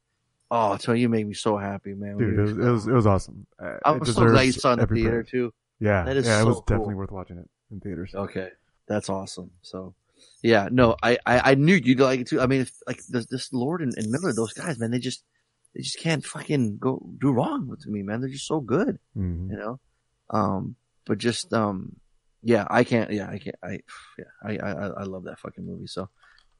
[0.50, 2.16] Oh, so you made me so happy, man.
[2.18, 3.46] Dude, it was, it was, it was awesome.
[3.58, 5.52] Uh, I'm it so glad you saw it in the theater too.
[5.80, 8.14] Yeah, That is yeah, it so was definitely worth watching it in theaters.
[8.14, 8.50] Okay,
[8.86, 9.50] that's awesome.
[9.62, 9.94] So,
[10.42, 12.40] yeah, no, I I, I knew you'd like it too.
[12.40, 15.24] I mean, if, like this, this Lord and, and Miller, those guys, man, they just
[15.74, 18.20] they just can't fucking go do wrong with me, man.
[18.20, 19.50] They're just so good, Mhm.
[19.50, 19.80] you know.
[20.30, 21.96] Um, but just um,
[22.42, 23.10] yeah, I can't.
[23.10, 23.56] Yeah, I can't.
[23.62, 23.80] I
[24.18, 25.86] yeah, I I I love that fucking movie.
[25.88, 26.08] So.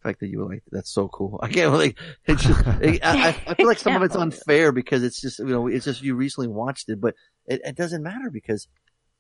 [0.05, 1.41] The fact that you were like that's so cool.
[1.42, 5.02] I can't like it's just I, I, I feel like some of it's unfair because
[5.02, 7.15] it's just you know it's just you recently watched it, but
[7.47, 8.68] it, it doesn't matter because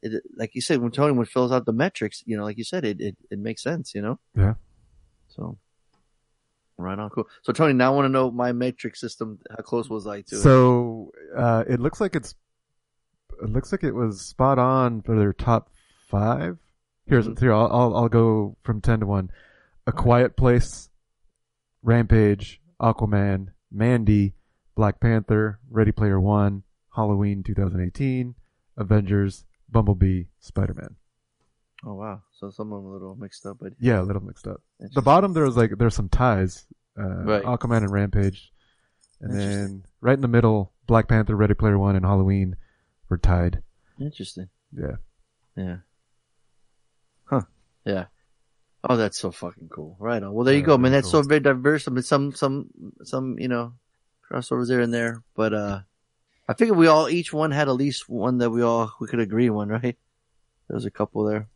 [0.02, 2.64] it, like you said when Tony when fills out the metrics, you know, like you
[2.64, 4.18] said, it it, it makes sense, you know.
[4.36, 4.54] Yeah.
[5.28, 5.56] So
[6.76, 7.28] right on, cool.
[7.42, 9.38] So Tony, now I want to know my metric system.
[9.50, 10.40] How close was I to it?
[10.40, 12.34] So uh, it looks like it's
[13.42, 15.70] it looks like it was spot on for their top
[16.08, 16.58] five.
[17.06, 17.42] Here's Mm-hmm.
[17.44, 19.30] here I'll, I'll I'll go from ten to one.
[19.86, 20.88] A Quiet Place,
[21.82, 24.34] Rampage, Aquaman, Mandy,
[24.74, 26.62] Black Panther, Ready Player One,
[26.94, 28.34] Halloween 2018,
[28.76, 30.96] Avengers, Bumblebee, Spider Man.
[31.86, 34.46] Oh wow, so some of them a little mixed up, but Yeah, a little mixed
[34.46, 34.62] up.
[34.94, 36.66] The bottom there was like there's some ties.
[36.98, 37.42] Uh, Right.
[37.42, 38.52] Aquaman and Rampage,
[39.20, 42.56] and then right in the middle, Black Panther, Ready Player One, and Halloween
[43.10, 43.62] were tied.
[44.00, 44.48] interesting.
[44.72, 44.96] Yeah.
[45.56, 45.76] Yeah.
[47.24, 47.42] Huh.
[47.84, 48.06] Yeah.
[48.86, 49.96] Oh, that's so fucking cool.
[49.98, 50.34] Right on.
[50.34, 50.92] Well, there you go, man.
[50.92, 51.88] That's so very diverse.
[51.88, 52.68] I mean, some, some,
[53.02, 53.72] some, you know,
[54.30, 55.22] crossovers there and there.
[55.34, 55.80] But, uh,
[56.46, 59.20] I figured we all, each one had at least one that we all, we could
[59.20, 59.96] agree on, right?
[60.68, 61.48] There was a couple there.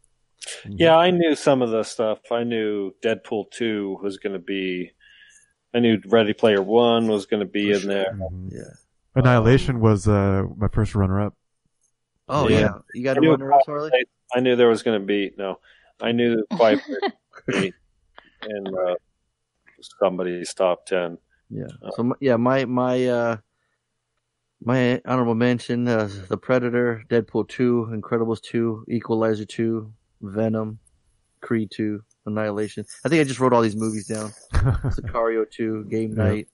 [0.66, 2.20] Yeah, I knew some of the stuff.
[2.32, 4.92] I knew Deadpool 2 was going to be,
[5.74, 8.18] I knew Ready Player 1 was going to be in there.
[8.48, 8.62] Yeah.
[9.14, 11.34] Annihilation was uh, my first runner up.
[12.26, 12.78] Oh, yeah.
[12.94, 13.90] You got I a runner up, Harley?
[14.34, 15.58] I knew there was going to be, no,
[16.00, 17.12] I knew Quiet Place
[17.48, 17.72] was gonna
[18.48, 18.94] in uh,
[20.00, 21.18] somebody's top 10.
[21.50, 21.66] Yeah.
[21.96, 23.36] So my- yeah, my my uh
[24.64, 30.78] my honorable mention: uh, The Predator, Deadpool two, Incredibles two, Equalizer two, Venom,
[31.40, 32.84] Creed two, Annihilation.
[33.04, 34.32] I think I just wrote all these movies down.
[34.52, 36.24] Sicario two, Game Yeah.
[36.24, 36.48] Night,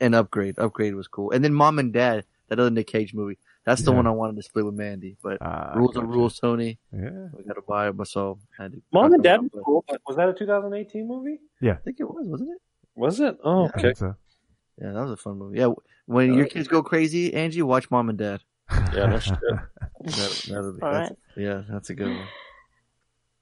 [0.00, 0.58] and Upgrade.
[0.58, 3.38] Upgrade was cool, and then Mom and Dad, that other Nick Cage movie.
[3.66, 3.96] That's the Yeah.
[3.98, 6.78] one I wanted to split with Mandy, but Ah, rules are rules, Tony.
[6.92, 7.28] Yeah.
[7.36, 8.82] We got to buy it, so I had to.
[8.92, 11.40] Mom and Dad was cool, but was that a 2018 movie?
[11.60, 11.72] Yeah.
[11.72, 12.58] I think it was, wasn't it?
[12.96, 13.36] Was it?
[13.44, 13.70] Oh, Yeah.
[13.76, 13.94] Okay.
[13.94, 14.14] so.
[14.80, 15.58] Yeah, that was a fun movie.
[15.58, 15.72] Yeah,
[16.06, 18.40] when your kids go crazy, Angie, watch Mom and Dad.
[18.94, 19.38] Yeah, no shit.
[20.02, 21.18] That, that'll be, All that's, right.
[21.36, 22.26] Yeah, that's a good one.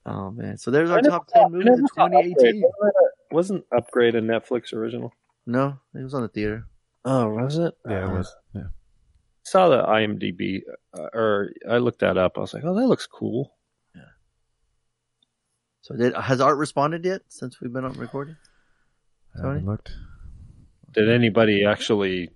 [0.07, 2.35] Oh man, so there's our top ten movies never of saw Upgrade.
[2.37, 2.63] 2018.
[2.63, 5.13] Wasn't that- Wasn't Upgrade a Netflix original?
[5.47, 6.65] No, it was on the theater.
[7.05, 7.75] Oh, was it?
[7.89, 8.37] Yeah, it Uh, was.
[8.55, 8.63] Yeah.
[9.51, 10.61] Saw the IMDb,
[10.95, 12.37] uh, or I looked that up.
[12.37, 13.55] I was like, oh, that looks cool.
[13.95, 14.03] Yeah.
[15.83, 18.37] So did has Art responded yet since we've been on recording?
[19.35, 19.67] I haven't Tony?
[19.67, 19.93] looked.
[20.93, 22.31] Did anybody actually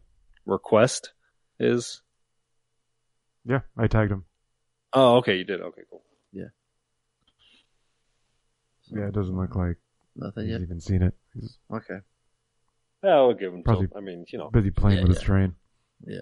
[0.47, 1.13] request
[1.59, 2.03] his?
[3.45, 4.25] Yeah, I tagged him.
[4.93, 5.61] Oh, okay, you did.
[5.61, 6.03] Okay, cool.
[6.33, 6.45] Yeah,
[8.91, 9.79] Yeah, it doesn't look like
[10.15, 10.61] Nothing he's yet.
[10.61, 11.15] even seen it.
[11.35, 11.99] He's Okay.
[13.03, 13.63] Yeah, I'll give him.
[13.65, 15.55] Probably Till, I mean, you know, busy playing Yeah, with his train.
[16.07, 16.21] Yeah.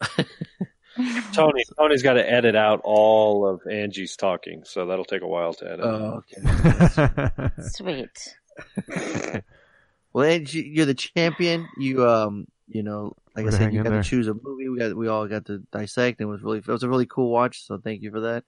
[1.32, 1.62] Tony.
[1.76, 5.64] Tony's got to edit out all of Angie's talking, so that'll take a while to
[5.72, 5.80] edit.
[5.84, 7.50] Oh, okay.
[7.62, 8.34] Sweet.
[10.12, 11.68] well, Angie, you're the champion.
[11.78, 14.02] You um, you know, like Way I said, you got there.
[14.02, 14.68] to choose a movie.
[14.68, 16.20] We got we all got to dissect.
[16.20, 17.64] And it was really it was a really cool watch.
[17.64, 18.44] So thank you for that.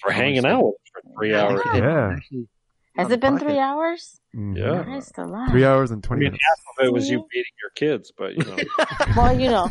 [0.00, 1.60] for hanging out with for three Yeah, hours.
[1.64, 1.82] thank you.
[1.82, 2.12] Yeah.
[2.16, 2.48] Actually,
[2.96, 4.20] Has it been the three hours?
[4.34, 4.56] Mhm.
[4.58, 4.82] Yeah.
[4.82, 5.50] Christ alive.
[5.50, 6.44] Three hours and I twenty mean, minutes.
[6.48, 8.56] half of it was you beating your kids, but you know,
[9.16, 9.68] Well, you know,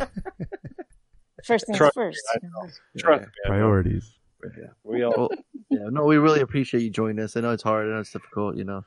[1.45, 2.21] first things Trust first.
[2.33, 2.69] I know.
[2.97, 3.53] trust me, I know.
[3.53, 4.17] Priorities.
[4.83, 5.29] we all.
[5.69, 7.37] Yeah, no, we really appreciate you joining us.
[7.37, 7.87] I know it's hard.
[7.87, 8.83] I know it's difficult, you know,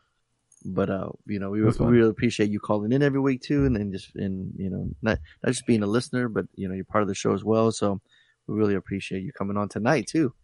[0.67, 3.75] but uh, you know, we, we really appreciate you calling in every week too, and
[3.75, 6.85] then just and you know, not not just being a listener, but you know, you're
[6.85, 7.73] part of the show as well.
[7.73, 8.03] So
[8.47, 10.35] we really appreciate you coming on tonight too,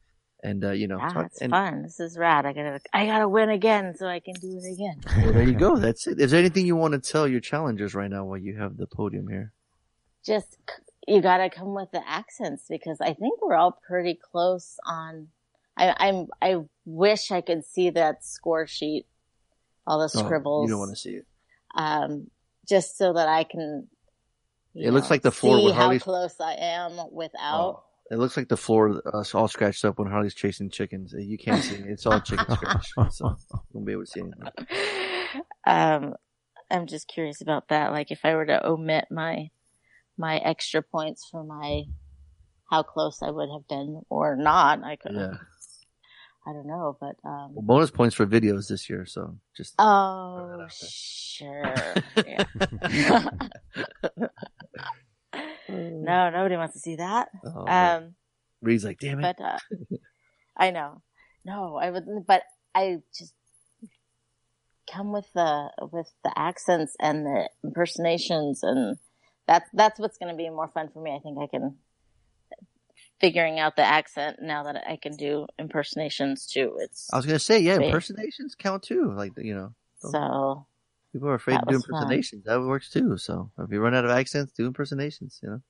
[0.43, 1.83] and uh, you know, Ah, talk- it's and fun.
[1.83, 2.47] This is rad.
[2.47, 4.99] I gotta, I gotta win again so I can do it again.
[5.23, 5.77] well, there you go.
[5.77, 6.19] That's it.
[6.19, 8.87] Is there anything you want to tell your challengers right now while you have the
[8.87, 9.53] podium here?
[10.25, 10.57] Just
[11.09, 15.29] you gotta come with the accents because I think we're all pretty close on.
[15.77, 16.27] I, I'm.
[16.43, 19.07] I wish I could see that score sheet,
[19.87, 20.65] all the Oh, scribbles.
[20.69, 21.27] you don't want to see it.
[21.75, 22.31] um,
[22.69, 23.89] just so that I can.
[24.75, 27.83] It looks like the floor see with how close I am without.
[28.11, 31.15] It looks like the floor uh, all scratched up when Harley's chasing chickens.
[31.17, 31.87] You can't see it.
[31.89, 32.93] It's all chicken scratch.
[33.12, 33.37] So you
[33.73, 34.49] won't be able to see anything.
[35.67, 36.15] Um,
[36.70, 37.93] I'm just curious about that.
[37.93, 39.51] Like, if I were to omit my
[40.20, 41.84] my extra points for my
[42.70, 45.15] how close I would have been or not, I could.
[45.15, 45.32] Yeah.
[46.47, 50.66] I don't know, but um, Well, bonus points for videos this year, so just oh
[50.70, 51.94] sure,
[55.68, 57.28] no, nobody wants to see that.
[57.44, 58.15] Oh, um,
[58.62, 59.36] Reed's like, damn it.
[59.36, 59.58] but uh,
[60.57, 61.02] I know,
[61.44, 62.26] no, I wouldn't.
[62.26, 62.42] But
[62.74, 63.34] I just
[64.90, 68.97] come with the with the accents and the impersonations, and
[69.51, 71.11] that's that's what's going to be more fun for me.
[71.12, 71.75] I think I can
[73.20, 76.77] figuring out the accent now that I can do impersonations too.
[76.79, 77.87] It's I was gonna say, yeah, Big.
[77.87, 79.12] impersonations count too.
[79.12, 80.65] Like you know, so
[81.12, 81.97] people are afraid that to do was fun.
[82.03, 82.45] impersonations.
[82.45, 83.17] That works too.
[83.19, 85.41] So if you run out of accents, do impersonations.
[85.43, 85.61] You know.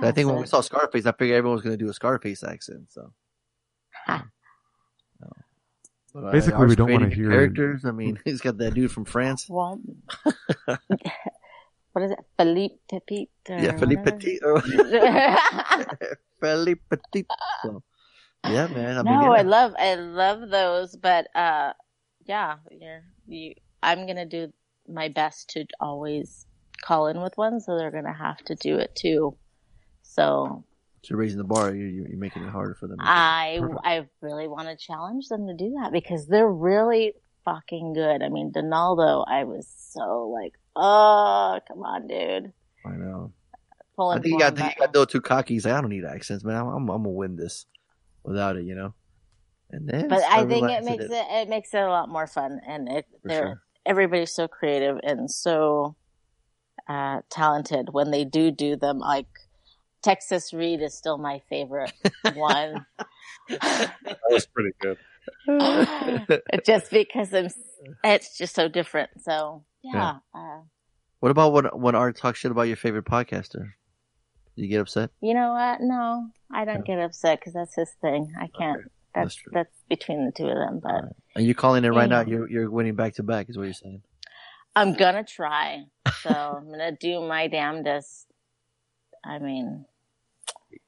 [0.00, 2.42] But I think when we saw Scarface, I figured everyone was gonna do a Scarface
[2.42, 2.90] accent.
[2.90, 3.12] So.
[4.08, 4.22] No.
[6.14, 7.84] But, Basically, ours we don't wanna hear- characters.
[7.84, 9.46] I mean, he's got that dude from France.
[9.48, 9.78] Well,
[11.98, 12.18] what is it?
[12.38, 13.28] Philippe Petit?
[13.48, 14.02] Yeah, Philippe?
[14.04, 14.38] Petit.
[16.40, 17.26] Philippe Petit.
[17.62, 17.82] So,
[18.48, 18.98] yeah, man.
[18.98, 19.40] I mean, no, yeah.
[19.40, 21.72] I love I love those, but uh,
[22.24, 23.54] yeah, you're, you.
[23.82, 24.52] I'm gonna do
[24.88, 26.46] my best to always
[26.82, 29.36] call in with one, so they're gonna have to do it too.
[30.02, 30.64] So
[31.02, 31.74] So you're raising the bar.
[31.74, 32.98] You, you- you're making it harder for them.
[33.00, 38.22] I I really want to challenge them to do that because they're really fucking good.
[38.22, 42.52] I mean, Donaldo, I was so like, oh, come on, dude.
[42.86, 43.32] I know.
[43.96, 45.54] Pulling I think you got, I think you got those two cocky.
[45.54, 46.56] He's like, I don't need accents, man.
[46.56, 47.66] I'm, I'm, I'm gonna win this
[48.22, 48.94] without it, you know.
[49.70, 52.26] And then, but I start think it makes it it makes it a lot more
[52.26, 53.62] fun, and it For they're sure.
[53.84, 55.96] everybody's so creative and so
[56.88, 58.98] uh, talented when they do do them.
[58.98, 59.26] Like
[60.02, 61.92] Texas Reed is still my favorite
[62.34, 62.86] one,
[63.48, 64.98] That was pretty good.
[66.64, 67.48] just because I'm,
[68.04, 69.10] it's just so different.
[69.22, 70.60] So yeah, Uh,
[71.20, 73.72] What about when when Art talks shit about your favorite podcaster?
[74.56, 75.10] Do you get upset?
[75.20, 75.80] you know what?
[75.80, 78.32] No, I don't get upset because that's his thing.
[78.40, 78.82] I can't.
[79.14, 81.12] That's that's, between the two of them, but.
[81.34, 82.20] And you calling it right now?
[82.22, 84.02] You're you're winning back to back, is what you're saying.
[84.76, 85.84] I'm gonna try.
[86.22, 88.26] So I'm gonna do my damnedest.
[89.24, 89.84] I mean,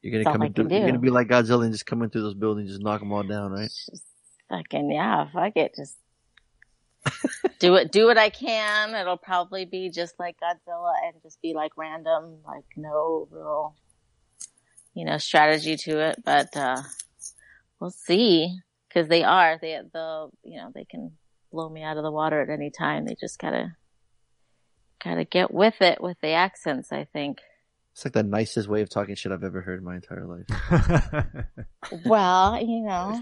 [0.02, 0.52] You're gonna come I in.
[0.54, 2.82] can Through, you're gonna be like Godzilla and just come in through those buildings, just
[2.82, 3.68] knock them all down, right?
[3.68, 4.02] Just
[4.48, 5.96] fucking yeah, fuck it, just
[7.58, 8.94] do it, do what I can.
[8.94, 13.74] It'll probably be just like Godzilla and just be like random, like no real,
[14.94, 16.22] you know, strategy to it.
[16.24, 16.82] But uh
[17.80, 21.12] we'll see, because they are they the you know they can
[21.52, 23.06] blow me out of the water at any time.
[23.06, 23.76] They just gotta
[25.02, 26.92] gotta get with it with the accents.
[26.92, 27.38] I think.
[27.92, 31.44] It's like the nicest way of talking shit I've ever heard in my entire life.
[32.04, 33.20] Well, you know,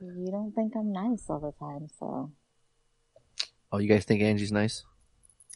[0.00, 2.32] you don't think I'm nice all the time, so.
[3.72, 4.84] Oh, you guys think Angie's nice?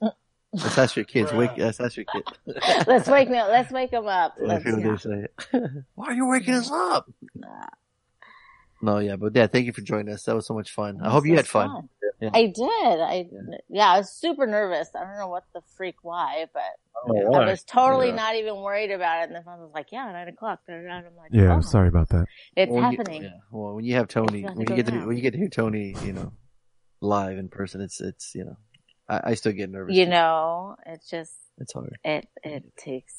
[0.53, 1.33] Let's ask your kids.
[1.33, 1.51] Wake.
[1.59, 2.29] Let's ask your kids.
[2.87, 3.49] let's wake me up.
[3.49, 4.35] Let's wake them up.
[4.41, 5.27] Let's Let's, hear yeah.
[5.53, 5.69] they say.
[5.95, 7.11] Why are you waking us up?
[8.83, 10.23] No, yeah, but yeah, thank you for joining us.
[10.25, 11.01] That was so much fun.
[11.03, 11.89] I hope you had was fun.
[12.21, 12.31] Yeah.
[12.33, 12.61] I did.
[13.01, 13.27] I
[13.69, 13.93] yeah.
[13.93, 14.89] I was super nervous.
[14.95, 16.63] I don't know what the freak why, but
[17.09, 18.15] Oh, I was totally Yeah.
[18.17, 19.29] not even worried about it.
[19.31, 22.09] And the phone was like, "Yeah, nine o'clock." And I'm like, Yeah, "Oh, sorry about
[22.11, 22.25] that.
[22.57, 23.29] it's Well, when you- happening." yeah.
[23.51, 25.23] Well, when you have Tony, It's about to when you go get to when you
[25.23, 26.33] get to hear Tony, you know,
[27.01, 28.57] live in person, it's it's you know,
[29.09, 29.95] I, I still get nervous.
[29.95, 31.97] You know, it's just it's hard.
[32.05, 33.15] it it takes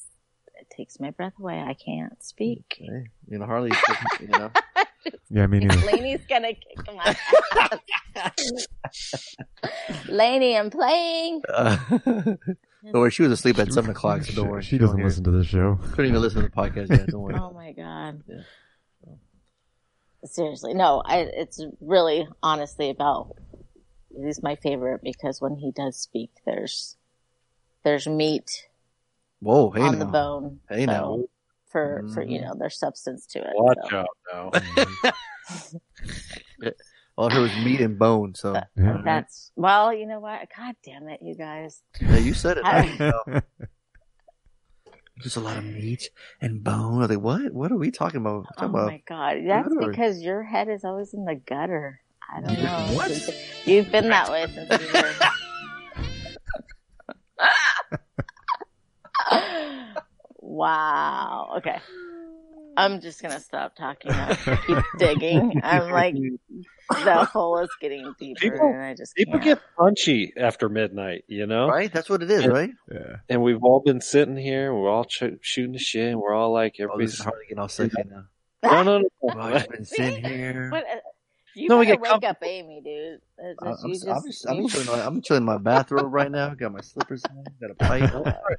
[0.59, 1.59] it takes my breath away.
[1.59, 2.77] I can't speak.
[2.79, 3.71] Hey, you know, Harley,
[4.19, 4.51] you know,
[5.29, 5.85] Yeah, me neither.
[5.85, 7.15] Laney's gonna kick my
[8.15, 9.47] ass.
[10.09, 11.41] Laney, I'm playing.
[11.53, 14.23] uh, don't worry, she was asleep at seven o'clock.
[14.23, 15.79] So don't worry, She you don't doesn't listen to this show.
[15.91, 17.07] Couldn't even listen to the podcast yet.
[17.07, 17.35] Don't worry.
[17.35, 18.23] Oh my god.
[20.25, 21.01] Seriously, no.
[21.05, 21.19] I.
[21.19, 23.35] It's really honestly about.
[24.15, 26.97] He's my favorite because when he does speak, there's
[27.83, 28.67] there's meat
[29.39, 29.99] Whoa, hey on now.
[29.99, 30.59] the bone.
[30.69, 31.23] Hey so now.
[31.71, 32.13] For mm-hmm.
[32.13, 33.53] for you know, there's substance to it.
[33.55, 33.97] Watch so.
[33.97, 34.51] out now.
[35.49, 36.67] Mm-hmm.
[37.17, 38.35] All I heard was meat and bone.
[38.35, 39.01] So Yeah.
[39.03, 40.47] That's well, you know what?
[40.55, 41.81] God damn it, you guys.
[42.01, 42.65] Yeah, you said it.
[42.65, 43.41] I- I know.
[45.19, 46.11] There's a lot of meat
[46.41, 46.97] and bone.
[46.97, 47.51] I was like, what?
[47.51, 48.35] What are we talking about?
[48.35, 49.89] We're Oh talking about my god, that's Good.
[49.89, 52.01] because your head is always in the gutter.
[52.33, 52.93] I don't Yeah, know.
[52.95, 53.29] what?
[53.65, 55.13] You've been that way since you were.
[60.39, 61.53] wow.
[61.57, 61.79] Okay.
[62.75, 64.11] I'm just gonna stop talking.
[64.11, 64.35] I
[64.67, 65.61] keep digging.
[65.63, 66.15] I'm like,
[66.89, 69.43] the hole is getting deeper, People- and I just People can't.
[69.45, 71.67] get punchy after midnight, you know?
[71.67, 71.91] right.
[71.91, 72.69] That's what it is, And- right?
[72.91, 73.15] Yeah.
[73.29, 76.53] And we've all been sitting here, we're all ch- shooting the shit, and we're all
[76.53, 77.23] like, Oh, this is everybody's.
[77.23, 78.25] Harley getting all sexy now.
[78.63, 79.09] No, no, no.
[79.21, 80.69] Well, I've been sitting here.
[80.69, 80.97] What, uh,
[81.57, 82.29] you No, we get wake comfortable.
[82.31, 83.19] up Amy, dude.
[83.37, 85.57] It's I'm, just- you I'm, just, I'm, just, I'm, you- chilling, I'm chilling in my
[85.57, 86.53] bathrobe right now.
[86.53, 87.43] Got my slippers on.
[87.59, 88.13] Got a pipe.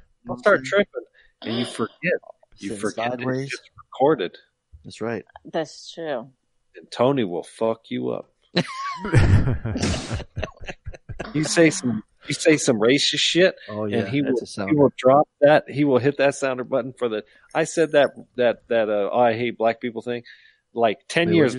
[0.29, 1.03] I'll start tripping,
[1.43, 2.13] and you forget.
[2.57, 3.41] You Sitting forget sideways.
[3.43, 4.37] it's just recorded.
[4.83, 5.23] That's right.
[5.45, 6.29] That's true.
[6.75, 8.29] and Tony will fuck you up.
[11.33, 14.91] you say some you say some racist shit, Oh yeah, and he will he will
[14.97, 15.69] drop that.
[15.69, 17.23] He will hit that sounder button for the.
[17.53, 20.23] I said that that that uh, oh, I hate black people thing,
[20.73, 21.55] like ten Wait, years.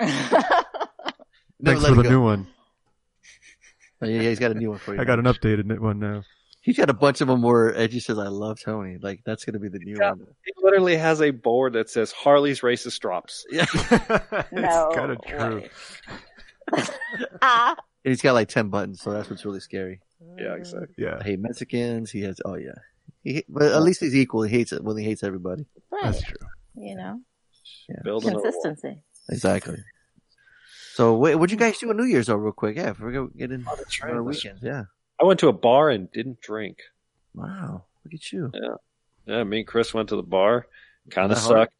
[1.64, 1.88] what'd you say?
[1.90, 2.10] Never Thanks for the go.
[2.10, 2.46] new one.
[4.02, 5.00] Oh, yeah, yeah, he's got a new one for you.
[5.00, 6.24] I got an updated one now.
[6.60, 9.60] He's got a bunch of them where Angie says, "I love Tony." Like that's gonna
[9.60, 10.10] be the new Yeah.
[10.10, 10.26] one.
[10.44, 13.46] He literally has a board that says Harley's racist drops.
[13.52, 13.64] Yeah,
[14.52, 15.62] No kind of true.
[16.76, 16.84] way.
[17.40, 20.00] ah, he's got like ten buttons, so that's what's really scary.
[20.38, 20.94] Yeah, exactly.
[20.98, 22.10] Yeah, I hate Mexicans.
[22.10, 22.40] He has.
[22.44, 22.74] Oh yeah,
[23.22, 24.42] he, but at least he's equal.
[24.42, 25.66] He hates it when he hates everybody.
[26.02, 26.36] that's true.
[26.74, 27.20] You know,
[28.02, 29.02] Building a consistency.
[29.30, 29.78] Exactly.
[30.94, 32.76] So what what'd you guys do on New Year's though, real quick?
[32.76, 34.12] Yeah, if we're gonna get in Oh, that's right.
[34.12, 34.62] our That's weekends.
[34.62, 34.84] Yeah.
[35.20, 36.78] I went to a bar and didn't drink.
[37.34, 37.84] Wow.
[38.04, 38.50] Look at you.
[38.54, 38.74] Yeah,
[39.26, 39.44] yeah.
[39.44, 40.66] me and Chris went to the bar.
[41.10, 41.60] Kind of That hard?
[41.62, 41.72] sucked.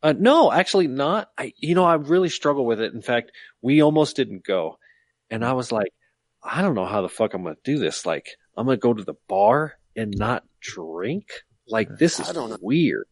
[0.00, 1.30] Uh, no, actually not.
[1.36, 2.94] I, you know, I really struggle with it.
[2.94, 4.78] In fact, we almost didn't go.
[5.28, 5.92] And I was like,
[6.42, 8.06] I don't know how the fuck I'm going to do this.
[8.06, 11.24] Like, I'm going to go to the bar and not drink.
[11.66, 13.06] Like, this is weird.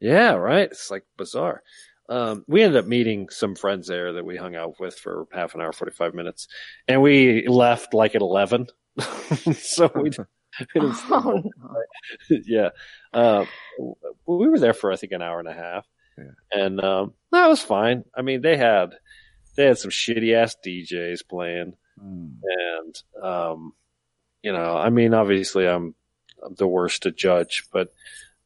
[0.00, 0.70] Yeah, right.
[0.70, 1.62] It's like bizarre.
[2.08, 5.54] Um, we ended up meeting some friends there that we hung out with for half
[5.54, 6.48] an hour, 45 minutes.
[6.86, 8.68] And we left like at 11.
[9.54, 10.10] so we,
[10.76, 11.82] Oh, no.
[12.46, 12.70] yeah.
[13.12, 13.44] Uh,
[14.26, 15.86] we were there for I think an hour and a half,
[16.52, 18.04] and um, that was fine.
[18.14, 18.94] I mean, they had
[19.56, 23.72] they had some shitty ass DJs playing, and um,
[24.42, 25.94] you know, I mean, obviously, I'm,
[26.44, 27.92] I'm the worst to judge, but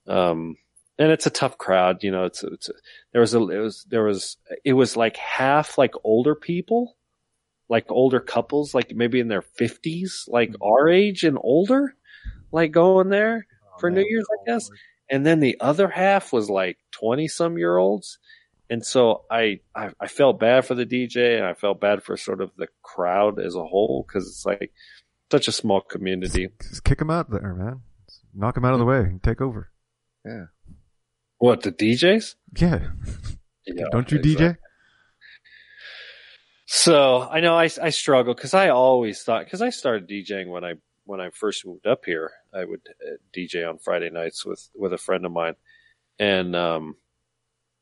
[0.06, 0.56] um,
[0.98, 2.02] and it's a tough crowd.
[2.02, 2.70] You know, it's it's
[3.12, 6.96] there was a it was there was it was like half like older people.
[7.68, 10.62] Like older couples, like maybe in their fifties, like mm-hmm.
[10.62, 11.94] our age and older,
[12.50, 14.68] like going there oh, for New Year's, I guess.
[15.08, 18.18] And then the other half was like 20 some year olds.
[18.70, 22.16] And so I, I, I felt bad for the DJ and I felt bad for
[22.16, 24.72] sort of the crowd as a whole because it's like
[25.30, 26.48] such a small community.
[26.62, 27.82] Just kick them out there, man.
[28.34, 29.70] Knock them out of the way and take over.
[30.24, 30.46] Yeah.
[31.42, 32.36] What, the DJs?
[32.56, 32.90] Yeah.
[33.66, 34.46] Yeah, Don't you exactly.
[34.46, 34.56] DJ?
[36.66, 40.64] So I know I, I struggle because I always thought because I started DJing when
[40.64, 42.30] I when I first moved up here.
[42.54, 45.54] I would uh, DJ on Friday nights with with a friend of mine,
[46.16, 46.94] and um,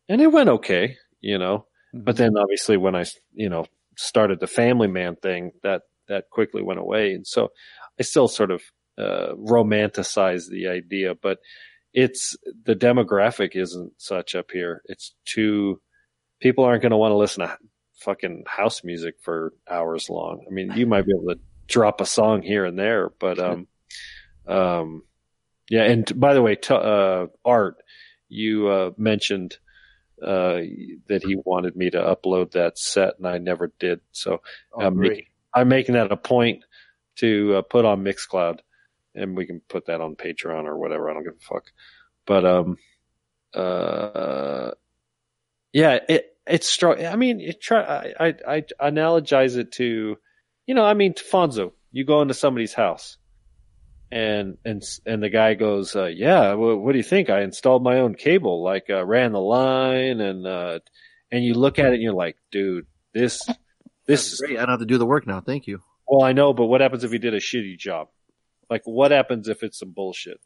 [0.09, 1.67] and it went okay, you know.
[1.93, 6.63] But then obviously when I you know started the family man thing, that that quickly
[6.63, 7.51] went away, and so
[7.99, 8.63] I still sort of
[8.97, 11.41] uh, romanticize the idea, but
[11.93, 14.83] it's the demographic isn't such up here.
[14.87, 15.81] It's too
[16.41, 17.59] people aren't going to want to listen to
[18.01, 20.45] fucking house music for hours long.
[20.47, 23.67] I mean, you might be able to drop a song here and there, but um,
[24.47, 25.03] um,
[25.69, 25.83] yeah.
[25.85, 27.77] And by the way, t- uh, Art,
[28.29, 29.59] you uh, mentioned
[30.23, 30.61] uh,
[31.09, 34.01] that he wanted me to upload that set, and I never did.
[34.13, 34.41] So
[34.73, 36.65] Oh, I'm, making, I'm making that a point
[37.17, 38.61] to uh, put on Mixcloud,
[39.15, 41.11] and we can put that on Patreon or whatever.
[41.11, 41.65] I don't give a fuck.
[42.27, 42.77] But um,
[43.55, 44.71] uh,
[45.73, 47.05] yeah, it it's strong.
[47.05, 47.83] I mean, it try.
[48.19, 48.35] I, I
[48.81, 50.17] I analogize it to,
[50.67, 51.73] you know, I mean, Fonzo.
[51.93, 53.17] You go into somebody's house,
[54.13, 57.31] and and and the guy goes, uh, "Yeah, well, what do you think?
[57.31, 60.79] I installed my own cable, like uh, ran the line, and uh,
[61.33, 63.41] and you look at it and you're like, dude, this
[64.07, 64.57] this is Great.
[64.57, 65.41] I don't have to do the work now.
[65.41, 65.81] Thank you.
[66.07, 68.09] well, I know, but what happens if you did a shitty job?
[68.71, 70.41] Like, what happens if it's some bullshit?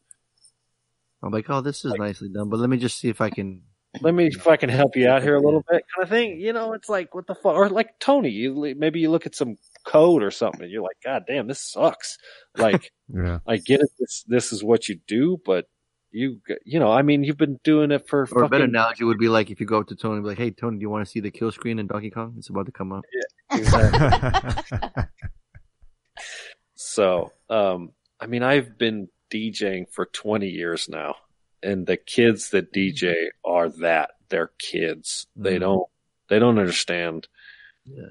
[1.23, 3.61] I'm like, oh, this is nicely done, but let me just see if I can.
[4.01, 6.41] Let me if I can help you out here a little bit, kind of thing.
[6.41, 8.29] You know, it's like what the fuck, or like Tony.
[8.29, 9.55] You maybe you look at some
[9.85, 12.17] code or something, and you're like, God damn, this sucks.
[12.57, 13.39] Like, Yeah.
[13.47, 13.89] I get it.
[13.97, 15.67] This this is what you do, but
[16.11, 19.17] you you know, I mean, you've been doing it for Or a better analogy would
[19.17, 20.89] be like if you go up to Tony and be like, hey, Tony, do you
[20.89, 22.35] want to see the kill screen in Donkey Kong?
[22.37, 23.05] It's about to come up.
[26.75, 31.15] So, um, I mean, I've been DJing for 20 years now,
[31.63, 33.13] and the kids that DJ
[33.43, 34.11] are that.
[34.29, 35.27] They're kids.
[35.35, 35.59] They Mhm.
[35.61, 35.89] don't,
[36.29, 37.27] they don't understand
[37.85, 38.09] Yeah.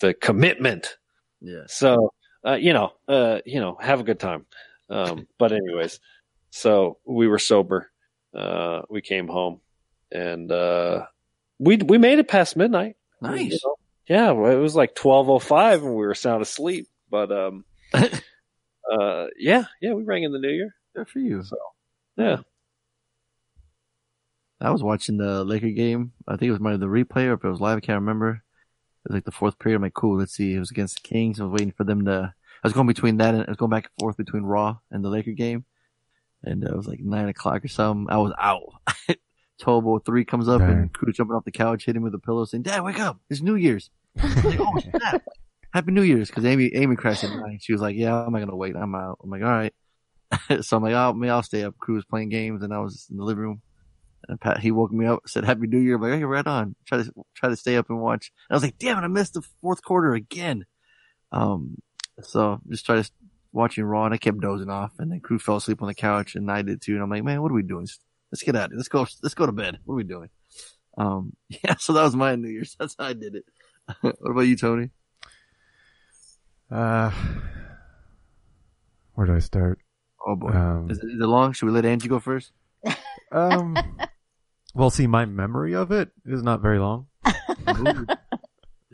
[0.00, 0.98] the commitment.
[1.40, 1.64] Yeah.
[1.66, 2.12] So,
[2.46, 4.46] uh, you know, uh, you know, have a good time.
[4.90, 5.98] Um, but anyways,
[6.50, 7.90] so we were sober.
[8.34, 9.60] Uh, we came home
[10.12, 11.06] and, uh,
[11.58, 12.96] we, we made it past midnight.
[13.22, 13.52] Nice.
[13.52, 13.76] You know?
[14.08, 14.30] Yeah.
[14.52, 17.64] It was like 1205 and we were sound asleep, but, um,
[18.92, 20.74] uh, yeah, yeah, we rang in the new year.
[20.94, 21.42] Good for you.
[21.42, 21.56] So,
[22.16, 22.38] yeah.
[24.60, 26.12] I was watching the Laker game.
[26.26, 27.76] I think it was my the replay or if it was live.
[27.76, 28.30] I can't remember.
[29.04, 29.76] It was like the fourth period.
[29.76, 30.18] I'm like, cool.
[30.18, 30.54] Let's see.
[30.54, 31.40] It was against the Kings.
[31.40, 32.32] I was waiting for them to.
[32.64, 35.04] I was going between that and I was going back and forth between Raw and
[35.04, 35.66] the Laker game.
[36.42, 38.06] And uh, it was like nine o'clock or something.
[38.12, 38.62] I was out.
[39.60, 40.70] Tobo three comes up Dang.
[40.70, 43.18] and crew jumping off the couch, hitting him with a pillow, saying, "Dad, wake up!
[43.30, 43.90] It's New Year's."
[44.20, 45.22] I was like, "Oh snap!
[45.76, 47.30] Happy New Year's!" Because Amy Amy crashed at.
[47.60, 48.74] She was like, "Yeah, I'm not gonna wait.
[48.74, 49.74] I'm out." I'm like, "All right."
[50.62, 53.06] so I'm like, "Oh, me, I'll stay up." Crew was playing games, and I was
[53.10, 53.62] in the living room.
[54.26, 55.96] And Pat, he woke me up, said Happy New Year.
[55.96, 58.32] I'm like, "Hey, right on." Try to try to stay up and watch.
[58.48, 59.02] And I was like, "Damn it!
[59.02, 60.64] I missed the fourth quarter again."
[61.30, 61.76] Um,
[62.22, 63.10] so just try to
[63.52, 66.36] watching Raw, and I kept dozing off, and then crew fell asleep on the couch,
[66.36, 66.94] and I did too.
[66.94, 67.86] And I'm like, "Man, what are we doing?
[68.32, 68.78] Let's get out of here.
[68.78, 69.06] Let's go.
[69.22, 69.78] Let's go to bed.
[69.84, 70.30] What are we doing?"
[70.96, 71.76] Um, yeah.
[71.76, 72.76] So that was my New Year's.
[72.80, 73.44] That's how I did it.
[74.00, 74.90] what about you, Tony?
[76.70, 77.10] Uh,
[79.14, 79.78] where do I start?
[80.26, 81.52] Oh boy, Um, is, it, is it long?
[81.52, 82.52] Should we let Angie go first?
[83.32, 83.98] Um,
[84.72, 87.08] well, see, my memory of it is not very long.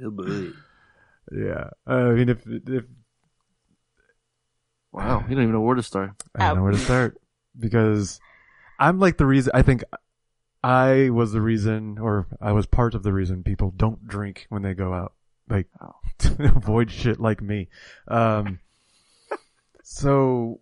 [0.02, 0.48] Oh boy.
[1.30, 2.84] Yeah, uh, I mean, if if
[4.90, 6.12] Wow, you don't even know where to start.
[6.34, 7.20] I don't know where to start
[7.58, 8.20] because
[8.78, 9.52] I'm like the reason.
[9.54, 9.84] I think
[10.64, 14.62] I was the reason, or I was part of the reason people don't drink when
[14.62, 15.12] they go out,
[15.52, 15.68] like
[16.18, 17.68] to avoid shit like me.
[18.08, 18.58] Um,
[19.82, 20.60] so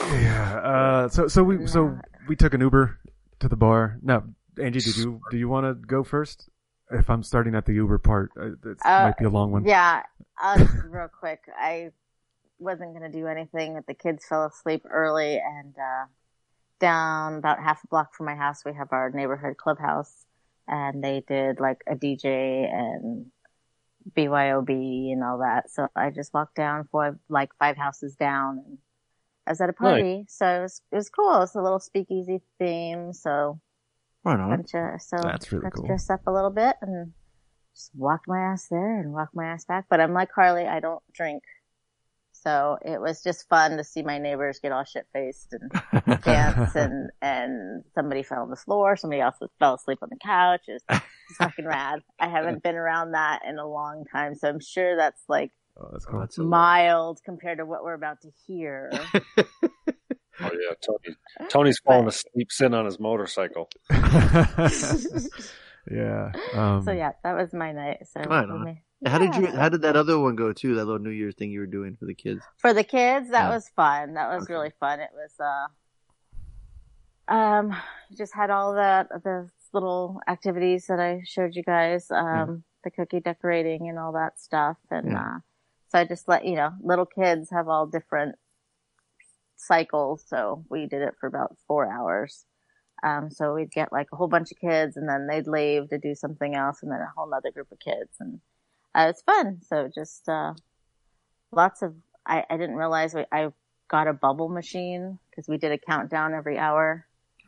[0.00, 2.98] yeah, uh, so so we so we took an Uber
[3.40, 3.98] to the bar.
[4.02, 4.24] Now,
[4.60, 6.48] Angie, did you do you want to go first?
[6.90, 9.64] If I'm starting at the Uber part, uh, it Uh, might be a long one.
[9.66, 10.02] Yeah,
[10.38, 11.40] I'll real quick.
[11.58, 11.90] I
[12.58, 13.74] wasn't gonna do anything.
[13.74, 16.06] But the kids fell asleep early, and uh,
[16.78, 20.24] down about half a block from my house, we have our neighborhood clubhouse,
[20.66, 23.26] and they did like a DJ and
[24.16, 25.70] BYOB and all that.
[25.70, 28.78] So I just walked down for like five houses down, and
[29.46, 30.24] I was at a party.
[30.28, 31.42] So it was it was cool.
[31.42, 33.12] It's a little speakeasy theme.
[33.12, 33.60] So
[34.24, 34.50] Right on.
[34.50, 35.86] bunch of so That's really cool.
[35.86, 37.12] dress up a little bit and
[37.74, 39.86] just walked my ass there and walked my ass back.
[39.88, 40.66] But I'm like Carly.
[40.66, 41.42] I don't drink.
[42.42, 46.74] So it was just fun to see my neighbors get all shit faced and dance
[46.74, 50.62] and, and somebody fell on the floor, somebody else fell asleep on the couch.
[50.68, 52.00] It was, it's fucking rad.
[52.20, 55.90] I haven't been around that in a long time, so I'm sure that's like Oh,
[55.92, 56.46] that's cool.
[56.46, 58.90] mild compared to what we're about to hear.
[60.40, 61.16] Oh yeah, Tony.
[61.50, 63.68] Tony's falling asleep sitting on his motorcycle.
[65.90, 66.30] yeah.
[66.54, 68.06] Um, so yeah, that was my night.
[68.12, 68.20] So
[69.06, 69.46] How did you?
[69.46, 70.74] How did that other one go too?
[70.74, 72.42] That little New Year's thing you were doing for the kids.
[72.58, 73.50] For the kids, that Yeah.
[73.50, 74.14] was fun.
[74.14, 75.00] That was really fun.
[75.00, 75.68] It was, uh,
[77.32, 77.76] um,
[78.16, 83.20] just had all the, the little activities that I showed you guys, um, the cookie
[83.20, 84.78] decorating and all that stuff.
[84.90, 85.36] And, Yeah.
[85.36, 85.38] uh,
[85.88, 88.34] so I just let, you know, little kids have all different
[89.56, 90.24] cycles.
[90.26, 92.46] So we did it for about four hours.
[93.04, 95.98] Um, so we'd get like a whole bunch of kids and then they'd leave to
[95.98, 98.10] do something else and then a whole other group of kids.
[98.18, 98.40] And,
[98.94, 99.60] uh, it's fun.
[99.62, 100.54] So just, uh,
[101.52, 101.94] lots of
[102.26, 103.48] I, I didn't realize we, I
[103.88, 107.06] got a bubble machine because we did a countdown every hour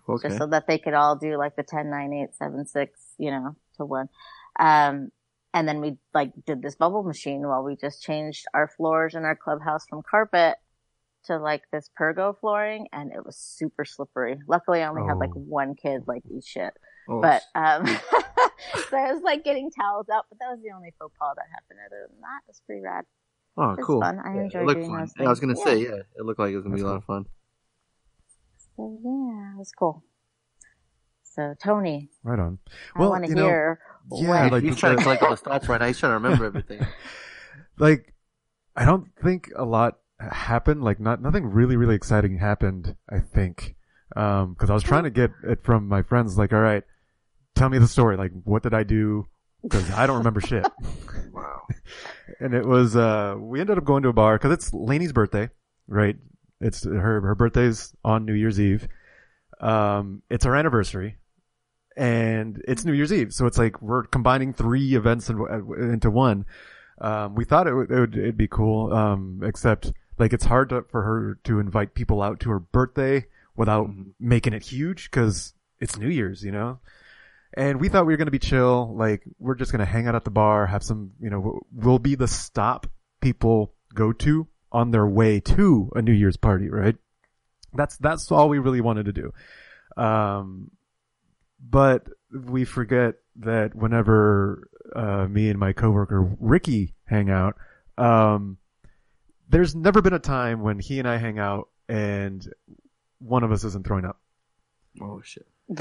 [0.09, 0.29] Okay.
[0.29, 3.31] just so that they could all do like the 10 9 8 7 6 you
[3.31, 4.09] know to one
[4.59, 5.11] um
[5.53, 9.25] and then we like did this bubble machine while we just changed our floors in
[9.25, 10.57] our clubhouse from carpet
[11.25, 15.31] to like this pergo flooring and it was super slippery luckily i only had like
[15.37, 15.41] Oh.
[15.41, 16.73] one kid like eat shit
[17.09, 17.21] Oh.
[17.21, 17.87] but um
[18.91, 21.47] so i was like getting towels out but that was the only faux pas that
[21.53, 23.05] happened other than that it was pretty rad
[23.57, 24.01] Oh, It cool.
[24.01, 24.19] fun.
[24.25, 25.01] I Yeah, enjoyed it looked doing fun.
[25.01, 25.89] those Yeah, I was gonna say, Yeah.
[25.89, 27.27] yeah, it looked like it was gonna be a lot of fun.
[28.77, 30.05] So yeah, it was cool.
[31.23, 32.59] So Tony, Right on.
[32.95, 33.81] I Well, want to you know, hear.
[34.13, 35.87] yeah, when- like He's trying to collect all the thoughts right now.
[35.89, 36.87] He's trying to remember everything.
[37.79, 38.15] like
[38.77, 40.83] I don't think a lot happened.
[40.83, 42.97] Like not nothing really really exciting happened.
[43.11, 43.75] I think
[44.15, 46.37] because I was trying to get it from my friends.
[46.37, 46.85] Like, all right,
[47.55, 48.17] tell me the story.
[48.17, 49.29] Like, what did I do?
[49.63, 50.67] Because I don't remember shit.
[51.33, 51.63] wow.
[52.41, 55.51] And it was uh we ended up going to a bar because it's Lainey's birthday,
[55.89, 56.17] right?
[56.61, 58.89] It's her her birthday's on New Year's Eve.
[59.61, 61.17] Um, it's our anniversary,
[61.97, 65.39] and it's New Year's Eve, so it's like we're combining three events in,
[65.77, 66.47] into one.
[67.01, 70.71] Um, we thought it would, it would it'd be cool, um, except like it's hard
[70.71, 73.27] to, for her to invite people out to her birthday
[73.61, 76.81] without making it huge because it's New Year's, you know.
[77.53, 80.09] And we thought we were going to be chill, like we're just going to hang
[80.09, 82.87] out at the bar, have some, you know, we'll be the stop
[83.21, 86.97] people go to on their way to a New Year's party, right?
[87.75, 89.33] That's that's all we really wanted to do.
[90.03, 90.71] Um,
[91.61, 97.57] but we forget that whenever uh, me and my coworker Ricky hang out,
[97.99, 98.57] um,
[99.51, 102.49] there's never been a time when he and I hang out and
[103.21, 104.21] one of us isn't throwing up.
[105.01, 105.47] Oh shit!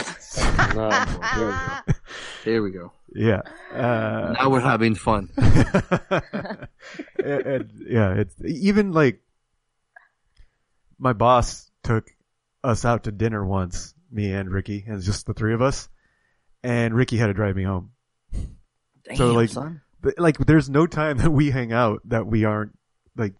[0.76, 0.90] No,
[2.44, 2.92] Here we go.
[3.14, 3.42] Yeah.
[3.74, 5.30] Uh, Now we're having fun.
[5.38, 6.68] it-
[7.18, 9.22] it- yeah, it's even like
[11.00, 12.08] my boss took
[12.64, 15.90] us out to dinner once me and Ricky, and just the three of us.
[16.64, 17.92] And Ricky had to drive me home.
[19.16, 19.82] so like, son.
[20.04, 22.78] th- like there's no time that we hang out that we aren't
[23.16, 23.34] like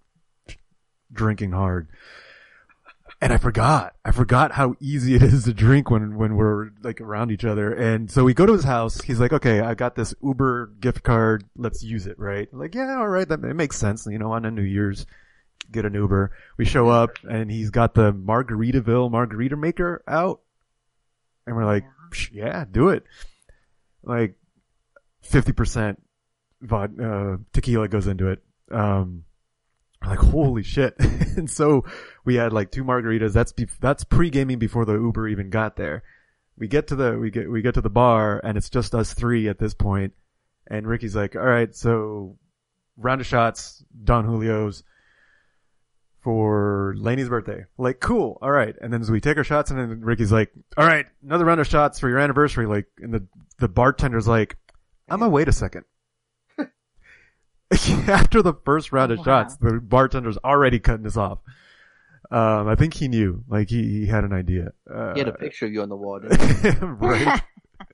[1.12, 1.90] drinking hard.
[3.22, 3.96] And I forgot.
[4.06, 7.74] I forgot how easy it is to drink when, when we're like around each other.
[7.74, 9.02] And so we go to his house.
[9.02, 11.44] He's like, okay, I got this Uber gift card.
[11.58, 12.48] Let's use it, right?
[12.52, 13.28] I'm like, yeah, all right.
[13.28, 14.08] That it makes sense.
[14.10, 15.06] You know, on a New Year's,
[15.72, 16.32] get an Uber.
[16.58, 20.42] We show up and he's got the Margaritaville margarita maker out.
[21.46, 23.04] And we're like, "Psh, yeah, do it.
[24.04, 24.36] Like
[25.26, 25.98] 50%
[26.64, 28.44] vod- uh, tequila goes into it.
[28.72, 29.26] Um,
[30.06, 30.96] like, holy shit.
[31.00, 31.86] and so
[32.30, 33.34] we had like two margaritas.
[33.34, 36.04] That's, be- that's pre-gaming before the Uber even got there.
[36.60, 39.16] We get to the, we get, we get to the bar and it's just us
[39.16, 40.14] three at this point.
[40.68, 42.38] And Ricky's like, all right, so
[42.98, 44.84] round of shots, Don Julio's
[46.22, 47.66] for Lainey's birthday.
[47.80, 48.38] Like, cool.
[48.44, 48.76] All right.
[48.80, 51.62] And then so we take our shots and then Ricky's like, all right, another round
[51.62, 52.68] of shots for your anniversary.
[52.68, 53.26] Like, and the,
[53.58, 54.56] the bartender's like,
[55.10, 55.86] I'm gonna wait a second.
[58.08, 61.40] After the first round of oh, shots, the bartender's already cutting us off.
[62.32, 64.72] Um, I think he knew, like he, he had an idea.
[64.94, 66.20] Uh, He had a picture of you on the wall.
[66.82, 67.42] right.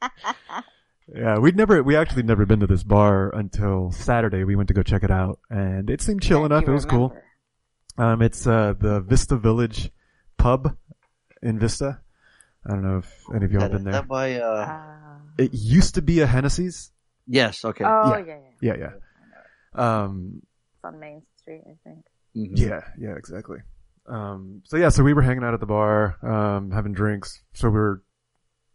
[1.14, 4.44] Yeah, we'd never, we actually never been to this bar until Saturday.
[4.44, 6.68] We went to go check it out and it seemed chill enough.
[6.68, 7.16] It was cool.
[7.98, 9.92] Um, it's, uh, the Vista Village
[10.38, 10.76] pub
[11.44, 12.00] in Vista.
[12.66, 13.94] I don't know if any of y'all That- been there.
[13.94, 14.80] that by, uh,
[15.38, 16.92] It used to be a Hennessy's.
[17.28, 17.84] yes, okay.
[17.86, 18.26] Oh, Yeah.
[18.26, 18.74] yeah, yeah.
[18.74, 18.90] Yeah,
[19.78, 20.02] yeah.
[20.04, 20.42] Um,
[20.78, 22.04] It's on Main Street, I think.
[22.34, 23.60] yeah, yeah, exactly.
[24.08, 27.42] Um, so yeah, so we were hanging out at the bar, um, having drinks.
[27.54, 28.02] So we are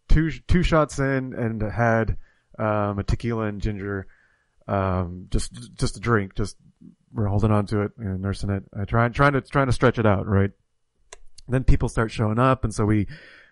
[0.09, 2.17] two, two shots in and had,
[2.59, 4.07] um, a tequila and ginger,
[4.67, 6.57] um, just, just a drink, just,
[7.13, 8.65] we're holding on to it nursing it.
[8.77, 10.51] I try, trying to, trying to stretch it out, right?
[11.49, 13.07] Then people start showing up and so we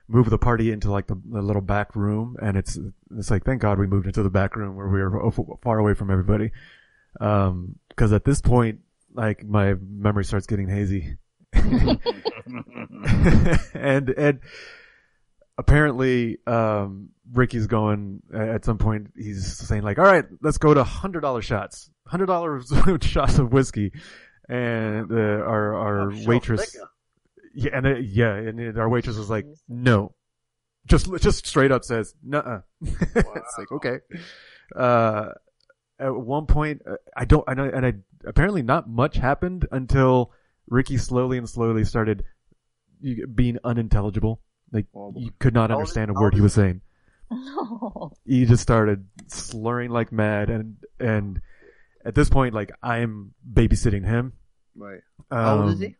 [0.08, 2.78] move the party into like the, the little back room and it's,
[3.16, 5.31] it's like, thank God we moved into the back room where we were
[5.62, 6.50] far away from everybody.
[7.20, 8.81] Um, cause at this point,
[9.12, 11.16] like my memory starts getting hazy.
[13.75, 14.41] and and
[15.57, 20.85] apparently um Ricky's going at some point he's saying like all right let's go to
[20.85, 22.60] hundred dollar shots hundred dollar
[23.01, 23.93] shots of whiskey.
[24.49, 26.75] And uh, our our waitress
[27.55, 30.15] yeah and uh, yeah and our waitress was like no.
[30.86, 33.99] Just just straight up says no it's like okay.
[34.75, 35.31] Uh
[35.99, 37.93] at one point uh, I don't I know and I
[38.25, 40.33] apparently not much happened until
[40.70, 42.24] Ricky slowly and slowly started
[43.34, 44.40] being unintelligible.
[44.72, 46.80] Like you could not How old is- understand a word he was saying.
[47.30, 48.12] No.
[48.26, 51.40] He just started slurring like mad, and and
[52.05, 54.32] at this point, like I'm babysitting him.
[54.76, 55.00] Right.
[55.30, 55.94] How old is Um,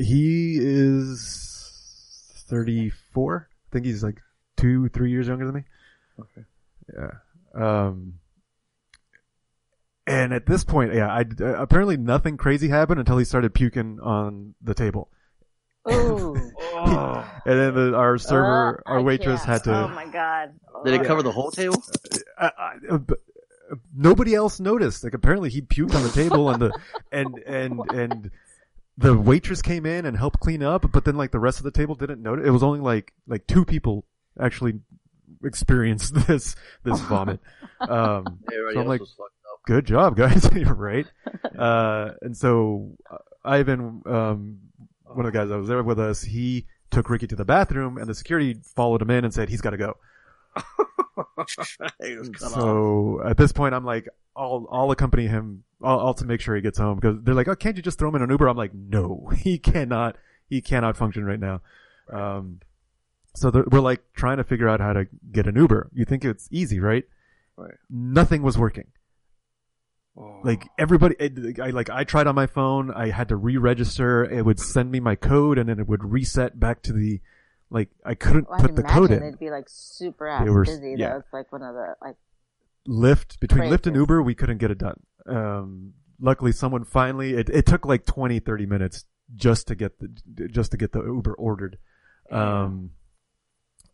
[0.00, 3.48] He is thirty four.
[3.50, 4.20] I think he's like
[4.56, 5.64] two, three years younger than me.
[6.20, 6.44] Okay.
[6.94, 7.12] Yeah.
[7.54, 8.14] Um.
[10.06, 14.00] And at this point, yeah, I uh, apparently nothing crazy happened until he started puking
[14.00, 15.08] on the table.
[15.90, 16.34] Ooh.
[16.74, 19.84] and then the, our server, Uh, our waitress had to.
[19.84, 20.54] Oh my god.
[20.84, 21.82] Did it cover the whole table?
[22.38, 22.98] I, I, uh,
[23.72, 25.04] uh, nobody else noticed.
[25.04, 26.72] Like apparently he puked on the table and the
[27.12, 28.30] and and and
[28.98, 31.70] the waitress came in and helped clean up, but then like the rest of the
[31.70, 32.46] table didn't notice.
[32.46, 34.04] It was only like like two people
[34.38, 34.80] actually
[35.44, 37.40] experienced this this vomit.
[37.80, 39.41] Um, Everybody so I'm like, was fucked up.
[39.64, 40.48] Good job, guys.
[40.54, 41.06] You're right.
[41.58, 44.58] Uh, and so uh, Ivan, um,
[45.04, 47.98] one of the guys that was there with us, he took Ricky to the bathroom,
[47.98, 49.96] and the security followed him in and said he's got to go.
[52.02, 52.52] He was cut off.
[52.54, 55.64] So at this point, I'm like, I'll I'll accompany him.
[55.82, 57.98] I'll, I'll to make sure he gets home because they're like, oh, can't you just
[57.98, 58.48] throw him in an Uber?
[58.48, 60.16] I'm like, no, he cannot.
[60.48, 61.60] He cannot function right now.
[62.10, 62.60] Um,
[63.34, 65.90] so we're like trying to figure out how to get an Uber.
[65.92, 67.04] You think it's easy, right?
[67.56, 67.74] Right.
[67.90, 68.86] Nothing was working.
[70.16, 70.40] Oh.
[70.44, 72.90] Like everybody, it, I like I tried on my phone.
[72.90, 74.24] I had to re-register.
[74.24, 77.20] It would send me my code, and then it would reset back to the
[77.70, 79.22] like I couldn't Well, I put the code in.
[79.22, 81.10] it'd be like super ass were- busy yeah.
[81.10, 81.18] though.
[81.18, 82.16] It's like one of the like
[82.86, 85.00] Lyft between Lyft and Uber, we couldn't get it done.
[85.26, 87.34] Um, luckily, someone finally.
[87.34, 90.08] It, it took like 20, 30 minutes just to get the
[90.48, 91.78] just to get the Uber ordered.
[92.30, 92.90] Um,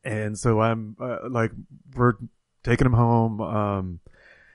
[0.05, 1.53] and so I'm uh, like,
[1.95, 2.15] we're
[2.63, 3.41] taking him home.
[3.41, 4.01] Um,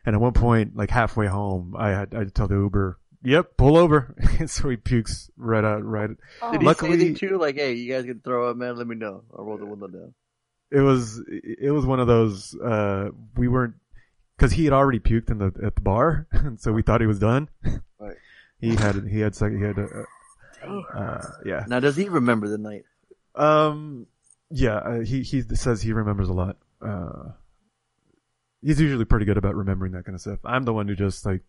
[0.06, 3.78] and at one point, like halfway home, I had I tell the Uber, "Yep, pull
[3.78, 6.10] over." and so he pukes right out, right.
[6.52, 7.38] Did he Luckily, say too?
[7.38, 8.76] Like, hey, you guys can throw up, man.
[8.78, 9.24] Let me know.
[9.38, 10.14] I'll roll the window down.
[10.72, 13.76] it was it was one of those uh we weren't
[14.38, 17.06] because he had already puked in the at the bar and so we thought he
[17.08, 17.48] was done
[18.00, 18.18] Right.
[18.60, 20.04] he had he had second he had uh,
[20.98, 22.86] uh yeah Now, does he remember the night?
[23.36, 24.08] um
[24.50, 26.58] Yeah, uh, he he says he remembers a lot.
[26.82, 27.34] Uh,
[28.64, 30.40] he's usually pretty good about remembering that kind of stuff.
[30.46, 31.42] I'm the one who just like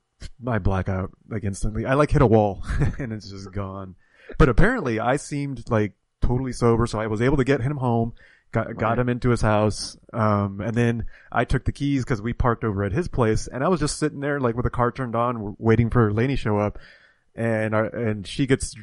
[0.47, 1.87] I black out like instantly.
[1.87, 2.65] I like hit a wall
[2.99, 3.95] and it's just gone.
[4.39, 8.15] But apparently, I seemed like totally sober, so I was able to get him home.
[8.53, 8.99] Got got Right.
[9.01, 12.85] him into his house, um, and then I took the keys because we parked over
[12.85, 15.57] at his place, and I was just sitting there like with the car turned on,
[15.59, 16.79] waiting for Lainey show up,
[17.35, 18.77] and our, and she gets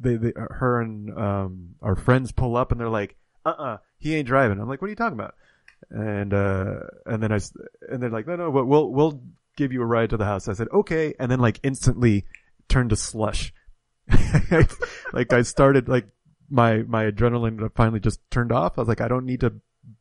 [0.00, 3.14] they, they her and um our friends pull up and they're like,
[3.46, 4.60] uh uh he ain't driving.
[4.60, 5.34] I'm like, what are you talking about?
[5.90, 7.38] And uh and then I
[7.90, 9.22] and they're like, no no, but we'll we'll
[9.56, 10.48] give you a ride to the house.
[10.48, 12.24] I said okay, and then like instantly
[12.68, 13.52] turned to slush.
[15.12, 16.06] like I started like
[16.50, 18.78] my my adrenaline finally just turned off.
[18.78, 19.54] I was like, I don't need to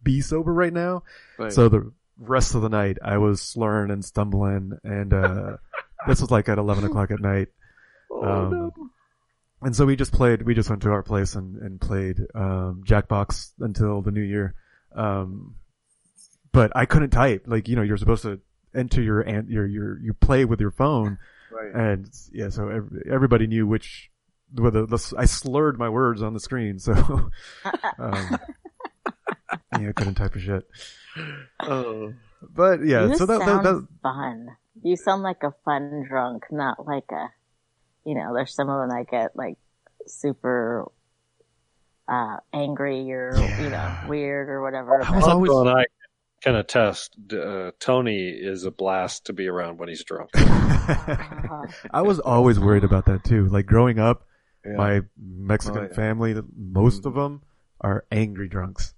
[0.03, 1.03] be sober right now.
[1.37, 1.51] Right.
[1.51, 5.57] So the rest of the night I was slurring and stumbling and uh
[6.07, 7.49] this was like at eleven o'clock at night.
[8.11, 8.71] Um,
[9.61, 12.83] and so we just played, we just went to our place and, and played, um,
[12.85, 14.53] Jackbox until the new year.
[14.95, 15.55] Um,
[16.57, 17.43] but I couldn't type.
[17.45, 18.39] Like, you know, you're supposed to
[18.73, 21.19] enter your, an- your, your, you play with your phone.
[21.51, 21.71] Right.
[21.71, 24.09] And yeah, so every, everybody knew which,
[24.51, 26.79] whether the, I slurred my words on the screen.
[26.79, 26.93] So,
[27.99, 28.39] um,
[29.79, 30.67] yeah, I couldn't type a shit.
[31.59, 32.13] Oh.
[32.41, 34.47] But yeah, you so that, that, sound that, fun.
[34.81, 37.29] You sound like a fun drunk, not like a,
[38.03, 39.59] you know, there's some of them that get like
[40.07, 40.91] super,
[42.07, 45.03] uh, angry or, you know, weird or whatever.
[45.03, 45.85] I was always- I
[46.47, 47.15] can attest.
[47.31, 50.29] Uh, Tony is a blast to be around when he's drunk.
[50.35, 53.47] I was always worried about that too.
[53.47, 54.25] Like growing up,
[54.65, 54.73] Yeah.
[54.75, 55.87] my Mexican Oh, yeah.
[55.87, 55.95] Mm-hmm.
[55.95, 57.41] family, most of them
[57.81, 58.93] are angry drunks.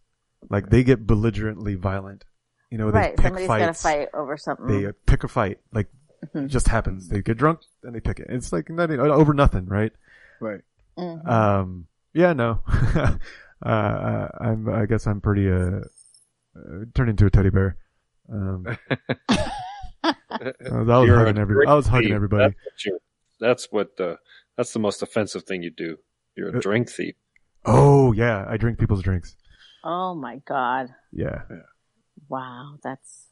[0.49, 2.23] Like they get belligerently violent.
[2.71, 3.15] You know, they right.
[3.17, 4.67] pick Somebody's got to fight over something.
[4.67, 5.59] They uh, pick a fight.
[5.73, 5.87] Like
[6.35, 6.45] Mhm.
[6.45, 7.07] it just happens.
[7.09, 8.27] They get drunk and they pick it.
[8.29, 9.91] It's like not, over nothing, right?
[10.41, 10.61] Right.
[10.97, 11.25] Mhm.
[11.27, 11.87] Um.
[12.13, 12.33] Yeah.
[12.33, 12.59] No.
[13.65, 14.69] uh, I'm.
[14.69, 15.49] I guess I'm pretty.
[15.49, 15.81] Uh,
[16.55, 17.77] uh turned into a teddy bear.
[18.31, 18.65] Um.
[20.03, 21.67] I was, I was You're hugging a every.
[21.67, 22.15] I was hugging thief.
[22.15, 22.55] everybody.
[22.65, 23.01] That's what,
[23.39, 23.99] that's what.
[23.99, 24.15] Uh,
[24.57, 25.97] that's the most offensive thing you do.
[26.35, 27.15] You're Uh, a drink thief.
[27.65, 29.35] Oh yeah, I drink people's drinks.
[29.83, 30.93] oh my God.
[31.11, 31.41] Yeah.
[31.49, 31.57] yeah.
[32.29, 32.77] Wow.
[32.83, 33.27] That's,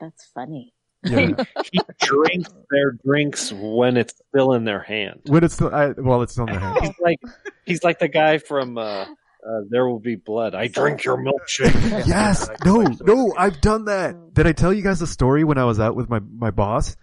[0.00, 0.72] that's funny.
[1.04, 1.44] Yeah.
[1.72, 5.20] He drinks their drinks when it's still in their hand.
[5.26, 6.78] when it's still, I, well, it's still in the hand.
[6.82, 7.18] He's like
[7.64, 9.06] he's like the guy from uh,
[9.46, 10.54] uh, There Will Be Blood.
[10.54, 11.74] I drink your milkshake.
[12.06, 12.48] Yes.
[12.64, 14.34] No, no, I've done that.
[14.34, 16.96] Did I tell you guys a story when I was out with my, my boss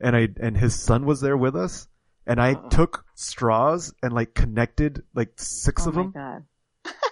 [0.00, 1.88] and I, and his son was there with us
[2.26, 6.44] and I took straws and like connected like six oh of them God.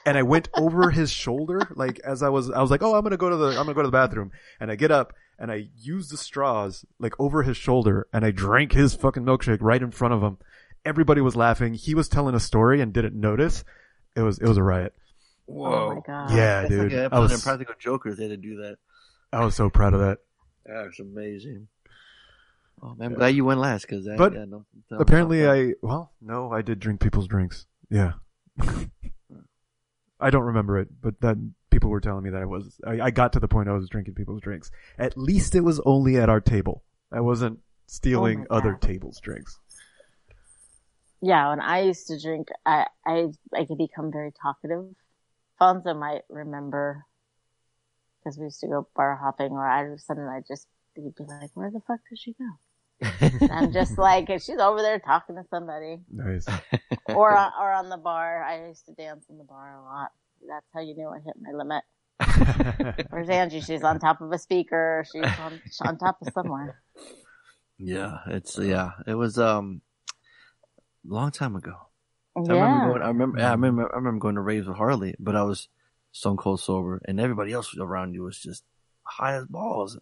[0.06, 3.02] and I went over his shoulder like as I was, I was like, oh, I'm
[3.02, 4.90] going to go to the, I'm going to go to the bathroom and I get
[4.90, 9.24] up and I use the straws like over his shoulder and I drank his fucking
[9.24, 10.38] milkshake right in front of him.
[10.84, 11.74] Everybody was laughing.
[11.74, 13.64] He was telling a story and didn't notice.
[14.16, 14.94] It was, it was a riot.
[15.48, 16.30] Oh my God.
[16.30, 16.92] Yeah, That's dude.
[16.92, 18.16] like I was, Impractical Jokers.
[18.18, 18.78] They had to do that.
[19.32, 20.18] I was so proud of that.
[20.66, 21.68] That was amazing.
[22.82, 26.12] Oh man, I'm glad you went last because But yeah, no, no, Apparently, I well,
[26.22, 27.66] no, I did drink people's drinks.
[27.90, 28.12] Yeah,
[30.20, 32.78] I don't remember it, but then people were telling me that I was.
[32.86, 34.70] I, I got to the point I was drinking people's drinks.
[34.98, 36.82] At least it was only at our table.
[37.12, 38.82] I wasn't stealing Oh other God.
[38.82, 39.58] tables' drinks.
[41.22, 44.86] Yeah, when I used to drink, I I I could become very talkative.
[45.60, 47.04] Fonzo might remember
[48.18, 51.50] because we used to go bar hopping, or I suddenly I just he'd be like,
[51.54, 52.46] "Where the fuck did she go?"
[53.50, 56.46] I'm just like, she's over there talking to somebody, Nice.
[57.08, 58.42] or on, or on the bar.
[58.42, 60.10] I used to dance in the bar a lot.
[60.46, 61.84] That's how you knew I hit my limit.
[63.10, 63.60] Where's Angie?
[63.60, 65.04] She's on top of a speaker.
[65.10, 66.80] She's on on top of somewhere.
[67.78, 68.90] Yeah, it's yeah.
[69.06, 69.80] It was um,
[71.08, 71.74] a long time ago.
[72.36, 73.02] I remember going.
[73.02, 73.38] I remember.
[73.38, 73.62] Yeah, I mm-hmm.
[73.62, 73.92] remember.
[73.92, 75.68] I remember going to raves with Harley, but I was
[76.12, 78.64] stone cold sober, and everybody else around you was just
[79.02, 79.98] high as balls.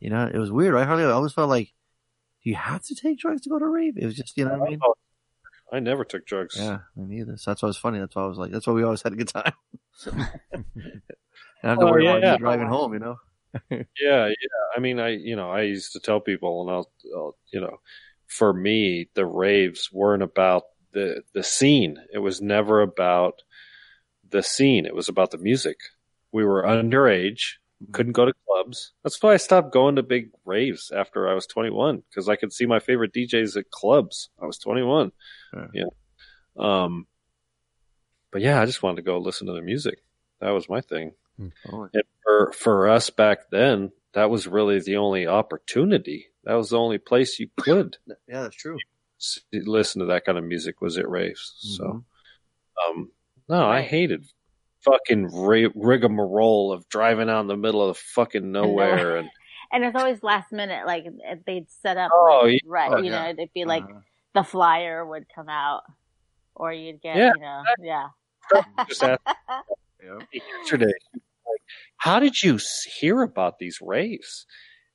[0.00, 1.04] You know, it was weird, right, Harley?
[1.04, 1.72] I always felt like,
[2.42, 3.98] do you have to take drugs to go to a rave?
[3.98, 4.80] It was just, you know what I mean?
[5.72, 6.56] I never took drugs.
[6.58, 7.36] Yeah, me neither.
[7.36, 8.00] So that's why it was funny.
[8.00, 9.52] That's why I was like, that's why we always had a good time.
[10.06, 13.16] I have oh, to Oh, worry about you driving home, you know.
[13.70, 13.86] Yeah,
[14.26, 14.64] yeah.
[14.76, 17.80] I mean, I you know, I used to tell people, and I'll, I'll you know,
[18.30, 21.98] for me, the raves weren't about the the scene.
[22.12, 23.42] It was never about
[24.28, 24.86] the scene.
[24.86, 25.76] It was about the music.
[26.32, 27.56] We were underage,
[27.92, 28.92] couldn't go to clubs.
[29.02, 32.52] That's why I stopped going to big raves after I was 21 because I could
[32.52, 34.30] see my favorite DJs at clubs.
[34.40, 35.10] I was 21.
[35.74, 35.84] Yeah.
[36.58, 37.06] Um.
[38.30, 39.98] But yeah, I just wanted to go listen to the music.
[40.40, 41.12] That was my thing.
[41.72, 46.26] Oh, And for for us back then, that was really the only opportunity.
[46.44, 47.96] That was the only place you could
[48.28, 48.78] yeah, that's true.
[49.52, 51.54] listen to that kind of music was at raves.
[51.76, 52.04] So, Mhm.
[52.90, 53.12] um,
[53.48, 54.24] no, I hated
[54.82, 59.28] fucking ri- rigmarole of driving out in the middle of the fucking nowhere and
[59.72, 60.84] And it's always last minute.
[60.84, 61.04] Like
[61.46, 62.58] they'd set up, Oh, like, yeah.
[62.66, 62.92] right?
[62.92, 63.22] Oh, you yeah.
[63.24, 64.00] know, it'd be like Uh-huh.
[64.34, 65.82] the flyer would come out,
[66.56, 67.32] or you'd get, Yeah.
[67.36, 68.08] you know, yeah.
[68.88, 69.20] just asked
[70.32, 71.62] yesterday, like,
[71.98, 72.58] how did you
[72.98, 74.44] hear about these raves?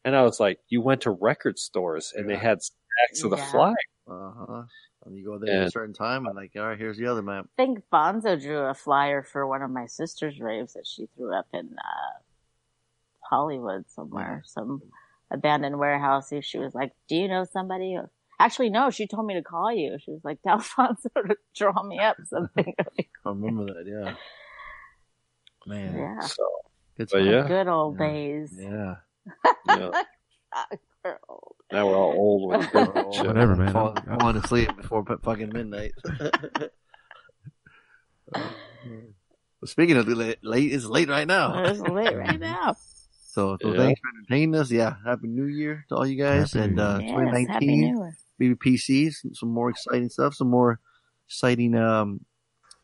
[0.05, 3.37] And I was like, you went to record stores and they had stacks of the
[3.37, 3.51] Yeah.
[3.51, 3.73] fly.
[4.07, 4.63] Uh huh.
[5.03, 7.21] And you go there at a certain time, and like, all right, here's the other
[7.21, 7.45] map.
[7.57, 11.33] I think Bonzo drew a flyer for one of my sister's raves that she threw
[11.35, 12.19] up in uh,
[13.21, 14.81] Hollywood somewhere, some
[15.29, 16.31] abandoned warehouse.
[16.41, 17.97] She was like, "Do you know somebody?"
[18.39, 18.89] Actually, no.
[18.89, 19.97] She told me to call you.
[19.99, 23.85] She was like, "Tell Bonzo to draw me up something." I remember that.
[23.85, 24.15] Yeah.
[25.67, 25.97] Man.
[25.97, 26.19] Yeah.
[26.21, 26.43] So,
[26.97, 28.55] Good but yeah, Good old days.
[28.57, 28.95] Yeah.
[29.67, 29.91] Yeah.
[31.71, 33.27] Now we're all old with good shit.
[33.27, 33.71] Whatever, man.
[33.73, 35.91] Fall, I'm- falling asleep before fucking midnight.
[39.65, 41.63] Speaking of the late, late, it's late right now.
[41.65, 42.75] It's late right now.
[43.27, 43.77] So, so Yeah.
[43.77, 44.71] thanks for entertaining us.
[44.71, 47.47] Yeah, happy New Year to all you guys, Happy and uh, Yes, 2019.
[47.47, 48.11] happy New
[48.55, 50.79] BBPC, some, some more exciting stuff, some more
[51.27, 52.21] exciting um,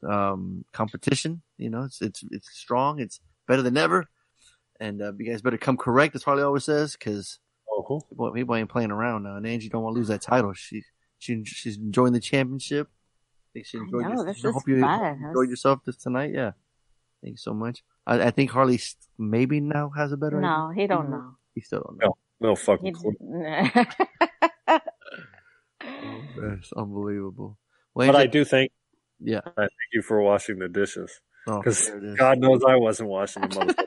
[0.07, 1.41] um, competition.
[1.57, 2.99] You know, it's it's it's strong.
[2.99, 4.09] It's better than ever,
[4.81, 6.13] and uh, you guys better come correct.
[6.15, 7.39] As Harley always says, because
[7.73, 9.37] Oh, people, people ain't playing around now.
[9.37, 10.51] And Angie don't want to lose that title.
[10.53, 10.83] She
[11.19, 12.87] she she's enjoying the championship.
[12.89, 14.03] I think she enjoyed.
[14.03, 15.23] know, your- this I hope you fun.
[15.23, 16.31] enjoyed yourself this tonight.
[16.33, 16.51] Yeah,
[17.23, 17.81] thank you so much.
[18.05, 18.79] I, I think Harley
[19.17, 20.37] maybe now has a better.
[20.37, 20.49] idea.
[20.49, 21.35] No, he don't know.
[21.55, 22.15] He still don't know.
[22.41, 23.13] no, no fucking He, clue.
[25.79, 27.57] That's unbelievable.
[27.93, 28.71] Well, But I do think
[29.19, 29.41] yeah.
[29.45, 31.11] I thank you for washing the dishes
[31.47, 32.15] Oh, because there it is.
[32.17, 33.85] God knows I wasn't washing the motherfucker.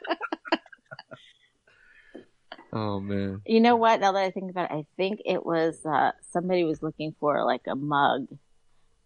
[2.75, 3.41] Oh man.
[3.47, 4.01] You know what?
[4.01, 7.44] Now that I think about it, I think it was uh, somebody was looking for
[7.44, 8.27] like a mug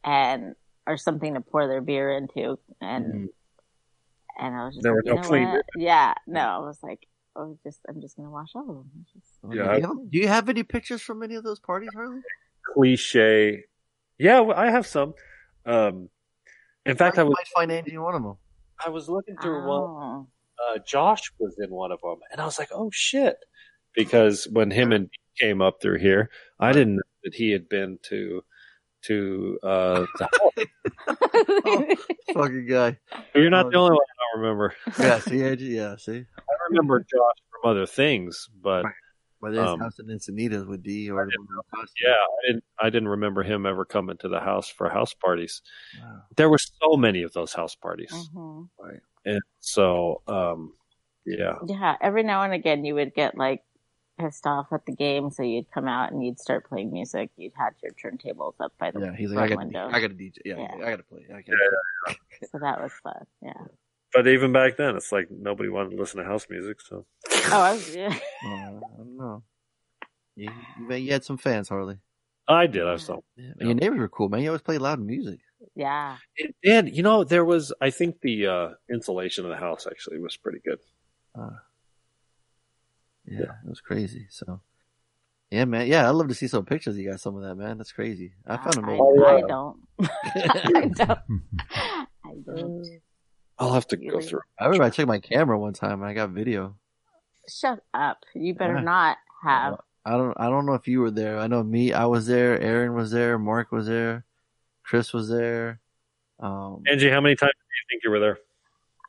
[0.03, 0.55] and
[0.87, 3.29] or something to pour their beer into, and
[4.39, 5.65] and I was just There like, were no clean what?
[5.77, 7.07] Yeah, no, I was like,
[7.37, 8.91] I was just I'm just gonna wash all of them.
[9.13, 11.91] Just- Yeah, do, you have, do you have any pictures from any of those parties,
[11.95, 12.21] Harley?
[12.75, 13.65] Cliche.
[14.19, 15.15] Yeah, well, I have some.
[15.67, 16.09] Um,
[16.87, 18.37] in fact, I you was might find Angie in one of them.
[18.85, 19.83] I was looking through one.
[19.83, 20.27] Oh.
[20.75, 23.37] Uh, Josh was in one of them, and I was like, "Oh shit!"
[23.99, 27.69] Because when him and Dean came up through here, I didn't know that he had
[27.69, 28.43] been to
[29.07, 30.29] to uh, the
[31.07, 31.97] house.
[32.33, 32.97] Fucking guy.
[33.35, 34.75] You're not the only one I don't remember.
[34.99, 36.19] Yeah, see, Yeah, see.
[36.39, 38.85] I remember Josh from other things, but
[39.41, 41.29] But there's Um, house in Encinitas with D or
[42.01, 42.65] yeah, I didn't.
[42.79, 45.61] I didn't remember him ever coming to the house for house parties.
[46.01, 46.23] Wow.
[46.37, 48.69] There were so many of those house parties, Mhm.
[48.81, 49.01] Right.
[49.25, 50.75] and so um,
[51.27, 53.63] yeah, Yeah, every now and again you would get like
[54.19, 57.31] pissed off at the game, so you'd come out and you'd start playing music.
[57.37, 60.01] You'd had your turntables up by the Yeah, he's like, I front got, window, I
[60.01, 60.37] got a DJ.
[60.45, 60.85] Yeah, Yeah.
[60.87, 61.27] I got to play.
[61.31, 62.17] I got
[62.51, 63.25] so that was fun.
[63.43, 63.53] Yeah.
[64.13, 66.81] but even back then, it's like nobody wanted to listen to house music.
[66.81, 67.05] So
[67.51, 68.15] Oh, I was, yeah.
[68.45, 69.43] Uh, I don't know.
[70.37, 70.51] You,
[70.89, 71.99] you, you had some fans, Harley.
[72.47, 72.87] I did.
[72.87, 73.19] I saw.
[73.37, 74.41] Yeah, and Your neighbors were cool, man.
[74.43, 75.39] You always played loud music.
[75.75, 76.17] yeah.
[76.37, 76.97] It did.
[76.97, 77.73] You know, there was.
[77.81, 80.79] I think the uh, insulation of the house actually was pretty good.
[81.39, 81.51] Uh,
[83.31, 84.27] yeah, it was crazy.
[84.31, 84.61] So,
[85.51, 85.87] yeah, man.
[85.87, 86.97] Yeah, I'd love to see some pictures.
[86.99, 87.79] You got some of that, man.
[87.79, 88.33] That's crazy.
[88.47, 88.89] I found them.
[88.89, 89.77] I, old- I don't.
[90.01, 91.43] I don't.
[92.25, 93.01] I don't.
[93.59, 94.41] I'll have to go through.
[94.59, 96.77] I remember I checked my camera one time and I got video.
[97.49, 98.19] Shut up.
[98.35, 98.83] You better Yeah.
[98.83, 99.81] not have.
[100.05, 100.35] I don't.
[100.39, 101.39] I don't know if you were there.
[101.39, 101.93] I know me.
[101.93, 102.61] I was there.
[102.61, 103.39] Aaron was there.
[103.39, 104.25] Mark was there.
[104.85, 105.81] Chris was there.
[106.41, 108.39] Um, Angie, how many times do you think you were there?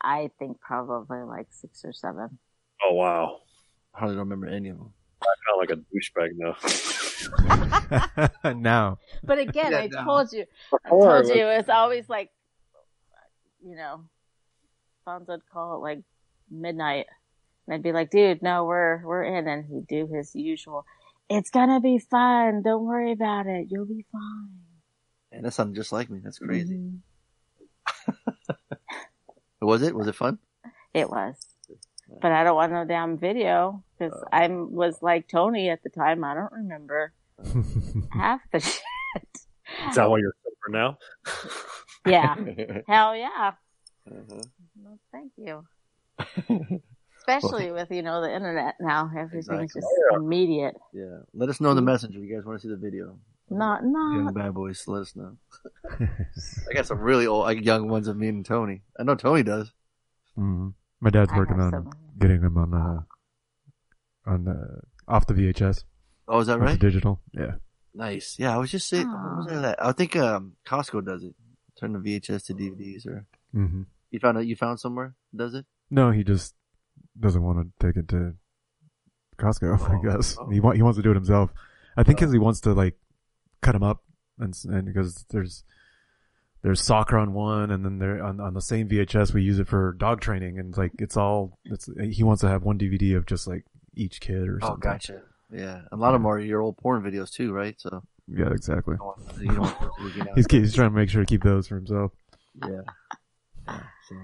[0.02, 2.40] I think probably like six or seven.
[2.84, 3.40] Oh wow,
[3.96, 4.94] I hardly don't remember any of them.
[5.22, 6.32] I felt like a douchebag
[8.44, 8.54] now.
[8.54, 9.00] now.
[9.24, 10.04] But again, Yeah, I no.
[10.04, 12.30] told you, I Before, told you, it's always like,
[13.62, 14.06] you know,
[15.06, 16.00] Fonz would call it like
[16.50, 17.08] midnight,
[17.68, 20.86] and I'd be like, "Dude, no, we're we're in," and he'd do his usual.
[21.30, 22.62] It's gonna be fun.
[22.64, 23.68] Don't worry about it.
[23.70, 24.50] You'll be fine.
[25.32, 26.20] And that sounded just like me.
[26.24, 26.76] That's crazy.
[26.76, 27.00] Mhm.
[29.62, 29.94] Was it?
[29.94, 30.40] Was it fun?
[30.94, 31.36] It was,
[32.22, 34.28] but I don't want no damn video because Oh.
[34.32, 36.24] I was like Tony at the time.
[36.24, 37.14] I don't remember
[38.12, 38.84] half the shit.
[39.90, 40.98] Is that why you're sober now?
[42.06, 42.36] Yeah,
[42.88, 43.52] hell yeah.
[44.10, 44.42] Uh-huh.
[44.82, 45.66] No, thank you.
[47.20, 49.82] Especially with you know the internet now, everything's Exactly.
[49.82, 50.76] just immediate.
[50.94, 51.20] Yeah.
[51.34, 52.18] Let us know in the messenger.
[52.20, 53.20] If you guys want to see the video?
[53.50, 54.84] Not not Young bad boys.
[54.88, 55.36] Let us know.
[56.00, 58.82] I got some really old, like young ones of me and Tony.
[58.98, 59.72] I know Tony does.
[60.36, 60.70] hmm
[61.02, 61.92] My dad's I working on some.
[62.18, 63.04] getting them on the
[64.32, 65.84] on the off the VHS,
[66.28, 66.80] Oh, is that right?
[66.80, 67.22] digital.
[67.34, 67.54] Yeah.
[67.96, 68.36] Nice.
[68.38, 69.08] Yeah, I was just saying.
[69.12, 69.84] what was that?
[69.84, 71.34] I think um, Costco does it.
[71.80, 74.46] Turn the VHS to DVDs or hmm You found it.
[74.46, 75.16] You found somewhere.
[75.36, 75.66] Does it?
[75.90, 76.54] No, he just
[77.20, 78.34] doesn't want to take it to
[79.38, 79.80] Costco.
[79.90, 80.50] I Oh, guess oh.
[80.50, 81.52] he wa- he wants to do it himself.
[81.98, 82.22] I think Oh.
[82.22, 82.98] because he wants to like
[83.62, 84.04] cut him up,
[84.38, 85.64] and and because there's
[86.62, 89.68] there's soccer on one, and then there on on the same VHS we use it
[89.68, 93.16] for dog training, and it's like it's all it's he wants to have one DVD
[93.16, 93.66] of just like
[93.96, 94.76] each kid or something.
[94.76, 95.22] Oh, gotcha.
[95.52, 97.80] Yeah, a lot of them are your old porn videos too, right?
[97.80, 98.98] So Yeah, exactly.
[99.00, 100.36] you don't you don't want to looking out.
[100.36, 102.12] He's he's trying to make sure to keep those for himself.
[102.68, 102.82] yeah.
[103.68, 104.16] yeah so.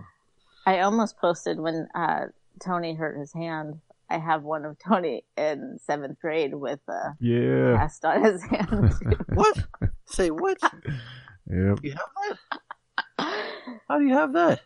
[0.68, 2.26] I almost posted when uh,
[2.60, 3.82] Tony hurt his hand.
[4.10, 7.78] I have one of Tony in seventh grade with a Yeah.
[7.78, 8.94] cast on his hand.
[9.34, 9.64] What?
[10.06, 10.58] Say what?
[11.50, 11.80] Yep.
[11.84, 12.38] You have that?
[13.88, 14.62] How do you have that?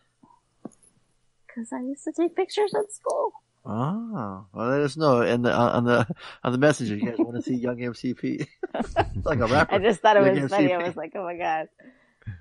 [1.46, 3.32] Because I used to take pictures at school.
[3.66, 5.20] Oh, well, let us know.
[5.20, 6.06] And the, uh, on the
[6.42, 8.46] on the messenger, you guys want to see Young MCP?
[8.74, 9.74] it's like a rapper.
[9.74, 10.72] I just thought it Young was funny.
[10.72, 11.68] I was like, oh my god.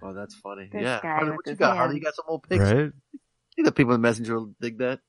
[0.01, 0.69] Oh, that's funny.
[0.71, 0.99] This yeah.
[1.01, 1.75] guy Harley, what you got?
[1.75, 1.97] Harley, hand.
[1.97, 2.63] you got some old pics?
[2.63, 2.91] Right?
[3.57, 4.99] You the people in the messenger will dig that.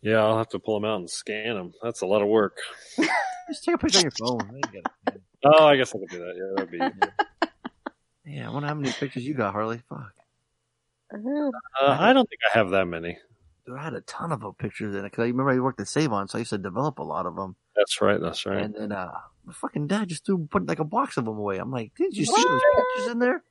[0.00, 1.72] Yeah, I'll have to pull them out and scan them.
[1.82, 2.58] That's a lot of work.
[3.48, 4.40] Just take a picture on your phone.
[4.54, 5.20] You get it.
[5.46, 6.34] Oh, I guess I could do that.
[6.36, 7.43] Yeah, that'd be.
[8.26, 9.82] Yeah, I wonder how many pictures you got, Harley.
[9.88, 10.12] Fuck.
[11.12, 13.18] Uh, I don't think I have that many.
[13.66, 15.88] Dude, I had a ton of pictures in it because I remember I worked at
[15.88, 17.56] Sav-on, so I used to develop a lot of them.
[17.76, 18.20] That's right.
[18.20, 18.62] That's right.
[18.62, 19.12] And then uh,
[19.44, 21.58] my fucking dad just threw put like a box of them away.
[21.58, 23.42] I'm like, didn't you see those pictures in there?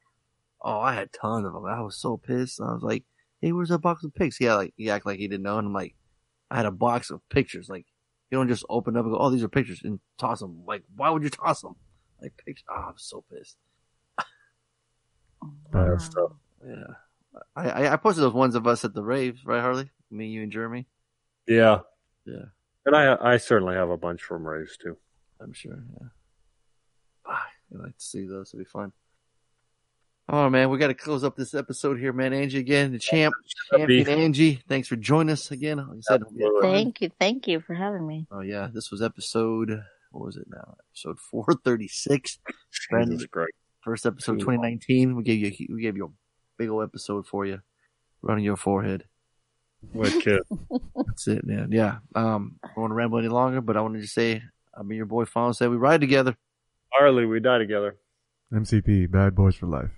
[0.61, 1.66] Oh, I had tons of them.
[1.66, 2.61] I was so pissed.
[2.61, 3.03] I was like,
[3.42, 4.40] hey, where's that box of pics?
[4.40, 5.95] Yeah, like he act like he didn't know, and I'm like,
[6.50, 7.69] I had a box of pictures.
[7.69, 7.85] Like
[8.32, 10.64] you don't just open up and go, oh, these are pictures, and toss them.
[10.66, 11.76] Like, why would you toss them?
[12.22, 12.66] Like pictures.
[12.69, 13.58] Oh, I'm so pissed.
[15.72, 16.31] Bad stuff.
[16.65, 16.93] Yeah.
[17.55, 19.89] I, I I posted those ones of us at the rave, right, Harley?
[20.11, 20.88] Me, you, and Jeremy.
[21.47, 21.80] Yeah.
[22.25, 22.45] Yeah.
[22.85, 24.97] And I I certainly have a bunch from raves too.
[25.39, 25.83] I'm sure.
[25.99, 26.07] Yeah.
[27.25, 28.49] Ah, I'd like to see those.
[28.49, 28.91] It'll be fun.
[30.30, 32.33] Oh man, we got to close up this episode here, man.
[32.33, 33.33] Angie again, the champ,
[33.72, 34.61] champion Angie.
[34.69, 35.77] Thanks for joining us again.
[35.77, 36.23] Like I said,
[36.61, 37.11] Thank you.
[37.19, 38.25] Thank you for having me.
[38.31, 39.83] Oh yeah, this was episode.
[40.11, 40.75] What was it now?
[40.91, 42.39] Episode four thirty six.
[42.89, 43.51] Jesus Christ.
[43.84, 45.16] First episode 2019.
[45.16, 46.10] We gave you a- we gave you a
[46.58, 47.62] big old episode for you,
[48.22, 49.06] running your forehead.
[49.92, 50.42] What kid?
[50.95, 51.70] That's it, man.
[51.72, 51.98] Yeah.
[52.16, 54.42] Um, I don't want to ramble any longer, but I wanted to say,
[54.76, 55.26] I'll be your boy.
[55.26, 56.36] Fallon said we ride together.
[56.94, 57.98] Harley, we die together.
[58.53, 59.92] MCP, Bad Boys for Life.